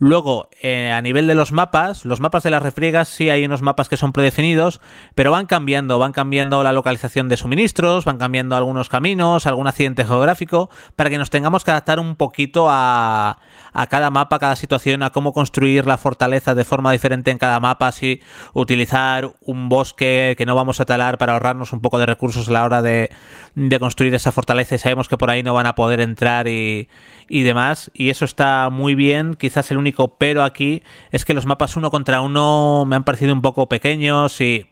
Luego, 0.06 0.50
eh, 0.62 0.92
a 0.92 1.02
nivel 1.02 1.28
de 1.28 1.34
los 1.34 1.54
mapas, 1.54 2.04
los 2.04 2.20
mapas 2.20 2.44
de 2.44 2.50
las 2.50 2.62
refriegas 2.62 3.08
sí 3.08 3.30
hay 3.30 3.46
unos 3.46 3.62
mapas 3.62 3.88
que 3.88 3.96
son 3.96 4.12
predefinidos, 4.12 4.82
pero 5.16 5.32
van 5.32 5.46
cambiando, 5.46 5.98
van 5.98 6.12
cambiando 6.12 6.62
la 6.62 6.74
localización 6.74 7.30
de 7.30 7.38
suministros, 7.38 8.04
van 8.04 8.18
cambiando 8.18 8.58
algunos 8.58 8.90
caminos, 8.90 9.48
algún 9.48 9.66
accidente 9.66 10.04
geográfico, 10.04 10.70
para 10.98 11.10
que 11.10 11.18
nos 11.18 11.30
tengamos 11.30 11.64
que 11.64 11.72
adaptar 11.72 12.02
un 12.02 12.18
poquito 12.18 12.68
a, 12.70 13.38
a 13.74 13.88
cada 13.88 14.10
mapa, 14.10 14.38
a 14.38 14.40
cada 14.40 14.56
situación, 14.56 15.04
a 15.04 15.10
cómo 15.10 15.34
construir 15.34 15.86
la 15.86 15.98
fortaleza 15.98 16.56
de 16.56 16.64
forma 16.64 16.92
diferente 16.92 17.32
en 17.32 17.38
cada 17.38 17.60
mapa, 17.60 17.88
así 17.88 18.22
utilizar 18.54 19.34
un 19.42 19.70
bosque 19.70 20.36
que 20.38 20.46
no 20.46 20.56
vamos 20.56 20.80
a 20.80 20.86
talar 20.86 21.18
para 21.18 21.34
ahorrarnos 21.34 21.74
un 21.74 21.82
poco 21.82 22.00
de 22.00 22.06
recursos 22.06 22.50
a 22.50 22.52
la 22.52 22.64
hora 22.64 22.82
de, 22.82 23.10
de 23.56 23.80
construir 23.80 24.14
esa 24.14 24.32
fortaleza 24.32 24.76
y 24.76 24.78
sabemos 24.78 25.08
que 25.08 25.18
por 25.18 25.30
ahí 25.30 25.44
no 25.44 25.54
van 25.54 25.66
a 25.66 25.76
poder 25.76 26.02
entrar 26.02 26.48
y, 26.48 26.88
y 27.28 27.44
demás. 27.44 27.92
Y 27.94 28.10
eso 28.10 28.26
está 28.26 28.70
muy 28.70 28.96
bien. 28.96 29.36
Quizás 29.36 29.72
el 29.72 29.78
único 29.78 30.18
pero 30.18 30.44
aquí 30.44 30.84
es 31.12 31.26
que 31.26 31.34
los 31.34 31.46
mapas 31.46 31.76
uno 31.76 31.92
contra 31.92 32.22
uno 32.22 32.86
me 32.86 32.96
han 32.96 33.04
parecido 33.04 33.34
un 33.34 33.42
poco 33.42 33.68
pequeños 33.68 34.40
y 34.42 34.68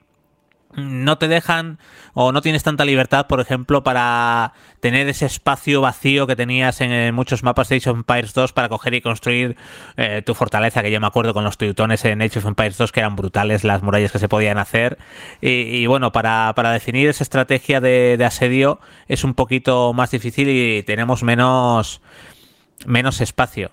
no 0.76 1.18
te 1.18 1.28
dejan 1.28 1.80
o 2.14 2.32
no 2.32 2.42
tienes 2.42 2.64
tanta 2.64 2.86
libertad, 2.86 3.28
por 3.28 3.40
ejemplo, 3.40 3.84
para 3.84 4.54
tener 4.80 5.08
ese 5.08 5.26
espacio 5.26 5.82
vacío 5.82 6.28
que 6.28 6.36
tenías 6.36 6.82
en, 6.82 7.14
muchos 7.14 7.44
mapas 7.44 7.70
de 7.70 7.78
Age 7.78 7.90
of 7.90 7.98
Empires 7.98 8.34
2 8.34 8.54
para 8.54 8.70
coger 8.70 8.94
y 8.94 9.02
construir 9.02 9.56
eh, 9.98 10.22
tu 10.26 10.34
fortaleza, 10.34 10.82
que 10.82 10.92
yo 10.92 11.00
me 11.00 11.08
acuerdo 11.08 11.34
con 11.34 11.44
los 11.44 11.58
teutones 11.58 12.04
en 12.06 12.22
Age 12.22 12.40
of 12.40 12.46
Empires 12.46 12.78
2 12.78 12.92
que 12.92 13.00
eran 13.00 13.16
brutales 13.16 13.64
las 13.64 13.84
murallas 13.84 14.12
que 14.12 14.20
se 14.20 14.30
podían 14.30 14.58
hacer. 14.58 14.98
Y, 15.42 15.50
y 15.50 15.88
bueno, 15.88 16.12
para, 16.12 16.54
para 16.56 16.72
definir 16.72 17.10
esa 17.10 17.24
estrategia 17.24 17.82
de, 17.82 18.18
de 18.18 18.26
asedio 18.26 18.80
es 19.08 19.24
un 19.24 19.34
poquito 19.34 19.94
más 19.94 20.12
difícil 20.12 20.50
y 20.50 20.84
tenemos 20.84 21.24
menos, 21.24 22.02
menos 22.86 23.22
espacio. 23.22 23.72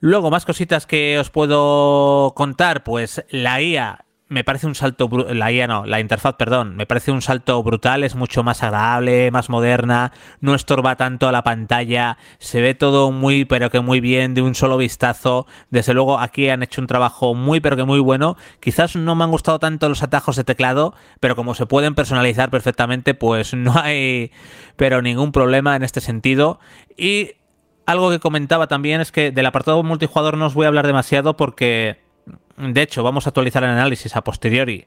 Luego, 0.00 0.30
más 0.30 0.44
cositas 0.44 0.86
que 0.86 1.18
os 1.18 1.30
puedo 1.30 2.34
contar, 2.34 2.84
pues 2.84 3.24
la 3.30 3.62
IA 3.62 4.03
me 4.28 4.42
parece 4.42 4.66
un 4.66 4.74
salto, 4.74 5.08
la 5.28 5.52
IA 5.52 5.66
no, 5.66 5.84
la 5.84 6.00
interfaz, 6.00 6.36
perdón, 6.36 6.76
me 6.76 6.86
parece 6.86 7.12
un 7.12 7.20
salto 7.20 7.62
brutal, 7.62 8.04
es 8.04 8.14
mucho 8.14 8.42
más 8.42 8.62
agradable, 8.62 9.30
más 9.30 9.50
moderna, 9.50 10.12
no 10.40 10.54
estorba 10.54 10.96
tanto 10.96 11.28
a 11.28 11.32
la 11.32 11.44
pantalla, 11.44 12.16
se 12.38 12.62
ve 12.62 12.74
todo 12.74 13.12
muy, 13.12 13.44
pero 13.44 13.70
que 13.70 13.80
muy 13.80 14.00
bien, 14.00 14.34
de 14.34 14.40
un 14.40 14.54
solo 14.54 14.78
vistazo. 14.78 15.46
Desde 15.70 15.92
luego 15.92 16.18
aquí 16.18 16.48
han 16.48 16.62
hecho 16.62 16.80
un 16.80 16.86
trabajo 16.86 17.34
muy, 17.34 17.60
pero 17.60 17.76
que 17.76 17.84
muy 17.84 18.00
bueno. 18.00 18.36
Quizás 18.60 18.96
no 18.96 19.14
me 19.14 19.24
han 19.24 19.30
gustado 19.30 19.58
tanto 19.58 19.88
los 19.88 20.02
atajos 20.02 20.36
de 20.36 20.44
teclado, 20.44 20.94
pero 21.20 21.36
como 21.36 21.54
se 21.54 21.66
pueden 21.66 21.94
personalizar 21.94 22.50
perfectamente, 22.50 23.14
pues 23.14 23.52
no 23.52 23.78
hay, 23.78 24.32
pero 24.76 25.02
ningún 25.02 25.32
problema 25.32 25.76
en 25.76 25.82
este 25.82 26.00
sentido. 26.00 26.60
Y 26.96 27.32
algo 27.86 28.10
que 28.10 28.20
comentaba 28.20 28.68
también 28.68 29.02
es 29.02 29.12
que 29.12 29.30
del 29.30 29.46
apartado 29.46 29.82
multijugador 29.82 30.38
no 30.38 30.46
os 30.46 30.54
voy 30.54 30.64
a 30.64 30.68
hablar 30.68 30.86
demasiado 30.86 31.36
porque, 31.36 32.03
de 32.56 32.82
hecho, 32.82 33.02
vamos 33.02 33.26
a 33.26 33.30
actualizar 33.30 33.64
el 33.64 33.70
análisis 33.70 34.16
a 34.16 34.22
posteriori 34.22 34.86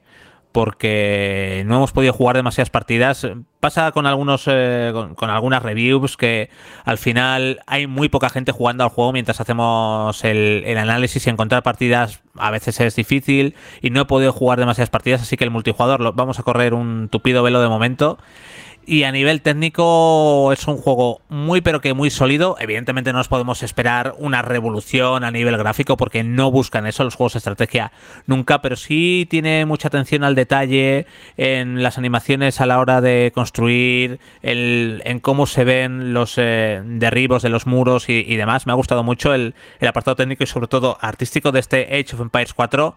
porque 0.52 1.64
no 1.68 1.76
hemos 1.76 1.92
podido 1.92 2.14
jugar 2.14 2.36
demasiadas 2.36 2.70
partidas. 2.70 3.28
Pasa 3.60 3.92
con 3.92 4.08
algunos 4.08 4.46
eh, 4.48 4.92
con, 5.16 5.30
algunas 5.30 5.62
reviews 5.62 6.18
que 6.18 6.50
al 6.84 6.98
final 6.98 7.62
hay 7.68 7.86
muy 7.86 8.10
poca 8.10 8.30
gente 8.30 8.52
jugando 8.52 8.84
al 8.84 8.90
juego 8.90 9.12
mientras 9.12 9.40
hacemos 9.40 10.24
el, 10.24 10.64
el 10.66 10.78
análisis 10.78 11.28
y 11.28 11.30
encontrar 11.30 11.64
partidas 11.64 12.22
a 12.36 12.52
veces 12.52 12.80
es 12.80 12.96
difícil 12.96 13.56
y 13.82 13.90
no 13.90 14.02
he 14.02 14.06
podido 14.06 14.32
jugar 14.32 14.60
demasiadas 14.60 14.90
partidas, 14.90 15.22
así 15.22 15.38
que 15.38 15.44
el 15.44 15.52
multijugador 15.52 16.00
lo, 16.00 16.14
vamos 16.14 16.40
a 16.40 16.44
correr 16.44 16.74
un 16.74 17.10
tupido 17.10 17.44
velo 17.44 17.62
de 17.62 17.68
momento. 17.68 18.18
Y 18.90 19.04
a 19.04 19.12
nivel 19.12 19.42
técnico 19.42 20.54
es 20.54 20.66
un 20.66 20.78
juego 20.78 21.20
muy 21.28 21.60
pero 21.60 21.82
que 21.82 21.94
muy 21.94 22.10
sólido. 22.10 22.56
Evidentemente 22.58 23.12
no 23.12 23.18
nos 23.18 23.28
podemos 23.28 23.62
esperar 23.62 24.16
una 24.18 24.42
revolución 24.42 25.26
a 25.26 25.32
nivel 25.32 25.58
gráfico 25.58 25.98
porque 25.98 26.24
no 26.24 26.52
buscan 26.52 26.88
eso 26.88 27.04
los 27.04 27.16
juegos 27.16 27.34
de 27.34 27.40
estrategia 27.40 27.92
nunca, 28.28 28.62
pero 28.62 28.78
sí 28.78 29.28
tiene 29.30 29.66
mucha 29.66 29.90
atención 29.90 30.24
al 30.24 30.36
detalle 30.36 31.06
en 31.36 31.84
las 31.84 31.98
animaciones 31.98 32.62
a 32.62 32.66
la 32.66 32.80
hora 32.80 33.02
de 33.02 33.34
construir, 33.36 34.22
el- 34.42 35.02
en 35.04 35.20
cómo 35.20 35.48
se 35.48 35.66
ven 35.66 36.14
los 36.14 36.36
eh, 36.38 36.82
derribos 36.86 37.44
de 37.44 37.50
los 37.50 37.68
muros 37.68 38.08
y, 38.08 38.14
y 38.26 38.38
demás. 38.38 38.68
Me 38.68 38.72
ha 38.72 38.76
gustado 38.76 39.04
mucho 39.04 39.34
el, 39.34 39.54
el 39.82 39.88
apartado 39.90 40.16
técnico 40.16 40.46
y 40.46 40.48
sobre 40.48 40.68
todo 40.68 40.98
artístico 41.02 41.52
de 41.52 41.60
este 41.60 41.84
Age 41.88 42.16
of 42.16 42.22
Empires 42.22 42.54
4 42.54 42.96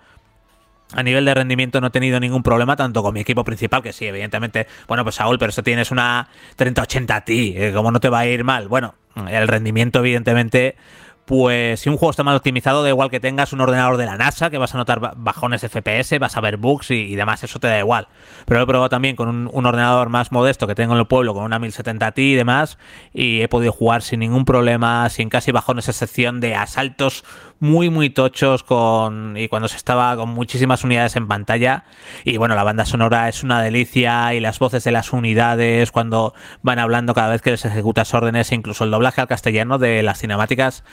a 0.95 1.03
nivel 1.03 1.25
de 1.25 1.35
rendimiento 1.35 1.81
no 1.81 1.89
he 1.89 1.91
tenido 1.91 2.19
ningún 2.21 2.43
problema, 2.43 2.77
tanto 2.77 3.03
con 3.03 3.15
mi 3.15 3.21
equipo 3.21 3.45
principal, 3.45 3.83
que 3.83 3.93
sí, 3.93 4.07
evidentemente, 4.07 4.67
bueno, 4.89 5.05
pues 5.05 5.17
Saúl, 5.17 5.39
pero 5.39 5.51
eso 5.51 5.63
tienes 5.63 5.91
una 5.91 6.29
3080 6.57 7.17
a 7.17 7.25
ti, 7.25 7.55
eh, 7.57 7.73
¿cómo 7.75 7.91
no 7.91 8.01
te 8.01 8.09
va 8.09 8.21
a 8.21 8.27
ir 8.27 8.45
mal? 8.45 8.69
Bueno, 8.69 8.95
el 9.29 9.49
rendimiento, 9.49 10.01
evidentemente, 10.01 10.77
pues 11.25 11.79
si 11.79 11.89
un 11.89 11.97
juego 11.97 12.11
está 12.11 12.25
mal 12.25 12.35
optimizado, 12.35 12.83
da 12.83 12.89
igual 12.89 13.09
que 13.09 13.21
tengas 13.21 13.53
un 13.53 13.61
ordenador 13.61 13.97
de 13.99 14.07
la 14.07 14.17
NASA, 14.17 14.51
que 14.51 14.59
vas 14.59 14.75
a 14.75 14.79
notar 14.79 14.99
ba- 14.99 15.13
bajones 15.17 15.61
de 15.61 15.69
FPS, 15.69 16.19
vas 16.19 16.37
a 16.37 16.41
ver 16.41 16.57
bugs 16.57 16.91
y, 16.91 17.15
demás, 17.15 17.45
eso 17.45 17.61
te 17.61 17.69
da 17.69 17.79
igual. 17.79 18.09
Pero 18.47 18.59
lo 18.59 18.65
he 18.65 18.67
probado 18.67 18.89
también 18.89 19.15
con 19.15 19.29
un, 19.29 19.49
un 19.53 19.67
ordenador 19.67 20.09
más 20.09 20.33
modesto 20.33 20.67
que 20.67 20.75
tengo 20.75 20.95
en 20.95 20.99
el 20.99 21.07
pueblo, 21.07 21.33
con 21.33 21.45
una 21.45 21.61
1070 21.61 22.11
Ti 22.13 22.33
y 22.33 22.35
demás, 22.35 22.79
y 23.15 23.43
he 23.43 23.49
podido 23.49 23.71
jugar 23.71 24.03
sin 24.03 24.19
ningún 24.21 24.45
problema, 24.45 25.09
sin 25.09 25.29
casi 25.29 25.53
bajones, 25.53 25.89
excepción 25.89 26.41
de 26.41 26.57
asaltos 26.57 27.25
muy 27.61 27.91
muy 27.91 28.09
tochos 28.09 28.65
con 28.65 29.37
y 29.37 29.49
cuando 29.49 29.69
se 29.69 29.77
estaba 29.77 30.17
con 30.17 30.31
muchísimas 30.31 30.83
unidades 30.83 31.15
en 31.17 31.29
pantalla. 31.29 31.85
Y 32.25 32.39
bueno 32.39 32.55
la 32.55 32.65
banda 32.65 32.87
sonora 32.87 33.29
es 33.29 33.43
una 33.45 33.63
delicia 33.63 34.35
y 34.35 34.41
las 34.41 34.59
voces 34.59 34.83
de 34.83 34.91
las 34.91 35.13
unidades 35.13 35.93
cuando 35.93 36.35
van 36.63 36.79
hablando 36.79 37.15
cada 37.15 37.29
vez 37.29 37.43
que 37.43 37.51
les 37.51 37.65
ejecutas 37.65 38.13
órdenes 38.15 38.51
e 38.51 38.55
incluso 38.55 38.85
el 38.85 38.91
doblaje 38.91 39.21
al 39.21 39.29
castellano 39.29 39.79
de 39.79 40.03
las 40.03 40.19
cinemáticas 40.19 40.85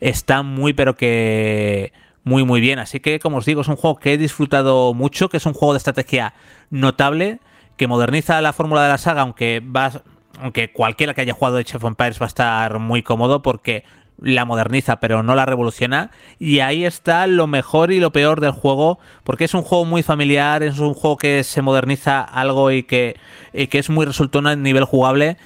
está 0.00 0.42
muy 0.42 0.72
pero 0.72 0.96
que 0.96 1.92
muy 2.24 2.44
muy 2.44 2.60
bien. 2.60 2.80
Así 2.80 2.98
que 2.98 3.20
como 3.20 3.38
os 3.38 3.46
digo 3.46 3.60
es 3.60 3.68
un 3.68 3.76
juego 3.76 3.96
que 3.96 4.14
he 4.14 4.18
disfrutado 4.18 4.94
mucho 4.94 5.28
que 5.28 5.36
es 5.36 5.46
un 5.46 5.54
juego 5.54 5.74
de 5.74 5.78
estrategia 5.78 6.34
notable 6.70 7.38
que 7.76 7.86
moderniza 7.86 8.40
la 8.40 8.52
fórmula 8.52 8.82
de 8.82 8.88
la 8.88 8.98
saga 8.98 9.22
aunque 9.22 9.60
va 9.60 9.92
aunque 10.40 10.72
cualquiera 10.72 11.14
que 11.14 11.20
haya 11.20 11.32
jugado 11.32 11.58
Age 11.58 11.76
of 11.76 11.84
Empires 11.84 12.20
va 12.20 12.26
a 12.26 12.28
estar 12.28 12.78
muy 12.78 13.02
cómodo 13.02 13.42
porque 13.42 13.84
la 14.20 14.44
moderniza 14.44 14.98
pero 15.00 15.22
no 15.22 15.34
la 15.34 15.46
revoluciona 15.46 16.10
y 16.38 16.60
ahí 16.60 16.84
está 16.84 17.26
lo 17.26 17.46
mejor 17.46 17.92
y 17.92 18.00
lo 18.00 18.12
peor 18.12 18.40
del 18.40 18.52
juego 18.52 18.98
porque 19.24 19.44
es 19.44 19.54
un 19.54 19.62
juego 19.62 19.84
muy 19.84 20.02
familiar 20.02 20.62
es 20.62 20.78
un 20.78 20.94
juego 20.94 21.16
que 21.16 21.44
se 21.44 21.62
moderniza 21.62 22.22
algo 22.22 22.70
y 22.70 22.82
que, 22.82 23.16
y 23.52 23.66
que 23.66 23.78
es 23.78 23.90
muy 23.90 24.06
resultón 24.06 24.46
a 24.46 24.56
nivel 24.56 24.84
jugable 24.84 25.36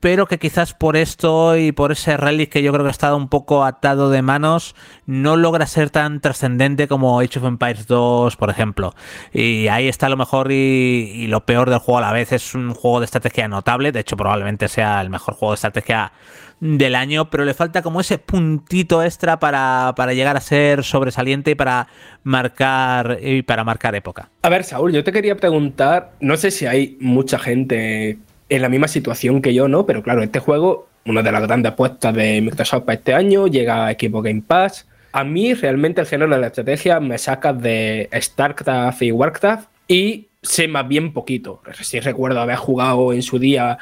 pero 0.00 0.26
que 0.26 0.38
quizás 0.38 0.74
por 0.74 0.96
esto 0.96 1.56
y 1.56 1.72
por 1.72 1.90
ese 1.90 2.16
relic 2.16 2.50
que 2.50 2.62
yo 2.62 2.72
creo 2.72 2.84
que 2.84 2.90
ha 2.90 2.92
estado 2.92 3.16
un 3.16 3.28
poco 3.28 3.64
atado 3.64 4.10
de 4.10 4.22
manos, 4.22 4.76
no 5.06 5.36
logra 5.36 5.66
ser 5.66 5.90
tan 5.90 6.20
trascendente 6.20 6.86
como 6.86 7.18
Age 7.18 7.38
of 7.38 7.46
Empires 7.46 7.86
2, 7.86 8.36
por 8.36 8.50
ejemplo. 8.50 8.94
Y 9.32 9.68
ahí 9.68 9.88
está 9.88 10.08
lo 10.08 10.16
mejor 10.16 10.52
y, 10.52 10.54
y 10.54 11.26
lo 11.26 11.44
peor 11.44 11.70
del 11.70 11.78
juego 11.80 11.98
a 11.98 12.02
la 12.02 12.12
vez. 12.12 12.32
Es 12.32 12.54
un 12.54 12.72
juego 12.74 13.00
de 13.00 13.06
estrategia 13.06 13.48
notable, 13.48 13.90
de 13.90 14.00
hecho 14.00 14.16
probablemente 14.16 14.68
sea 14.68 15.00
el 15.00 15.10
mejor 15.10 15.34
juego 15.34 15.52
de 15.52 15.56
estrategia 15.56 16.12
del 16.60 16.94
año, 16.94 17.28
pero 17.30 17.44
le 17.44 17.54
falta 17.54 17.82
como 17.82 18.00
ese 18.00 18.18
puntito 18.18 19.02
extra 19.02 19.38
para, 19.38 19.92
para 19.96 20.14
llegar 20.14 20.36
a 20.36 20.40
ser 20.40 20.84
sobresaliente 20.84 21.50
y 21.50 21.54
para 21.54 21.88
marcar 22.24 23.18
y 23.22 23.42
para 23.42 23.64
marcar 23.64 23.94
época. 23.94 24.30
A 24.42 24.48
ver, 24.48 24.64
Saúl, 24.64 24.92
yo 24.92 25.04
te 25.04 25.12
quería 25.12 25.36
preguntar, 25.36 26.12
no 26.20 26.36
sé 26.36 26.50
si 26.50 26.66
hay 26.66 26.96
mucha 27.00 27.38
gente 27.38 28.18
en 28.48 28.62
la 28.62 28.68
misma 28.68 28.88
situación 28.88 29.42
que 29.42 29.54
yo, 29.54 29.68
¿no? 29.68 29.86
Pero 29.86 30.02
claro, 30.02 30.22
este 30.22 30.38
juego, 30.38 30.88
una 31.04 31.22
de 31.22 31.32
las 31.32 31.42
grandes 31.42 31.72
apuestas 31.72 32.14
de 32.14 32.40
Microsoft 32.40 32.84
para 32.84 32.98
este 32.98 33.14
año, 33.14 33.46
llega 33.46 33.86
a 33.86 33.90
equipo 33.90 34.22
Game 34.22 34.42
Pass. 34.46 34.86
A 35.12 35.24
mí 35.24 35.54
realmente 35.54 36.00
el 36.00 36.06
género 36.06 36.34
de 36.34 36.40
la 36.40 36.46
estrategia 36.48 37.00
me 37.00 37.18
saca 37.18 37.52
de 37.52 38.08
StarCraft 38.14 39.02
y 39.02 39.12
Warcraft 39.12 39.68
y 39.88 40.28
sé 40.42 40.68
más 40.68 40.86
bien 40.86 41.12
poquito. 41.12 41.62
Sí 41.80 42.00
recuerdo 42.00 42.40
haber 42.40 42.56
jugado 42.56 43.12
en 43.12 43.22
su 43.22 43.38
día 43.38 43.78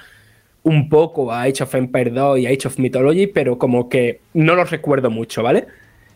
un 0.64 0.88
poco 0.88 1.30
a 1.30 1.42
Age 1.42 1.62
of 1.62 1.74
Empires 1.74 2.12
2 2.12 2.38
y 2.40 2.46
a 2.46 2.50
Age 2.50 2.66
of 2.66 2.78
Mythology, 2.78 3.26
pero 3.28 3.58
como 3.58 3.88
que 3.88 4.20
no 4.32 4.56
los 4.56 4.70
recuerdo 4.70 5.10
mucho, 5.10 5.42
¿vale? 5.42 5.66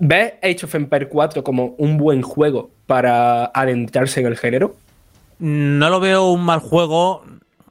¿Ves 0.00 0.34
Age 0.42 0.64
of 0.64 0.74
Empires 0.74 1.08
4 1.10 1.44
como 1.44 1.74
un 1.78 1.98
buen 1.98 2.22
juego 2.22 2.70
para 2.86 3.46
adentrarse 3.46 4.20
en 4.20 4.26
el 4.26 4.36
género? 4.36 4.74
No 5.38 5.90
lo 5.90 6.00
veo 6.00 6.30
un 6.30 6.42
mal 6.42 6.60
juego. 6.60 7.22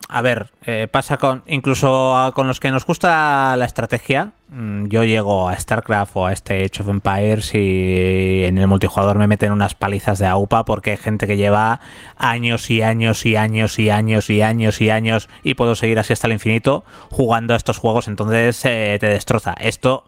A 0.10 0.22
ver, 0.22 0.52
eh, 0.66 0.88
pasa 0.90 1.18
con 1.18 1.44
incluso 1.48 2.16
a- 2.16 2.32
con 2.32 2.48
los 2.48 2.60
que 2.62 2.72
nos 2.72 2.86
gusta 2.86 3.56
la 3.58 3.66
estrategia. 3.66 4.32
mm, 4.50 4.86
Yo 4.88 5.04
llego 5.04 5.50
a 5.50 5.56
StarCraft 5.60 6.16
o 6.16 6.26
a 6.28 6.32
este 6.34 6.64
Age 6.64 6.82
of 6.82 6.88
Empires 6.90 7.54
y 7.54 8.44
en 8.46 8.58
el 8.58 8.68
multijugador 8.68 9.18
me 9.18 9.28
meten 9.28 9.52
unas 9.52 9.76
palizas 9.76 10.20
de 10.20 10.26
AUPA 10.28 10.64
porque 10.64 10.92
hay 10.92 10.98
gente 10.98 11.28
que 11.28 11.36
lleva 11.36 11.82
años 12.16 12.70
y 12.70 12.82
años 12.82 13.26
y 13.26 13.36
años 13.36 13.78
y 13.80 13.90
años 13.90 14.30
y 14.30 14.42
años 14.42 14.80
y 14.82 14.90
años 14.90 15.30
y 15.44 15.56
puedo 15.56 15.76
seguir 15.76 16.00
así 16.00 16.14
hasta 16.14 16.28
el 16.28 16.34
infinito 16.34 16.86
jugando 17.12 17.54
a 17.54 17.58
estos 17.58 17.78
juegos, 17.78 18.08
entonces 18.08 18.64
eh, 18.64 18.98
te 19.02 19.08
destroza. 19.08 19.54
Esto 19.60 20.06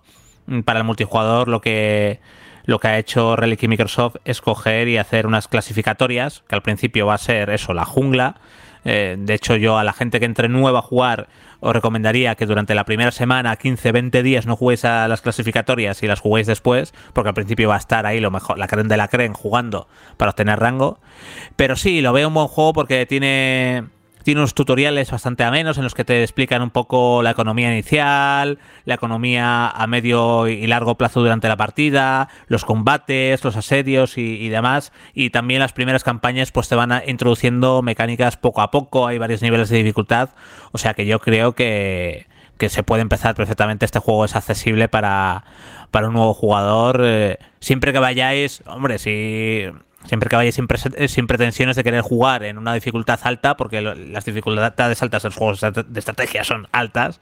mm, 0.47 0.61
para 0.61 0.79
el 0.79 0.85
multijugador 0.85 1.49
lo 1.49 1.59
que 1.59 2.21
lo 2.63 2.79
que 2.79 2.87
ha 2.87 2.97
hecho 2.99 3.35
Relic 3.35 3.63
y 3.63 3.67
Microsoft 3.67 4.17
es 4.25 4.39
coger 4.41 4.87
y 4.87 4.97
hacer 4.97 5.25
unas 5.25 5.47
clasificatorias, 5.47 6.43
que 6.47 6.55
al 6.55 6.61
principio 6.61 7.07
va 7.07 7.15
a 7.15 7.17
ser 7.17 7.49
eso, 7.49 7.73
la 7.73 7.83
jungla. 7.83 8.35
Eh, 8.85 9.15
de 9.17 9.33
hecho, 9.33 9.55
yo 9.55 9.77
a 9.77 9.83
la 9.83 9.93
gente 9.93 10.19
que 10.19 10.25
entre 10.25 10.49
nueva 10.49 10.79
a 10.79 10.81
jugar 10.81 11.27
os 11.61 11.73
recomendaría 11.73 12.35
que 12.35 12.45
durante 12.45 12.73
la 12.73 12.85
primera 12.85 13.11
semana, 13.11 13.55
15, 13.55 13.91
20 13.91 14.23
días, 14.23 14.45
no 14.45 14.55
juguéis 14.55 14.85
a 14.85 15.07
las 15.07 15.21
clasificatorias 15.21 16.01
y 16.03 16.07
las 16.07 16.21
juguéis 16.21 16.47
después, 16.47 16.93
porque 17.13 17.29
al 17.29 17.35
principio 17.35 17.69
va 17.69 17.75
a 17.75 17.79
estar 17.79 18.05
ahí 18.05 18.19
lo 18.21 18.31
mejor, 18.31 18.57
la 18.57 18.67
creen 18.67 18.87
de 18.87 18.97
la 18.97 19.09
creen 19.09 19.33
jugando 19.33 19.87
para 20.17 20.31
obtener 20.31 20.59
rango. 20.59 20.99
Pero 21.55 21.75
sí, 21.75 22.01
lo 22.01 22.13
veo 22.13 22.29
un 22.29 22.33
buen 22.33 22.47
juego 22.47 22.73
porque 22.73 23.05
tiene 23.05 23.85
tiene 24.23 24.41
unos 24.41 24.53
tutoriales 24.53 25.11
bastante 25.11 25.43
amenos 25.43 25.77
en 25.77 25.83
los 25.83 25.93
que 25.93 26.05
te 26.05 26.21
explican 26.23 26.61
un 26.61 26.69
poco 26.69 27.23
la 27.23 27.31
economía 27.31 27.71
inicial, 27.71 28.59
la 28.85 28.93
economía 28.93 29.69
a 29.69 29.87
medio 29.87 30.47
y 30.47 30.67
largo 30.67 30.95
plazo 30.95 31.21
durante 31.21 31.47
la 31.47 31.57
partida, 31.57 32.29
los 32.47 32.65
combates, 32.65 33.43
los 33.43 33.55
asedios 33.55 34.17
y, 34.17 34.49
demás. 34.49 34.91
Y 35.13 35.29
también 35.29 35.59
las 35.59 35.73
primeras 35.73 36.03
campañas 36.03 36.51
pues 36.51 36.69
te 36.69 36.75
van 36.75 37.01
introduciendo 37.07 37.81
mecánicas 37.81 38.37
poco 38.37 38.61
a 38.61 38.71
poco, 38.71 39.07
hay 39.07 39.17
varios 39.17 39.41
niveles 39.41 39.69
de 39.69 39.77
dificultad. 39.77 40.29
O 40.71 40.77
sea 40.77 40.93
que 40.93 41.05
yo 41.05 41.19
creo 41.19 41.53
que, 41.53 42.27
que 42.57 42.69
se 42.69 42.83
puede 42.83 43.01
empezar 43.01 43.35
perfectamente. 43.35 43.85
Este 43.85 43.99
juego 43.99 44.25
es 44.25 44.35
accesible 44.35 44.89
para, 44.89 45.43
para 45.91 46.07
un 46.07 46.13
nuevo 46.13 46.33
jugador. 46.33 47.01
eh, 47.03 47.37
siempre 47.59 47.93
que 47.93 47.99
vayáis, 47.99 48.63
hombre, 48.67 48.99
si 48.99 49.65
siempre 50.05 50.29
que 50.29 50.35
vayáis 50.35 50.55
sin, 50.55 50.67
eh, 50.95 51.07
sin 51.07 51.27
pretensiones 51.27 51.75
de 51.75 51.83
querer 51.83 52.01
jugar 52.01 52.43
en 52.43 52.57
una 52.57 52.73
dificultad 52.73 53.19
alta, 53.23 53.57
porque 53.57 53.81
las 53.81 54.25
dificultades 54.25 55.01
altas 55.01 55.23
en 55.23 55.29
los 55.29 55.35
juegos 55.35 55.61
de 55.61 55.99
estrategia 55.99 56.43
son 56.43 56.67
altas, 56.71 57.19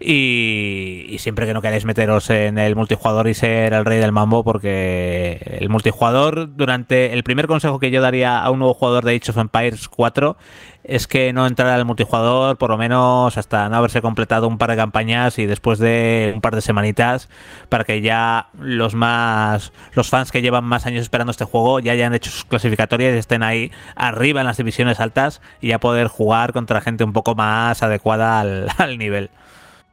y, 0.00 1.06
y 1.08 1.18
siempre 1.18 1.46
que 1.46 1.54
no 1.54 1.62
queráis 1.62 1.84
meteros 1.84 2.30
en 2.30 2.58
el 2.58 2.76
multijugador 2.76 3.28
y 3.28 3.34
ser 3.34 3.72
el 3.72 3.84
rey 3.84 3.98
del 3.98 4.12
mambo, 4.12 4.44
porque 4.44 5.58
el 5.60 5.68
multijugador, 5.68 6.54
durante 6.56 7.12
el 7.12 7.22
primer 7.24 7.46
consejo 7.46 7.78
que 7.78 7.90
yo 7.90 8.00
daría 8.00 8.38
a 8.40 8.50
un 8.50 8.60
nuevo 8.60 8.74
jugador 8.74 9.04
de 9.04 9.16
Age 9.16 9.30
of 9.30 9.38
Empires 9.38 9.88
4 9.88 10.36
es 10.84 11.06
que 11.06 11.32
no 11.32 11.46
entrara 11.46 11.74
al 11.74 11.84
multijugador 11.86 12.58
por 12.58 12.70
lo 12.70 12.76
menos 12.76 13.36
hasta 13.38 13.68
no 13.70 13.76
haberse 13.76 14.02
completado 14.02 14.46
un 14.46 14.58
par 14.58 14.70
de 14.70 14.76
campañas 14.76 15.38
y 15.38 15.46
después 15.46 15.78
de 15.78 16.32
un 16.34 16.42
par 16.42 16.54
de 16.54 16.60
semanitas 16.60 17.28
para 17.70 17.84
que 17.84 18.02
ya 18.02 18.48
los 18.58 18.94
más 18.94 19.72
los 19.94 20.10
fans 20.10 20.30
que 20.30 20.42
llevan 20.42 20.64
más 20.64 20.84
años 20.84 21.02
esperando 21.02 21.30
este 21.30 21.46
juego 21.46 21.80
ya 21.80 21.92
hayan 21.92 22.14
hecho 22.14 22.30
sus 22.30 22.44
clasificatorias 22.44 23.14
y 23.14 23.18
estén 23.18 23.42
ahí 23.42 23.72
arriba 23.96 24.40
en 24.40 24.46
las 24.46 24.58
divisiones 24.58 25.00
altas 25.00 25.40
y 25.60 25.68
ya 25.68 25.80
poder 25.80 26.08
jugar 26.08 26.52
contra 26.52 26.82
gente 26.82 27.02
un 27.02 27.14
poco 27.14 27.34
más 27.34 27.82
adecuada 27.82 28.40
al, 28.40 28.68
nivel. 28.98 29.30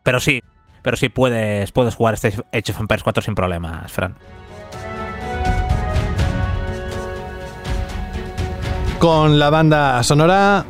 Pero 0.04 0.20
sí, 0.20 0.44
pero 0.82 0.98
sí 0.98 1.10
puedes 1.10 1.72
puedes 1.72 1.96
jugar 1.96 2.16
este 2.16 2.28
Age 2.28 2.72
of 2.72 2.80
Empires 2.80 3.04
4 3.04 3.24
sin 3.24 3.36
problemas, 3.36 3.92
Fran. 3.92 4.16
Con 9.00 9.40
la 9.40 9.50
banda 9.50 10.04
sonora 10.04 10.66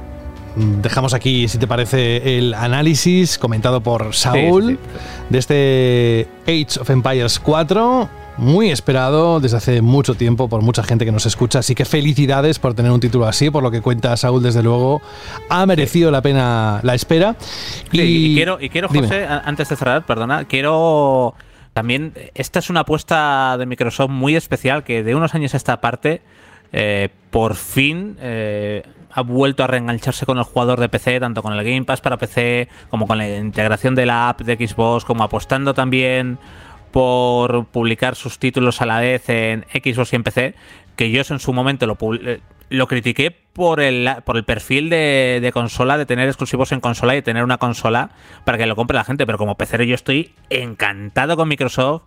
dejamos 0.56 1.14
aquí, 1.14 1.48
si 1.48 1.58
te 1.58 1.68
parece, 1.68 2.38
el 2.38 2.54
análisis 2.54 3.38
comentado 3.38 3.82
por 3.82 4.14
Saúl 4.14 4.64
sí, 4.64 4.74
sí. 4.74 5.28
de 5.30 5.40
este 5.40 6.28
Age 6.44 6.80
of 6.80 6.90
Empires 6.90 7.40
4. 7.40 8.10
Muy 8.38 8.72
esperado 8.72 9.40
desde 9.40 9.58
hace 9.58 9.82
mucho 9.82 10.16
tiempo 10.16 10.48
por 10.48 10.62
mucha 10.62 10.84
gente 10.84 11.06
que 11.06 11.12
nos 11.12 11.26
escucha, 11.26 11.60
así 11.60 11.76
que 11.76 11.86
felicidades 11.86 12.60
por 12.60 12.74
tener 12.74 12.92
un 12.92 13.00
título 13.00 13.28
así, 13.28 13.50
por 13.50 13.62
lo 13.62 13.70
que 13.70 13.82
cuenta 13.82 14.16
Saúl, 14.18 14.42
desde 14.42 14.64
luego, 14.64 15.02
ha 15.50 15.66
merecido 15.66 16.10
la 16.12 16.22
pena 16.22 16.80
la 16.82 16.96
espera. 16.96 17.36
Sí, 17.92 18.32
y, 18.32 18.36
quiero, 18.36 18.58
y 18.60 18.70
quiero. 18.70 18.88
José, 18.88 19.28
antes 19.28 19.70
de 19.70 19.76
cerrar, 19.76 20.06
perdona, 20.06 20.46
quiero 20.46 21.36
también, 21.74 22.14
esta 22.34 22.60
es 22.60 22.70
una 22.70 22.82
apuesta 22.82 23.58
de 23.58 23.66
Microsoft 23.66 24.10
muy 24.10 24.36
especial 24.36 24.84
que 24.84 25.04
de 25.04 25.14
unos 25.14 25.36
años 25.36 25.54
a 25.54 25.58
esta 25.58 25.80
parte 25.80 26.22
eh, 26.74 27.10
por 27.30 27.56
fin 27.56 28.18
eh, 28.22 28.84
ha 29.14 29.22
vuelto 29.22 29.64
a 29.64 29.68
reengancharse 29.68 30.26
con 30.26 30.38
el 30.38 30.44
jugador 30.44 30.80
de 30.80 30.90
PC, 30.90 31.20
tanto 31.20 31.42
con 31.42 31.54
el 31.54 31.64
Game 31.64 31.84
Pass 31.84 32.02
para 32.02 32.18
PC 32.18 32.68
como 32.90 33.08
con 33.08 33.18
la 33.18 33.38
integración 33.38 33.96
de 33.96 34.06
la 34.06 34.30
app 34.30 34.42
de 34.42 34.56
Xbox, 34.56 35.06
como 35.06 35.24
apostando 35.24 35.74
también 35.74 36.40
por 36.92 37.66
publicar 37.66 38.16
sus 38.16 38.38
títulos 38.38 38.82
a 38.82 38.86
la 38.86 39.00
vez 39.00 39.30
en 39.30 39.66
Xbox 39.74 40.14
y 40.14 40.16
en 40.18 40.24
PC, 40.24 40.56
que 40.96 41.10
yo 41.10 41.22
en 41.30 41.40
su 41.40 41.54
momento 41.54 41.88
lo, 41.88 41.98
eh, 42.16 42.42
lo 42.70 42.88
critiqué 42.88 43.32
por 43.32 43.82
el, 43.82 44.10
perfil 44.46 44.90
de, 44.90 45.40
de 45.42 45.52
consola, 45.52 45.98
de 45.98 46.06
tener 46.06 46.28
exclusivos 46.28 46.72
en 46.72 46.80
consola 46.80 47.16
y 47.16 47.22
tener 47.22 47.44
una 47.44 47.58
consola 47.58 48.12
para 48.46 48.58
que 48.58 48.66
lo 48.66 48.76
compre 48.76 48.96
la 48.96 49.04
gente, 49.04 49.26
pero 49.26 49.38
como 49.38 49.56
PC 49.56 49.86
yo 49.88 49.96
estoy 49.96 50.34
encantado 50.50 51.36
con 51.36 51.48
Microsoft 51.48 52.04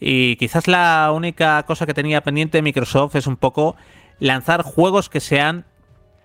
y 0.00 0.36
quizás 0.36 0.68
la 0.68 1.10
única 1.14 1.62
cosa 1.64 1.86
que 1.86 1.94
tenía 1.94 2.22
pendiente 2.22 2.58
de 2.58 2.62
Microsoft 2.62 3.16
es 3.16 3.26
un 3.26 3.36
poco 3.36 3.76
lanzar 4.20 4.62
juegos 4.62 5.08
que 5.08 5.20
sean 5.20 5.64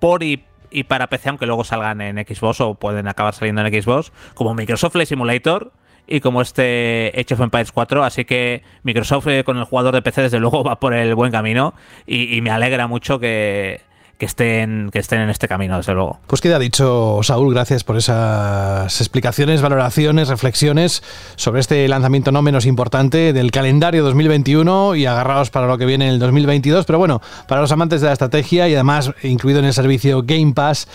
por 0.04 0.22
y, 0.22 0.44
y 0.70 0.84
para 0.84 1.08
PC, 1.08 1.30
aunque 1.30 1.46
luego 1.46 1.64
salgan 1.64 2.02
en 2.02 2.18
Xbox 2.18 2.60
o 2.60 2.74
pueden 2.74 3.08
acabar 3.08 3.34
saliendo 3.34 3.66
en 3.66 3.82
Xbox, 3.82 4.12
como 4.34 4.54
Microsoft 4.54 4.92
Flight 4.92 5.08
Simulator 5.08 5.72
y 6.08 6.20
como 6.20 6.42
este 6.42 7.14
Age 7.16 7.36
of 7.36 7.40
Empires 7.40 7.72
4. 7.72 8.04
Así 8.04 8.26
que 8.26 8.64
Microsoft 8.84 9.28
eh, 9.28 9.46
con 9.46 9.58
el 9.58 9.64
jugador 9.64 9.94
de 9.96 10.02
PC, 10.02 10.24
desde 10.24 10.42
luego, 10.42 10.62
va 10.66 10.78
por 10.78 10.94
el 10.94 11.16
buen 11.16 11.32
camino 11.32 11.74
y, 12.06 12.36
y 12.36 12.42
me 12.42 12.52
alegra 12.52 12.88
mucho 12.88 13.18
que, 13.18 13.80
que 14.18 14.26
estén, 14.26 14.90
que 14.92 15.00
estén 15.00 15.22
en 15.22 15.30
este 15.30 15.48
camino, 15.48 15.78
desde 15.78 15.94
luego. 15.94 16.20
Pues 16.28 16.42
queda 16.42 16.60
dicho, 16.60 17.20
Saúl, 17.24 17.54
gracias 17.54 17.84
por 17.84 17.98
esas 17.98 19.02
explicaciones, 19.02 19.62
valoraciones, 19.62 20.30
reflexiones 20.30 21.04
sobre 21.36 21.62
este 21.62 21.88
lanzamiento 21.88 22.32
no 22.32 22.42
menos 22.42 22.66
importante 22.66 23.34
del 23.34 23.52
calendario 23.52 24.04
2021 24.04 24.96
y 24.96 25.06
agarrados 25.06 25.50
para 25.50 25.68
lo 25.68 25.78
que 25.78 25.86
viene 25.86 26.08
en 26.08 26.14
el 26.14 26.20
2022. 26.20 26.86
Pero 26.86 27.00
bueno, 27.00 27.22
para 27.48 27.62
los 27.62 27.72
amantes 27.72 28.02
de 28.02 28.08
la 28.08 28.14
estrategia 28.14 28.68
y 28.68 28.76
además 28.76 29.12
incluido 29.24 29.60
en 29.60 29.66
el 29.66 29.74
servicio 29.74 30.24
Game 30.24 30.54
Pass, 30.54 30.88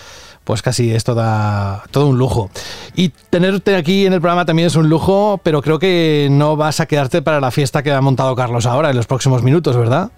pues 0.43 0.63
casi 0.63 0.91
es 0.91 1.03
toda, 1.03 1.83
todo 1.91 2.07
un 2.07 2.17
lujo. 2.17 2.49
Y 2.95 3.09
tenerte 3.29 3.75
aquí 3.75 4.05
en 4.05 4.13
el 4.13 4.21
programa 4.21 4.45
también 4.45 4.67
es 4.67 4.75
un 4.75 4.89
lujo, 4.89 5.39
pero 5.43 5.61
creo 5.61 5.77
que 5.77 6.27
no 6.31 6.55
vas 6.55 6.79
a 6.79 6.87
quedarte 6.87 7.21
para 7.21 7.39
la 7.39 7.51
fiesta 7.51 7.83
que 7.83 7.91
ha 7.91 8.01
montado 8.01 8.35
Carlos 8.35 8.65
ahora 8.65 8.89
en 8.89 8.95
los 8.95 9.05
próximos 9.05 9.43
minutos, 9.43 9.77
¿verdad? 9.77 10.09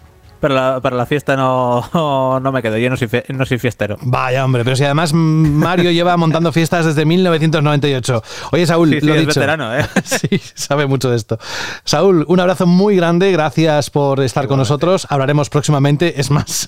Para 0.41 0.55
la, 0.55 0.79
para 0.81 0.95
la 0.97 1.05
fiesta 1.05 1.35
no, 1.35 1.87
no 2.41 2.51
me 2.51 2.61
quedo, 2.63 2.77
yo 2.77 2.89
no 2.89 2.97
soy, 2.97 3.07
fie- 3.07 3.23
no 3.29 3.45
soy 3.45 3.59
fiestero. 3.59 3.97
Vaya, 4.01 4.43
hombre, 4.43 4.63
pero 4.63 4.75
si 4.75 4.83
además 4.83 5.13
Mario 5.13 5.91
lleva 5.91 6.17
montando 6.17 6.51
fiestas 6.51 6.85
desde 6.85 7.05
1998. 7.05 8.23
Oye, 8.51 8.65
Saúl, 8.65 8.89
Sí, 8.89 8.99
sí, 9.01 9.05
lo 9.05 9.13
es 9.13 9.19
dicho. 9.21 9.39
veterano, 9.39 9.75
¿eh? 9.77 9.85
sí, 10.03 10.41
sabe 10.55 10.87
mucho 10.87 11.09
de 11.11 11.15
esto. 11.17 11.37
Saúl, 11.83 12.25
un 12.27 12.39
abrazo 12.39 12.65
muy 12.65 12.95
grande, 12.95 13.31
gracias 13.31 13.89
por 13.91 14.19
estar 14.21 14.47
con 14.47 14.57
nosotros. 14.57 15.05
Hablaremos 15.09 15.49
próximamente, 15.49 16.19
es 16.19 16.31
más, 16.31 16.67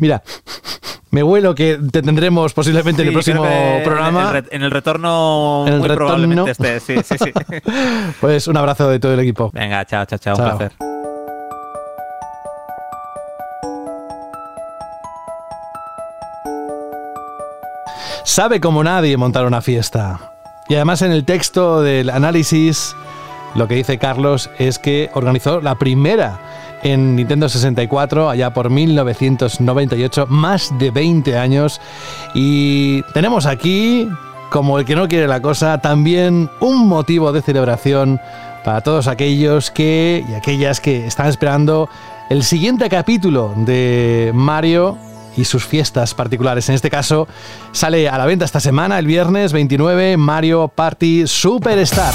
mira, 0.00 0.22
me 1.10 1.22
huelo 1.22 1.54
que 1.54 1.78
te 1.92 2.02
tendremos 2.02 2.52
posiblemente 2.52 3.02
en 3.02 3.08
el 3.08 3.14
próximo 3.14 3.46
programa. 3.84 4.30
En 4.30 4.36
el, 4.36 4.44
en 4.50 4.62
el 4.64 4.70
retorno, 4.72 5.64
En 5.68 5.74
el 5.74 5.78
muy 5.78 5.88
retorno. 5.88 6.06
probablemente 6.14 6.50
esté, 6.50 6.80
sí, 6.80 6.96
sí, 7.04 7.16
sí. 7.16 7.32
Pues 8.20 8.48
un 8.48 8.56
abrazo 8.56 8.88
de 8.88 8.98
todo 8.98 9.14
el 9.14 9.20
equipo. 9.20 9.50
Venga, 9.54 9.84
chao, 9.84 10.04
chao, 10.04 10.18
chao, 10.18 10.34
Chao. 10.36 10.50
un 10.52 10.58
placer. 10.58 10.97
Sabe 18.28 18.60
como 18.60 18.84
nadie 18.84 19.16
montar 19.16 19.46
una 19.46 19.62
fiesta. 19.62 20.32
Y 20.68 20.74
además 20.74 21.00
en 21.00 21.12
el 21.12 21.24
texto 21.24 21.80
del 21.80 22.10
análisis, 22.10 22.94
lo 23.54 23.66
que 23.66 23.76
dice 23.76 23.96
Carlos 23.96 24.50
es 24.58 24.78
que 24.78 25.08
organizó 25.14 25.62
la 25.62 25.76
primera 25.76 26.38
en 26.82 27.16
Nintendo 27.16 27.48
64 27.48 28.28
allá 28.28 28.52
por 28.52 28.68
1998, 28.68 30.26
más 30.28 30.78
de 30.78 30.90
20 30.90 31.38
años. 31.38 31.80
Y 32.34 33.02
tenemos 33.14 33.46
aquí, 33.46 34.06
como 34.50 34.78
el 34.78 34.84
que 34.84 34.94
no 34.94 35.08
quiere 35.08 35.26
la 35.26 35.40
cosa, 35.40 35.78
también 35.78 36.50
un 36.60 36.86
motivo 36.86 37.32
de 37.32 37.40
celebración 37.40 38.20
para 38.62 38.82
todos 38.82 39.06
aquellos 39.06 39.70
que 39.70 40.22
y 40.28 40.34
aquellas 40.34 40.80
que 40.80 41.06
están 41.06 41.28
esperando 41.28 41.88
el 42.28 42.44
siguiente 42.44 42.90
capítulo 42.90 43.54
de 43.56 44.32
Mario 44.34 44.98
y 45.38 45.44
sus 45.44 45.64
fiestas 45.64 46.14
particulares. 46.14 46.68
En 46.68 46.74
este 46.74 46.90
caso, 46.90 47.28
sale 47.72 48.08
a 48.08 48.18
la 48.18 48.26
venta 48.26 48.44
esta 48.44 48.60
semana, 48.60 48.98
el 48.98 49.06
viernes 49.06 49.52
29, 49.52 50.16
Mario 50.16 50.68
Party 50.68 51.26
Superstar. 51.26 52.14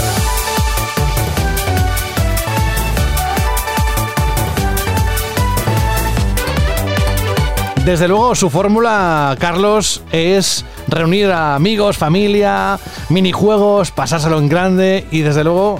Desde 7.85 8.07
luego, 8.07 8.35
su 8.35 8.49
fórmula, 8.49 9.35
Carlos, 9.39 10.03
es 10.11 10.65
reunir 10.87 11.31
a 11.31 11.55
amigos, 11.55 11.97
familia, 11.97 12.79
minijuegos, 13.09 13.91
pasárselo 13.91 14.37
en 14.39 14.49
grande 14.49 15.05
y 15.11 15.21
desde 15.21 15.43
luego 15.43 15.79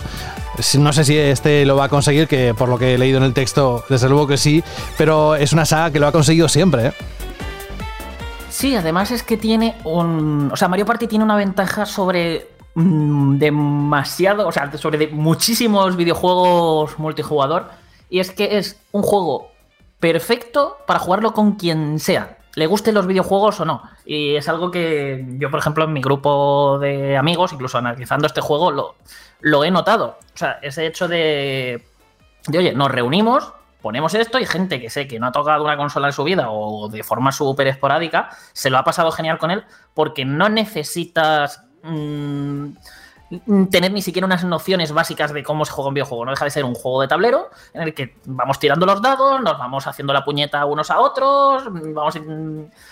no 0.78 0.94
sé 0.94 1.04
si 1.04 1.18
este 1.18 1.66
lo 1.66 1.76
va 1.76 1.86
a 1.86 1.90
conseguir, 1.90 2.28
que 2.28 2.54
por 2.54 2.70
lo 2.70 2.78
que 2.78 2.94
he 2.94 2.98
leído 2.98 3.18
en 3.18 3.24
el 3.24 3.34
texto, 3.34 3.84
desde 3.90 4.08
luego 4.08 4.28
que 4.28 4.38
sí, 4.38 4.64
pero 4.98 5.36
es 5.36 5.52
una 5.54 5.66
saga 5.66 5.92
que 5.92 6.00
lo 6.00 6.08
ha 6.08 6.12
conseguido 6.12 6.48
siempre. 6.48 6.88
¿eh? 6.88 6.94
Sí, 8.64 8.78
además 8.78 9.12
es 9.12 9.24
que 9.24 9.36
tiene 9.36 9.76
un. 9.84 10.50
O 10.50 10.56
sea, 10.56 10.70
Mario 10.70 10.86
Party 10.86 11.06
tiene 11.08 11.26
una 11.26 11.36
ventaja 11.36 11.86
sobre 11.86 12.48
mm, 12.76 13.36
demasiado. 13.38 14.48
O 14.48 14.54
sea, 14.54 14.72
sobre 14.78 15.10
muchísimos 15.10 15.98
videojuegos 15.98 16.98
multijugador. 16.98 17.72
Y 18.10 18.22
es 18.22 18.32
que 18.32 18.58
es 18.58 18.80
un 18.94 19.02
juego 19.02 19.52
perfecto 20.00 20.78
para 20.88 21.00
jugarlo 21.00 21.34
con 21.34 21.56
quien 21.56 22.00
sea. 22.00 22.38
Le 22.56 22.68
gusten 22.68 22.96
los 22.96 23.06
videojuegos 23.06 23.60
o 23.60 23.66
no. 23.66 23.84
Y 24.06 24.36
es 24.36 24.48
algo 24.48 24.72
que 24.72 25.26
yo, 25.40 25.52
por 25.52 25.60
ejemplo, 25.60 25.84
en 25.84 25.92
mi 25.92 26.00
grupo 26.02 26.80
de 26.80 27.18
amigos, 27.18 27.52
incluso 27.52 27.80
analizando 27.80 28.28
este 28.28 28.40
juego, 28.40 28.72
lo, 28.72 28.96
lo 29.42 29.66
he 29.66 29.72
notado. 29.72 30.20
O 30.34 30.38
sea, 30.38 30.60
ese 30.62 30.86
hecho 30.86 31.10
de. 31.10 31.86
de 32.48 32.58
oye, 32.58 32.72
nos 32.72 32.90
reunimos, 32.90 33.52
ponemos 33.84 34.16
esto 34.16 34.40
y 34.40 34.46
gente 34.46 34.80
que 34.80 34.90
sé 34.90 35.08
que 35.08 35.20
no 35.20 35.28
ha 35.28 35.32
tocado 35.34 35.66
una 35.66 35.76
consola 35.76 36.08
en 36.08 36.14
su 36.14 36.24
vida 36.24 36.50
o 36.50 36.88
de 36.88 37.04
forma 37.04 37.34
súper 37.34 37.68
esporádica, 37.68 38.30
se 38.54 38.70
lo 38.70 38.78
ha 38.78 38.84
pasado 38.86 39.12
genial 39.12 39.38
con 39.38 39.52
él 39.52 39.66
porque 39.94 40.24
no 40.24 40.48
necesitas 40.48 41.66
mm, 41.84 42.70
tener 43.70 43.92
ni 43.92 44.02
siquiera 44.02 44.26
unas 44.26 44.44
nociones 44.44 44.92
básicas 44.92 45.34
de 45.34 45.44
cómo 45.44 45.66
se 45.66 45.72
juega 45.72 45.88
un 45.90 45.94
videojuego. 45.94 46.26
No 46.26 46.32
deja 46.32 46.46
de 46.46 46.52
ser 46.52 46.66
un 46.66 46.76
juego 46.76 47.02
de 47.02 47.08
tablero 47.08 47.50
en 47.74 47.82
el 47.84 47.94
que 47.94 48.18
vamos 48.26 48.60
tirando 48.60 48.86
los 48.86 49.02
dados, 49.02 49.42
nos 49.42 49.58
vamos 49.58 49.86
haciendo 49.88 50.14
la 50.14 50.24
puñeta 50.26 50.66
unos 50.66 50.90
a 50.92 51.00
otros, 51.00 51.64
vamos, 51.94 52.20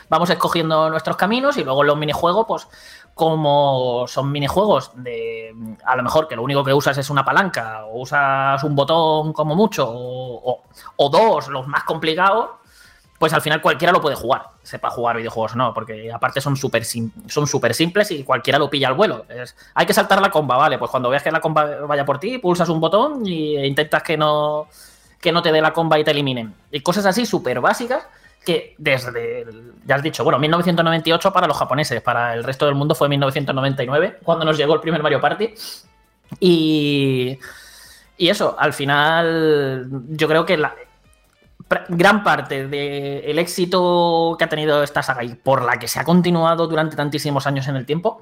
vamos 0.10 0.30
escogiendo 0.30 0.90
nuestros 0.90 1.16
caminos 1.18 1.58
y 1.58 1.64
luego 1.64 1.84
los 1.84 1.98
minijuegos, 1.98 2.46
pues 2.48 2.68
como 3.14 4.06
son 4.08 4.32
minijuegos 4.32 4.92
de 4.96 5.54
a 5.86 5.96
lo 5.96 6.04
mejor 6.04 6.28
que 6.28 6.36
lo 6.36 6.44
único 6.44 6.64
que 6.64 6.74
usas 6.74 6.98
es 6.98 7.10
una 7.10 7.26
palanca 7.26 7.86
o 7.86 8.00
usas 8.02 8.64
un 8.64 8.76
botón 8.76 9.34
como 9.34 9.54
mucho 9.56 9.88
o, 9.90 10.52
o- 10.52 10.64
o 10.96 11.10
dos, 11.10 11.48
los 11.50 11.68
más 11.68 11.84
complicados, 11.84 12.50
pues 13.22 13.34
al 13.34 13.42
final 13.44 13.62
cualquiera 13.62 13.92
lo 13.92 14.02
puede 14.02 14.16
jugar, 14.16 14.46
sepa 14.64 14.90
jugar 14.90 15.16
videojuegos 15.16 15.56
no, 15.56 15.76
porque 15.76 16.12
aparte 16.12 16.42
son 16.42 16.58
súper 16.58 16.84
sim- 16.84 17.12
son 17.28 17.46
súper 17.46 17.76
simples 17.76 18.10
y 18.10 18.24
cualquiera 18.24 18.58
lo 18.58 18.68
pilla 18.68 18.88
al 18.88 18.96
vuelo. 18.96 19.28
Hay 19.76 19.86
que 19.86 19.94
saltar 19.94 20.20
la 20.20 20.32
comba, 20.32 20.58
¿vale? 20.58 20.80
Pues 20.80 20.90
cuando 20.90 21.08
veas 21.08 21.22
que 21.22 21.30
la 21.30 21.40
comba 21.40 21.82
vaya 21.86 22.04
por 22.04 22.18
ti, 22.20 22.40
pulsas 22.40 22.68
un 22.70 22.80
botón 22.80 23.24
e 23.28 23.68
intentas 23.68 24.02
que 24.02 24.18
no, 24.18 24.68
que 25.22 25.32
no 25.32 25.44
te 25.44 25.52
dé 25.52 25.62
la 25.62 25.72
comba 25.72 26.00
y 26.00 26.04
te 26.04 26.10
eliminen. 26.10 26.52
Y 26.72 26.80
cosas 26.80 27.06
así 27.06 27.28
súper 27.28 27.62
básicas 27.62 28.08
que 28.44 28.74
desde, 28.80 29.46
ya 29.86 29.94
has 29.94 30.02
dicho, 30.02 30.24
bueno, 30.24 30.40
1998 30.40 31.32
para 31.32 31.46
los 31.46 31.56
japoneses, 31.56 32.02
para 32.02 32.34
el 32.34 32.44
resto 32.44 32.66
del 32.66 32.74
mundo 32.74 32.96
fue 32.96 33.08
1999, 33.08 34.18
cuando 34.24 34.46
nos 34.46 34.58
llegó 34.58 34.74
el 34.74 34.80
primer 34.82 35.04
Mario 35.04 35.22
Party. 35.22 35.54
Y, 36.40 37.38
y 38.18 38.30
eso, 38.30 38.56
al 38.58 38.74
final, 38.74 39.88
yo 40.10 40.28
creo 40.28 40.44
que 40.44 40.58
la 40.58 40.74
gran 41.90 42.24
parte 42.24 42.68
del 42.68 43.40
éxito 43.40 44.36
que 44.38 44.44
ha 44.44 44.50
tenido 44.50 44.84
esta 44.84 45.04
saga 45.04 45.24
y 45.24 45.36
por 45.36 45.64
la 45.64 45.78
que 45.78 45.88
se 45.88 46.00
ha 46.00 46.04
continuado 46.04 46.68
durante 46.68 46.96
tantísimos 46.96 47.48
años 47.48 47.68
en 47.68 47.76
el 47.76 47.86
tiempo 47.86 48.22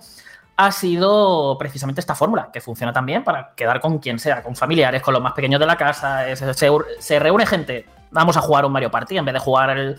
ha 0.59 0.73
sido 0.73 1.57
precisamente 1.57 2.01
esta 2.01 2.15
fórmula, 2.15 2.49
que 2.51 2.59
funciona 2.59 2.91
también 2.91 3.23
para 3.23 3.53
quedar 3.55 3.79
con 3.79 3.99
quien 3.99 4.19
sea, 4.19 4.43
con 4.43 4.57
familiares, 4.57 5.01
con 5.01 5.13
los 5.13 5.23
más 5.23 5.31
pequeños 5.31 5.57
de 5.57 5.65
la 5.65 5.77
casa. 5.77 6.25
se, 6.35 7.19
reúne 7.19 7.45
gente, 7.45 7.85
vamos 8.11 8.35
a 8.35 8.41
jugar 8.41 8.65
un 8.65 8.73
Mario 8.73 8.91
Party, 8.91 9.17
en 9.17 9.23
vez 9.23 9.33
de 9.35 9.39
jugar 9.39 9.95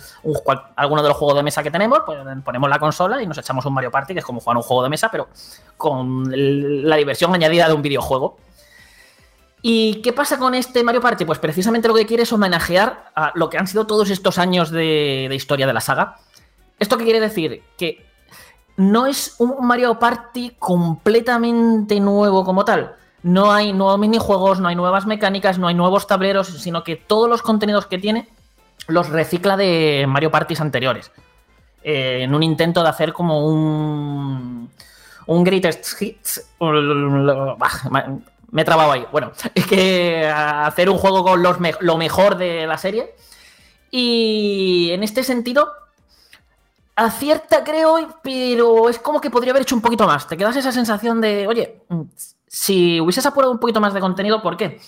alguno 0.76 1.02
de 1.02 1.08
los 1.08 1.16
juegos 1.16 1.36
de 1.36 1.42
mesa 1.44 1.62
que 1.62 1.70
tenemos, 1.70 2.00
pues 2.04 2.18
ponemos 2.44 2.68
la 2.68 2.78
consola 2.78 3.22
y 3.22 3.26
nos 3.26 3.38
echamos 3.38 3.64
un 3.64 3.72
Mario 3.72 3.90
Party, 3.90 4.12
que 4.12 4.18
es 4.18 4.24
como 4.24 4.40
jugar 4.40 4.58
un 4.58 4.62
juego 4.62 4.82
de 4.82 4.90
mesa, 4.90 5.08
pero 5.10 5.28
con 5.78 6.24
la 6.30 6.96
diversión 6.96 7.34
añadida 7.34 7.66
de 7.66 7.72
un 7.72 7.80
videojuego. 7.80 8.36
¿Y 9.62 10.00
qué 10.02 10.12
pasa 10.12 10.38
con 10.38 10.54
este 10.54 10.82
Mario 10.82 11.00
Party? 11.00 11.24
Pues 11.24 11.38
precisamente 11.38 11.88
lo 11.88 11.94
que 11.94 12.06
quiere 12.06 12.22
es 12.22 12.32
homenajear 12.32 13.10
a 13.14 13.32
lo 13.34 13.50
que 13.50 13.58
han 13.58 13.66
sido 13.66 13.86
todos 13.86 14.08
estos 14.10 14.38
años 14.38 14.70
de, 14.70 15.28
historia 15.32 15.66
de 15.66 15.72
la 15.72 15.80
saga. 15.80 16.16
¿Esto 16.78 16.96
qué 16.96 17.04
quiere 17.04 17.20
decir? 17.20 17.62
Que 17.76 18.06
no 18.76 19.06
es 19.06 19.36
un 19.38 19.66
Mario 19.66 19.98
Party 19.98 20.56
completamente 20.58 22.00
nuevo 22.00 22.44
como 22.44 22.64
tal. 22.64 22.94
No 23.22 23.52
hay 23.52 23.74
nuevos 23.74 23.98
minijuegos, 23.98 24.60
no 24.60 24.68
hay 24.68 24.76
nuevas 24.76 25.04
mecánicas, 25.04 25.58
no 25.58 25.68
hay 25.68 25.74
nuevos 25.74 26.06
tableros, 26.06 26.48
sino 26.48 26.82
que 26.82 26.96
todos 26.96 27.28
los 27.28 27.42
contenidos 27.42 27.86
que 27.86 27.98
tiene 27.98 28.28
los 28.86 29.10
recicla 29.10 29.58
de 29.58 30.06
Mario 30.08 30.30
Parties 30.30 30.62
anteriores. 30.62 31.12
Eh, 31.82 32.20
en 32.22 32.34
un 32.34 32.42
intento 32.42 32.82
de 32.82 32.88
hacer 32.88 33.12
como 33.12 33.46
un. 33.46 34.70
Un 35.26 35.44
Greatest 35.44 36.00
Hits. 36.00 36.50
Me 38.50 38.62
he 38.62 38.64
trabado 38.64 38.92
ahí. 38.92 39.06
Bueno, 39.12 39.32
es 39.54 39.66
que 39.66 40.26
hacer 40.26 40.90
un 40.90 40.98
juego 40.98 41.24
con 41.24 41.42
los 41.42 41.56
lo 41.80 41.96
mejor 41.96 42.36
de 42.36 42.66
la 42.66 42.78
serie. 42.78 43.14
Y 43.90 44.90
en 44.92 45.02
este 45.02 45.24
sentido, 45.24 45.72
acierta, 46.94 47.64
creo, 47.64 48.20
pero 48.22 48.88
es 48.88 48.98
como 48.98 49.20
que 49.20 49.30
podría 49.30 49.52
haber 49.52 49.62
hecho 49.62 49.74
un 49.74 49.80
poquito 49.80 50.06
más. 50.06 50.26
Te 50.26 50.36
quedas 50.36 50.56
esa 50.56 50.72
sensación 50.72 51.20
de, 51.20 51.46
oye, 51.46 51.82
mm, 51.88 52.02
si 52.46 53.00
hubieses 53.00 53.26
apurado 53.26 53.52
un 53.52 53.58
poquito 53.58 53.80
más 53.80 53.94
de 53.94 54.00
contenido, 54.00 54.42
¿por 54.42 54.56
qué? 54.56 54.80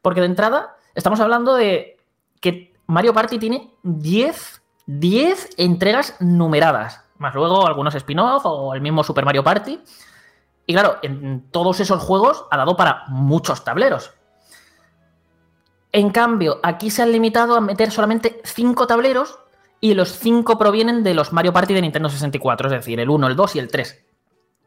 Porque 0.00 0.20
de 0.20 0.26
entrada 0.26 0.76
estamos 0.94 1.20
hablando 1.20 1.54
de 1.54 1.98
que 2.40 2.74
Mario 2.86 3.14
Party 3.14 3.38
tiene 3.38 3.70
10, 3.84 4.62
10 4.86 5.50
entregas 5.56 6.16
numeradas, 6.20 7.02
más 7.18 7.34
luego 7.34 7.66
algunos 7.66 7.94
spin-off 7.94 8.44
o 8.44 8.74
el 8.74 8.80
mismo 8.80 9.04
Super 9.04 9.24
Mario 9.24 9.44
Party. 9.44 9.78
Y 10.72 10.74
claro, 10.74 10.96
en 11.02 11.50
todos 11.50 11.80
esos 11.80 12.02
juegos 12.02 12.46
ha 12.50 12.56
dado 12.56 12.78
para 12.78 13.04
muchos 13.08 13.62
tableros. 13.62 14.10
En 15.92 16.08
cambio, 16.08 16.60
aquí 16.62 16.90
se 16.90 17.02
han 17.02 17.12
limitado 17.12 17.54
a 17.54 17.60
meter 17.60 17.90
solamente 17.90 18.40
5 18.42 18.86
tableros 18.86 19.38
y 19.82 19.92
los 19.92 20.12
5 20.12 20.56
provienen 20.56 21.02
de 21.02 21.12
los 21.12 21.30
Mario 21.30 21.52
Party 21.52 21.74
de 21.74 21.82
Nintendo 21.82 22.08
64, 22.08 22.68
es 22.68 22.72
decir, 22.72 22.98
el 23.00 23.10
1, 23.10 23.26
el 23.26 23.36
2 23.36 23.56
y 23.56 23.58
el 23.58 23.68
3. 23.68 24.02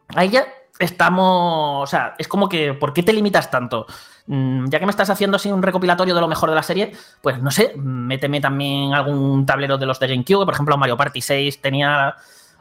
Ahí 0.09 0.29
ya 0.29 0.45
estamos. 0.77 1.81
O 1.81 1.87
sea, 1.87 2.13
es 2.19 2.27
como 2.27 2.47
que, 2.47 2.75
¿por 2.75 2.93
qué 2.93 3.01
te 3.01 3.11
limitas 3.11 3.49
tanto? 3.49 3.87
Mm, 4.27 4.67
Ya 4.69 4.77
que 4.77 4.85
me 4.85 4.91
estás 4.91 5.09
haciendo 5.09 5.37
así 5.37 5.51
un 5.51 5.63
recopilatorio 5.63 6.13
de 6.13 6.21
lo 6.21 6.27
mejor 6.27 6.49
de 6.49 6.55
la 6.55 6.61
serie, 6.61 6.91
pues 7.23 7.41
no 7.41 7.49
sé, 7.49 7.73
méteme 7.77 8.41
también 8.41 8.93
algún 8.93 9.43
tablero 9.47 9.79
de 9.79 9.87
los 9.87 9.99
de 9.99 10.09
GameCube. 10.09 10.45
Por 10.45 10.53
ejemplo, 10.53 10.77
Mario 10.77 10.97
Party 10.97 11.21
6 11.21 11.61
tenía 11.61 12.15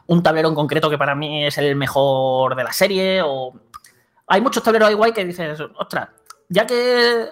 un 0.07 0.23
tablero 0.23 0.49
en 0.49 0.55
concreto 0.55 0.89
que 0.89 0.97
para 0.97 1.15
mí 1.15 1.45
es 1.45 1.57
el 1.57 1.75
mejor 1.75 2.55
de 2.55 2.63
la 2.63 2.73
serie. 2.73 3.21
O 3.23 3.53
hay 4.27 4.41
muchos 4.41 4.63
tableros 4.63 4.93
guay 4.95 5.11
que 5.13 5.25
dices, 5.25 5.59
ostras, 5.77 6.09
ya 6.49 6.65
que 6.65 7.29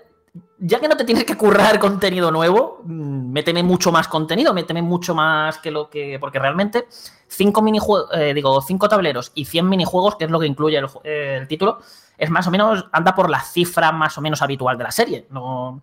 ya 0.58 0.80
que 0.80 0.88
no 0.88 0.98
te 0.98 1.04
tienes 1.04 1.26
que 1.26 1.38
currar 1.38 1.78
contenido 1.80 2.32
nuevo, 2.32 2.82
mm, 2.84 3.32
méteme 3.32 3.64
mucho 3.64 3.91
más 3.91 4.08
contenido, 4.08 4.54
méteme 4.54 4.82
mucho 4.82 5.14
más 5.14 5.58
que 5.60 5.72
lo 5.72 5.90
que. 5.90 6.18
Porque 6.20 6.40
realmente, 6.40 6.88
cinco 7.28 7.62
minijuegos, 7.62 8.10
digo, 8.34 8.62
cinco 8.62 8.90
tableros 8.90 9.32
y 9.36 9.45
100 9.45 9.70
minijuegos, 9.70 10.16
que 10.16 10.26
es 10.26 10.32
lo 10.32 10.40
que 10.40 10.48
incluye 10.48 10.78
el, 10.78 10.88
eh, 11.04 11.38
el 11.41 11.48
título, 11.48 11.80
es 12.18 12.30
más 12.30 12.48
o 12.48 12.52
menos, 12.52 12.86
anda 12.91 13.14
por 13.14 13.30
la 13.30 13.41
cifra 13.41 13.91
más 13.91 14.18
o 14.18 14.22
menos 14.22 14.41
habitual 14.41 14.78
de 14.78 14.84
la 14.84 14.91
serie. 14.91 15.28
No, 15.30 15.82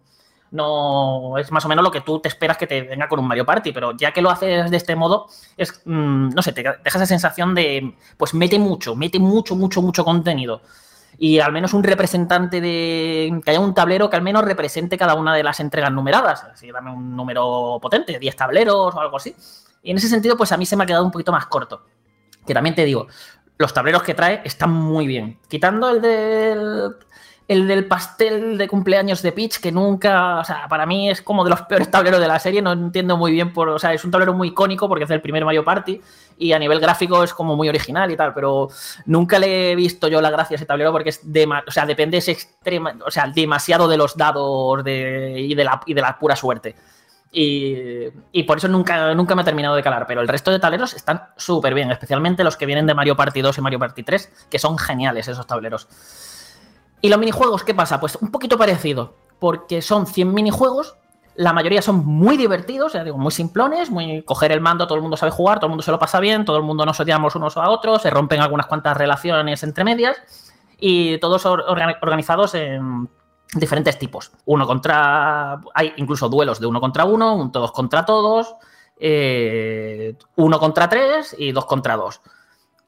no 0.51 1.39
es 1.39 1.51
más 1.53 1.65
o 1.65 1.69
menos 1.69 1.85
lo 1.85 1.91
que 1.91 2.01
tú 2.01 2.21
te 2.21 2.29
esperas 2.29 2.57
que 2.57 2.67
te 2.67 2.83
venga 2.83 3.09
con 3.09 3.21
un 3.21 3.27
Mario 3.27 3.47
Party, 3.47 3.73
pero 3.73 3.97
ya 3.97 4.13
que 4.13 4.23
lo 4.23 4.31
haces 4.31 4.71
de 4.71 4.77
este 4.77 4.97
modo, 4.97 5.29
es, 5.57 5.83
mm, 5.85 6.31
no 6.31 6.43
sé, 6.43 6.53
te 6.53 6.63
deja 6.63 6.79
esa 6.85 7.07
sensación 7.07 7.55
de, 7.55 7.95
pues 8.17 8.35
mete 8.35 8.59
mucho, 8.59 8.97
mete 8.97 9.19
mucho, 9.19 9.57
mucho, 9.57 9.83
mucho 9.83 10.05
contenido 10.05 10.63
y 11.23 11.39
al 11.39 11.53
menos 11.53 11.75
un 11.75 11.85
representante 11.85 12.63
de. 12.63 13.43
que 13.45 13.51
haya 13.51 13.61
un 13.61 13.75
tablero 13.75 14.09
que 14.09 14.17
al 14.17 14.23
menos 14.23 14.43
represente 14.43 14.97
cada 14.97 15.15
una 15.15 15.35
de 15.35 15.43
las 15.43 15.61
entregas 15.61 15.93
numeradas. 15.93 16.45
Así, 16.45 16.71
dame 16.71 16.91
un 16.91 17.15
número 17.15 17.79
potente, 17.81 18.19
10 18.19 18.37
tableros 18.37 18.95
o 18.95 19.01
algo 19.01 19.19
así. 19.19 19.37
Y 19.83 19.91
en 19.91 19.99
ese 19.99 20.09
sentido, 20.09 20.37
pues 20.39 20.51
a 20.53 20.57
mí 20.57 20.65
se 20.65 20.77
me 20.77 20.85
ha 20.85 20.87
quedado 20.87 21.05
un 21.05 21.11
poquito 21.11 21.31
más 21.31 21.45
corto. 21.45 21.85
Que 22.47 22.55
también 22.55 22.75
te 22.75 22.87
digo, 22.87 23.07
los 23.59 23.75
tableros 23.75 24.03
que 24.03 24.15
trae 24.15 24.41
están 24.45 24.73
muy 24.73 25.07
bien. 25.07 25.39
Quitando 25.47 25.91
el 25.91 26.01
del. 26.01 26.97
El 27.51 27.67
del 27.67 27.87
pastel 27.87 28.57
de 28.59 28.69
cumpleaños 28.69 29.23
de 29.23 29.33
Peach, 29.33 29.59
que 29.59 29.73
nunca, 29.73 30.39
o 30.39 30.45
sea, 30.45 30.69
para 30.69 30.87
mí 30.87 31.11
es 31.11 31.21
como 31.21 31.43
de 31.43 31.51
los 31.51 31.63
peores 31.63 31.91
tableros 31.91 32.21
de 32.21 32.29
la 32.29 32.39
serie, 32.39 32.63
no 32.63 32.71
entiendo 32.71 33.17
muy 33.17 33.33
bien 33.33 33.53
por, 33.53 33.69
o 33.71 33.79
sea, 33.79 33.93
es 33.93 34.05
un 34.05 34.13
tablero 34.13 34.33
muy 34.35 34.49
icónico 34.49 34.87
porque 34.89 35.03
es 35.03 35.11
el 35.11 35.21
primer 35.21 35.45
Mario 35.45 35.65
Party 35.65 36.01
y 36.39 36.53
a 36.53 36.61
nivel 36.61 36.79
gráfico 36.79 37.25
es 37.25 37.35
como 37.35 37.57
muy 37.57 37.69
original 37.69 38.09
y 38.13 38.17
tal, 38.17 38.33
pero 38.35 38.69
nunca 39.07 39.41
le 39.41 39.73
he 39.73 39.75
visto 39.75 40.07
yo 40.07 40.21
la 40.21 40.31
gracia 40.31 40.55
a 40.55 40.59
ese 40.59 40.65
tablero 40.67 40.93
porque 40.93 41.09
es 41.11 41.27
dema- 41.27 41.65
o 41.67 41.71
sea, 41.73 41.87
depende 41.87 42.19
es 42.19 42.29
extrema, 42.29 42.95
o 43.05 43.11
sea, 43.11 43.27
demasiado 43.27 43.89
de 43.89 43.97
los 43.97 44.17
dados 44.17 44.85
de, 44.85 45.35
y, 45.41 45.55
de 45.57 45.65
la, 45.65 45.81
y 45.87 45.95
de 45.95 46.01
la 46.03 46.17
pura 46.21 46.37
suerte. 46.37 46.77
Y, 47.33 47.75
y 48.33 48.43
por 48.45 48.59
eso 48.59 48.69
nunca, 48.69 49.13
nunca 49.15 49.35
me 49.35 49.43
ha 49.43 49.45
terminado 49.45 49.75
de 49.75 49.83
calar, 49.83 50.07
pero 50.07 50.21
el 50.21 50.29
resto 50.29 50.53
de 50.53 50.61
tableros 50.61 50.95
están 50.95 51.23
súper 51.37 51.75
bien, 51.75 51.91
especialmente 51.91 52.45
los 52.45 52.57
que 52.57 52.67
vienen 52.67 52.87
de 52.87 52.95
Mario 52.95 53.17
Party 53.17 53.41
2 53.41 53.59
y 53.59 53.61
Mario 53.61 53.79
Party 53.81 54.03
3, 54.05 54.47
que 54.51 54.59
son 54.61 54.79
geniales 54.79 55.27
esos 55.29 55.47
tableros. 55.47 55.89
¿Y 57.01 57.09
los 57.09 57.19
minijuegos 57.19 57.65
qué 57.65 57.75
pasa? 57.75 57.99
Pues 58.01 58.17
un 58.17 58.31
poquito 58.31 58.59
parecido, 58.59 59.15
porque 59.39 59.81
son 59.83 60.07
100 60.07 60.33
minijuegos, 60.35 60.97
la 61.35 61.53
mayoría 61.53 61.81
son 61.81 62.05
muy 62.05 62.37
divertidos, 62.37 62.93
ya 62.93 63.05
digo, 63.05 63.17
muy 63.17 63.31
simplones, 63.33 63.89
muy 63.91 64.23
coger 64.25 64.53
el 64.53 64.61
mando, 64.61 64.87
todo 64.87 64.97
el 64.97 65.03
mundo 65.03 65.17
sabe 65.17 65.33
jugar, 65.33 65.59
todo 65.59 65.67
el 65.67 65.71
mundo 65.71 65.83
se 65.83 65.91
lo 65.91 65.99
pasa 65.99 66.21
bien, 66.21 66.45
todo 66.45 66.57
el 66.59 66.63
mundo 66.63 66.85
nos 66.85 67.01
odiamos 67.01 67.35
unos 67.37 67.57
a 67.57 67.71
otros, 67.71 68.03
se 68.03 68.11
rompen 68.11 68.41
algunas 68.41 68.67
cuantas 68.67 68.97
relaciones 68.97 69.63
entre 69.63 69.85
medias 69.85 70.17
y 70.79 71.19
todos 71.19 71.47
or- 71.47 71.65
orga- 71.69 71.97
organizados 72.03 72.55
en 72.55 73.09
diferentes 73.55 73.99
tipos. 73.99 74.33
Uno 74.45 74.67
contra... 74.67 75.61
Hay 75.75 75.93
incluso 75.97 76.29
duelos 76.29 76.61
de 76.61 76.67
uno 76.67 76.81
contra 76.81 77.05
uno, 77.05 77.35
un 77.35 77.51
todos 77.51 77.73
contra 77.73 78.05
todos, 78.05 78.55
eh, 78.99 80.17
uno 80.37 80.59
contra 80.59 80.89
tres 80.89 81.35
y 81.39 81.53
dos 81.53 81.65
contra 81.65 81.97
dos. 81.97 82.21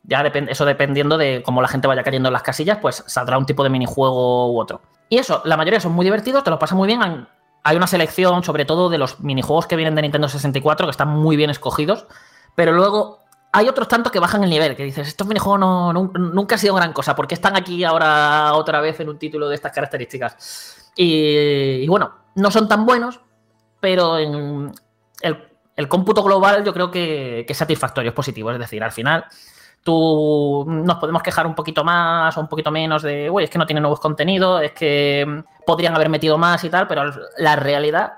Ya 0.05 0.23
depende, 0.23 0.51
eso 0.53 0.65
dependiendo 0.65 1.17
de 1.17 1.43
cómo 1.45 1.63
la 1.63 1.69
gente 1.69 1.87
vaya 1.87 2.03
cayendo 2.03 2.29
en 2.29 2.33
las 2.33 2.43
casillas, 2.43 2.79
pues 2.83 3.05
saldrá 3.07 3.39
un 3.39 3.47
tipo 3.47 3.63
de 3.63 3.71
minijuego 3.71 4.53
u 4.53 4.61
otro. 4.61 4.83
Y 5.09 5.19
eso, 5.19 5.43
la 5.45 5.57
mayoría 5.57 5.79
son 5.81 5.93
muy 5.93 6.05
divertidos, 6.05 6.43
te 6.43 6.51
lo 6.51 6.59
pasas 6.59 6.77
muy 6.77 6.87
bien. 6.89 7.29
Hay 7.63 7.77
una 7.77 7.87
selección, 7.87 8.43
sobre 8.43 8.65
todo, 8.65 8.89
de 8.89 8.99
los 8.99 9.21
minijuegos 9.21 9.67
que 9.67 9.77
vienen 9.77 9.95
de 9.95 10.03
Nintendo 10.03 10.29
64, 10.29 10.87
que 10.87 10.91
están 10.91 11.09
muy 11.09 11.37
bien 11.37 11.51
escogidos. 11.51 12.07
Pero 12.57 12.73
luego 12.73 13.21
hay 13.53 13.69
otros 13.69 13.87
tantos 13.87 14.11
que 14.11 14.19
bajan 14.19 14.43
el 14.43 14.51
nivel, 14.51 14.75
que 14.75 14.83
dices, 14.83 15.07
estos 15.07 15.27
minijuegos 15.27 15.61
no, 15.61 15.93
nun- 15.93 16.33
nunca 16.33 16.57
han 16.57 16.59
sido 16.59 16.75
gran 16.75 16.93
cosa, 16.93 17.15
¿por 17.15 17.29
qué 17.29 17.35
están 17.35 17.55
aquí 17.55 17.85
ahora 17.85 18.55
otra 18.55 18.81
vez 18.81 18.99
en 19.01 19.09
un 19.11 19.19
título 19.19 19.49
de 19.49 19.55
estas 19.55 19.73
características? 19.73 20.91
Y, 20.97 21.85
y 21.85 21.87
bueno, 21.87 22.13
no 22.35 22.51
son 22.51 22.67
tan 22.67 22.85
buenos, 22.87 23.21
pero 23.79 24.19
en 24.19 24.73
el, 25.21 25.89
cómputo 25.89 26.23
global 26.23 26.65
yo 26.65 26.73
creo 26.73 26.91
que 26.91 27.45
es 27.49 27.57
satisfactorio, 27.57 28.09
es 28.09 28.15
positivo. 28.15 28.51
Es 28.51 28.59
decir, 28.59 28.83
al 28.83 28.93
final 28.93 29.27
tú 29.83 30.65
nos 30.67 30.97
podemos 30.97 31.23
quejar 31.23 31.47
un 31.47 31.55
poquito 31.55 31.85
más 31.85 32.37
o 32.37 32.41
un 32.41 32.49
poquito 32.49 32.71
menos 32.71 33.03
de, 33.03 33.29
uy, 33.31 33.45
es 33.45 33.51
que 33.51 33.59
no 33.59 33.67
tiene 33.67 33.81
nuevos 33.81 34.01
contenidos, 34.01 34.63
es 34.63 34.73
que 34.73 35.25
mm, 35.27 35.65
podrían 35.67 35.95
haber 35.95 36.09
metido 36.09 36.39
más 36.39 36.63
y 36.65 36.71
tal, 36.71 36.87
pero 36.87 37.05
la 37.39 37.57
realidad 37.57 38.13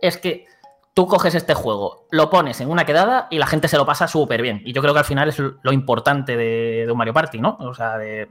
es 0.00 0.16
que 0.18 0.46
tú 0.94 1.06
coges 1.06 1.34
este 1.34 1.54
juego, 1.54 2.06
lo 2.10 2.30
pones 2.30 2.60
en 2.60 2.70
una 2.70 2.84
quedada 2.84 3.28
y 3.30 3.38
la 3.38 3.46
gente 3.46 3.68
se 3.68 3.76
lo 3.76 3.86
pasa 3.86 4.08
súper 4.08 4.42
bien. 4.42 4.62
Y 4.64 4.72
yo 4.72 4.80
creo 4.80 4.94
que 4.94 5.00
al 5.00 5.04
final 5.04 5.28
es 5.28 5.38
lo 5.38 5.72
importante 5.72 6.36
de, 6.36 6.84
de 6.86 6.92
un 6.92 6.98
Mario 6.98 7.14
Party, 7.14 7.40
¿no? 7.40 7.56
O 7.60 7.74
sea, 7.74 7.98
de 7.98 8.28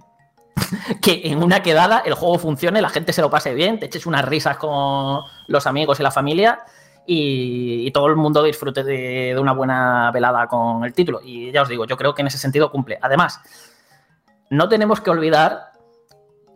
que 1.01 1.21
en 1.25 1.43
una 1.43 1.61
quedada 1.61 2.03
el 2.05 2.13
juego 2.13 2.39
funcione, 2.39 2.81
la 2.81 2.89
gente 2.89 3.13
se 3.13 3.21
lo 3.21 3.29
pase 3.29 3.53
bien, 3.53 3.79
te 3.79 3.85
eches 3.85 4.05
unas 4.05 4.25
risas 4.25 4.57
con 4.57 5.21
los 5.47 5.67
amigos 5.67 5.99
y 5.99 6.03
la 6.03 6.11
familia 6.11 6.59
y, 7.07 7.89
todo 7.91 8.07
el 8.07 8.17
mundo 8.17 8.43
disfrute 8.43 8.83
de, 8.83 9.33
de 9.33 9.39
una 9.39 9.53
buena 9.53 10.11
velada 10.11 10.45
con 10.47 10.83
el 10.83 10.93
título. 10.93 11.21
Y 11.23 11.51
ya 11.51 11.61
os 11.61 11.69
digo, 11.69 11.85
yo 11.85 11.97
creo 11.97 12.13
que 12.13 12.21
en 12.21 12.27
ese 12.27 12.37
sentido 12.37 12.69
cumple. 12.69 12.99
Además, 13.01 13.39
no 14.49 14.67
tenemos 14.67 15.01
que 15.01 15.09
olvidar 15.09 15.71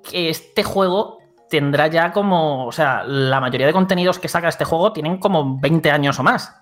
que 0.03 0.29
este 0.29 0.63
juego 0.63 1.19
tendrá 1.49 1.87
ya 1.87 2.11
como, 2.11 2.65
o 2.65 2.71
sea, 2.71 3.03
la 3.03 3.39
mayoría 3.39 3.67
de 3.67 3.73
contenidos 3.73 4.19
que 4.19 4.27
saca 4.27 4.49
este 4.49 4.65
juego 4.65 4.93
tienen 4.93 5.17
como 5.17 5.59
20 5.59 5.91
años 5.91 6.19
o 6.19 6.23
más. 6.23 6.53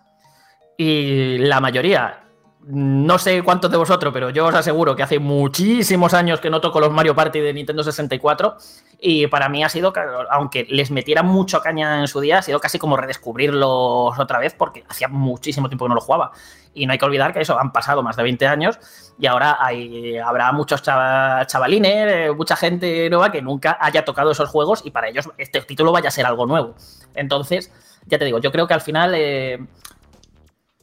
Y 0.78 1.38
la 1.40 1.60
mayoría, 1.60 2.24
no 2.72 3.18
sé 3.18 3.42
cuántos 3.42 3.72
de 3.72 3.78
vosotros, 3.78 4.14
pero 4.14 4.30
yo 4.30 4.46
os 4.46 4.54
aseguro 4.54 4.96
que 4.96 5.02
hace 5.02 5.18
muchísimos 5.18 6.14
años 6.14 6.40
que 6.40 6.52
no 6.52 6.62
toco 6.62 6.80
los 6.80 6.92
Mario 6.92 7.16
Party 7.16 7.40
de 7.40 7.52
Nintendo 7.52 7.82
64 7.84 8.58
y 9.00 9.26
para 9.26 9.50
mí 9.50 9.64
ha 9.64 9.70
sido, 9.70 9.92
aunque 10.30 10.68
les 10.70 10.92
metiera 10.92 11.24
mucho 11.24 11.62
caña 11.62 12.00
en 12.00 12.08
su 12.08 12.20
día, 12.20 12.38
ha 12.38 12.42
sido 12.44 12.60
casi 12.60 12.78
como 12.78 12.96
redescubrirlos 12.96 14.20
otra 14.20 14.38
vez 14.38 14.54
porque 14.54 14.84
hacía 14.88 15.08
muchísimo 15.08 15.68
tiempo 15.68 15.86
que 15.86 15.90
no 15.90 15.96
los 15.96 16.04
jugaba. 16.04 16.32
Y 16.76 16.86
no 16.86 16.92
hay 16.92 17.00
que 17.00 17.06
olvidar 17.06 17.34
que 17.34 17.42
eso, 17.42 17.60
han 17.60 17.72
pasado 17.72 18.04
más 18.04 18.16
de 18.16 18.22
20 18.22 18.46
años 18.46 18.78
y 19.18 19.26
ahora 19.26 19.58
hay, 19.60 20.18
habrá 20.20 20.52
muchos 20.52 20.84
chava- 20.84 21.48
chavalines, 21.48 22.06
eh, 22.08 22.32
mucha 22.38 22.56
gente 22.56 23.10
nueva 23.10 23.32
que 23.32 23.42
nunca 23.42 23.80
haya 23.82 24.06
tocado 24.06 24.30
esos 24.30 24.48
juegos 24.48 24.82
y 24.86 24.92
para 24.92 25.08
ellos 25.10 25.28
este 25.40 25.60
título 25.62 25.92
vaya 25.92 26.10
a 26.10 26.12
ser 26.12 26.28
algo 26.28 26.46
nuevo. 26.46 26.76
Entonces, 27.16 27.72
ya 28.06 28.20
te 28.20 28.26
digo, 28.26 28.38
yo 28.38 28.52
creo 28.52 28.68
que 28.68 28.76
al 28.76 28.82
final... 28.82 29.14
eh, 29.16 29.66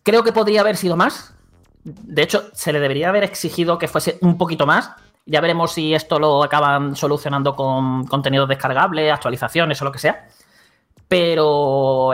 creo 0.02 0.24
que 0.24 0.32
podría 0.32 0.62
haber 0.62 0.76
sido 0.76 0.96
más. 0.96 1.35
De 1.86 2.22
hecho, 2.22 2.50
se 2.52 2.72
le 2.72 2.80
debería 2.80 3.10
haber 3.10 3.22
exigido 3.22 3.78
que 3.78 3.86
fuese 3.86 4.18
un 4.20 4.36
poquito 4.36 4.66
más. 4.66 4.90
Ya 5.24 5.40
veremos 5.40 5.72
si 5.72 5.94
esto 5.94 6.18
lo 6.18 6.42
acaban 6.42 6.96
solucionando 6.96 7.54
con 7.54 8.06
contenido 8.06 8.46
descargable, 8.48 9.12
actualizaciones 9.12 9.80
o 9.80 9.84
lo 9.84 9.92
que 9.92 10.00
sea. 10.00 10.26
Pero 11.06 12.12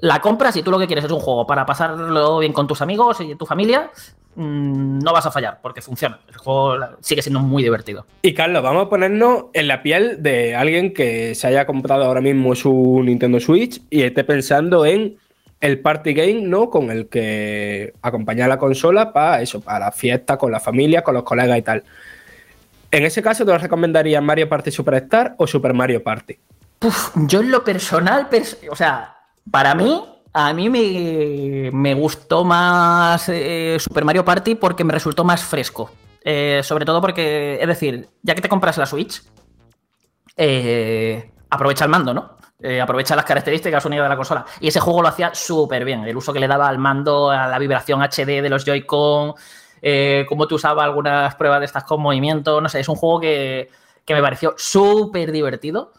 la 0.00 0.20
compra, 0.20 0.50
si 0.50 0.62
tú 0.62 0.70
lo 0.70 0.78
que 0.78 0.86
quieres 0.86 1.04
es 1.04 1.10
un 1.10 1.20
juego 1.20 1.46
para 1.46 1.66
pasarlo 1.66 2.38
bien 2.38 2.54
con 2.54 2.66
tus 2.66 2.80
amigos 2.80 3.20
y 3.20 3.34
tu 3.34 3.44
familia, 3.44 3.90
mm, 4.34 5.00
no 5.00 5.12
vas 5.12 5.26
a 5.26 5.30
fallar, 5.30 5.58
porque 5.60 5.82
funciona. 5.82 6.20
El 6.26 6.36
juego 6.38 6.78
sigue 7.00 7.20
siendo 7.20 7.40
muy 7.40 7.62
divertido. 7.62 8.06
Y 8.22 8.32
Carlos, 8.32 8.62
vamos 8.62 8.86
a 8.86 8.88
ponernos 8.88 9.44
en 9.52 9.68
la 9.68 9.82
piel 9.82 10.22
de 10.22 10.54
alguien 10.54 10.94
que 10.94 11.34
se 11.34 11.48
haya 11.48 11.66
comprado 11.66 12.04
ahora 12.04 12.22
mismo 12.22 12.54
su 12.54 13.02
Nintendo 13.04 13.40
Switch 13.40 13.82
y 13.90 14.04
esté 14.04 14.24
pensando 14.24 14.86
en 14.86 15.18
el 15.60 15.80
party 15.80 16.12
game, 16.12 16.42
¿no? 16.42 16.68
Con 16.68 16.90
el 16.90 17.08
que 17.08 17.94
acompañar 18.02 18.48
la 18.48 18.58
consola 18.58 19.12
para 19.12 19.40
eso, 19.40 19.60
para 19.60 19.86
la 19.86 19.92
fiesta, 19.92 20.36
con 20.36 20.52
la 20.52 20.60
familia, 20.60 21.02
con 21.02 21.14
los 21.14 21.22
colegas 21.22 21.58
y 21.58 21.62
tal. 21.62 21.84
En 22.90 23.04
ese 23.04 23.22
caso, 23.22 23.44
¿te 23.44 23.56
recomendarías 23.58 24.22
Mario 24.22 24.48
Party 24.48 24.70
Superstar 24.70 25.34
o 25.38 25.46
Super 25.46 25.72
Mario 25.72 26.02
Party? 26.02 26.38
Uf, 26.82 27.12
yo 27.26 27.40
en 27.40 27.50
lo 27.50 27.64
personal, 27.64 28.28
pers- 28.30 28.58
o 28.70 28.76
sea, 28.76 29.16
para 29.50 29.74
mí, 29.74 30.04
a 30.32 30.52
mí 30.52 30.68
me, 30.68 31.70
me 31.72 31.94
gustó 31.94 32.44
más 32.44 33.28
eh, 33.28 33.76
Super 33.80 34.04
Mario 34.04 34.24
Party 34.24 34.54
porque 34.54 34.84
me 34.84 34.92
resultó 34.92 35.24
más 35.24 35.42
fresco. 35.42 35.90
Eh, 36.22 36.60
sobre 36.62 36.84
todo 36.84 37.00
porque, 37.00 37.58
es 37.60 37.66
decir, 37.66 38.08
ya 38.22 38.34
que 38.34 38.40
te 38.42 38.48
compras 38.48 38.78
la 38.78 38.86
Switch, 38.86 39.22
eh, 40.36 41.30
aprovecha 41.54 41.84
el 41.84 41.90
mando, 41.90 42.12
¿no? 42.12 42.36
Eh, 42.60 42.80
aprovecha 42.80 43.16
las 43.16 43.24
características 43.24 43.84
unidas 43.84 44.04
de 44.04 44.08
la 44.08 44.16
consola. 44.16 44.44
Y 44.60 44.68
ese 44.68 44.80
juego 44.80 45.02
lo 45.02 45.08
hacía 45.08 45.34
súper 45.34 45.84
bien. 45.84 46.04
El 46.04 46.16
uso 46.16 46.32
que 46.32 46.40
le 46.40 46.48
daba 46.48 46.68
al 46.68 46.78
mando, 46.78 47.30
a 47.30 47.46
la 47.46 47.58
vibración 47.58 48.00
HD 48.02 48.40
de 48.42 48.48
los 48.48 48.64
Joy-Con, 48.64 49.34
eh, 49.82 50.24
cómo 50.28 50.46
tú 50.46 50.54
usabas 50.54 50.84
algunas 50.84 51.34
pruebas 51.34 51.60
de 51.60 51.66
estas 51.66 51.84
con 51.84 52.00
movimiento. 52.00 52.60
No 52.60 52.68
sé, 52.68 52.80
es 52.80 52.88
un 52.88 52.96
juego 52.96 53.20
que, 53.20 53.68
que 54.04 54.14
me 54.14 54.22
pareció 54.22 54.54
súper 54.56 55.32
divertido. 55.32 55.92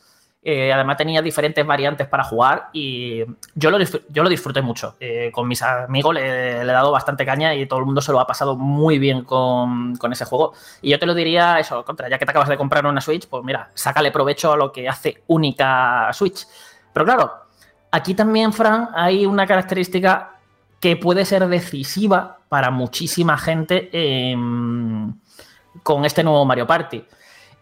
Eh, 0.47 0.71
además 0.71 0.97
tenía 0.97 1.23
diferentes 1.23 1.65
variantes 1.65 2.07
para 2.07 2.23
jugar 2.23 2.69
y 2.71 3.23
yo 3.55 3.71
lo, 3.71 3.79
yo 3.79 4.21
lo 4.21 4.29
disfruté 4.29 4.61
mucho. 4.61 4.95
Eh, 4.99 5.31
con 5.33 5.47
mis 5.47 5.63
amigos 5.63 6.13
le, 6.13 6.63
le 6.63 6.71
he 6.71 6.75
dado 6.75 6.91
bastante 6.91 7.25
caña 7.25 7.55
y 7.55 7.65
todo 7.65 7.79
el 7.79 7.85
mundo 7.85 7.99
se 7.99 8.11
lo 8.11 8.19
ha 8.19 8.27
pasado 8.27 8.55
muy 8.55 8.99
bien 8.99 9.23
con, 9.23 9.95
con 9.95 10.13
ese 10.13 10.23
juego. 10.25 10.53
Y 10.83 10.91
yo 10.91 10.99
te 10.99 11.07
lo 11.07 11.15
diría 11.15 11.59
eso, 11.59 11.83
contra, 11.83 12.09
ya 12.09 12.19
que 12.19 12.25
te 12.25 12.29
acabas 12.29 12.47
de 12.47 12.57
comprar 12.57 12.85
una 12.85 13.01
Switch, 13.01 13.27
pues 13.27 13.43
mira, 13.43 13.71
sácale 13.73 14.11
provecho 14.11 14.53
a 14.53 14.55
lo 14.55 14.71
que 14.71 14.87
hace 14.87 15.23
única 15.25 16.13
Switch. 16.13 16.45
Pero 16.93 17.07
claro, 17.07 17.33
aquí 17.89 18.13
también, 18.13 18.53
Fran, 18.53 18.89
hay 18.93 19.25
una 19.25 19.47
característica 19.47 20.35
que 20.79 20.95
puede 20.95 21.25
ser 21.25 21.47
decisiva 21.47 22.37
para 22.49 22.69
muchísima 22.69 23.35
gente 23.39 23.89
em, 23.91 25.11
con 25.81 26.05
este 26.05 26.23
nuevo 26.23 26.45
Mario 26.45 26.67
Party. 26.67 27.03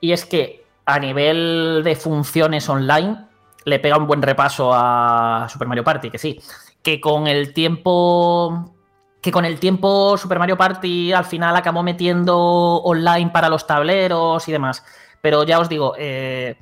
Y 0.01 0.11
es 0.11 0.25
que 0.25 0.62
a 0.85 0.99
nivel 0.99 1.81
de 1.83 1.95
funciones 1.95 2.67
online 2.69 3.25
le 3.65 3.79
pega 3.79 3.97
un 3.97 4.07
buen 4.07 4.21
repaso 4.21 4.71
a 4.73 5.47
Super 5.49 5.67
Mario 5.67 5.83
Party, 5.83 6.09
que 6.09 6.17
sí. 6.17 6.41
Que 6.81 6.99
con 6.99 7.27
el 7.27 7.53
tiempo. 7.53 8.75
Que 9.21 9.31
con 9.31 9.45
el 9.45 9.57
tiempo 9.59 10.17
Super 10.17 10.37
Mario 10.37 10.57
Party 10.57 11.13
al 11.13 11.23
final 11.23 11.55
acabó 11.55 11.81
metiendo 11.81 12.37
online 12.37 13.31
para 13.31 13.47
los 13.47 13.65
tableros 13.65 14.45
y 14.49 14.51
demás. 14.51 14.83
Pero 15.21 15.43
ya 15.43 15.59
os 15.59 15.69
digo, 15.69 15.93
eh, 15.97 16.57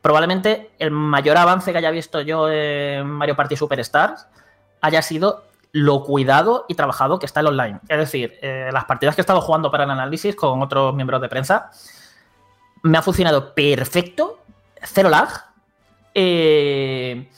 probablemente 0.00 0.70
el 0.78 0.92
mayor 0.92 1.36
avance 1.36 1.72
que 1.72 1.78
haya 1.78 1.90
visto 1.90 2.20
yo 2.20 2.48
en 2.48 3.08
Mario 3.10 3.34
Party 3.34 3.56
Superstars 3.56 4.28
haya 4.80 5.02
sido 5.02 5.46
lo 5.72 6.04
cuidado 6.04 6.64
y 6.68 6.74
trabajado 6.76 7.18
que 7.18 7.26
está 7.26 7.40
el 7.40 7.48
online. 7.48 7.80
Es 7.88 7.98
decir, 7.98 8.38
eh, 8.40 8.70
las 8.72 8.84
partidas 8.84 9.16
que 9.16 9.22
he 9.22 9.24
estado 9.24 9.40
jugando 9.40 9.72
para 9.72 9.82
el 9.82 9.90
análisis 9.90 10.36
con 10.36 10.62
otros 10.62 10.94
miembros 10.94 11.20
de 11.20 11.28
prensa 11.28 11.72
me 12.86 12.98
ha 12.98 13.02
funcionado 13.02 13.54
perfecto, 13.54 14.38
cero 14.82 15.08
lag. 15.10 15.28
Eh, 16.14 17.28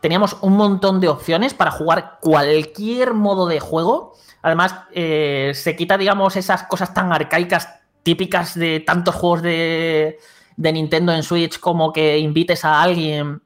teníamos 0.00 0.36
un 0.42 0.56
montón 0.56 1.00
de 1.00 1.08
opciones 1.08 1.54
para 1.54 1.70
jugar 1.70 2.18
cualquier 2.20 3.14
modo 3.14 3.46
de 3.46 3.60
juego. 3.60 4.14
Además, 4.42 4.74
eh, 4.92 5.52
se 5.54 5.74
quita, 5.76 5.96
digamos, 5.96 6.36
esas 6.36 6.64
cosas 6.64 6.92
tan 6.92 7.12
arcaicas 7.12 7.68
típicas 8.02 8.54
de 8.54 8.80
tantos 8.80 9.14
juegos 9.14 9.42
de, 9.42 10.18
de 10.56 10.72
Nintendo 10.72 11.12
en 11.12 11.22
Switch 11.22 11.58
como 11.58 11.92
que 11.92 12.18
invites 12.18 12.64
a 12.64 12.82
alguien 12.82 13.42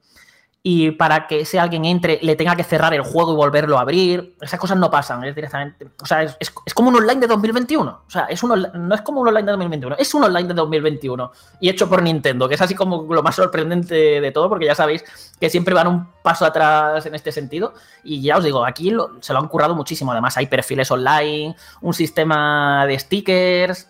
y 0.62 0.90
para 0.90 1.26
que 1.26 1.40
ese 1.40 1.58
alguien 1.58 1.86
entre 1.86 2.18
le 2.20 2.36
tenga 2.36 2.54
que 2.54 2.64
cerrar 2.64 2.92
el 2.92 3.00
juego 3.00 3.32
y 3.32 3.36
volverlo 3.36 3.78
a 3.78 3.80
abrir. 3.80 4.36
Esas 4.42 4.60
cosas 4.60 4.76
no 4.76 4.90
pasan, 4.90 5.24
es 5.24 5.34
directamente. 5.34 5.88
O 6.02 6.04
sea, 6.04 6.22
es, 6.22 6.36
es- 6.38 6.74
como 6.74 6.90
un 6.90 6.96
online 6.96 7.20
de 7.20 7.26
2021. 7.28 8.02
O 8.06 8.10
sea, 8.10 8.24
es 8.26 8.42
un, 8.42 8.66
no 8.74 8.94
es 8.94 9.00
como 9.00 9.22
un 9.22 9.28
online 9.28 9.46
de 9.46 9.52
2021, 9.52 9.96
es 9.98 10.12
un 10.14 10.24
online 10.24 10.48
de 10.48 10.54
2021. 10.54 11.32
Y 11.60 11.70
hecho 11.70 11.88
por 11.88 12.02
Nintendo, 12.02 12.46
que 12.46 12.56
es 12.56 12.60
así 12.60 12.74
como 12.74 13.06
lo 13.12 13.22
más 13.22 13.36
sorprendente 13.36 14.20
de 14.20 14.32
todo, 14.32 14.50
porque 14.50 14.66
ya 14.66 14.74
sabéis 14.74 15.02
que 15.40 15.48
siempre 15.48 15.72
van 15.74 15.86
un 15.86 16.06
paso 16.22 16.44
atrás 16.44 17.06
en 17.06 17.14
este 17.14 17.32
sentido. 17.32 17.72
Y 18.04 18.20
ya 18.20 18.36
os 18.36 18.44
digo, 18.44 18.62
aquí 18.66 18.92
se 19.20 19.32
lo 19.32 19.38
han 19.38 19.48
currado 19.48 19.74
muchísimo. 19.74 20.12
Además, 20.12 20.36
hay 20.36 20.46
perfiles 20.46 20.90
online, 20.90 21.56
un 21.80 21.94
sistema 21.94 22.84
de 22.86 22.98
stickers 22.98 23.88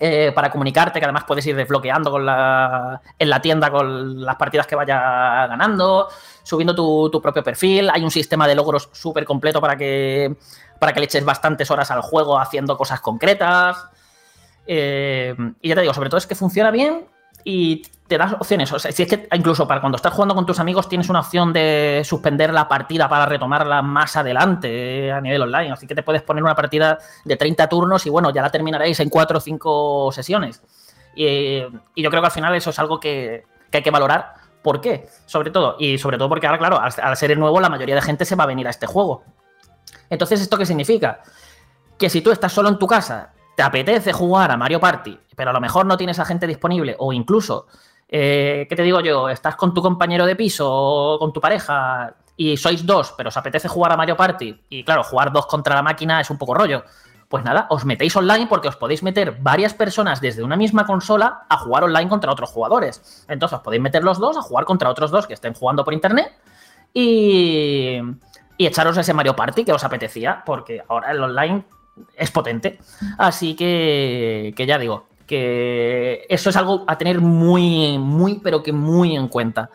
eh, 0.00 0.32
para 0.34 0.50
comunicarte, 0.50 0.98
que 0.98 1.04
además 1.04 1.24
puedes 1.26 1.46
ir 1.46 1.54
desbloqueando 1.56 2.10
con 2.10 2.24
la, 2.24 3.00
en 3.18 3.30
la 3.30 3.40
tienda 3.40 3.70
con 3.70 4.22
las 4.24 4.36
partidas 4.36 4.66
que 4.66 4.74
vaya 4.74 5.46
ganando, 5.46 6.08
subiendo 6.42 6.74
tu, 6.74 7.10
tu 7.10 7.20
propio 7.20 7.42
perfil. 7.42 7.90
Hay 7.90 8.02
un 8.02 8.10
sistema 8.10 8.48
de 8.48 8.54
logros 8.54 8.88
súper 8.92 9.24
completo 9.24 9.60
para 9.60 9.76
que, 9.76 10.34
para 10.78 10.92
que 10.92 11.00
le 11.00 11.06
eches 11.06 11.24
bastantes 11.24 11.70
horas 11.70 11.90
al 11.90 12.00
juego 12.00 12.38
haciendo 12.38 12.76
cosas 12.76 13.00
concretas. 13.00 13.86
Eh, 14.66 15.34
y 15.60 15.68
ya 15.68 15.74
te 15.74 15.80
digo, 15.82 15.92
sobre 15.92 16.08
todo 16.08 16.18
es 16.18 16.26
que 16.26 16.34
funciona 16.34 16.70
bien 16.70 17.06
y 17.44 17.82
te 18.12 18.18
das 18.18 18.34
opciones. 18.34 18.70
O 18.72 18.78
sea, 18.78 18.92
si 18.92 19.04
es 19.04 19.08
que 19.08 19.26
incluso 19.32 19.66
para 19.66 19.80
cuando 19.80 19.96
estás 19.96 20.12
jugando 20.12 20.34
con 20.34 20.44
tus 20.44 20.58
amigos 20.58 20.88
tienes 20.88 21.08
una 21.08 21.20
opción 21.20 21.52
de 21.52 22.02
suspender 22.04 22.52
la 22.52 22.68
partida 22.68 23.08
para 23.08 23.24
retomarla 23.24 23.80
más 23.80 24.16
adelante 24.16 25.06
eh, 25.06 25.12
a 25.12 25.20
nivel 25.20 25.42
online. 25.42 25.72
Así 25.72 25.86
que 25.86 25.94
te 25.94 26.02
puedes 26.02 26.22
poner 26.22 26.42
una 26.42 26.54
partida 26.54 26.98
de 27.24 27.36
30 27.36 27.68
turnos 27.68 28.04
y 28.04 28.10
bueno, 28.10 28.30
ya 28.30 28.42
la 28.42 28.50
terminaréis 28.50 29.00
en 29.00 29.08
4 29.08 29.38
o 29.38 29.40
5 29.40 30.12
sesiones. 30.12 30.62
Y, 31.14 31.60
yo 31.60 32.10
creo 32.10 32.20
que 32.20 32.26
al 32.26 32.32
final 32.32 32.54
eso 32.54 32.70
es 32.70 32.78
algo 32.78 33.00
que, 33.00 33.44
que 33.70 33.78
hay 33.78 33.82
que 33.82 33.90
valorar. 33.90 34.34
¿Por 34.62 34.80
qué? 34.80 35.08
Sobre 35.26 35.50
todo. 35.50 35.76
Y 35.78 35.98
sobre 35.98 36.18
todo 36.18 36.28
porque 36.28 36.46
ahora, 36.46 36.58
claro, 36.58 36.80
al, 36.80 36.92
al 37.02 37.16
ser 37.16 37.30
el 37.30 37.38
nuevo, 37.38 37.60
la 37.60 37.70
mayoría 37.70 37.94
de 37.94 38.02
gente 38.02 38.24
se 38.24 38.36
va 38.36 38.44
a 38.44 38.46
venir 38.46 38.66
a 38.66 38.70
este 38.70 38.86
juego. 38.86 39.24
Entonces, 40.10 40.40
¿esto 40.42 40.58
qué 40.58 40.66
significa? 40.66 41.22
Que 41.98 42.10
si 42.10 42.20
tú 42.20 42.30
estás 42.30 42.52
solo 42.52 42.68
en 42.68 42.78
tu 42.78 42.86
casa, 42.86 43.32
te 43.56 43.62
apetece 43.62 44.12
jugar 44.12 44.50
a 44.50 44.56
Mario 44.56 44.80
Party, 44.80 45.18
pero 45.36 45.50
a 45.50 45.52
lo 45.52 45.60
mejor 45.60 45.86
no 45.86 45.96
tienes 45.96 46.18
a 46.18 46.24
gente 46.24 46.46
disponible, 46.46 46.96
o 46.98 47.12
incluso, 47.12 47.66
eh, 48.08 48.66
¿qué 48.68 48.76
te 48.76 48.82
digo 48.82 49.00
yo? 49.00 49.28
Estás 49.28 49.56
con 49.56 49.72
tu 49.74 49.82
compañero 49.82 50.26
de 50.26 50.36
piso 50.36 50.68
o 50.70 51.18
con 51.18 51.32
tu 51.32 51.40
pareja 51.40 52.14
y 52.36 52.56
sois 52.56 52.84
dos, 52.84 53.14
pero 53.16 53.28
os 53.28 53.36
apetece 53.36 53.68
jugar 53.68 53.92
a 53.92 53.96
Mario 53.96 54.16
Party, 54.16 54.62
y 54.68 54.84
claro, 54.84 55.04
jugar 55.04 55.32
dos 55.32 55.46
contra 55.46 55.74
la 55.74 55.82
máquina 55.82 56.20
es 56.20 56.30
un 56.30 56.38
poco 56.38 56.54
rollo. 56.54 56.84
Pues 57.28 57.44
nada, 57.44 57.66
os 57.70 57.86
metéis 57.86 58.14
online 58.14 58.46
porque 58.46 58.68
os 58.68 58.76
podéis 58.76 59.02
meter 59.02 59.38
varias 59.40 59.72
personas 59.72 60.20
desde 60.20 60.42
una 60.42 60.54
misma 60.54 60.84
consola 60.84 61.46
a 61.48 61.56
jugar 61.56 61.84
online 61.84 62.10
contra 62.10 62.30
otros 62.30 62.50
jugadores. 62.50 63.24
Entonces 63.26 63.56
os 63.56 63.64
podéis 63.64 63.80
meter 63.82 64.04
los 64.04 64.18
dos 64.18 64.36
a 64.36 64.42
jugar 64.42 64.66
contra 64.66 64.90
otros 64.90 65.10
dos 65.10 65.26
que 65.26 65.32
estén 65.32 65.54
jugando 65.54 65.82
por 65.82 65.94
internet 65.94 66.30
y, 66.92 68.02
y 68.58 68.66
echaros 68.66 68.98
ese 68.98 69.14
Mario 69.14 69.34
Party 69.34 69.64
que 69.64 69.72
os 69.72 69.82
apetecía, 69.82 70.42
porque 70.44 70.82
ahora 70.86 71.10
el 71.10 71.22
online 71.22 71.64
es 72.16 72.30
potente. 72.30 72.78
Así 73.16 73.54
que, 73.54 74.52
que 74.54 74.66
ya 74.66 74.78
digo, 74.78 75.06
eso 76.28 76.50
es 76.50 76.56
algo 76.56 76.84
a 76.86 76.96
tener 76.98 77.20
muy, 77.20 77.98
muy, 77.98 78.40
pero 78.40 78.62
que 78.62 78.72
muy 78.72 79.16
en 79.16 79.28
cuenta. 79.28 79.70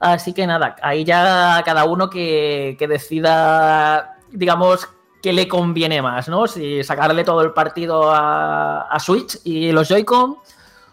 Así 0.00 0.32
que 0.32 0.46
nada, 0.46 0.76
ahí 0.82 1.04
ya 1.04 1.62
cada 1.64 1.84
uno 1.84 2.10
que, 2.10 2.76
que 2.78 2.86
decida, 2.86 4.18
digamos, 4.30 4.88
qué 5.22 5.32
le 5.32 5.48
conviene 5.48 6.02
más, 6.02 6.28
¿no? 6.28 6.46
Si 6.46 6.84
sacarle 6.84 7.24
todo 7.24 7.42
el 7.42 7.52
partido 7.52 8.12
a, 8.12 8.96
Switch 9.00 9.38
y 9.44 9.72
los 9.72 9.88
Joy-Con, 9.88 10.36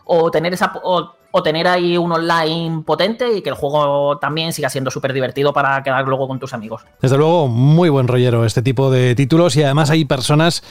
o 0.05 0.31
tener 0.31 0.53
esa 0.53 0.71
o, 0.83 1.13
o 1.35 1.41
tener 1.41 1.67
ahí 1.67 1.97
un 1.97 2.11
online 2.11 2.83
potente 2.85 3.37
y 3.37 3.41
que 3.41 3.49
el 3.49 3.55
juego 3.55 4.19
también 4.19 4.53
siga 4.53 4.69
siendo 4.69 4.91
súper 4.91 5.13
divertido 5.13 5.51
para 5.51 5.81
quedar 5.81 6.07
luego 6.07 6.27
con 6.27 6.37
tus 6.39 6.53
amigos. 6.53 6.83
Desde 7.01 7.17
luego, 7.17 7.47
muy 7.47 7.89
buen 7.89 8.07
rollero 8.07 8.45
este 8.45 8.61
tipo 8.61 8.91
de 8.91 9.15
títulos 9.15 9.55
y 9.55 9.63
además 9.63 9.89
hay 9.89 10.05
personas, 10.05 10.63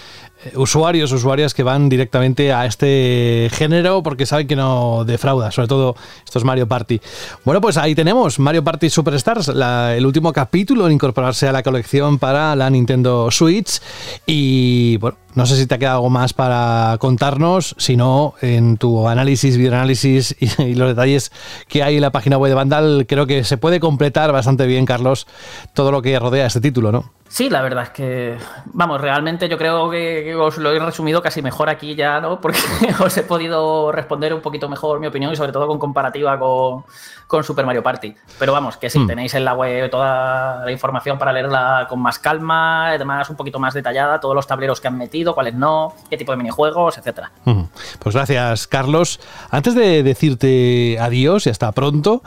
usuarios, 0.55 1.12
usuarias 1.12 1.55
que 1.55 1.62
van 1.62 1.89
directamente 1.89 2.52
a 2.52 2.66
este 2.66 3.48
género 3.52 4.02
porque 4.02 4.27
saben 4.27 4.47
que 4.47 4.56
no 4.56 5.05
defrauda, 5.05 5.51
sobre 5.51 5.69
todo 5.69 5.97
estos 6.24 6.44
Mario 6.44 6.66
Party. 6.66 7.01
Bueno, 7.44 7.60
pues 7.60 7.77
ahí 7.77 7.94
tenemos 7.94 8.39
Mario 8.39 8.64
Party 8.64 8.90
Superstars, 8.90 9.48
el 9.48 10.06
último 10.06 10.32
capítulo 10.32 10.86
en 10.86 10.93
incorporarse 10.93 11.48
a 11.48 11.52
la 11.52 11.62
colección 11.62 12.19
para 12.19 12.56
la 12.56 12.70
Nintendo 12.70 13.31
Switch 13.31 13.81
y 14.27 14.97
bueno, 14.98 15.16
no 15.35 15.47
sé 15.47 15.56
si 15.56 15.66
te 15.66 15.74
ha 15.74 15.78
quedado 15.78 15.97
algo 15.97 16.10
más 16.10 16.32
para 16.32 16.97
contarnos, 16.98 17.74
si 17.78 17.97
no, 17.97 18.35
en 18.43 18.77
tu 18.77 19.09
análisis, 19.09 19.56
videoanálisis 19.56 20.36
y, 20.39 20.62
y 20.70 20.74
los 20.74 20.89
detalles 20.89 21.32
que 21.69 21.82
hay 21.82 21.97
en 21.97 22.02
la 22.02 22.12
página 22.12 22.36
web 22.36 22.51
de 22.51 22.55
Vandal, 22.55 23.06
creo 23.09 23.27
que 23.27 23.44
se 23.44 23.56
puede 23.56 23.81
completar 23.81 24.32
bastante 24.32 24.66
bien, 24.66 24.86
Carlos, 24.86 25.27
todo 25.74 25.90
lo 25.90 26.02
que 26.02 26.19
rodea 26.19 26.47
este 26.47 26.60
título, 26.60 26.93
¿no? 26.93 27.21
Sí, 27.32 27.48
la 27.48 27.62
verdad 27.62 27.84
es 27.84 27.88
que, 27.88 28.36
vamos, 28.66 29.00
realmente 29.00 29.48
yo 29.48 29.56
creo 29.56 29.88
que, 29.88 30.34
os 30.34 30.59
lo 30.59 30.70
he 30.70 30.78
resumido 30.78 31.22
casi 31.22 31.40
mejor 31.40 31.70
aquí 31.70 31.94
ya, 31.94 32.20
¿no? 32.20 32.38
Porque 32.42 32.59
os 33.02 33.16
he 33.16 33.22
podido 33.22 33.90
responder 33.90 34.34
un 34.34 34.42
poquito 34.42 34.68
mejor 34.68 35.00
mi 35.00 35.06
opinión 35.06 35.32
y 35.32 35.36
sobre 35.36 35.50
todo 35.50 35.66
con 35.66 35.78
comparativa 35.78 36.38
con, 36.38 36.84
con 37.26 37.42
Super 37.42 37.64
Mario 37.64 37.82
Party. 37.82 38.14
Pero 38.38 38.52
vamos, 38.52 38.76
que 38.76 38.90
sí, 38.90 38.98
Hmm. 38.98 39.06
tenéis 39.06 39.32
en 39.32 39.46
la 39.46 39.54
web 39.54 39.90
toda 39.90 40.62
la 40.62 40.70
información 40.70 41.18
para 41.18 41.32
leerla 41.32 41.86
con 41.88 42.00
más 42.02 42.18
calma, 42.18 42.88
además 42.88 43.30
un 43.30 43.36
poquito 43.36 43.59
más 43.59 43.72
detallada, 43.72 44.20
todos 44.20 44.34
los 44.34 44.46
tableros 44.46 44.82
que 44.82 44.88
han 44.88 44.98
metido, 44.98 45.34
cuáles 45.34 45.54
no, 45.54 45.94
qué 46.10 46.18
tipo 46.18 46.32
de 46.32 46.36
minijuegos, 46.36 46.98
etcétera. 46.98 47.32
Ujú. 47.46 47.66
Pues 47.98 48.14
gracias, 48.14 48.66
Carlos. 48.66 49.20
Antes 49.50 49.74
de 49.74 50.02
decirte 50.02 50.98
adiós 51.00 51.46
y 51.46 51.50
hasta 51.50 51.72
pronto, 51.72 52.22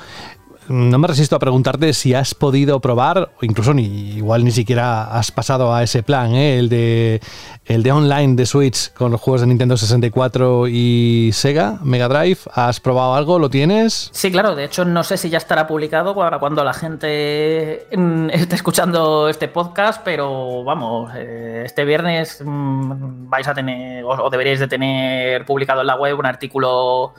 no 0.68 0.98
me 0.98 1.08
resisto 1.08 1.36
a 1.36 1.40
preguntarte 1.40 1.94
si 1.94 2.14
has 2.14 2.34
podido 2.34 2.80
probar, 2.80 3.32
o 3.40 3.46
incluso 3.46 3.74
ni, 3.74 4.16
igual 4.16 4.44
ni 4.44 4.52
siquiera 4.52 5.04
has 5.04 5.32
pasado 5.32 5.74
a 5.74 5.84
ese 5.84 6.04
plan, 6.04 6.34
¿eh? 6.34 6.58
el, 6.60 6.70
de, 6.70 7.22
el 7.66 7.84
de 7.84 7.92
online 7.92 8.36
de 8.36 8.46
Switch 8.46 8.92
con 8.94 9.12
los 9.12 9.22
juegos 9.22 9.42
de 9.42 9.48
Nintendo 9.48 9.78
64 9.78 10.68
y 10.68 11.30
Sega, 11.34 11.80
Mega 11.84 12.08
Drive. 12.08 12.40
¿Has 12.54 12.80
probado 12.80 13.16
algo? 13.16 13.40
¿Lo 13.40 13.50
tienes? 13.50 14.10
Sí, 14.12 14.32
claro, 14.32 14.56
de 14.56 14.66
hecho 14.66 14.86
no 14.86 15.04
sé 15.04 15.18
si 15.18 15.30
ya 15.30 15.38
estará 15.38 15.68
publicado 15.68 16.16
para 16.16 16.40
cuando 16.40 16.64
la 16.64 16.74
gente 16.74 17.88
mm, 17.96 18.30
esté 18.34 18.56
escuchando 18.56 19.30
este 19.30 19.48
podcast, 19.48 20.02
pero 20.04 20.64
vamos, 20.64 21.12
eh, 21.16 21.64
este 21.66 21.86
viernes 21.86 22.42
mm, 22.44 23.30
vais 23.30 23.48
a 23.48 23.54
tener, 23.54 24.04
o 24.04 24.30
deberíais 24.30 24.60
de 24.60 24.68
tener 24.68 25.46
publicado 25.46 25.82
en 25.82 25.88
la 25.88 25.96
web 25.96 26.20
un 26.20 26.26
artículo 26.26 27.14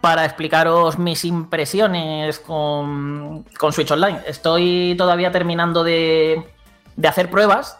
para 0.00 0.24
explicaros 0.24 0.98
mis 0.98 1.24
impresiones 1.24 2.38
con, 2.38 3.44
con 3.58 3.72
Switch 3.72 3.90
Online. 3.90 4.20
Estoy 4.26 4.94
todavía 4.96 5.30
terminando 5.30 5.84
de, 5.84 6.42
de 6.96 7.08
hacer 7.08 7.30
pruebas, 7.30 7.78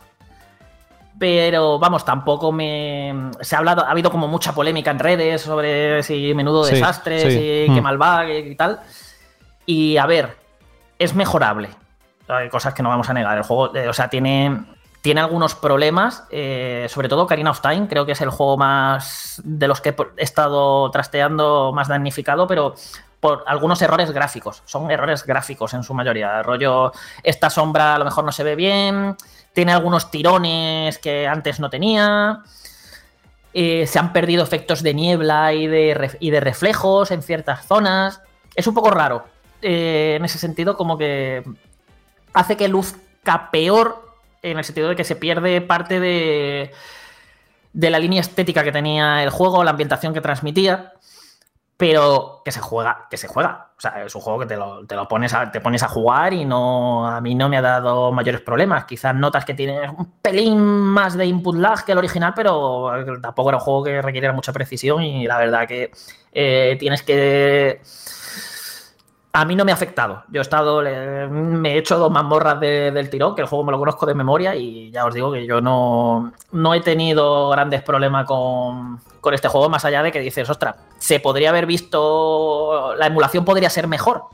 pero 1.19 1.79
vamos, 1.79 2.05
tampoco 2.05 2.51
me. 2.53 3.31
Se 3.41 3.55
ha 3.55 3.59
hablado, 3.59 3.85
ha 3.85 3.91
habido 3.91 4.11
como 4.11 4.27
mucha 4.29 4.55
polémica 4.55 4.91
en 4.91 4.99
redes 4.99 5.43
sobre 5.43 6.03
si 6.03 6.33
menudo 6.35 6.65
Sí, 6.65 6.75
desastre, 6.75 7.21
sí. 7.21 7.31
si 7.31 7.75
qué 7.75 7.81
Mm. 7.81 7.85
mal 7.85 8.01
va 8.01 8.31
y 8.31 8.55
tal. 8.55 8.81
Y 9.67 9.97
a 9.99 10.07
ver, 10.07 10.37
es 10.99 11.15
mejorable. 11.15 11.69
Hay 12.29 12.49
cosas 12.49 12.73
que 12.75 12.83
no 12.83 12.89
vamos 12.89 13.09
a 13.11 13.13
negar. 13.15 13.37
El 13.37 13.45
juego, 13.45 13.75
eh, 13.75 13.89
o 13.89 13.93
sea, 13.93 14.09
tiene, 14.09 14.63
tiene 15.03 15.21
algunos 15.21 15.55
problemas. 15.55 16.25
eh, 16.31 16.87
sobre 16.91 17.09
todo 17.09 17.27
Karina 17.27 17.51
of 17.51 17.61
Time, 17.61 17.89
creo 17.89 18.05
que 18.07 18.13
es 18.13 18.21
el 18.21 18.31
juego 18.31 18.57
más 18.57 19.41
de 19.45 19.67
los 19.69 19.81
que 19.81 19.95
he 20.17 20.23
estado 20.23 20.91
trasteando 20.91 21.73
más 21.75 21.89
damnificado, 21.89 22.47
pero 22.47 22.75
por 23.21 23.45
algunos 23.47 23.81
errores 23.83 24.11
gráficos. 24.13 24.63
Son 24.65 24.91
errores 24.91 25.25
gráficos 25.27 25.75
en 25.75 25.83
su 25.83 25.93
mayoría. 25.95 26.43
Rollo, 26.43 26.93
esta 27.23 27.51
sombra 27.51 27.95
a 27.95 27.99
lo 27.99 28.05
mejor 28.05 28.25
no 28.25 28.33
se 28.33 28.45
ve 28.45 28.57
bien. 28.57 29.17
Tiene 29.53 29.73
algunos 29.73 30.11
tirones 30.11 30.99
que 30.99 31.27
antes 31.27 31.61
no 31.61 31.69
tenía. 31.71 32.41
eh, 33.53 33.87
se 33.87 33.99
han 33.99 34.13
perdido 34.13 34.43
efectos 34.45 34.83
de 34.83 34.95
niebla 34.95 35.53
y 35.53 35.67
de, 35.67 36.17
y 36.21 36.31
de 36.31 36.41
reflejos 36.41 37.11
en 37.11 37.23
ciertas 37.23 37.67
zonas. 37.67 38.21
Es 38.55 38.67
un 38.67 38.75
poco 38.75 38.91
raro. 38.91 39.25
eh, 39.63 40.15
en 40.17 40.25
ese 40.25 40.39
sentido, 40.39 40.77
como 40.77 40.97
que 40.97 41.43
hace 42.33 42.57
que 42.57 42.69
luzca 42.69 43.51
peor 43.51 44.10
en 44.43 44.59
el 44.59 44.65
sentido 44.65 44.89
de 44.89 44.97
que 44.97 45.05
se 45.05 45.17
pierde 45.17 45.61
parte 45.61 46.01
de, 46.01 46.73
de 47.73 47.91
la 47.91 47.99
línea 47.99 48.21
estética 48.21 48.65
que 48.65 48.73
tenía 48.73 49.23
el 49.23 49.31
juego, 49.31 49.65
la 49.65 49.71
ambientación 49.71 50.13
que 50.15 50.21
transmitía, 50.21 50.95
pero 51.77 52.43
que 52.45 52.53
se 52.53 52.61
juega, 52.61 53.07
que 53.11 53.17
se 53.17 53.27
juega. 53.27 53.71
O 53.79 53.81
sea, 53.81 54.05
es 54.05 54.15
un 54.15 54.21
juego 54.21 54.41
que 54.41 54.47
te 54.47 54.57
lo, 54.57 54.87
te 54.87 54.95
lo 54.95 55.09
pones, 55.09 55.33
a, 55.33 55.51
te 55.51 55.63
pones 55.63 55.83
a 55.83 55.89
jugar 55.89 56.35
y 56.35 56.45
no 56.45 57.07
a 57.07 57.23
mí 57.23 57.35
no 57.35 57.49
me 57.49 57.57
ha 57.57 57.63
dado 57.63 58.13
mayores 58.13 58.43
problemas. 58.43 58.85
Quizás 58.85 59.15
notas 59.15 59.47
que 59.47 59.55
tiene 59.55 59.89
un 59.89 60.21
pelín 60.21 60.61
más 60.61 61.17
de 61.17 61.25
input 61.25 61.57
lag 61.57 61.83
que 61.85 61.93
el 61.93 61.99
original, 61.99 62.35
pero 62.37 62.91
tampoco 63.23 63.49
era 63.49 63.57
un 63.57 63.65
juego 63.65 63.85
que 63.85 64.03
requiriera 64.03 64.35
mucha 64.35 64.53
precisión 64.53 65.03
y 65.03 65.27
la 65.27 65.39
verdad 65.39 65.67
que 65.67 65.91
eh, 66.33 66.77
tienes 66.79 67.03
que 67.03 67.81
a 69.33 69.45
mí 69.45 69.55
no 69.55 69.65
me 69.65 69.71
ha 69.71 69.75
afectado. 69.75 70.25
Yo 70.29 70.41
he 70.41 70.43
estado, 70.43 70.83
me 71.31 71.75
he 71.75 71.79
hecho 71.79 71.99
dos 71.99 72.11
mazmorras 72.11 72.59
de- 72.59 72.91
del 72.91 73.09
tirón, 73.11 73.35
que 73.35 73.43
el 73.43 73.47
juego 73.49 73.65
me 73.65 73.71
lo 73.73 73.79
conozco 73.79 74.05
de 74.07 74.15
memoria 74.15 74.55
y 74.57 74.91
ya 74.91 75.07
os 75.07 75.15
digo 75.15 75.31
que 75.33 75.47
yo 75.47 75.61
no, 75.61 76.33
no 76.53 76.75
he 76.75 76.81
tenido 76.81 77.49
grandes 77.51 77.83
problemas 77.83 78.27
con, 78.27 78.99
con 79.21 79.33
este 79.35 79.49
juego, 79.49 79.69
más 79.69 79.85
allá 79.85 80.03
de 80.03 80.11
que 80.11 80.19
dices, 80.21 80.51
ostras, 80.51 80.75
se 80.99 81.21
podría 81.21 81.51
haber 81.51 81.67
visto, 81.67 82.95
la 82.97 83.07
emulación 83.07 83.45
podría 83.45 83.71
ser 83.71 83.87
mejor, 83.87 84.25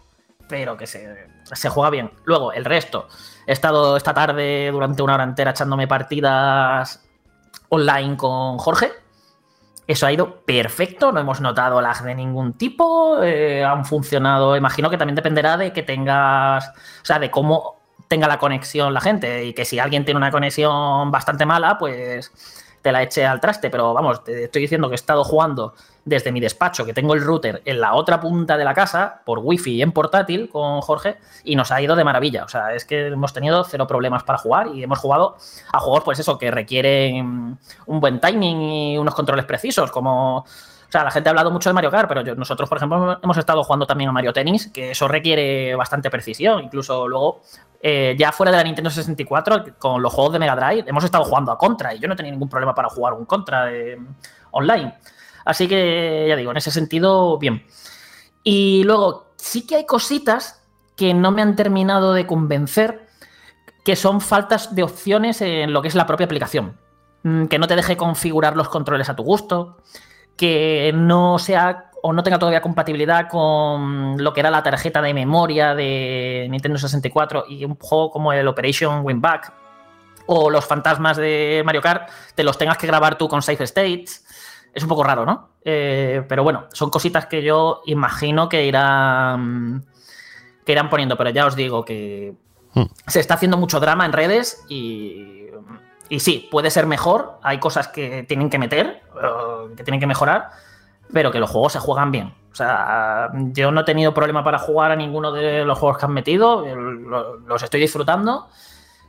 pero 0.48 0.76
que 0.78 0.86
se, 0.86 1.28
se 1.44 1.68
juega 1.68 1.90
bien. 1.90 2.10
Luego, 2.24 2.52
el 2.52 2.64
resto, 2.64 3.06
he 3.46 3.52
estado 3.52 3.96
esta 3.98 4.14
tarde 4.14 4.70
durante 4.72 5.02
una 5.02 5.14
hora 5.14 5.24
entera 5.24 5.50
echándome 5.50 5.86
partidas 5.86 7.04
online 7.68 8.16
con 8.16 8.56
Jorge. 8.58 8.92
Eso 9.86 10.06
ha 10.06 10.12
ido 10.12 10.40
perfecto, 10.40 11.12
no 11.12 11.20
hemos 11.20 11.40
notado 11.40 11.80
lag 11.80 12.02
de 12.02 12.14
ningún 12.14 12.54
tipo, 12.54 13.22
eh, 13.22 13.64
han 13.64 13.84
funcionado, 13.84 14.56
imagino 14.56 14.90
que 14.90 14.98
también 14.98 15.14
dependerá 15.14 15.56
de 15.56 15.72
que 15.72 15.84
tengas, 15.84 16.68
o 16.68 17.04
sea, 17.04 17.20
de 17.20 17.30
cómo 17.30 17.76
tenga 18.08 18.26
la 18.26 18.38
conexión 18.38 18.94
la 18.94 19.00
gente 19.00 19.44
y 19.44 19.52
que 19.52 19.64
si 19.64 19.78
alguien 19.78 20.04
tiene 20.04 20.18
una 20.18 20.30
conexión 20.30 21.10
bastante 21.10 21.46
mala, 21.46 21.78
pues 21.78 22.32
te 22.82 22.92
la 22.92 23.02
eche 23.02 23.26
al 23.26 23.40
traste, 23.40 23.70
pero 23.70 23.94
vamos, 23.94 24.24
te 24.24 24.44
estoy 24.44 24.62
diciendo 24.62 24.88
que 24.88 24.94
he 24.94 24.96
estado 24.96 25.24
jugando 25.24 25.74
desde 26.06 26.30
mi 26.30 26.38
despacho, 26.38 26.86
que 26.86 26.94
tengo 26.94 27.14
el 27.14 27.20
router 27.22 27.60
en 27.64 27.80
la 27.80 27.94
otra 27.94 28.20
punta 28.20 28.56
de 28.56 28.64
la 28.64 28.72
casa, 28.72 29.20
por 29.24 29.40
wifi 29.40 29.72
y 29.74 29.82
en 29.82 29.90
portátil 29.90 30.48
con 30.48 30.80
Jorge, 30.80 31.16
y 31.42 31.56
nos 31.56 31.72
ha 31.72 31.82
ido 31.82 31.96
de 31.96 32.04
maravilla. 32.04 32.44
O 32.44 32.48
sea, 32.48 32.72
es 32.72 32.84
que 32.84 33.08
hemos 33.08 33.32
tenido 33.32 33.64
cero 33.64 33.88
problemas 33.88 34.22
para 34.22 34.38
jugar 34.38 34.68
y 34.68 34.84
hemos 34.84 35.00
jugado 35.00 35.36
a 35.72 35.80
juegos, 35.80 36.04
pues 36.04 36.20
eso, 36.20 36.38
que 36.38 36.50
requieren 36.52 37.58
un 37.86 38.00
buen 38.00 38.20
timing 38.20 38.60
y 38.62 38.96
unos 38.98 39.14
controles 39.14 39.44
precisos, 39.44 39.90
como... 39.90 40.38
O 40.88 40.92
sea, 40.92 41.02
la 41.02 41.10
gente 41.10 41.28
ha 41.28 41.32
hablado 41.32 41.50
mucho 41.50 41.68
de 41.68 41.74
Mario 41.74 41.90
Kart, 41.90 42.08
pero 42.08 42.20
yo- 42.20 42.36
nosotros, 42.36 42.68
por 42.68 42.78
ejemplo, 42.78 43.18
hemos 43.20 43.36
estado 43.36 43.64
jugando 43.64 43.84
también 43.88 44.08
a 44.08 44.12
Mario 44.12 44.32
Tennis, 44.32 44.68
que 44.72 44.92
eso 44.92 45.08
requiere 45.08 45.74
bastante 45.74 46.08
precisión. 46.10 46.62
Incluso 46.62 47.08
luego, 47.08 47.40
eh, 47.82 48.14
ya 48.16 48.30
fuera 48.30 48.52
de 48.52 48.58
la 48.58 48.62
Nintendo 48.62 48.88
64, 48.88 49.64
con 49.80 50.00
los 50.00 50.12
juegos 50.14 50.34
de 50.34 50.38
Mega 50.38 50.54
Drive, 50.54 50.84
hemos 50.88 51.02
estado 51.02 51.24
jugando 51.24 51.50
a 51.50 51.58
Contra 51.58 51.92
y 51.92 51.98
yo 51.98 52.06
no 52.06 52.14
tenido 52.14 52.32
ningún 52.34 52.48
problema 52.48 52.72
para 52.72 52.88
jugar 52.88 53.14
un 53.14 53.24
Contra 53.24 53.72
eh, 53.72 53.98
online. 54.52 54.94
Así 55.46 55.68
que, 55.68 56.26
ya 56.28 56.36
digo, 56.36 56.50
en 56.50 56.58
ese 56.58 56.70
sentido, 56.70 57.38
bien. 57.38 57.64
Y 58.42 58.84
luego, 58.84 59.32
sí 59.36 59.66
que 59.66 59.76
hay 59.76 59.86
cositas 59.86 60.62
que 60.96 61.14
no 61.14 61.30
me 61.30 61.40
han 61.40 61.56
terminado 61.56 62.12
de 62.12 62.26
convencer, 62.26 63.06
que 63.84 63.96
son 63.96 64.20
faltas 64.20 64.74
de 64.74 64.82
opciones 64.82 65.40
en 65.40 65.72
lo 65.72 65.80
que 65.80 65.88
es 65.88 65.94
la 65.94 66.06
propia 66.06 66.26
aplicación. 66.26 66.76
Mm, 67.22 67.46
Que 67.46 67.58
no 67.58 67.66
te 67.68 67.76
deje 67.76 67.96
configurar 67.96 68.56
los 68.56 68.68
controles 68.68 69.08
a 69.08 69.16
tu 69.16 69.22
gusto, 69.22 69.78
que 70.36 70.92
no 70.94 71.38
sea 71.38 71.90
o 72.02 72.12
no 72.12 72.22
tenga 72.22 72.38
todavía 72.38 72.60
compatibilidad 72.60 73.28
con 73.28 74.22
lo 74.22 74.32
que 74.32 74.40
era 74.40 74.50
la 74.50 74.62
tarjeta 74.62 75.02
de 75.02 75.14
memoria 75.14 75.74
de 75.74 76.46
Nintendo 76.50 76.78
64 76.78 77.46
y 77.48 77.64
un 77.64 77.76
juego 77.76 78.10
como 78.10 78.32
el 78.32 78.46
Operation 78.46 79.04
Winback 79.04 79.52
o 80.26 80.50
los 80.50 80.64
fantasmas 80.64 81.16
de 81.16 81.62
Mario 81.64 81.80
Kart 81.80 82.08
te 82.34 82.44
los 82.44 82.58
tengas 82.58 82.78
que 82.78 82.86
grabar 82.86 83.16
tú 83.16 83.28
con 83.28 83.42
Safe 83.42 83.64
States. 83.64 84.25
Es 84.76 84.82
un 84.82 84.90
poco 84.90 85.02
raro, 85.04 85.24
¿no? 85.24 85.48
Eh, 85.64 86.22
pero 86.28 86.42
bueno, 86.44 86.66
son 86.70 86.90
cositas 86.90 87.24
que 87.26 87.42
yo 87.42 87.80
imagino 87.86 88.46
que 88.48 88.66
irán, 88.66 89.86
que 90.66 90.72
irán 90.72 90.90
poniendo, 90.90 91.16
pero 91.16 91.30
ya 91.30 91.46
os 91.46 91.56
digo 91.56 91.82
que 91.84 92.34
Hmm. 92.74 92.82
se 93.06 93.20
está 93.20 93.34
haciendo 93.34 93.56
mucho 93.56 93.80
drama 93.80 94.04
en 94.04 94.12
redes 94.12 94.62
y, 94.68 95.46
y 96.10 96.20
sí, 96.20 96.46
puede 96.50 96.70
ser 96.70 96.84
mejor. 96.84 97.38
Hay 97.42 97.58
cosas 97.58 97.88
que 97.88 98.24
tienen 98.28 98.50
que 98.50 98.58
meter, 98.58 99.00
eh, 99.14 99.74
que 99.78 99.82
tienen 99.82 99.98
que 99.98 100.06
mejorar, 100.06 100.50
pero 101.10 101.30
que 101.32 101.40
los 101.40 101.48
juegos 101.48 101.72
se 101.72 101.78
juegan 101.78 102.10
bien. 102.12 102.34
O 102.52 102.54
sea, 102.54 103.30
yo 103.32 103.70
no 103.70 103.80
he 103.80 103.84
tenido 103.84 104.12
problema 104.12 104.44
para 104.44 104.58
jugar 104.58 104.90
a 104.92 104.96
ninguno 104.96 105.32
de 105.32 105.64
los 105.64 105.78
juegos 105.78 105.96
que 105.96 106.04
han 106.04 106.12
metido, 106.12 106.66
lo- 106.66 107.36
los 107.38 107.62
estoy 107.62 107.80
disfrutando. 107.80 108.46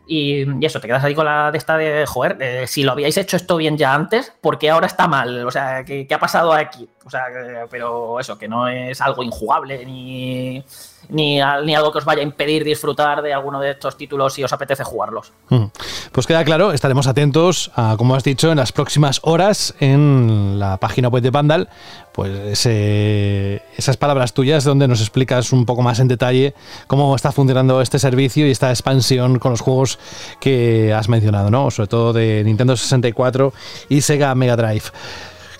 Y, 0.07 0.65
eso, 0.65 0.79
te 0.79 0.88
quedas 0.88 1.03
ahí 1.03 1.13
con 1.13 1.25
la 1.25 1.51
de 1.51 1.57
esta 1.57 1.77
de, 1.77 2.05
joder, 2.05 2.38
eh, 2.39 2.65
si 2.67 2.84
lo 2.84 2.93
habíais 2.93 3.17
hecho 3.17 3.35
esto 3.35 3.57
bien 3.57 3.77
ya 3.77 3.93
antes, 3.93 4.34
¿por 4.39 4.57
qué 4.57 4.69
ahora 4.69 4.88
está 4.88 5.07
mal? 5.07 5.45
O 5.45 5.51
sea, 5.51 5.84
¿qué, 5.84 6.07
qué 6.07 6.13
ha 6.15 6.19
pasado 6.19 6.53
aquí? 6.53 6.88
O 7.05 7.09
sea, 7.09 7.25
que- 7.27 7.65
pero 7.69 8.19
eso, 8.19 8.38
que 8.38 8.47
no 8.47 8.67
es 8.67 9.01
algo 9.01 9.23
injugable 9.23 9.85
ni, 9.85 10.63
ni, 11.09 11.39
ni 11.39 11.75
algo 11.75 11.91
que 11.91 11.97
os 11.99 12.05
vaya 12.05 12.21
a 12.21 12.23
impedir 12.23 12.63
disfrutar 12.63 13.21
de 13.21 13.34
alguno 13.34 13.59
de 13.59 13.71
estos 13.71 13.97
títulos 13.97 14.34
si 14.34 14.43
os 14.43 14.51
apetece 14.53 14.84
jugarlos. 14.84 15.34
Mm. 15.49 15.65
Pues 16.11 16.25
queda 16.27 16.43
claro, 16.43 16.71
estaremos 16.71 17.07
atentos 17.07 17.71
a, 17.75 17.95
como 17.97 18.15
has 18.15 18.23
dicho, 18.23 18.51
en 18.51 18.57
las 18.57 18.71
próximas 18.71 19.19
horas 19.23 19.75
en 19.79 20.59
la 20.59 20.77
página 20.77 21.07
web 21.09 21.23
de 21.23 21.31
Vandal, 21.31 21.69
pues 22.18 22.31
ese- 22.31 23.61
esas 23.77 23.95
palabras 23.95 24.34
tuyas 24.34 24.64
donde 24.64 24.88
nos 24.88 25.02
explicas 25.02 25.53
un 25.53 25.68
poco 25.68 25.84
más 25.84 25.99
en 25.99 26.07
detalle 26.07 26.56
cómo 26.88 27.15
está 27.15 27.31
funcionando 27.31 27.80
este 27.80 27.99
servicio 27.99 28.48
y 28.48 28.49
esta 28.52 28.72
expansión 28.72 29.38
con 29.38 29.52
los 29.52 29.61
juegos 29.61 29.99
que 30.39 30.91
has 30.95 31.10
mencionado, 31.10 31.52
¿no? 31.52 31.69
Sobre 31.69 31.88
todo 31.89 32.14
de 32.14 32.41
Nintendo 32.44 32.76
64 32.76 33.53
y 33.89 34.02
Sega 34.02 34.34
Mega 34.34 34.56
Drive. 34.56 34.85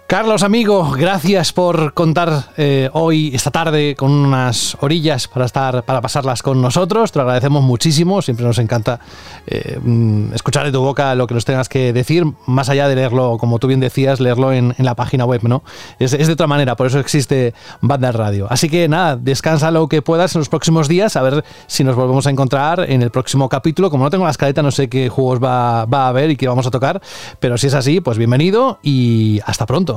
Carlos, 0.08 0.44
amigo, 0.44 0.92
gracias 0.92 1.52
por 1.52 1.94
contar 1.94 2.46
eh, 2.56 2.90
hoy, 2.94 3.36
esta 3.36 3.52
tarde, 3.52 3.94
con 3.98 4.10
unas 4.10 4.78
orillas 4.80 5.28
para 5.28 5.44
estar, 5.44 5.84
para 5.84 6.00
pasarlas 6.00 6.42
con 6.42 6.62
nosotros. 6.62 7.12
Te 7.12 7.20
lo 7.20 7.24
agradecemos 7.24 7.62
muchísimo. 7.62 8.22
Siempre 8.22 8.46
nos 8.46 8.58
encanta 8.58 9.02
eh, 9.48 9.78
mm, 9.84 10.34
escuchar 10.34 10.64
de 10.64 10.72
tu 10.72 10.80
boca 10.80 11.14
lo 11.14 11.28
que 11.28 11.34
nos 11.34 11.44
tengas 11.44 11.68
que 11.68 11.92
decir, 11.92 12.24
más 12.46 12.70
allá 12.70 12.88
de 12.88 12.96
leerlo, 12.96 13.38
como 13.38 13.60
tú 13.60 13.68
bien 13.68 13.82
decías, 13.82 14.22
leerlo 14.22 14.54
en, 14.54 14.74
la 14.78 14.96
página 14.96 15.26
web, 15.26 15.42
¿no? 15.44 15.62
Es, 16.00 16.14
es 16.14 16.28
de 16.28 16.34
otra 16.34 16.48
manera, 16.48 16.78
por 16.78 16.88
eso 16.88 17.00
existe 17.00 17.54
Banda 17.82 18.14
Radio. 18.14 18.48
Así 18.50 18.70
que 18.70 18.88
nada, 18.88 19.18
descansa 19.18 19.72
lo 19.72 19.90
que 19.90 20.02
puedas 20.02 20.34
en 20.36 20.40
los 20.40 20.48
próximos 20.48 20.88
días, 20.88 21.18
a 21.18 21.22
ver 21.22 21.44
si 21.68 21.84
nos 21.84 21.98
volvemos 21.98 22.26
a 22.28 22.30
encontrar 22.30 22.90
en 22.90 23.02
el 23.02 23.12
próximo 23.12 23.50
capítulo. 23.50 23.90
Como 23.90 24.06
no 24.06 24.10
tengo 24.10 24.24
la 24.24 24.32
escaleta, 24.32 24.62
no 24.62 24.72
sé 24.72 24.88
qué 24.88 25.10
juegos 25.10 25.44
va, 25.44 25.84
va 25.84 26.06
a 26.06 26.08
haber 26.08 26.32
y 26.32 26.38
qué 26.38 26.48
vamos 26.48 26.66
a 26.66 26.72
tocar, 26.72 27.02
pero 27.42 27.58
si 27.58 27.68
es 27.68 27.74
así, 27.74 28.00
pues 28.00 28.18
bienvenido 28.18 28.80
y 28.82 29.42
hasta 29.46 29.66
pronto. 29.66 29.97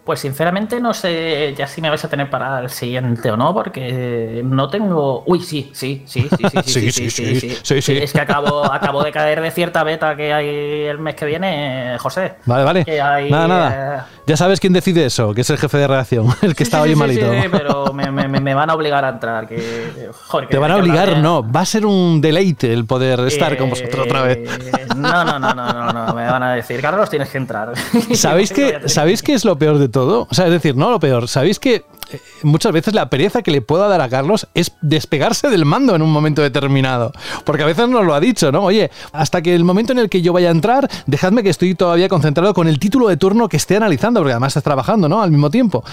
Pues 0.03 0.19
sinceramente 0.19 0.79
no 0.79 0.95
sé 0.95 1.53
ya 1.55 1.67
si 1.67 1.79
me 1.79 1.87
vais 1.89 2.03
a 2.03 2.09
tener 2.09 2.27
para 2.29 2.59
el 2.61 2.69
siguiente 2.71 3.29
o 3.29 3.37
no, 3.37 3.53
porque 3.53 4.41
no 4.43 4.67
tengo. 4.67 5.23
Uy, 5.27 5.41
sí, 5.41 5.69
sí, 5.75 6.03
sí, 6.07 6.27
sí, 6.35 6.45
sí, 6.65 6.91
sí, 6.91 7.09
sí, 7.11 7.57
sí, 7.63 7.81
sí. 7.81 7.97
Es 7.97 8.11
que 8.11 8.19
acabo, 8.19 8.65
acabo 8.65 9.03
de 9.03 9.11
caer 9.11 9.41
de 9.41 9.51
cierta 9.51 9.83
beta 9.83 10.15
que 10.15 10.33
hay 10.33 10.47
el 10.87 10.97
mes 10.97 11.13
que 11.15 11.25
viene, 11.25 11.97
José. 11.99 12.33
Vale, 12.45 12.63
vale. 12.63 12.85
Que 12.85 12.99
hay, 12.99 13.29
Nada, 13.29 13.47
nada. 13.47 14.07
eh, 14.09 14.21
Ya 14.27 14.37
sabes 14.37 14.59
quién 14.59 14.73
decide 14.73 15.05
eso, 15.05 15.33
que 15.35 15.41
es 15.41 15.49
el 15.51 15.57
jefe 15.59 15.77
de 15.77 15.87
redacción, 15.87 16.25
el 16.41 16.55
que 16.55 16.65
sí, 16.65 16.69
está 16.69 16.81
hoy 16.81 16.89
sí, 16.89 16.95
malito. 16.95 17.31
sí, 17.31 17.47
pero 17.51 17.93
me, 17.93 18.11
me- 18.11 18.27
me 18.27 18.53
van 18.55 18.69
a 18.71 18.73
obligar 18.73 19.05
a 19.05 19.09
entrar. 19.09 19.47
Que, 19.47 20.09
joder, 20.27 20.47
que 20.47 20.51
Te 20.53 20.57
van 20.59 20.71
a 20.71 20.77
obligar, 20.77 21.09
hablar 21.09 21.21
no. 21.23 21.43
Va 21.51 21.61
a 21.61 21.65
ser 21.65 21.85
un 21.85 22.19
deleite 22.21 22.73
el 22.73 22.85
poder 22.85 23.19
estar 23.21 23.55
con 23.55 23.69
vosotros 23.69 24.05
otra 24.07 24.23
vez. 24.23 24.37
Eh, 24.39 24.87
No, 24.95 25.23
no, 25.23 25.37
no, 25.39 25.53
no, 25.53 25.71
no, 25.73 25.91
no, 25.93 26.13
me 26.15 26.25
van 26.25 26.41
a 26.43 26.53
decir, 26.53 26.81
Carlos, 26.81 27.09
tienes 27.09 27.29
que 27.29 27.37
entrar. 27.37 27.73
¿Sabéis 28.15 28.51
que, 28.51 28.89
¿Sabéis 28.89 29.21
qué 29.21 29.33
es 29.33 29.45
lo 29.45 29.57
peor 29.57 29.77
de 29.77 29.89
todo? 29.89 30.00
O 30.07 30.33
sea, 30.33 30.45
es 30.45 30.51
decir, 30.51 30.75
no 30.75 30.89
lo 30.91 30.99
peor. 30.99 31.27
¿Sabéis 31.27 31.59
que 31.59 31.85
eh, 32.11 32.21
muchas 32.43 32.71
veces 32.71 32.93
la 32.93 33.09
pereza 33.09 33.41
que 33.41 33.51
le 33.51 33.61
puedo 33.61 33.87
dar 33.87 34.01
a 34.01 34.09
Carlos 34.09 34.47
es 34.53 34.73
despegarse 34.81 35.49
del 35.49 35.65
mando 35.65 35.95
en 35.95 36.01
un 36.01 36.11
momento 36.11 36.41
determinado? 36.41 37.11
Porque 37.43 37.63
a 37.63 37.65
veces 37.65 37.87
nos 37.87 38.05
lo 38.05 38.13
ha 38.13 38.19
dicho, 38.19 38.51
¿no? 38.51 38.63
Oye, 38.63 38.91
hasta 39.13 39.41
que 39.41 39.55
el 39.55 39.63
momento 39.63 39.91
en 39.91 39.99
el 39.99 40.09
que 40.09 40.21
yo 40.21 40.33
vaya 40.33 40.49
a 40.49 40.51
entrar, 40.51 40.89
dejadme 41.05 41.43
que 41.43 41.49
estoy 41.49 41.75
todavía 41.75 42.09
concentrado 42.09 42.53
con 42.53 42.67
el 42.67 42.79
título 42.79 43.07
de 43.07 43.17
turno 43.17 43.47
que 43.49 43.57
esté 43.57 43.77
analizando, 43.77 44.19
porque 44.19 44.33
además 44.33 44.49
estás 44.51 44.63
trabajando, 44.63 45.07
¿no? 45.07 45.21
Al 45.21 45.31
mismo 45.31 45.49
tiempo. 45.49 45.83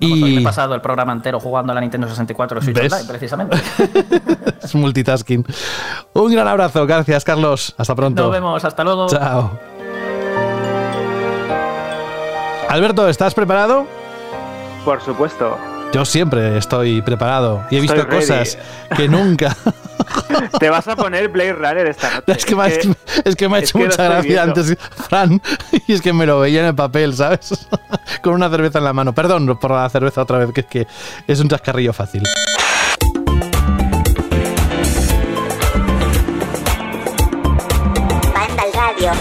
Vamos, 0.00 0.14
hoy 0.14 0.22
me 0.22 0.38
he 0.38 0.40
Y 0.40 0.44
pasado 0.44 0.74
el 0.74 0.80
programa 0.80 1.12
entero 1.12 1.40
jugando 1.40 1.72
a 1.72 1.74
la 1.74 1.80
Nintendo 1.80 2.08
64 2.08 2.62
Switch. 2.62 2.76
Online, 2.76 3.04
precisamente. 3.08 3.56
es 4.62 4.74
multitasking. 4.74 5.44
Un 6.14 6.32
gran 6.32 6.48
abrazo. 6.48 6.86
Gracias, 6.86 7.24
Carlos. 7.24 7.74
Hasta 7.76 7.94
pronto. 7.94 8.22
Nos 8.22 8.32
vemos, 8.32 8.64
hasta 8.64 8.84
luego. 8.84 9.06
Chao. 9.08 9.75
Alberto, 12.76 13.08
¿estás 13.08 13.32
preparado? 13.32 13.86
Por 14.84 15.00
supuesto. 15.02 15.56
Yo 15.94 16.04
siempre 16.04 16.58
estoy 16.58 17.00
preparado 17.00 17.64
y 17.70 17.76
he 17.76 17.78
Estoy 17.78 17.96
visto 17.96 18.10
ready. 18.10 18.20
cosas 18.26 18.58
que 18.94 19.08
nunca. 19.08 19.56
Te 20.60 20.68
vas 20.68 20.86
a 20.86 20.94
poner 20.94 21.28
Blade 21.28 21.54
Runner 21.54 21.86
esta 21.86 22.10
noche. 22.16 22.32
es, 22.32 22.44
que 22.44 22.54
me 22.54 22.64
ha, 22.64 22.66
Es 22.66 22.78
que- 22.86 22.94
es 23.24 23.34
que 23.36 23.48
me 23.48 23.56
ha 23.56 23.60
hecho 23.60 23.78
mucha 23.78 24.04
gracia 24.04 24.20
viendo. 24.44 24.60
antes, 24.60 24.76
Fran, 25.08 25.40
y 25.86 25.92
es 25.94 26.02
que 26.02 26.12
me 26.12 26.26
lo 26.26 26.38
veía 26.40 26.60
en 26.60 26.66
el 26.66 26.74
papel, 26.74 27.14
¿sabes? 27.16 27.66
Con 28.22 28.34
una 28.34 28.50
cerveza 28.50 28.76
en 28.78 28.84
la 28.84 28.92
mano. 28.92 29.14
Perdón 29.14 29.56
por 29.58 29.70
la 29.70 29.88
cerveza 29.88 30.20
otra 30.20 30.36
vez, 30.36 30.52
que 30.52 30.60
es 30.60 30.66
que 30.66 30.86
es 31.26 31.40
un 31.40 31.48
chascarrillo 31.48 31.94
fácil. 31.94 32.24
Banda 38.34 38.62
al 38.62 38.72
radio. 38.72 39.12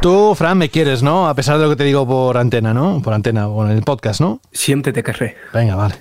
Tú, 0.00 0.34
Fran, 0.34 0.56
me 0.56 0.70
quieres, 0.70 1.02
¿no? 1.02 1.28
A 1.28 1.34
pesar 1.34 1.58
de 1.58 1.64
lo 1.64 1.70
que 1.70 1.76
te 1.76 1.84
digo 1.84 2.06
por 2.06 2.38
antena, 2.38 2.72
¿no? 2.72 3.02
Por 3.02 3.12
antena 3.12 3.48
o 3.48 3.66
en 3.66 3.72
el 3.72 3.82
podcast, 3.82 4.22
¿no? 4.22 4.40
Siempre 4.50 4.94
te 4.94 5.02
querré. 5.02 5.36
Venga, 5.52 5.76
vale. 5.76 5.94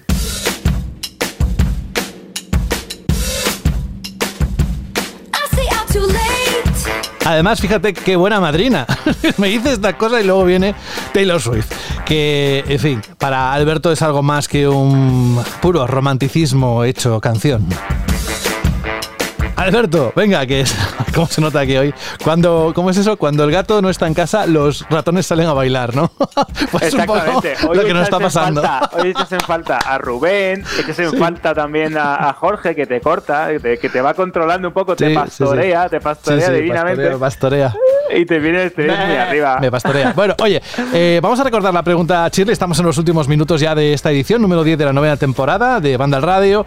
Además, 7.25 7.59
fíjate 7.59 7.93
qué 7.93 8.15
buena 8.15 8.39
madrina. 8.39 8.87
Me 9.37 9.49
dice 9.49 9.73
esta 9.73 9.97
cosa 9.97 10.21
y 10.21 10.23
luego 10.23 10.45
viene 10.45 10.73
Taylor 11.13 11.39
Swift. 11.41 11.71
Que, 12.05 12.63
en 12.67 12.79
fin, 12.79 13.01
para 13.19 13.53
Alberto 13.53 13.91
es 13.91 14.01
algo 14.01 14.23
más 14.23 14.47
que 14.47 14.67
un 14.67 15.43
puro 15.61 15.85
romanticismo 15.85 16.85
hecho 16.85 17.19
canción. 17.19 17.67
Alberto, 19.59 20.13
venga, 20.15 20.45
que 20.45 20.61
es. 20.61 20.73
¿Cómo 21.13 21.27
se 21.27 21.41
nota 21.41 21.59
aquí 21.59 21.75
hoy? 21.75 21.93
Cuando, 22.23 22.71
¿Cómo 22.73 22.89
es 22.91 22.97
eso? 22.97 23.17
Cuando 23.17 23.43
el 23.43 23.51
gato 23.51 23.81
no 23.81 23.89
está 23.89 24.07
en 24.07 24.13
casa, 24.13 24.45
los 24.45 24.85
ratones 24.89 25.25
salen 25.25 25.47
a 25.47 25.53
bailar, 25.53 25.93
¿no? 25.95 26.11
pues 26.71 26.93
un 26.93 27.05
poco 27.05 27.17
Exactamente. 27.17 27.55
Lo 27.73 27.83
que 27.83 27.93
nos 27.93 28.03
está 28.03 28.19
pasando. 28.19 28.61
falta- 28.61 28.89
hoy 28.97 29.09
echas 29.09 29.31
en 29.33 29.39
falta 29.41 29.77
a 29.77 29.97
Rubén, 29.97 30.63
echas 30.79 30.99
en 30.99 31.11
Sí. 31.11 31.17
falta 31.17 31.53
también 31.53 31.97
a, 31.97 32.29
a 32.29 32.33
Jorge, 32.33 32.73
que 32.75 32.85
te 32.85 33.01
corta, 33.01 33.49
que 33.49 33.59
te, 33.59 33.77
que 33.79 33.89
te 33.89 33.99
va 34.01 34.13
controlando 34.13 34.67
un 34.69 34.73
poco, 34.73 34.93
Sí, 34.93 34.97
te 34.99 35.05
sí, 35.07 35.11
sí. 35.11 35.17
pastorea, 35.19 35.89
te 35.89 35.99
pastorea 35.99 36.49
divinamente. 36.51 37.09
pastorea, 37.17 37.69
pastorea. 37.71 37.75
Y 38.15 38.25
te 38.25 38.39
vienes, 38.39 38.73
te 38.73 38.83
vienes 38.83 39.05
muy 39.07 39.15
arriba. 39.17 39.57
Me 39.59 39.69
pastorea. 39.71 40.13
Bueno, 40.15 40.35
oye, 40.41 40.61
eh, 40.93 41.19
vamos 41.21 41.39
a 41.39 41.43
recordar 41.43 41.73
la 41.73 41.83
pregunta 41.83 42.25
a 42.25 42.29
Shirley. 42.29 42.53
Estamos 42.53 42.79
en 42.79 42.85
los 42.85 42.97
últimos 42.97 43.27
minutos 43.27 43.59
ya 43.61 43.75
de 43.75 43.93
esta 43.93 44.09
edición, 44.11 44.41
número 44.41 44.63
10 44.63 44.77
de 44.77 44.85
la 44.85 44.93
novena 44.93 45.17
temporada 45.17 45.79
de 45.79 45.97
Banda 45.97 46.17
al 46.17 46.23
Radio. 46.23 46.65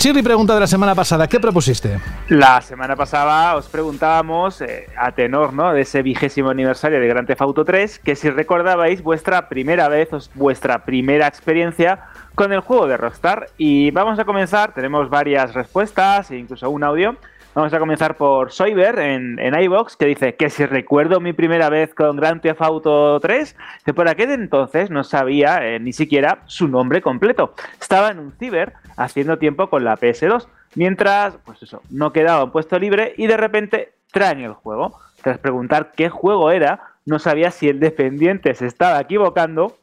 Shirley, 0.00 0.22
pregunta 0.22 0.54
de 0.54 0.60
la 0.60 0.68
semana 0.68 0.94
pasada. 0.94 1.26
¿Qué 1.26 1.40
propusiste? 1.40 1.98
La 2.28 2.60
semana 2.60 2.94
pasada 2.94 3.56
os 3.56 3.66
preguntábamos, 3.66 4.60
eh, 4.60 4.86
a 4.96 5.10
tenor 5.10 5.52
¿no? 5.52 5.72
de 5.72 5.80
ese 5.80 6.02
vigésimo 6.02 6.50
aniversario 6.50 7.00
de 7.00 7.08
Grand 7.08 7.26
Theft 7.26 7.42
Auto 7.42 7.64
3, 7.64 7.98
que 7.98 8.14
si 8.14 8.30
recordabais 8.30 9.02
vuestra 9.02 9.48
primera 9.48 9.88
vez, 9.88 10.08
vuestra 10.34 10.84
primera 10.84 11.26
experiencia 11.26 12.04
con 12.36 12.52
el 12.52 12.60
juego 12.60 12.86
de 12.86 12.96
Rockstar. 12.96 13.48
Y 13.58 13.90
vamos 13.90 14.20
a 14.20 14.24
comenzar, 14.24 14.72
tenemos 14.72 15.10
varias 15.10 15.52
respuestas 15.52 16.30
e 16.30 16.36
incluso 16.36 16.70
un 16.70 16.84
audio. 16.84 17.16
Vamos 17.54 17.72
a 17.72 17.78
comenzar 17.78 18.16
por 18.16 18.52
Soiber 18.52 18.98
en, 18.98 19.38
en 19.38 19.60
iVox, 19.60 19.96
que 19.96 20.06
dice 20.06 20.36
que 20.36 20.50
si 20.50 20.64
recuerdo 20.66 21.18
mi 21.18 21.32
primera 21.32 21.68
vez 21.70 21.94
con 21.94 22.16
Grand 22.16 22.40
Theft 22.40 22.60
Auto 22.62 23.18
3, 23.20 23.56
que 23.84 23.94
por 23.94 24.08
aquel 24.08 24.30
entonces 24.30 24.90
no 24.90 25.02
sabía 25.02 25.66
eh, 25.66 25.80
ni 25.80 25.92
siquiera 25.92 26.42
su 26.46 26.68
nombre 26.68 27.00
completo. 27.00 27.54
Estaba 27.80 28.10
en 28.10 28.20
un 28.20 28.32
ciber 28.32 28.74
haciendo 28.96 29.38
tiempo 29.38 29.70
con 29.70 29.82
la 29.82 29.96
PS2, 29.96 30.46
mientras, 30.76 31.38
pues 31.44 31.62
eso, 31.62 31.82
no 31.90 32.12
quedaba 32.12 32.44
un 32.44 32.52
puesto 32.52 32.78
libre 32.78 33.14
y 33.16 33.26
de 33.26 33.36
repente 33.36 33.92
traen 34.12 34.40
el 34.40 34.52
juego. 34.52 34.96
Tras 35.22 35.38
preguntar 35.38 35.92
qué 35.96 36.10
juego 36.10 36.52
era, 36.52 36.92
no 37.06 37.18
sabía 37.18 37.50
si 37.50 37.68
el 37.68 37.80
dependiente 37.80 38.54
se 38.54 38.66
estaba 38.66 39.00
equivocando 39.00 39.77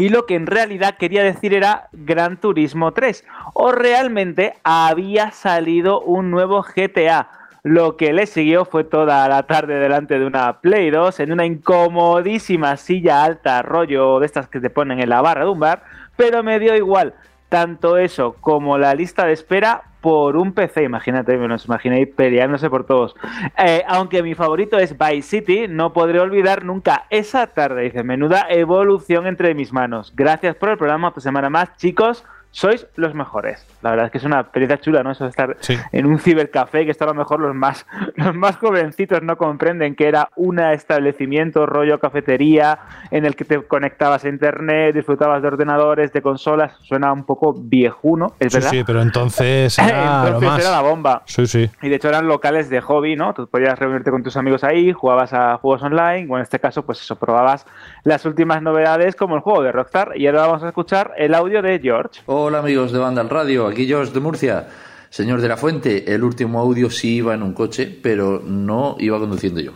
y 0.00 0.08
lo 0.08 0.24
que 0.24 0.34
en 0.34 0.46
realidad 0.46 0.96
quería 0.96 1.22
decir 1.22 1.52
era 1.52 1.90
Gran 1.92 2.38
Turismo 2.38 2.92
3. 2.92 3.22
O 3.52 3.70
realmente 3.70 4.54
había 4.64 5.30
salido 5.30 6.00
un 6.00 6.30
nuevo 6.30 6.62
GTA. 6.62 7.28
Lo 7.64 7.98
que 7.98 8.14
le 8.14 8.24
siguió 8.24 8.64
fue 8.64 8.84
toda 8.84 9.28
la 9.28 9.42
tarde 9.42 9.74
delante 9.74 10.18
de 10.18 10.24
una 10.24 10.62
Play 10.62 10.88
2 10.88 11.20
en 11.20 11.32
una 11.32 11.44
incomodísima 11.44 12.78
silla 12.78 13.22
alta, 13.22 13.60
rollo 13.60 14.20
de 14.20 14.24
estas 14.24 14.48
que 14.48 14.60
te 14.60 14.70
ponen 14.70 15.00
en 15.00 15.10
la 15.10 15.20
barra 15.20 15.44
de 15.44 15.50
un 15.50 15.60
bar, 15.60 15.82
pero 16.16 16.42
me 16.42 16.58
dio 16.58 16.74
igual. 16.74 17.12
Tanto 17.50 17.98
eso 17.98 18.36
como 18.40 18.78
la 18.78 18.94
lista 18.94 19.26
de 19.26 19.34
espera 19.34 19.82
por 20.00 20.36
un 20.36 20.52
PC, 20.52 20.84
imagínate, 20.84 21.36
me 21.36 21.48
los 21.48 21.66
imaginéis 21.66 22.08
peleándose 22.08 22.70
por 22.70 22.86
todos. 22.86 23.14
Eh, 23.58 23.82
aunque 23.86 24.22
mi 24.22 24.34
favorito 24.34 24.78
es 24.78 24.96
Vice 24.96 25.22
City, 25.22 25.66
no 25.68 25.92
podré 25.92 26.20
olvidar 26.20 26.64
nunca 26.64 27.06
esa 27.10 27.48
tarde, 27.48 27.82
dice, 27.82 28.02
menuda 28.02 28.46
evolución 28.48 29.26
entre 29.26 29.54
mis 29.54 29.72
manos. 29.72 30.12
Gracias 30.16 30.56
por 30.56 30.70
el 30.70 30.78
programa, 30.78 31.08
otra 31.08 31.20
semana 31.20 31.50
más, 31.50 31.76
chicos, 31.76 32.24
sois 32.52 32.86
los 32.96 33.14
mejores. 33.14 33.64
La 33.82 33.90
verdad 33.90 34.06
es 34.06 34.12
que 34.12 34.18
es 34.18 34.24
una 34.24 34.40
experiencia 34.40 34.78
chula, 34.78 35.02
¿no? 35.02 35.12
Eso 35.12 35.24
de 35.24 35.30
estar 35.30 35.56
Sí. 35.60 35.76
en 35.92 36.06
un 36.06 36.18
cibercafé, 36.18 36.84
que 36.84 36.90
esto 36.90 37.04
a 37.04 37.08
lo 37.08 37.14
mejor 37.14 37.40
los 37.40 37.54
más, 37.54 37.86
los 38.16 38.34
más 38.34 38.56
jovencitos 38.56 39.22
no 39.22 39.36
comprenden 39.36 39.94
que 39.94 40.08
era 40.08 40.28
un 40.36 40.58
establecimiento 40.58 41.64
rollo 41.66 41.98
cafetería 42.00 42.78
en 43.10 43.24
el 43.24 43.36
que 43.36 43.44
te 43.44 43.62
conectabas 43.62 44.24
a 44.24 44.28
internet, 44.28 44.94
disfrutabas 44.94 45.42
de 45.42 45.48
ordenadores, 45.48 46.12
de 46.12 46.22
consolas, 46.22 46.72
suena 46.82 47.12
un 47.12 47.24
poco 47.24 47.54
viejuno, 47.56 48.34
es 48.40 48.52
Sí, 48.52 48.58
verdad. 48.58 48.70
sí, 48.70 48.84
pero 48.84 49.02
entonces 49.02 49.78
era 49.78 50.22
lo 50.22 50.26
Entonces 50.26 50.48
más. 50.50 50.60
era 50.60 50.70
la 50.70 50.80
bomba. 50.82 51.22
Sí, 51.26 51.46
sí. 51.46 51.70
Y 51.82 51.88
de 51.88 51.96
hecho 51.96 52.08
eran 52.08 52.26
locales 52.26 52.68
de 52.68 52.80
hobby, 52.80 53.16
¿no? 53.16 53.32
Tú 53.34 53.46
podías 53.48 53.78
reunirte 53.78 54.10
con 54.10 54.22
tus 54.22 54.36
amigos 54.36 54.64
ahí, 54.64 54.92
jugabas 54.92 55.32
a 55.32 55.56
juegos 55.58 55.82
online, 55.82 56.26
o 56.30 56.36
en 56.36 56.42
este 56.42 56.58
caso, 56.58 56.82
pues 56.84 57.00
eso, 57.00 57.16
probabas 57.16 57.66
las 58.04 58.24
últimas 58.26 58.60
novedades 58.62 59.14
como 59.16 59.36
el 59.36 59.40
juego 59.40 59.62
de 59.62 59.72
Rockstar. 59.72 60.12
Y 60.16 60.26
ahora 60.26 60.46
vamos 60.46 60.62
a 60.64 60.68
escuchar 60.68 61.12
el 61.16 61.34
audio 61.34 61.62
de 61.62 61.78
George. 61.78 62.20
Hola 62.42 62.60
amigos 62.60 62.90
de 62.90 62.98
Banda 62.98 63.20
al 63.20 63.28
Radio, 63.28 63.66
aquí 63.66 63.86
George 63.86 64.14
de 64.14 64.20
Murcia. 64.20 64.66
Señor 65.10 65.42
de 65.42 65.48
la 65.48 65.58
Fuente, 65.58 66.10
el 66.14 66.24
último 66.24 66.58
audio 66.58 66.88
sí 66.88 67.16
iba 67.16 67.34
en 67.34 67.42
un 67.42 67.52
coche, 67.52 67.98
pero 68.02 68.42
no 68.42 68.96
iba 68.98 69.18
conduciendo 69.18 69.60
yo. 69.60 69.72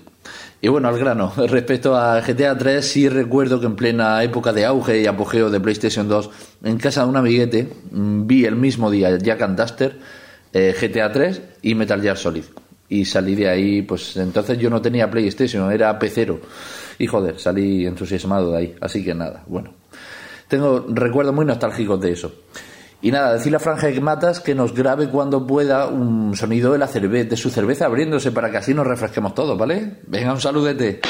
Y 0.62 0.68
bueno, 0.68 0.88
al 0.88 0.98
grano, 0.98 1.30
respecto 1.46 1.94
a 1.94 2.18
GTA 2.22 2.56
3, 2.56 2.82
sí 2.82 3.06
recuerdo 3.10 3.60
que 3.60 3.66
en 3.66 3.76
plena 3.76 4.22
época 4.22 4.54
de 4.54 4.64
auge 4.64 5.02
y 5.02 5.06
apogeo 5.06 5.50
de 5.50 5.60
PlayStation 5.60 6.08
2, 6.08 6.30
en 6.64 6.78
casa 6.78 7.02
de 7.02 7.10
un 7.10 7.16
amiguete, 7.18 7.68
mm, 7.90 8.26
vi 8.26 8.46
el 8.46 8.56
mismo 8.56 8.90
día 8.90 9.14
Jack 9.18 9.42
and 9.42 9.60
Duster, 9.60 9.98
eh, 10.54 10.74
GTA 10.80 11.12
3 11.12 11.42
y 11.60 11.74
Metal 11.74 12.00
Gear 12.00 12.16
Solid. 12.16 12.44
Y 12.88 13.04
salí 13.04 13.34
de 13.34 13.50
ahí, 13.50 13.82
pues 13.82 14.16
entonces 14.16 14.56
yo 14.56 14.70
no 14.70 14.80
tenía 14.80 15.10
PlayStation, 15.10 15.70
era 15.70 15.98
pecero. 15.98 16.40
Y 16.98 17.06
joder, 17.08 17.38
salí 17.38 17.84
entusiasmado 17.84 18.52
de 18.52 18.58
ahí. 18.58 18.74
Así 18.80 19.04
que 19.04 19.14
nada, 19.14 19.44
bueno. 19.46 19.83
Tengo 20.54 20.86
recuerdos 20.88 21.34
muy 21.34 21.44
nostálgicos 21.44 22.00
de 22.00 22.12
eso. 22.12 22.32
Y 23.02 23.10
nada, 23.10 23.32
decirle 23.32 23.56
a 23.56 23.58
Franja 23.58 23.90
que 23.90 24.00
Matas 24.00 24.38
que 24.38 24.54
nos 24.54 24.72
grabe 24.72 25.08
cuando 25.08 25.44
pueda 25.44 25.88
un 25.88 26.36
sonido 26.36 26.70
de, 26.70 26.78
la 26.78 26.86
cerve 26.86 27.24
de 27.24 27.36
su 27.36 27.50
cerveza 27.50 27.86
abriéndose 27.86 28.30
para 28.30 28.52
que 28.52 28.58
así 28.58 28.72
nos 28.72 28.86
refresquemos 28.86 29.34
todos, 29.34 29.58
¿vale? 29.58 29.96
Venga, 30.06 30.32
un 30.32 30.40
saludete. 30.40 31.00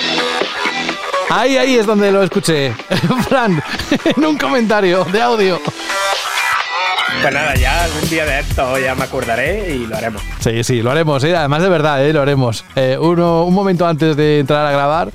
Ahí, 1.28 1.58
ahí 1.58 1.74
es 1.74 1.84
donde 1.84 2.10
lo 2.10 2.22
escuché. 2.22 2.72
Fran, 3.28 3.62
en 4.16 4.24
un 4.24 4.38
comentario 4.38 5.04
de 5.04 5.20
audio. 5.20 5.60
Pues 7.20 7.34
nada, 7.34 7.54
ya 7.54 7.84
algún 7.84 8.08
día 8.08 8.24
de 8.24 8.40
esto 8.40 8.78
ya 8.78 8.94
me 8.94 9.04
acordaré 9.04 9.76
y 9.76 9.86
lo 9.86 9.94
haremos. 9.94 10.22
Sí, 10.40 10.64
sí, 10.64 10.80
lo 10.80 10.90
haremos, 10.90 11.22
¿eh? 11.22 11.36
además 11.36 11.62
de 11.62 11.68
verdad, 11.68 12.02
¿eh? 12.02 12.14
lo 12.14 12.22
haremos. 12.22 12.64
Eh, 12.76 12.96
uno, 12.98 13.44
un 13.44 13.52
momento 13.52 13.86
antes 13.86 14.16
de 14.16 14.38
entrar 14.38 14.64
a 14.64 14.72
grabar, 14.72 15.10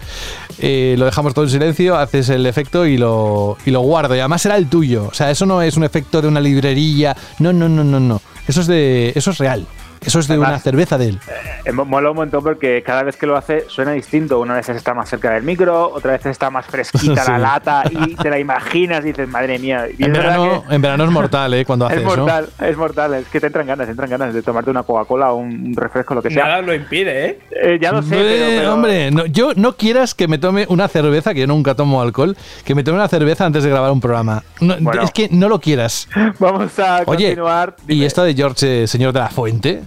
eh, 0.61 0.95
lo 0.97 1.05
dejamos 1.05 1.33
todo 1.33 1.45
en 1.45 1.51
silencio, 1.51 1.97
haces 1.97 2.29
el 2.29 2.45
efecto 2.45 2.85
y 2.85 2.97
lo, 2.97 3.57
y 3.65 3.71
lo 3.71 3.81
guardo. 3.81 4.15
Y 4.15 4.19
además 4.19 4.41
será 4.41 4.57
el 4.57 4.67
tuyo. 4.67 5.07
O 5.09 5.13
sea, 5.13 5.31
eso 5.31 5.45
no 5.45 5.61
es 5.61 5.77
un 5.77 5.83
efecto 5.83 6.21
de 6.21 6.27
una 6.27 6.39
librería. 6.39 7.15
No, 7.39 7.53
no, 7.53 7.69
no, 7.69 7.83
no, 7.83 7.99
no. 7.99 8.21
Eso 8.47 8.61
es 8.61 8.67
de. 8.67 9.13
Eso 9.15 9.31
es 9.31 9.37
real. 9.37 9.65
Eso 10.05 10.19
es 10.19 10.27
de 10.27 10.33
Además- 10.35 10.49
una 10.49 10.59
cerveza 10.59 10.97
de 10.97 11.09
él. 11.09 11.19
Eh, 11.65 11.71
mo- 11.71 11.85
mola 11.85 12.11
un 12.11 12.15
montón 12.17 12.41
porque 12.43 12.81
cada 12.85 13.03
vez 13.03 13.17
que 13.17 13.25
lo 13.25 13.35
hace 13.35 13.65
suena 13.69 13.91
distinto. 13.91 14.39
Una 14.39 14.55
vez 14.55 14.69
está 14.69 14.93
más 14.93 15.09
cerca 15.09 15.31
del 15.31 15.43
micro, 15.43 15.89
otra 15.93 16.13
vez 16.13 16.25
está 16.25 16.49
más 16.49 16.65
fresquita 16.65 17.23
Sí. 17.25 17.31
la 17.31 17.37
lata 17.37 17.83
y 17.89 18.15
te 18.15 18.29
la 18.29 18.39
imaginas 18.39 19.03
y 19.03 19.09
dices, 19.09 19.27
madre 19.27 19.59
mía. 19.59 19.87
Y 19.97 20.03
En 20.05 20.13
verano, 20.13 20.63
que 20.67 20.75
en 20.75 20.81
verano 20.81 21.03
es 21.03 21.11
mortal, 21.11 21.53
¿eh? 21.53 21.65
Cuando 21.65 21.89
es 21.89 22.03
mortal, 22.03 22.49
es 22.59 22.77
mortal. 22.77 23.13
Es 23.15 23.27
que 23.27 23.39
te 23.39 23.47
entran 23.47 23.67
ganas, 23.67 23.87
te 23.87 23.91
entran 23.91 24.09
ganas 24.09 24.33
de 24.33 24.41
tomarte 24.41 24.69
una 24.71 24.83
Coca-Cola 24.83 25.31
o 25.33 25.35
un 25.37 25.73
refresco, 25.75 26.15
lo 26.15 26.21
que 26.21 26.29
sea. 26.31 26.45
Nada 26.45 26.61
lo 26.61 26.73
impide, 26.73 27.25
¿eh? 27.25 27.39
Eh, 27.51 27.79
ya 27.81 27.91
lo 27.91 28.01
sé, 28.01 28.09
pero, 28.11 28.23
Eh, 28.29 28.55
pero- 28.59 28.73
Hombre, 28.73 29.11
no, 29.11 29.25
yo 29.25 29.51
no 29.55 29.75
quieras 29.75 30.13
que 30.15 30.27
me 30.27 30.37
tome 30.37 30.65
una 30.69 30.87
cerveza, 30.87 31.33
que 31.33 31.41
yo 31.41 31.47
nunca 31.47 31.75
tomo 31.75 32.01
alcohol, 32.01 32.37
que 32.63 32.73
me 32.75 32.83
tome 32.83 32.97
una 32.97 33.07
cerveza 33.07 33.45
antes 33.45 33.63
de 33.63 33.69
grabar 33.69 33.91
un 33.91 33.99
programa. 33.99 34.43
No, 34.61 34.75
Bueno. 34.79 35.03
Es 35.03 35.11
que 35.11 35.27
no 35.31 35.49
lo 35.49 35.59
quieras. 35.59 36.07
Vamos 36.39 36.77
a 36.79 37.03
Oye, 37.05 37.27
continuar. 37.35 37.75
¿y 37.87 38.03
esto 38.05 38.23
de 38.23 38.33
George, 38.33 38.83
eh, 38.83 38.87
señor 38.87 39.13
de 39.13 39.19
la 39.19 39.29
Fuente? 39.29 39.81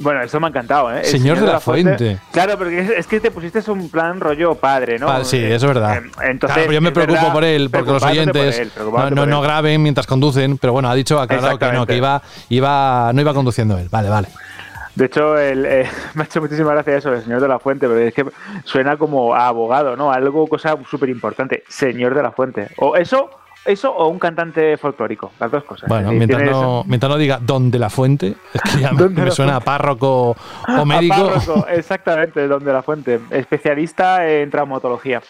Bueno, 0.00 0.22
eso 0.22 0.38
me 0.38 0.46
ha 0.46 0.50
encantado, 0.50 0.92
¿eh? 0.92 1.00
El 1.00 1.06
Señor 1.06 1.40
de 1.40 1.46
la 1.46 1.60
Fuente. 1.60 2.18
Claro, 2.32 2.56
porque 2.56 2.78
es, 2.78 2.90
es 2.90 3.06
que 3.06 3.18
te 3.20 3.30
pusiste 3.30 3.68
un 3.70 3.88
plan 3.90 4.20
rollo 4.20 4.54
padre, 4.54 4.98
¿no? 4.98 5.24
Sí, 5.24 5.38
Eh, 5.38 5.54
eso 5.56 5.66
es 5.66 5.74
verdad. 5.74 5.96
eh, 5.96 6.10
Entonces, 6.22 6.54
claro, 6.54 6.60
pero 6.62 6.72
yo 6.72 6.80
me 6.80 6.92
preocupo 6.92 7.16
verdad, 7.18 7.32
por 7.32 7.44
él, 7.44 7.68
porque 7.70 7.90
los 7.90 8.02
por 8.02 8.12
oyentes 8.12 8.58
él, 8.58 8.72
no, 9.12 9.26
no, 9.26 9.40
graben 9.40 9.82
mientras 9.82 10.06
conducen, 10.06 10.56
pero 10.58 10.72
bueno, 10.72 10.88
ha 10.88 10.94
dicho, 10.94 11.18
ha 11.18 11.24
aclarado 11.24 11.58
que 11.58 11.72
no, 11.72 11.86
que 11.86 11.96
iba, 11.96 12.22
iba, 12.48 13.10
no 13.12 13.20
iba 13.20 13.34
conduciendo 13.34 13.76
él. 13.78 13.88
Vale, 13.90 14.08
vale. 14.08 14.28
De 14.94 15.04
hecho, 15.06 15.38
el, 15.38 15.64
eh, 15.66 15.88
me 16.14 16.22
ha 16.22 16.26
hecho 16.26 16.40
muchísima 16.40 16.72
gracia 16.72 16.96
eso, 16.96 17.12
el 17.12 17.22
señor 17.22 17.40
de 17.40 17.48
la 17.48 17.58
fuente, 17.58 17.86
porque 17.86 18.08
es 18.08 18.14
que 18.14 18.24
suena 18.64 18.96
como 18.96 19.34
a 19.34 19.48
abogado, 19.48 19.96
¿no? 19.96 20.12
Algo, 20.12 20.46
cosa 20.46 20.76
súper 20.90 21.08
importante, 21.08 21.64
señor 21.68 22.14
de 22.14 22.22
la 22.22 22.32
fuente. 22.32 22.68
O 22.78 22.96
eso, 22.96 23.30
eso 23.68 23.92
o 23.94 24.08
un 24.08 24.18
cantante 24.18 24.76
folclórico, 24.76 25.32
las 25.38 25.50
dos 25.50 25.64
cosas. 25.64 25.88
Bueno, 25.88 26.10
decir, 26.10 26.18
mientras 26.26 26.50
no, 26.50 26.84
mientras 26.86 27.10
no 27.10 27.18
diga 27.18 27.38
don 27.40 27.70
de 27.70 27.78
la 27.78 27.90
fuente, 27.90 28.34
es 28.54 28.62
que 28.62 28.80
ya 28.80 28.92
me, 28.92 29.30
suena 29.30 29.56
a 29.56 29.60
párroco 29.60 30.30
o 30.30 30.36
A 30.66 30.84
médico. 30.84 31.14
párroco, 31.34 31.66
exactamente, 31.70 32.46
don 32.48 32.64
de 32.64 32.72
la 32.72 32.82
fuente, 32.82 33.20
especialista 33.30 34.26
en 34.28 34.50
traumatología. 34.50 35.20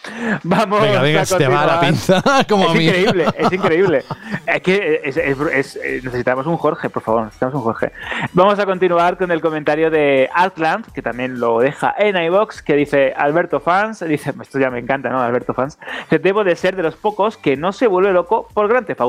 Vamos 0.43 0.81
Venga, 0.81 1.01
venga, 1.01 1.21
a 1.21 1.25
se 1.25 1.37
te 1.37 1.47
va 1.47 1.65
la 1.65 1.79
pinza 1.81 2.21
como 2.47 2.65
es 2.65 2.69
a 2.69 2.73
mí. 2.73 2.85
increíble, 2.87 3.25
es 3.37 3.51
increíble. 3.51 4.03
Es 4.45 4.61
que 4.61 5.01
es- 5.03 5.17
es- 5.17 5.39
es- 5.39 5.75
es- 5.75 6.03
necesitamos 6.03 6.45
un 6.47 6.57
Jorge, 6.57 6.89
por 6.89 7.03
favor, 7.03 7.23
necesitamos 7.23 7.55
un 7.55 7.61
Jorge. 7.61 7.91
Vamos 8.33 8.57
a 8.59 8.65
continuar 8.65 9.17
con 9.17 9.31
el 9.31 9.41
comentario 9.41 9.89
de 9.91 10.29
Outland, 10.33 10.85
que 10.93 11.01
también 11.01 11.39
lo 11.39 11.59
deja 11.59 11.93
en 11.97 12.15
iBox, 12.17 12.61
que 12.61 12.75
dice 12.75 13.13
Alberto 13.15 13.59
Fans, 13.59 13.99
dice, 14.07 14.33
esto 14.41 14.59
ya 14.59 14.69
me 14.69 14.79
encanta, 14.79 15.09
¿no? 15.09 15.19
Alberto 15.21 15.53
Fans, 15.53 15.77
que 16.09 16.19
debo 16.19 16.43
de 16.43 16.55
ser 16.55 16.75
de 16.75 16.83
los 16.83 16.95
pocos 16.95 17.37
que 17.37 17.57
no 17.57 17.71
se 17.71 17.87
vuelve 17.87 18.11
loco 18.13 18.28
por 18.29 18.67
Grand 18.67 18.85
Theft. 18.85 19.01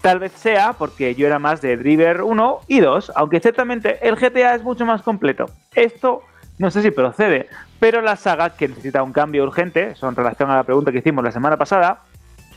Tal 0.00 0.18
vez 0.18 0.32
sea 0.32 0.74
porque 0.74 1.14
yo 1.14 1.26
era 1.26 1.38
más 1.38 1.60
de 1.60 1.76
Driver 1.76 2.22
1 2.22 2.60
y 2.68 2.80
2, 2.80 3.12
aunque 3.14 3.40
ciertamente 3.40 4.06
el 4.06 4.16
GTA 4.16 4.54
es 4.54 4.62
mucho 4.62 4.86
más 4.86 5.02
completo. 5.02 5.46
Esto 5.74 6.22
no 6.58 6.70
sé 6.70 6.82
si 6.82 6.90
procede, 6.90 7.48
pero 7.78 8.02
la 8.02 8.16
saga 8.16 8.50
que 8.50 8.68
necesita 8.68 9.02
un 9.02 9.12
cambio 9.12 9.44
urgente, 9.44 9.92
eso 9.92 10.08
en 10.08 10.14
relación 10.14 10.50
a 10.50 10.56
la 10.56 10.64
pregunta 10.64 10.92
que 10.92 10.98
hicimos 10.98 11.24
la 11.24 11.32
semana 11.32 11.56
pasada, 11.56 12.00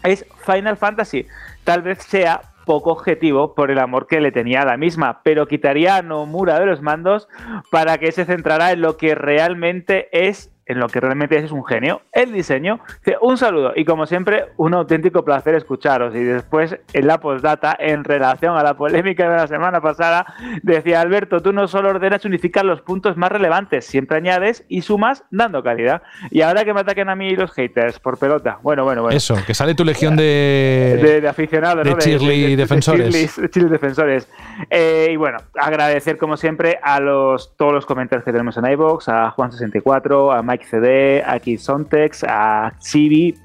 es 0.03 0.25
Final 0.45 0.77
Fantasy. 0.77 1.25
Tal 1.63 1.81
vez 1.81 2.03
sea 2.03 2.41
poco 2.65 2.91
objetivo 2.91 3.55
por 3.55 3.71
el 3.71 3.79
amor 3.79 4.07
que 4.07 4.21
le 4.21 4.31
tenía 4.31 4.61
a 4.61 4.65
la 4.65 4.77
misma, 4.77 5.21
pero 5.23 5.47
quitaría 5.47 5.95
a 5.95 6.01
Nomura 6.01 6.59
de 6.59 6.65
los 6.65 6.81
mandos 6.81 7.27
para 7.71 7.97
que 7.97 8.11
se 8.11 8.25
centrara 8.25 8.71
en 8.71 8.81
lo 8.81 8.97
que 8.97 9.15
realmente 9.15 10.09
es 10.11 10.52
en 10.65 10.79
lo 10.79 10.87
que 10.87 10.99
realmente 10.99 11.37
es, 11.37 11.45
es 11.45 11.51
un 11.51 11.65
genio, 11.65 12.01
el 12.11 12.31
diseño. 12.31 12.79
Un 13.21 13.37
saludo 13.37 13.73
y 13.75 13.85
como 13.85 14.05
siempre, 14.05 14.45
un 14.57 14.73
auténtico 14.73 15.23
placer 15.23 15.55
escucharos. 15.55 16.15
Y 16.15 16.23
después, 16.23 16.77
en 16.93 17.07
la 17.07 17.19
postdata, 17.19 17.75
en 17.79 18.03
relación 18.03 18.57
a 18.57 18.63
la 18.63 18.75
polémica 18.75 19.29
de 19.29 19.37
la 19.37 19.47
semana 19.47 19.81
pasada, 19.81 20.25
decía 20.61 21.01
Alberto, 21.01 21.41
tú 21.41 21.53
no 21.53 21.67
solo 21.67 21.89
ordenas 21.89 22.25
unificar 22.25 22.65
los 22.65 22.81
puntos 22.81 23.17
más 23.17 23.31
relevantes, 23.31 23.85
siempre 23.85 24.17
añades 24.17 24.65
y 24.67 24.81
sumas 24.81 25.23
dando 25.31 25.63
calidad. 25.63 26.01
Y 26.31 26.41
ahora 26.41 26.63
que 26.65 26.73
me 26.73 26.81
ataquen 26.81 27.09
a 27.09 27.15
mí 27.15 27.35
los 27.35 27.51
haters 27.53 27.99
por 27.99 28.17
pelota. 28.17 28.59
Bueno, 28.61 28.83
bueno, 28.83 29.01
bueno. 29.01 29.15
Eso, 29.15 29.35
que 29.45 29.53
sale 29.53 29.75
tu 29.75 29.83
legión 29.83 30.15
de, 30.15 30.99
De, 31.01 31.21
de 31.21 31.27
aficionados, 31.27 31.83
de 31.83 31.91
¿no? 31.91 31.97
cheerlead 31.97 32.57
defensores. 32.57 33.13
de 33.13 33.49
cheerlead 33.49 33.71
defensores. 33.71 34.29
Eh, 34.69 35.09
y 35.11 35.15
bueno, 35.15 35.37
agradecer 35.59 36.17
como 36.17 36.37
siempre 36.37 36.79
a 36.81 36.99
los 36.99 37.55
todos 37.57 37.73
los 37.73 37.85
comentarios 37.85 38.23
que 38.23 38.31
tenemos 38.31 38.57
en 38.57 38.65
iVoox, 38.65 39.09
a 39.09 39.31
Juan64, 39.35 40.37
a 40.37 40.41
Mike 40.41 40.52
CD, 40.61 41.23
a 41.25 41.39
Kissontex, 41.39 42.23
a 42.27 42.73
Chibi 42.79 43.35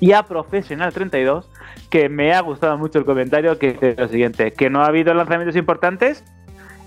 y 0.00 0.12
a 0.12 0.24
Profesional32, 0.24 1.46
que 1.90 2.08
me 2.08 2.32
ha 2.32 2.40
gustado 2.40 2.76
mucho 2.78 2.98
el 2.98 3.04
comentario 3.04 3.58
que 3.58 3.72
dice 3.72 3.94
lo 3.96 4.08
siguiente, 4.08 4.52
que 4.52 4.70
no 4.70 4.82
ha 4.82 4.86
habido 4.86 5.14
lanzamientos 5.14 5.56
importantes 5.56 6.24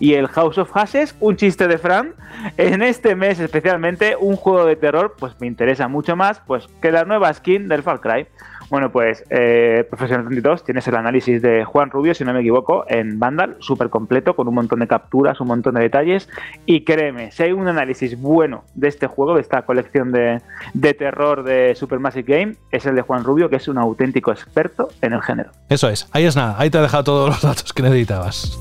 y 0.02 0.15
el 0.15 0.27
House 0.27 0.57
of 0.57 0.72
Hashes, 0.72 1.15
un 1.19 1.38
chiste 1.38 1.68
de 1.68 1.77
Fran. 1.77 2.15
En 2.57 2.81
este 2.81 3.15
mes 3.15 3.39
especialmente, 3.39 4.15
un 4.19 4.35
juego 4.35 4.65
de 4.65 4.76
terror, 4.76 5.15
pues 5.18 5.39
me 5.39 5.45
interesa 5.45 5.88
mucho 5.88 6.15
más, 6.15 6.39
pues 6.39 6.68
que 6.81 6.91
la 6.91 7.06
nueva 7.06 7.31
skin 7.34 7.68
del 7.68 7.84
Far 7.84 8.02
Cry. 8.02 8.27
Bueno, 8.72 8.89
pues 8.89 9.26
eh, 9.30 9.85
Profesional 9.89 10.26
32, 10.27 10.64
tienes 10.64 10.88
el 10.88 10.95
análisis 10.95 11.41
de 11.41 11.65
Juan 11.65 11.89
Rubio, 11.89 12.14
si 12.14 12.23
no 12.23 12.34
me 12.34 12.39
equivoco, 12.39 12.85
en 12.88 13.19
Vandal, 13.19 13.57
súper 13.60 13.89
completo, 13.89 14.34
con 14.34 14.48
un 14.48 14.56
montón 14.56 14.80
de 14.80 14.88
capturas, 14.88 15.41
un 15.41 15.48
montón 15.48 15.76
de 15.76 15.81
detalles. 15.81 16.30
Y 16.65 16.85
créeme, 16.85 17.34
si 17.34 17.43
hay 17.43 17.52
un 17.52 17.68
análisis 17.68 18.18
bueno 18.18 18.64
de 18.73 18.88
este 18.88 19.07
juego, 19.07 19.35
de 19.35 19.41
esta 19.41 19.64
colección 19.64 20.14
de, 20.14 20.41
de 20.73 20.93
terror 20.93 21.43
de 21.43 21.76
Supermassive 21.76 22.23
Game, 22.23 22.56
es 22.72 22.85
el 22.85 22.95
de 22.95 23.02
Juan 23.02 23.26
Rubio, 23.26 23.49
que 23.49 23.57
es 23.57 23.68
un 23.68 23.77
auténtico 23.77 24.31
experto 24.31 24.88
en 25.02 25.11
el 25.11 25.22
género. 25.22 25.52
Eso 25.68 25.89
es, 25.89 26.07
ahí 26.14 26.23
es 26.23 26.38
nada, 26.38 26.56
ahí 26.57 26.69
te 26.69 26.77
he 26.77 26.81
dejado 26.81 27.03
todos 27.03 27.30
los 27.30 27.41
datos 27.41 27.73
que 27.73 27.84
necesitabas. 27.84 28.57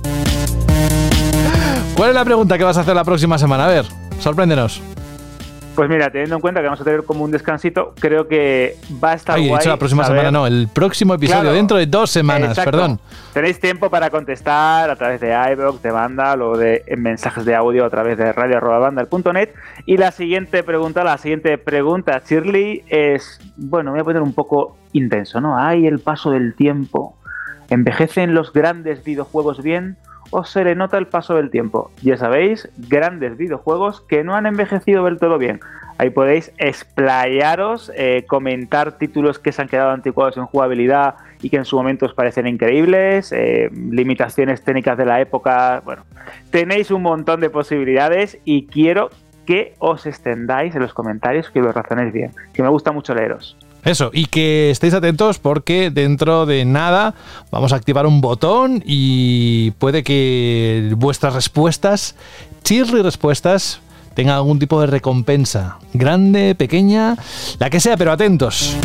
¿Cuál 1.96 2.08
es 2.08 2.14
la 2.16 2.24
pregunta 2.24 2.58
que 2.58 2.64
vas 2.64 2.76
a 2.76 2.80
hacer 2.80 2.96
la 2.96 3.04
próxima 3.04 3.38
semana? 3.38 3.66
A 3.66 3.68
ver, 3.68 3.84
sorpréndenos. 4.18 4.82
Pues 5.76 5.88
mira, 5.88 6.10
teniendo 6.10 6.34
en 6.34 6.40
cuenta 6.42 6.60
que 6.60 6.66
vamos 6.66 6.80
a 6.80 6.84
tener 6.84 7.04
como 7.04 7.24
un 7.24 7.30
descansito, 7.30 7.94
creo 7.98 8.26
que 8.28 8.76
va 9.02 9.12
a 9.12 9.14
estar 9.14 9.36
Ay, 9.36 9.44
he 9.44 9.48
guay 9.48 9.60
dicho 9.60 9.70
la 9.70 9.76
próxima 9.78 10.04
saber- 10.04 10.20
semana, 10.22 10.38
no, 10.38 10.46
el 10.46 10.68
próximo 10.68 11.14
episodio, 11.14 11.40
Claro. 11.42 11.54
dentro 11.56 11.76
de 11.76 11.86
dos 11.86 12.10
semanas, 12.10 12.50
Exacto. 12.50 12.70
perdón. 12.72 13.00
Tenéis 13.32 13.60
tiempo 13.60 13.88
para 13.88 14.10
contestar 14.10 14.90
a 14.90 14.96
través 14.96 15.20
de 15.20 15.28
iVoox, 15.52 15.80
de 15.80 15.90
Vandal 15.90 16.42
o 16.42 16.56
de 16.58 16.82
en 16.86 17.00
mensajes 17.02 17.44
de 17.44 17.54
audio 17.54 17.84
a 17.86 17.90
través 17.90 18.18
de 18.18 18.32
radio.vandal.net. 18.32 19.50
Y 19.86 19.96
la 19.96 20.10
siguiente 20.10 20.62
pregunta, 20.64 21.04
la 21.04 21.16
siguiente 21.16 21.56
pregunta, 21.56 22.20
Shirley, 22.28 22.82
es, 22.88 23.40
bueno, 23.56 23.92
me 23.92 23.98
voy 23.98 24.00
a 24.00 24.04
poner 24.04 24.22
un 24.22 24.34
poco 24.34 24.76
intenso, 24.92 25.40
¿no? 25.40 25.56
¿Hay 25.56 25.86
el 25.86 26.00
paso 26.00 26.30
del 26.32 26.54
tiempo? 26.56 27.16
¿Envejecen 27.68 28.34
los 28.34 28.52
grandes 28.52 29.04
videojuegos 29.04 29.62
bien 29.62 29.96
o 30.30 30.44
se 30.44 30.64
le 30.64 30.74
nota 30.74 30.98
el 30.98 31.06
paso 31.06 31.34
del 31.34 31.50
tiempo? 31.50 31.90
Ya 32.02 32.16
sabéis, 32.16 32.68
grandes 32.76 33.36
videojuegos 33.36 34.00
que 34.02 34.24
no 34.24 34.34
han 34.34 34.46
envejecido 34.46 35.04
del 35.04 35.18
todo 35.18 35.38
bien. 35.38 35.60
Ahí 35.98 36.08
podéis 36.08 36.50
explayaros, 36.56 37.92
eh, 37.94 38.24
comentar 38.26 38.96
títulos 38.96 39.38
que 39.38 39.52
se 39.52 39.60
han 39.60 39.68
quedado 39.68 39.90
anticuados 39.90 40.38
en 40.38 40.46
jugabilidad 40.46 41.16
y 41.42 41.50
que 41.50 41.58
en 41.58 41.66
su 41.66 41.76
momento 41.76 42.06
os 42.06 42.14
parecen 42.14 42.46
increíbles, 42.46 43.32
eh, 43.32 43.68
limitaciones 43.72 44.62
técnicas 44.62 44.96
de 44.96 45.04
la 45.04 45.20
época. 45.20 45.82
Bueno, 45.84 46.04
tenéis 46.50 46.90
un 46.90 47.02
montón 47.02 47.40
de 47.40 47.50
posibilidades 47.50 48.38
y 48.44 48.66
quiero 48.66 49.10
que 49.44 49.74
os 49.78 50.06
extendáis 50.06 50.74
en 50.74 50.80
los 50.80 50.94
comentarios, 50.94 51.50
que 51.50 51.60
lo 51.60 51.70
razonéis 51.70 52.12
bien, 52.12 52.32
que 52.54 52.62
me 52.62 52.68
gusta 52.68 52.92
mucho 52.92 53.14
leeros. 53.14 53.58
Eso, 53.84 54.10
y 54.12 54.26
que 54.26 54.70
estéis 54.70 54.94
atentos 54.94 55.38
porque 55.38 55.90
dentro 55.90 56.44
de 56.46 56.64
nada 56.64 57.14
vamos 57.50 57.72
a 57.72 57.76
activar 57.76 58.06
un 58.06 58.20
botón 58.20 58.82
y 58.84 59.70
puede 59.72 60.02
que 60.02 60.92
vuestras 60.96 61.34
respuestas, 61.34 62.14
chirri 62.62 63.02
respuestas, 63.02 63.80
tengan 64.14 64.36
algún 64.36 64.58
tipo 64.58 64.80
de 64.80 64.86
recompensa. 64.86 65.78
Grande, 65.94 66.54
pequeña, 66.54 67.16
la 67.58 67.70
que 67.70 67.80
sea, 67.80 67.96
pero 67.96 68.12
atentos. 68.12 68.76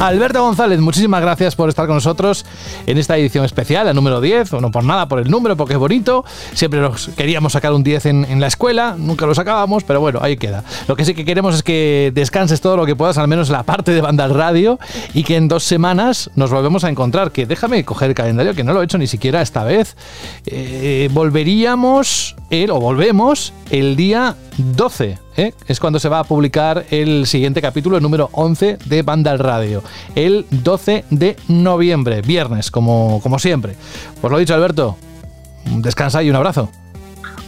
Alberto 0.00 0.40
González, 0.40 0.78
muchísimas 0.78 1.20
gracias 1.20 1.56
por 1.56 1.68
estar 1.68 1.86
con 1.86 1.96
nosotros 1.96 2.46
en 2.86 2.98
esta 2.98 3.16
edición 3.16 3.44
especial, 3.44 3.84
la 3.84 3.92
número 3.92 4.20
10, 4.20 4.52
o 4.52 4.60
no 4.60 4.70
por 4.70 4.84
nada, 4.84 5.08
por 5.08 5.18
el 5.18 5.28
número, 5.28 5.56
porque 5.56 5.72
es 5.74 5.78
bonito. 5.78 6.24
Siempre 6.54 6.80
nos 6.80 7.08
queríamos 7.08 7.52
sacar 7.54 7.72
un 7.72 7.82
10 7.82 8.06
en, 8.06 8.40
la 8.40 8.46
escuela, 8.46 8.94
nunca 8.96 9.26
lo 9.26 9.34
sacábamos, 9.34 9.82
pero 9.82 10.00
bueno, 10.00 10.20
ahí 10.22 10.36
queda. 10.36 10.62
Lo 10.86 10.94
que 10.94 11.04
sí 11.04 11.14
que 11.14 11.24
queremos 11.24 11.56
es 11.56 11.62
que 11.64 12.12
descanses 12.14 12.60
todo 12.60 12.76
lo 12.76 12.86
que 12.86 12.94
puedas, 12.94 13.18
al 13.18 13.26
menos 13.26 13.48
en 13.48 13.54
la 13.54 13.64
parte 13.64 13.90
de 13.90 14.00
banda 14.00 14.28
radio, 14.28 14.78
y 15.14 15.24
que 15.24 15.34
en 15.34 15.48
dos 15.48 15.64
semanas 15.64 16.30
nos 16.36 16.52
volvemos 16.52 16.84
a 16.84 16.90
encontrar. 16.90 17.32
Que 17.32 17.46
déjame 17.46 17.84
coger 17.84 18.10
el 18.10 18.14
calendario, 18.14 18.54
que 18.54 18.62
no 18.62 18.72
lo 18.72 18.82
he 18.82 18.84
hecho 18.84 18.98
ni 18.98 19.08
siquiera 19.08 19.42
esta 19.42 19.64
vez. 19.64 19.96
Eh, 20.46 21.10
volveríamos, 21.12 22.36
el, 22.50 22.70
o 22.70 22.78
volvemos, 22.78 23.52
el 23.70 23.96
día 23.96 24.36
12. 24.58 25.27
¿Eh? 25.38 25.54
Es 25.66 25.80
cuando 25.80 25.98
se 25.98 26.08
va 26.08 26.18
a 26.20 26.24
publicar 26.24 26.84
el 26.90 27.26
siguiente 27.26 27.62
capítulo, 27.62 27.96
el 27.96 28.02
número 28.02 28.28
11 28.32 28.78
de 28.84 29.02
Banda 29.02 29.30
al 29.30 29.38
Radio. 29.38 29.82
El 30.14 30.44
12 30.50 31.04
de 31.10 31.36
noviembre, 31.48 32.20
viernes, 32.20 32.70
como, 32.70 33.20
como 33.22 33.38
siempre. 33.38 33.74
Pues 34.20 34.30
lo 34.30 34.38
dicho, 34.38 34.54
Alberto. 34.54 34.96
Descansa 35.64 36.22
y 36.22 36.30
un 36.30 36.36
abrazo. 36.36 36.68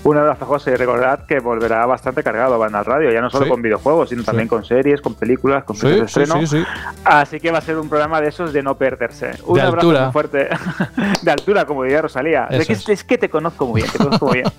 Un 0.02 0.16
abrazo, 0.16 0.46
José. 0.46 0.70
Y 0.72 0.76
recordad 0.76 1.26
que 1.26 1.40
volverá 1.40 1.84
bastante 1.84 2.22
cargado 2.22 2.58
Van 2.58 2.74
al 2.74 2.86
Radio, 2.86 3.12
ya 3.12 3.20
no 3.20 3.28
solo 3.28 3.44
Sí. 3.44 3.50
con 3.50 3.60
videojuegos, 3.60 4.08
sino 4.08 4.22
también 4.24 4.48
con 4.48 4.64
series, 4.64 5.02
con 5.02 5.12
películas, 5.14 5.64
con 5.64 5.76
Sí, 5.76 5.88
de 5.88 5.94
sí, 5.96 6.00
estreno. 6.04 6.34
sí, 6.40 6.46
sí. 6.46 6.64
Así 7.04 7.38
que 7.38 7.50
va 7.50 7.58
a 7.58 7.60
ser 7.60 7.76
un 7.76 7.88
programa 7.90 8.18
de 8.22 8.28
esos 8.28 8.52
de 8.54 8.62
no 8.62 8.76
perderse. 8.78 9.32
Un 9.44 9.56
De 9.56 9.60
abrazo 9.60 9.88
altura. 9.88 10.04
muy 10.04 10.12
fuerte. 10.12 10.48
de 11.22 11.30
altura, 11.30 11.66
como 11.66 11.82
diría 11.82 12.00
Rosalía. 12.00 12.46
Es 12.50 12.66
que, 12.66 12.72
es. 12.72 12.88
es 12.88 13.04
que 13.04 13.18
te 13.18 13.28
conozco 13.28 13.66
muy 13.66 13.82
bien, 13.82 13.92
te 13.92 13.98
conozco 13.98 14.26
muy 14.26 14.34
bien. 14.40 14.46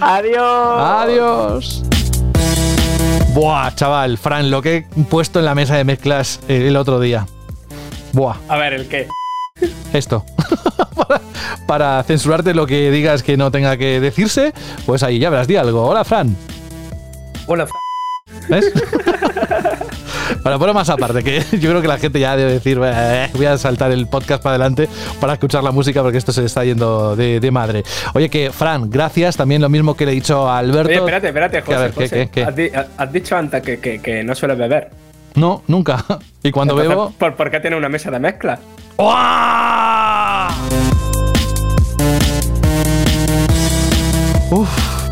Adiós. 0.00 0.80
Adiós. 0.80 1.84
Buah, 3.34 3.74
chaval, 3.74 4.18
Fran, 4.18 4.50
lo 4.50 4.62
que 4.62 4.76
he 4.76 4.82
puesto 5.08 5.38
en 5.38 5.44
la 5.44 5.54
mesa 5.54 5.76
de 5.76 5.84
mezclas 5.84 6.40
eh, 6.48 6.66
el 6.68 6.76
otro 6.76 6.98
día. 7.00 7.26
Buah, 8.12 8.36
A 8.48 8.56
ver, 8.56 8.72
¿el 8.72 8.88
qué? 8.88 9.06
esto. 9.92 10.24
para, 10.96 11.20
para 11.66 12.02
censurarte 12.04 12.54
lo 12.54 12.66
que 12.66 12.90
digas 12.90 13.22
que 13.22 13.36
no 13.36 13.50
tenga 13.50 13.76
que 13.76 14.00
decirse, 14.00 14.52
pues 14.86 15.02
ahí 15.02 15.18
ya 15.18 15.30
verás, 15.30 15.46
di 15.46 15.56
algo. 15.56 15.84
Hola, 15.86 16.04
Fran. 16.04 16.36
Hola, 17.46 17.64
F- 17.64 17.72
¿Ves? 18.48 18.72
Para 20.42 20.58
poner 20.58 20.74
más 20.74 20.88
aparte, 20.90 21.22
que 21.22 21.40
yo 21.58 21.70
creo 21.70 21.82
que 21.82 21.88
la 21.88 21.98
gente 21.98 22.20
ya 22.20 22.36
debe 22.36 22.52
decir, 22.54 22.80
"Eh, 22.82 23.28
voy 23.34 23.46
a 23.46 23.56
saltar 23.58 23.90
el 23.92 24.06
podcast 24.06 24.42
para 24.42 24.54
adelante 24.56 24.88
para 25.20 25.34
escuchar 25.34 25.62
la 25.64 25.70
música 25.70 26.02
porque 26.02 26.18
esto 26.18 26.32
se 26.32 26.44
está 26.44 26.64
yendo 26.64 27.16
de, 27.16 27.40
de 27.40 27.50
madre. 27.50 27.82
Oye, 28.14 28.28
que 28.28 28.50
Fran, 28.50 28.90
gracias, 28.90 29.36
también 29.36 29.62
lo 29.62 29.68
mismo 29.68 29.96
que 29.96 30.06
le 30.06 30.12
he 30.12 30.14
dicho 30.14 30.48
a 30.48 30.58
Alberto. 30.58 30.88
Oye, 30.90 30.96
espérate, 30.98 31.26
espérate, 31.28 31.62
Que, 31.62 31.74
a 31.74 31.76
José. 31.76 31.78
ver, 31.84 31.92
¿qué, 31.92 32.00
José. 32.04 32.16
qué, 32.16 32.28
qué? 32.30 32.44
Has, 32.44 32.56
di- 32.56 32.70
has 32.98 33.12
dicho 33.12 33.36
antes 33.36 33.62
que, 33.62 33.78
que- 33.78 34.00
que 34.00 34.22
no 34.24 34.34
sueles 34.34 34.58
beber. 34.58 34.90
No, 35.34 35.62
nunca. 35.66 36.04
Y 36.42 36.50
cuando 36.52 36.74
Entonces, 36.74 36.88
bebo... 36.90 37.10
¿por, 37.18 37.34
por 37.34 37.50
qué 37.50 37.58
tiene 37.60 37.76
una 37.76 37.88
mesa 37.88 38.10
de 38.12 38.20
mezcla? 38.20 38.58
Uf, 44.50 44.68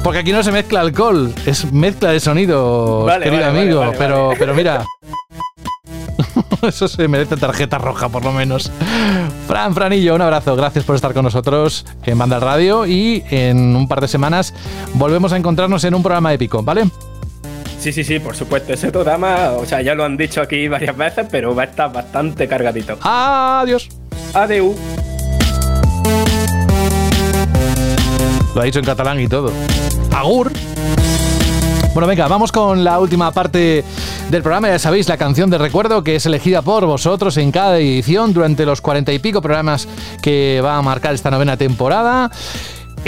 porque 0.07 0.21
aquí 0.21 0.31
no 0.31 0.41
se 0.45 0.53
mezcla 0.53 0.83
alcohol, 0.83 1.35
es 1.47 1.73
mezcla 1.73 2.13
de 2.13 2.21
sonido, 2.21 3.07
Vale, 3.07 3.25
querido 3.25 3.45
vale, 3.45 3.61
amigo. 3.61 3.81
vale, 3.81 3.97
pero, 3.99 4.31
pero 4.39 4.55
mira. 4.55 4.85
Eso 6.63 6.87
se 6.87 7.09
merece 7.09 7.37
tarjeta 7.37 7.77
roja, 7.79 8.09
por 8.09 8.25
lo 8.25 8.31
menos. 8.31 8.71
Fran, 9.49 9.75
Franillo, 9.75 10.15
un 10.15 10.23
abrazo. 10.23 10.55
Gracias 10.55 10.85
por 10.85 10.95
estar 10.95 11.13
con 11.13 11.25
nosotros 11.25 11.85
en 12.05 12.17
Banda 12.17 12.39
Radio. 12.39 12.87
Y 12.87 13.25
en 13.33 13.75
un 13.75 13.89
par 13.89 14.01
de 14.01 14.07
semanas 14.07 14.55
volvemos 14.95 15.33
a 15.33 15.39
encontrarnos 15.39 15.83
en 15.83 15.97
un 15.97 16.05
programa 16.05 16.33
épico, 16.33 16.63
¿vale? 16.63 16.85
Sí, 17.81 17.93
sí, 17.93 18.05
sí, 18.05 18.21
por 18.21 18.37
supuesto. 18.37 18.73
Ese 18.73 18.93
programa, 18.93 19.55
o 19.59 19.67
sea, 19.67 19.83
ya 19.83 19.97
lo 19.97 20.05
han 20.05 20.17
dicho 20.17 20.41
aquí 20.41 20.69
varias 20.69 20.97
veces, 20.97 21.27
pero 21.29 21.53
va 21.53 21.63
a 21.65 21.67
estar 21.67 21.93
bastante 21.93 22.47
cargadito. 22.47 22.97
Adiós. 23.03 23.89
Adeu. 24.35 24.73
Lo 28.55 28.63
ha 28.63 28.65
dicho 28.65 28.79
en 28.79 28.85
catalán 28.85 29.19
y 29.19 29.27
todo. 29.27 29.53
Agur. 30.17 30.51
Bueno, 31.93 32.07
venga, 32.07 32.27
vamos 32.27 32.51
con 32.51 32.83
la 32.83 32.99
última 32.99 33.33
parte 33.33 33.85
del 34.31 34.43
programa. 34.43 34.69
Ya 34.69 34.79
sabéis, 34.79 35.09
la 35.09 35.19
canción 35.19 35.51
de 35.51 35.59
recuerdo 35.59 36.03
que 36.03 36.17
es 36.17 36.25
elegida 36.25 36.63
por 36.63 36.87
vosotros 36.87 37.37
en 37.37 37.53
cada 37.53 37.79
edición 37.79 38.33
durante 38.33 38.65
los 38.65 38.81
cuarenta 38.81 39.13
y 39.13 39.19
pico 39.19 39.43
programas 39.43 39.87
que 40.23 40.61
va 40.65 40.79
a 40.79 40.83
marcar 40.83 41.15
esta 41.15 41.31
novena 41.31 41.59
temporada. 41.59 42.31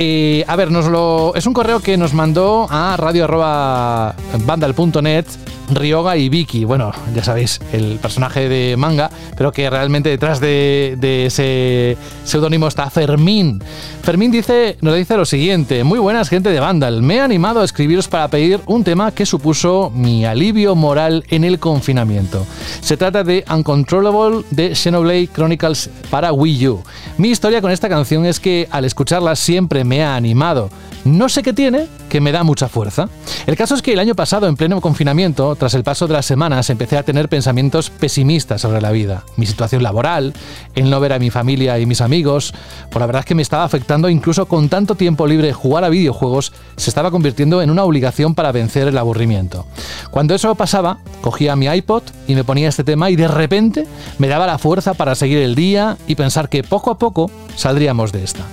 Eh, 0.01 0.45
a 0.47 0.55
ver, 0.55 0.71
nos 0.71 0.87
lo, 0.87 1.33
es 1.35 1.45
un 1.47 1.53
correo 1.53 1.81
que 1.81 1.97
nos 1.97 2.15
mandó 2.15 2.69
a 2.71 2.97
radio.bandal.net 2.97 5.27
Ryoga 5.71 6.17
y 6.17 6.29
Vicky. 6.29 6.65
Bueno, 6.65 6.93
ya 7.15 7.23
sabéis, 7.23 7.61
el 7.73 7.99
personaje 7.99 8.49
de 8.49 8.77
manga, 8.77 9.11
pero 9.37 9.53
que 9.53 9.69
realmente 9.69 10.09
detrás 10.09 10.41
de, 10.41 10.97
ese 11.27 11.97
seudónimo 12.25 12.69
está 12.69 12.89
Fermín. 12.91 13.63
Fermín 14.03 14.31
dice, 14.31 14.79
nos 14.81 14.97
dice 14.97 15.17
lo 15.17 15.25
siguiente: 15.25 15.85
Muy 15.85 15.99
buenas, 15.99 16.29
gente 16.29 16.51
de 16.51 16.61
Vandal. 16.61 17.03
Me 17.03 17.17
he 17.17 17.21
animado 17.21 17.61
a 17.61 17.65
escribiros 17.65 18.09
para 18.09 18.29
pedir 18.29 18.61
un 18.67 18.85
tema 18.85 19.13
que 19.13 19.27
supuso 19.27 19.91
mi 19.95 20.25
alivio 20.25 20.75
moral 20.75 21.25
en 21.29 21.45
el 21.45 21.59
confinamiento. 21.59 22.47
Se 22.81 22.97
trata 22.97 23.25
de 23.25 23.45
Uncontrollable 23.53 24.45
de 24.51 24.75
Xenoblade 24.75 25.29
Chronicles 25.29 25.91
para 26.11 26.33
Wii 26.33 26.69
U. 26.69 26.83
Mi 27.19 27.29
historia 27.29 27.61
con 27.61 27.71
esta 27.71 27.89
canción 27.89 28.25
es 28.25 28.41
que 28.41 28.69
al 28.71 28.85
escucharla 28.85 29.37
siempre 29.37 29.85
me 29.89 30.05
ha 30.05 30.15
animado. 30.15 30.69
No 31.05 31.29
sé 31.29 31.43
qué 31.43 31.55
tiene, 31.55 31.87
que 32.09 32.21
me 32.21 32.33
da 32.33 32.43
mucha 32.43 32.69
fuerza. 32.69 33.09
El 33.47 33.57
caso 33.57 33.75
es 33.75 33.83
que 33.83 33.93
el 33.93 33.99
año 33.99 34.15
pasado, 34.15 34.47
en 34.47 34.57
pleno 34.57 34.81
confinamiento, 34.81 35.55
tras 35.57 35.75
el 35.75 35.85
paso 35.85 36.07
de 36.07 36.15
las 36.15 36.27
semanas, 36.27 36.71
empecé 36.71 36.97
a 36.97 37.03
tener 37.03 37.29
pensamientos 37.29 37.91
pesimistas 37.91 38.61
sobre 38.61 38.81
la 38.81 38.91
vida, 38.91 39.25
mi 39.37 39.47
situación 39.47 39.83
laboral, 39.83 40.35
el 40.75 40.91
no 40.91 41.01
ver 41.01 41.13
a 41.13 41.19
mi 41.19 41.31
familia 41.31 41.79
y 41.79 41.87
mis 41.87 42.01
amigos. 42.01 42.55
Por 42.91 43.01
la 43.01 43.07
verdad 43.07 43.21
es 43.21 43.27
que 43.27 43.35
me 43.35 43.43
estaba 43.43 43.65
afectando 43.65 44.09
incluso 44.09 44.47
con 44.47 44.69
tanto 44.69 44.95
tiempo 44.95 45.27
libre 45.27 45.53
jugar 45.53 45.85
a 45.85 45.89
videojuegos, 45.89 46.53
se 46.77 46.91
estaba 46.91 47.11
convirtiendo 47.11 47.63
en 47.63 47.71
una 47.71 47.85
obligación 47.85 48.35
para 48.35 48.53
vencer 48.53 48.89
el 48.89 48.99
aburrimiento. 48.99 49.67
Cuando 50.11 50.35
eso 50.35 50.55
pasaba, 50.55 50.99
cogía 51.21 51.57
mi 51.57 51.67
iPod 51.67 52.03
y 52.27 52.35
me 52.35 52.45
ponía 52.45 52.69
este 52.69 52.85
tema 52.85 53.11
y 53.11 53.17
de 53.17 53.29
repente 53.29 53.87
me 54.19 54.29
daba 54.29 54.47
la 54.47 54.59
fuerza 54.59 54.95
para 54.95 55.15
seguir 55.15 55.39
el 55.39 55.55
día 55.55 55.97
y 56.07 56.15
pensar 56.15 56.49
que 56.49 56.63
poco 56.63 56.91
a 56.91 56.99
poco 56.99 57.31
saldríamos 57.57 58.13
de 58.13 58.25
esta. 58.25 58.45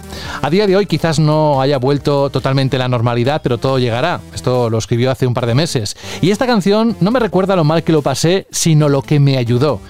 A 0.41 0.49
día 0.49 0.67
de 0.67 0.75
hoy 0.75 0.85
quizás 0.85 1.19
no 1.19 1.61
haya 1.61 1.77
vuelto 1.77 2.29
totalmente 2.29 2.77
la 2.77 2.87
normalidad, 2.87 3.41
pero 3.45 3.59
todo 3.59 3.77
llegará. 3.77 4.21
Esto 4.33 4.71
lo 4.71 4.79
escribió 4.79 5.11
hace 5.11 5.27
un 5.27 5.35
par 5.35 5.45
de 5.45 5.53
meses. 5.53 5.95
Y 6.19 6.31
esta 6.31 6.47
canción 6.47 6.97
no 6.99 7.11
me 7.11 7.19
recuerda 7.19 7.55
lo 7.55 7.63
mal 7.63 7.83
que 7.83 7.91
lo 7.91 8.01
pasé, 8.01 8.47
sino 8.49 8.89
lo 8.89 9.03
que 9.03 9.19
me 9.19 9.37
ayudó. 9.37 9.81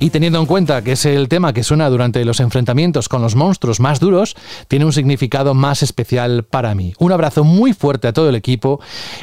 Y 0.00 0.10
teniendo 0.10 0.40
en 0.40 0.46
cuenta 0.46 0.82
que 0.82 0.92
es 0.92 1.04
el 1.04 1.28
tema 1.28 1.52
que 1.52 1.62
suena 1.62 1.88
durante 1.88 2.24
los 2.24 2.40
enfrentamientos 2.40 3.08
con 3.08 3.22
los 3.22 3.36
monstruos 3.36 3.78
más 3.78 4.00
duros, 4.00 4.34
tiene 4.66 4.84
un 4.84 4.92
significado 4.92 5.54
más 5.54 5.84
especial 5.84 6.42
para 6.42 6.74
mí. 6.74 6.92
Un 6.98 7.12
abrazo 7.12 7.44
muy 7.44 7.72
fuerte 7.72 8.08
a 8.08 8.12
todo 8.12 8.28
el 8.28 8.34
equipo 8.34 8.80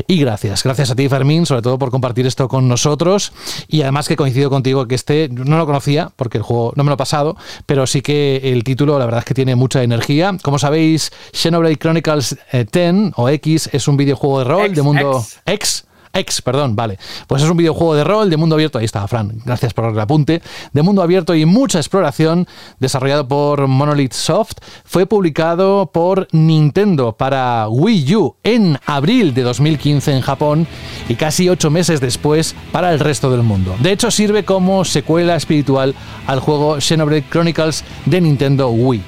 y 0.07 0.22
gracias. 0.22 0.63
Gracias 0.63 0.89
a 0.91 0.95
ti, 0.95 1.09
Fermín, 1.09 1.45
sobre 1.45 1.61
todo 1.61 1.77
por 1.77 1.91
compartir 1.91 2.26
esto 2.26 2.47
con 2.47 2.69
nosotros. 2.69 3.34
Y 3.68 3.81
además 3.81 4.07
que 4.07 4.15
coincido 4.15 4.49
contigo 4.49 4.88
que 4.88 4.95
este 4.95 5.27
no 5.30 5.57
lo 5.57 5.65
conocía, 5.65 6.13
porque 6.15 6.38
el 6.38 6.43
juego 6.45 6.72
no 6.77 6.85
me 6.85 6.91
lo 6.91 6.93
he 6.93 6.97
pasado, 6.97 7.35
pero 7.65 7.85
sí 7.85 8.01
que 8.01 8.53
el 8.53 8.63
título 8.63 8.97
la 8.97 9.03
verdad 9.03 9.19
es 9.19 9.26
que 9.26 9.34
tiene 9.34 9.57
mucha 9.57 9.84
energía. 9.84 10.38
Como 10.41 10.59
sabéis, 10.59 11.11
Xenoblade 11.34 11.76
Chronicles 11.76 12.38
eh, 12.53 12.65
10 12.72 13.11
o 13.18 13.27
X 13.27 13.69
es 13.73 13.80
un 13.87 13.97
videojuego 13.97 14.39
de 14.39 14.45
rol 14.45 14.73
de 14.73 14.81
mundo 14.81 15.17
X. 15.19 15.39
X. 15.45 15.85
X, 16.13 16.41
perdón, 16.41 16.75
vale. 16.75 16.99
Pues 17.27 17.41
es 17.41 17.49
un 17.49 17.57
videojuego 17.57 17.95
de 17.95 18.03
rol 18.03 18.29
de 18.29 18.37
mundo 18.37 18.55
abierto. 18.55 18.79
Ahí 18.79 18.85
está, 18.85 19.07
Fran. 19.07 19.41
Gracias 19.45 19.73
por 19.73 19.85
el 19.85 19.99
apunte. 19.99 20.41
De 20.73 20.81
mundo 20.81 21.01
abierto 21.01 21.35
y 21.35 21.45
mucha 21.45 21.79
exploración, 21.79 22.47
desarrollado 22.79 23.27
por 23.27 23.67
Monolith 23.67 24.13
Soft. 24.13 24.57
Fue 24.83 25.05
publicado 25.05 25.89
por 25.93 26.27
Nintendo 26.31 27.13
para 27.13 27.67
Wii 27.69 28.15
U 28.15 28.35
en 28.43 28.77
abril 28.85 29.33
de 29.33 29.43
2015 29.43 30.11
en 30.11 30.21
Japón 30.21 30.67
y 31.07 31.15
casi 31.15 31.49
ocho 31.49 31.69
meses 31.69 32.01
después 32.01 32.55
para 32.71 32.91
el 32.91 32.99
resto 32.99 33.31
del 33.31 33.43
mundo. 33.43 33.75
De 33.79 33.91
hecho, 33.91 34.11
sirve 34.11 34.43
como 34.43 34.83
secuela 34.83 35.35
espiritual 35.35 35.95
al 36.27 36.39
juego 36.39 36.81
Xenoblade 36.81 37.25
Chronicles 37.29 37.83
de 38.05 38.21
Nintendo 38.21 38.69
Wii. 38.69 39.01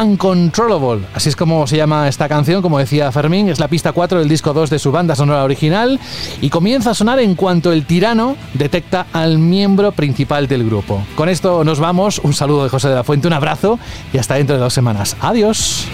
Uncontrollable, 0.00 1.06
así 1.14 1.28
es 1.28 1.36
como 1.36 1.66
se 1.66 1.76
llama 1.76 2.08
esta 2.08 2.26
canción, 2.28 2.62
como 2.62 2.78
decía 2.78 3.12
Fermín, 3.12 3.50
es 3.50 3.60
la 3.60 3.68
pista 3.68 3.92
4 3.92 4.20
del 4.20 4.28
disco 4.28 4.54
2 4.54 4.70
de 4.70 4.78
su 4.78 4.90
banda 4.90 5.14
sonora 5.14 5.44
original 5.44 6.00
y 6.40 6.48
comienza 6.48 6.90
a 6.90 6.94
sonar 6.94 7.20
en 7.20 7.34
cuanto 7.34 7.72
el 7.72 7.84
tirano 7.84 8.36
detecta 8.54 9.06
al 9.12 9.38
miembro 9.38 9.92
principal 9.92 10.48
del 10.48 10.64
grupo. 10.64 11.04
Con 11.14 11.28
esto 11.28 11.62
nos 11.62 11.78
vamos, 11.78 12.20
un 12.20 12.32
saludo 12.32 12.64
de 12.64 12.70
José 12.70 12.88
de 12.88 12.94
la 12.94 13.04
Fuente, 13.04 13.26
un 13.26 13.34
abrazo 13.34 13.78
y 14.14 14.18
hasta 14.18 14.36
dentro 14.36 14.56
de 14.56 14.62
dos 14.62 14.72
semanas. 14.72 15.14
Adiós. 15.20 15.86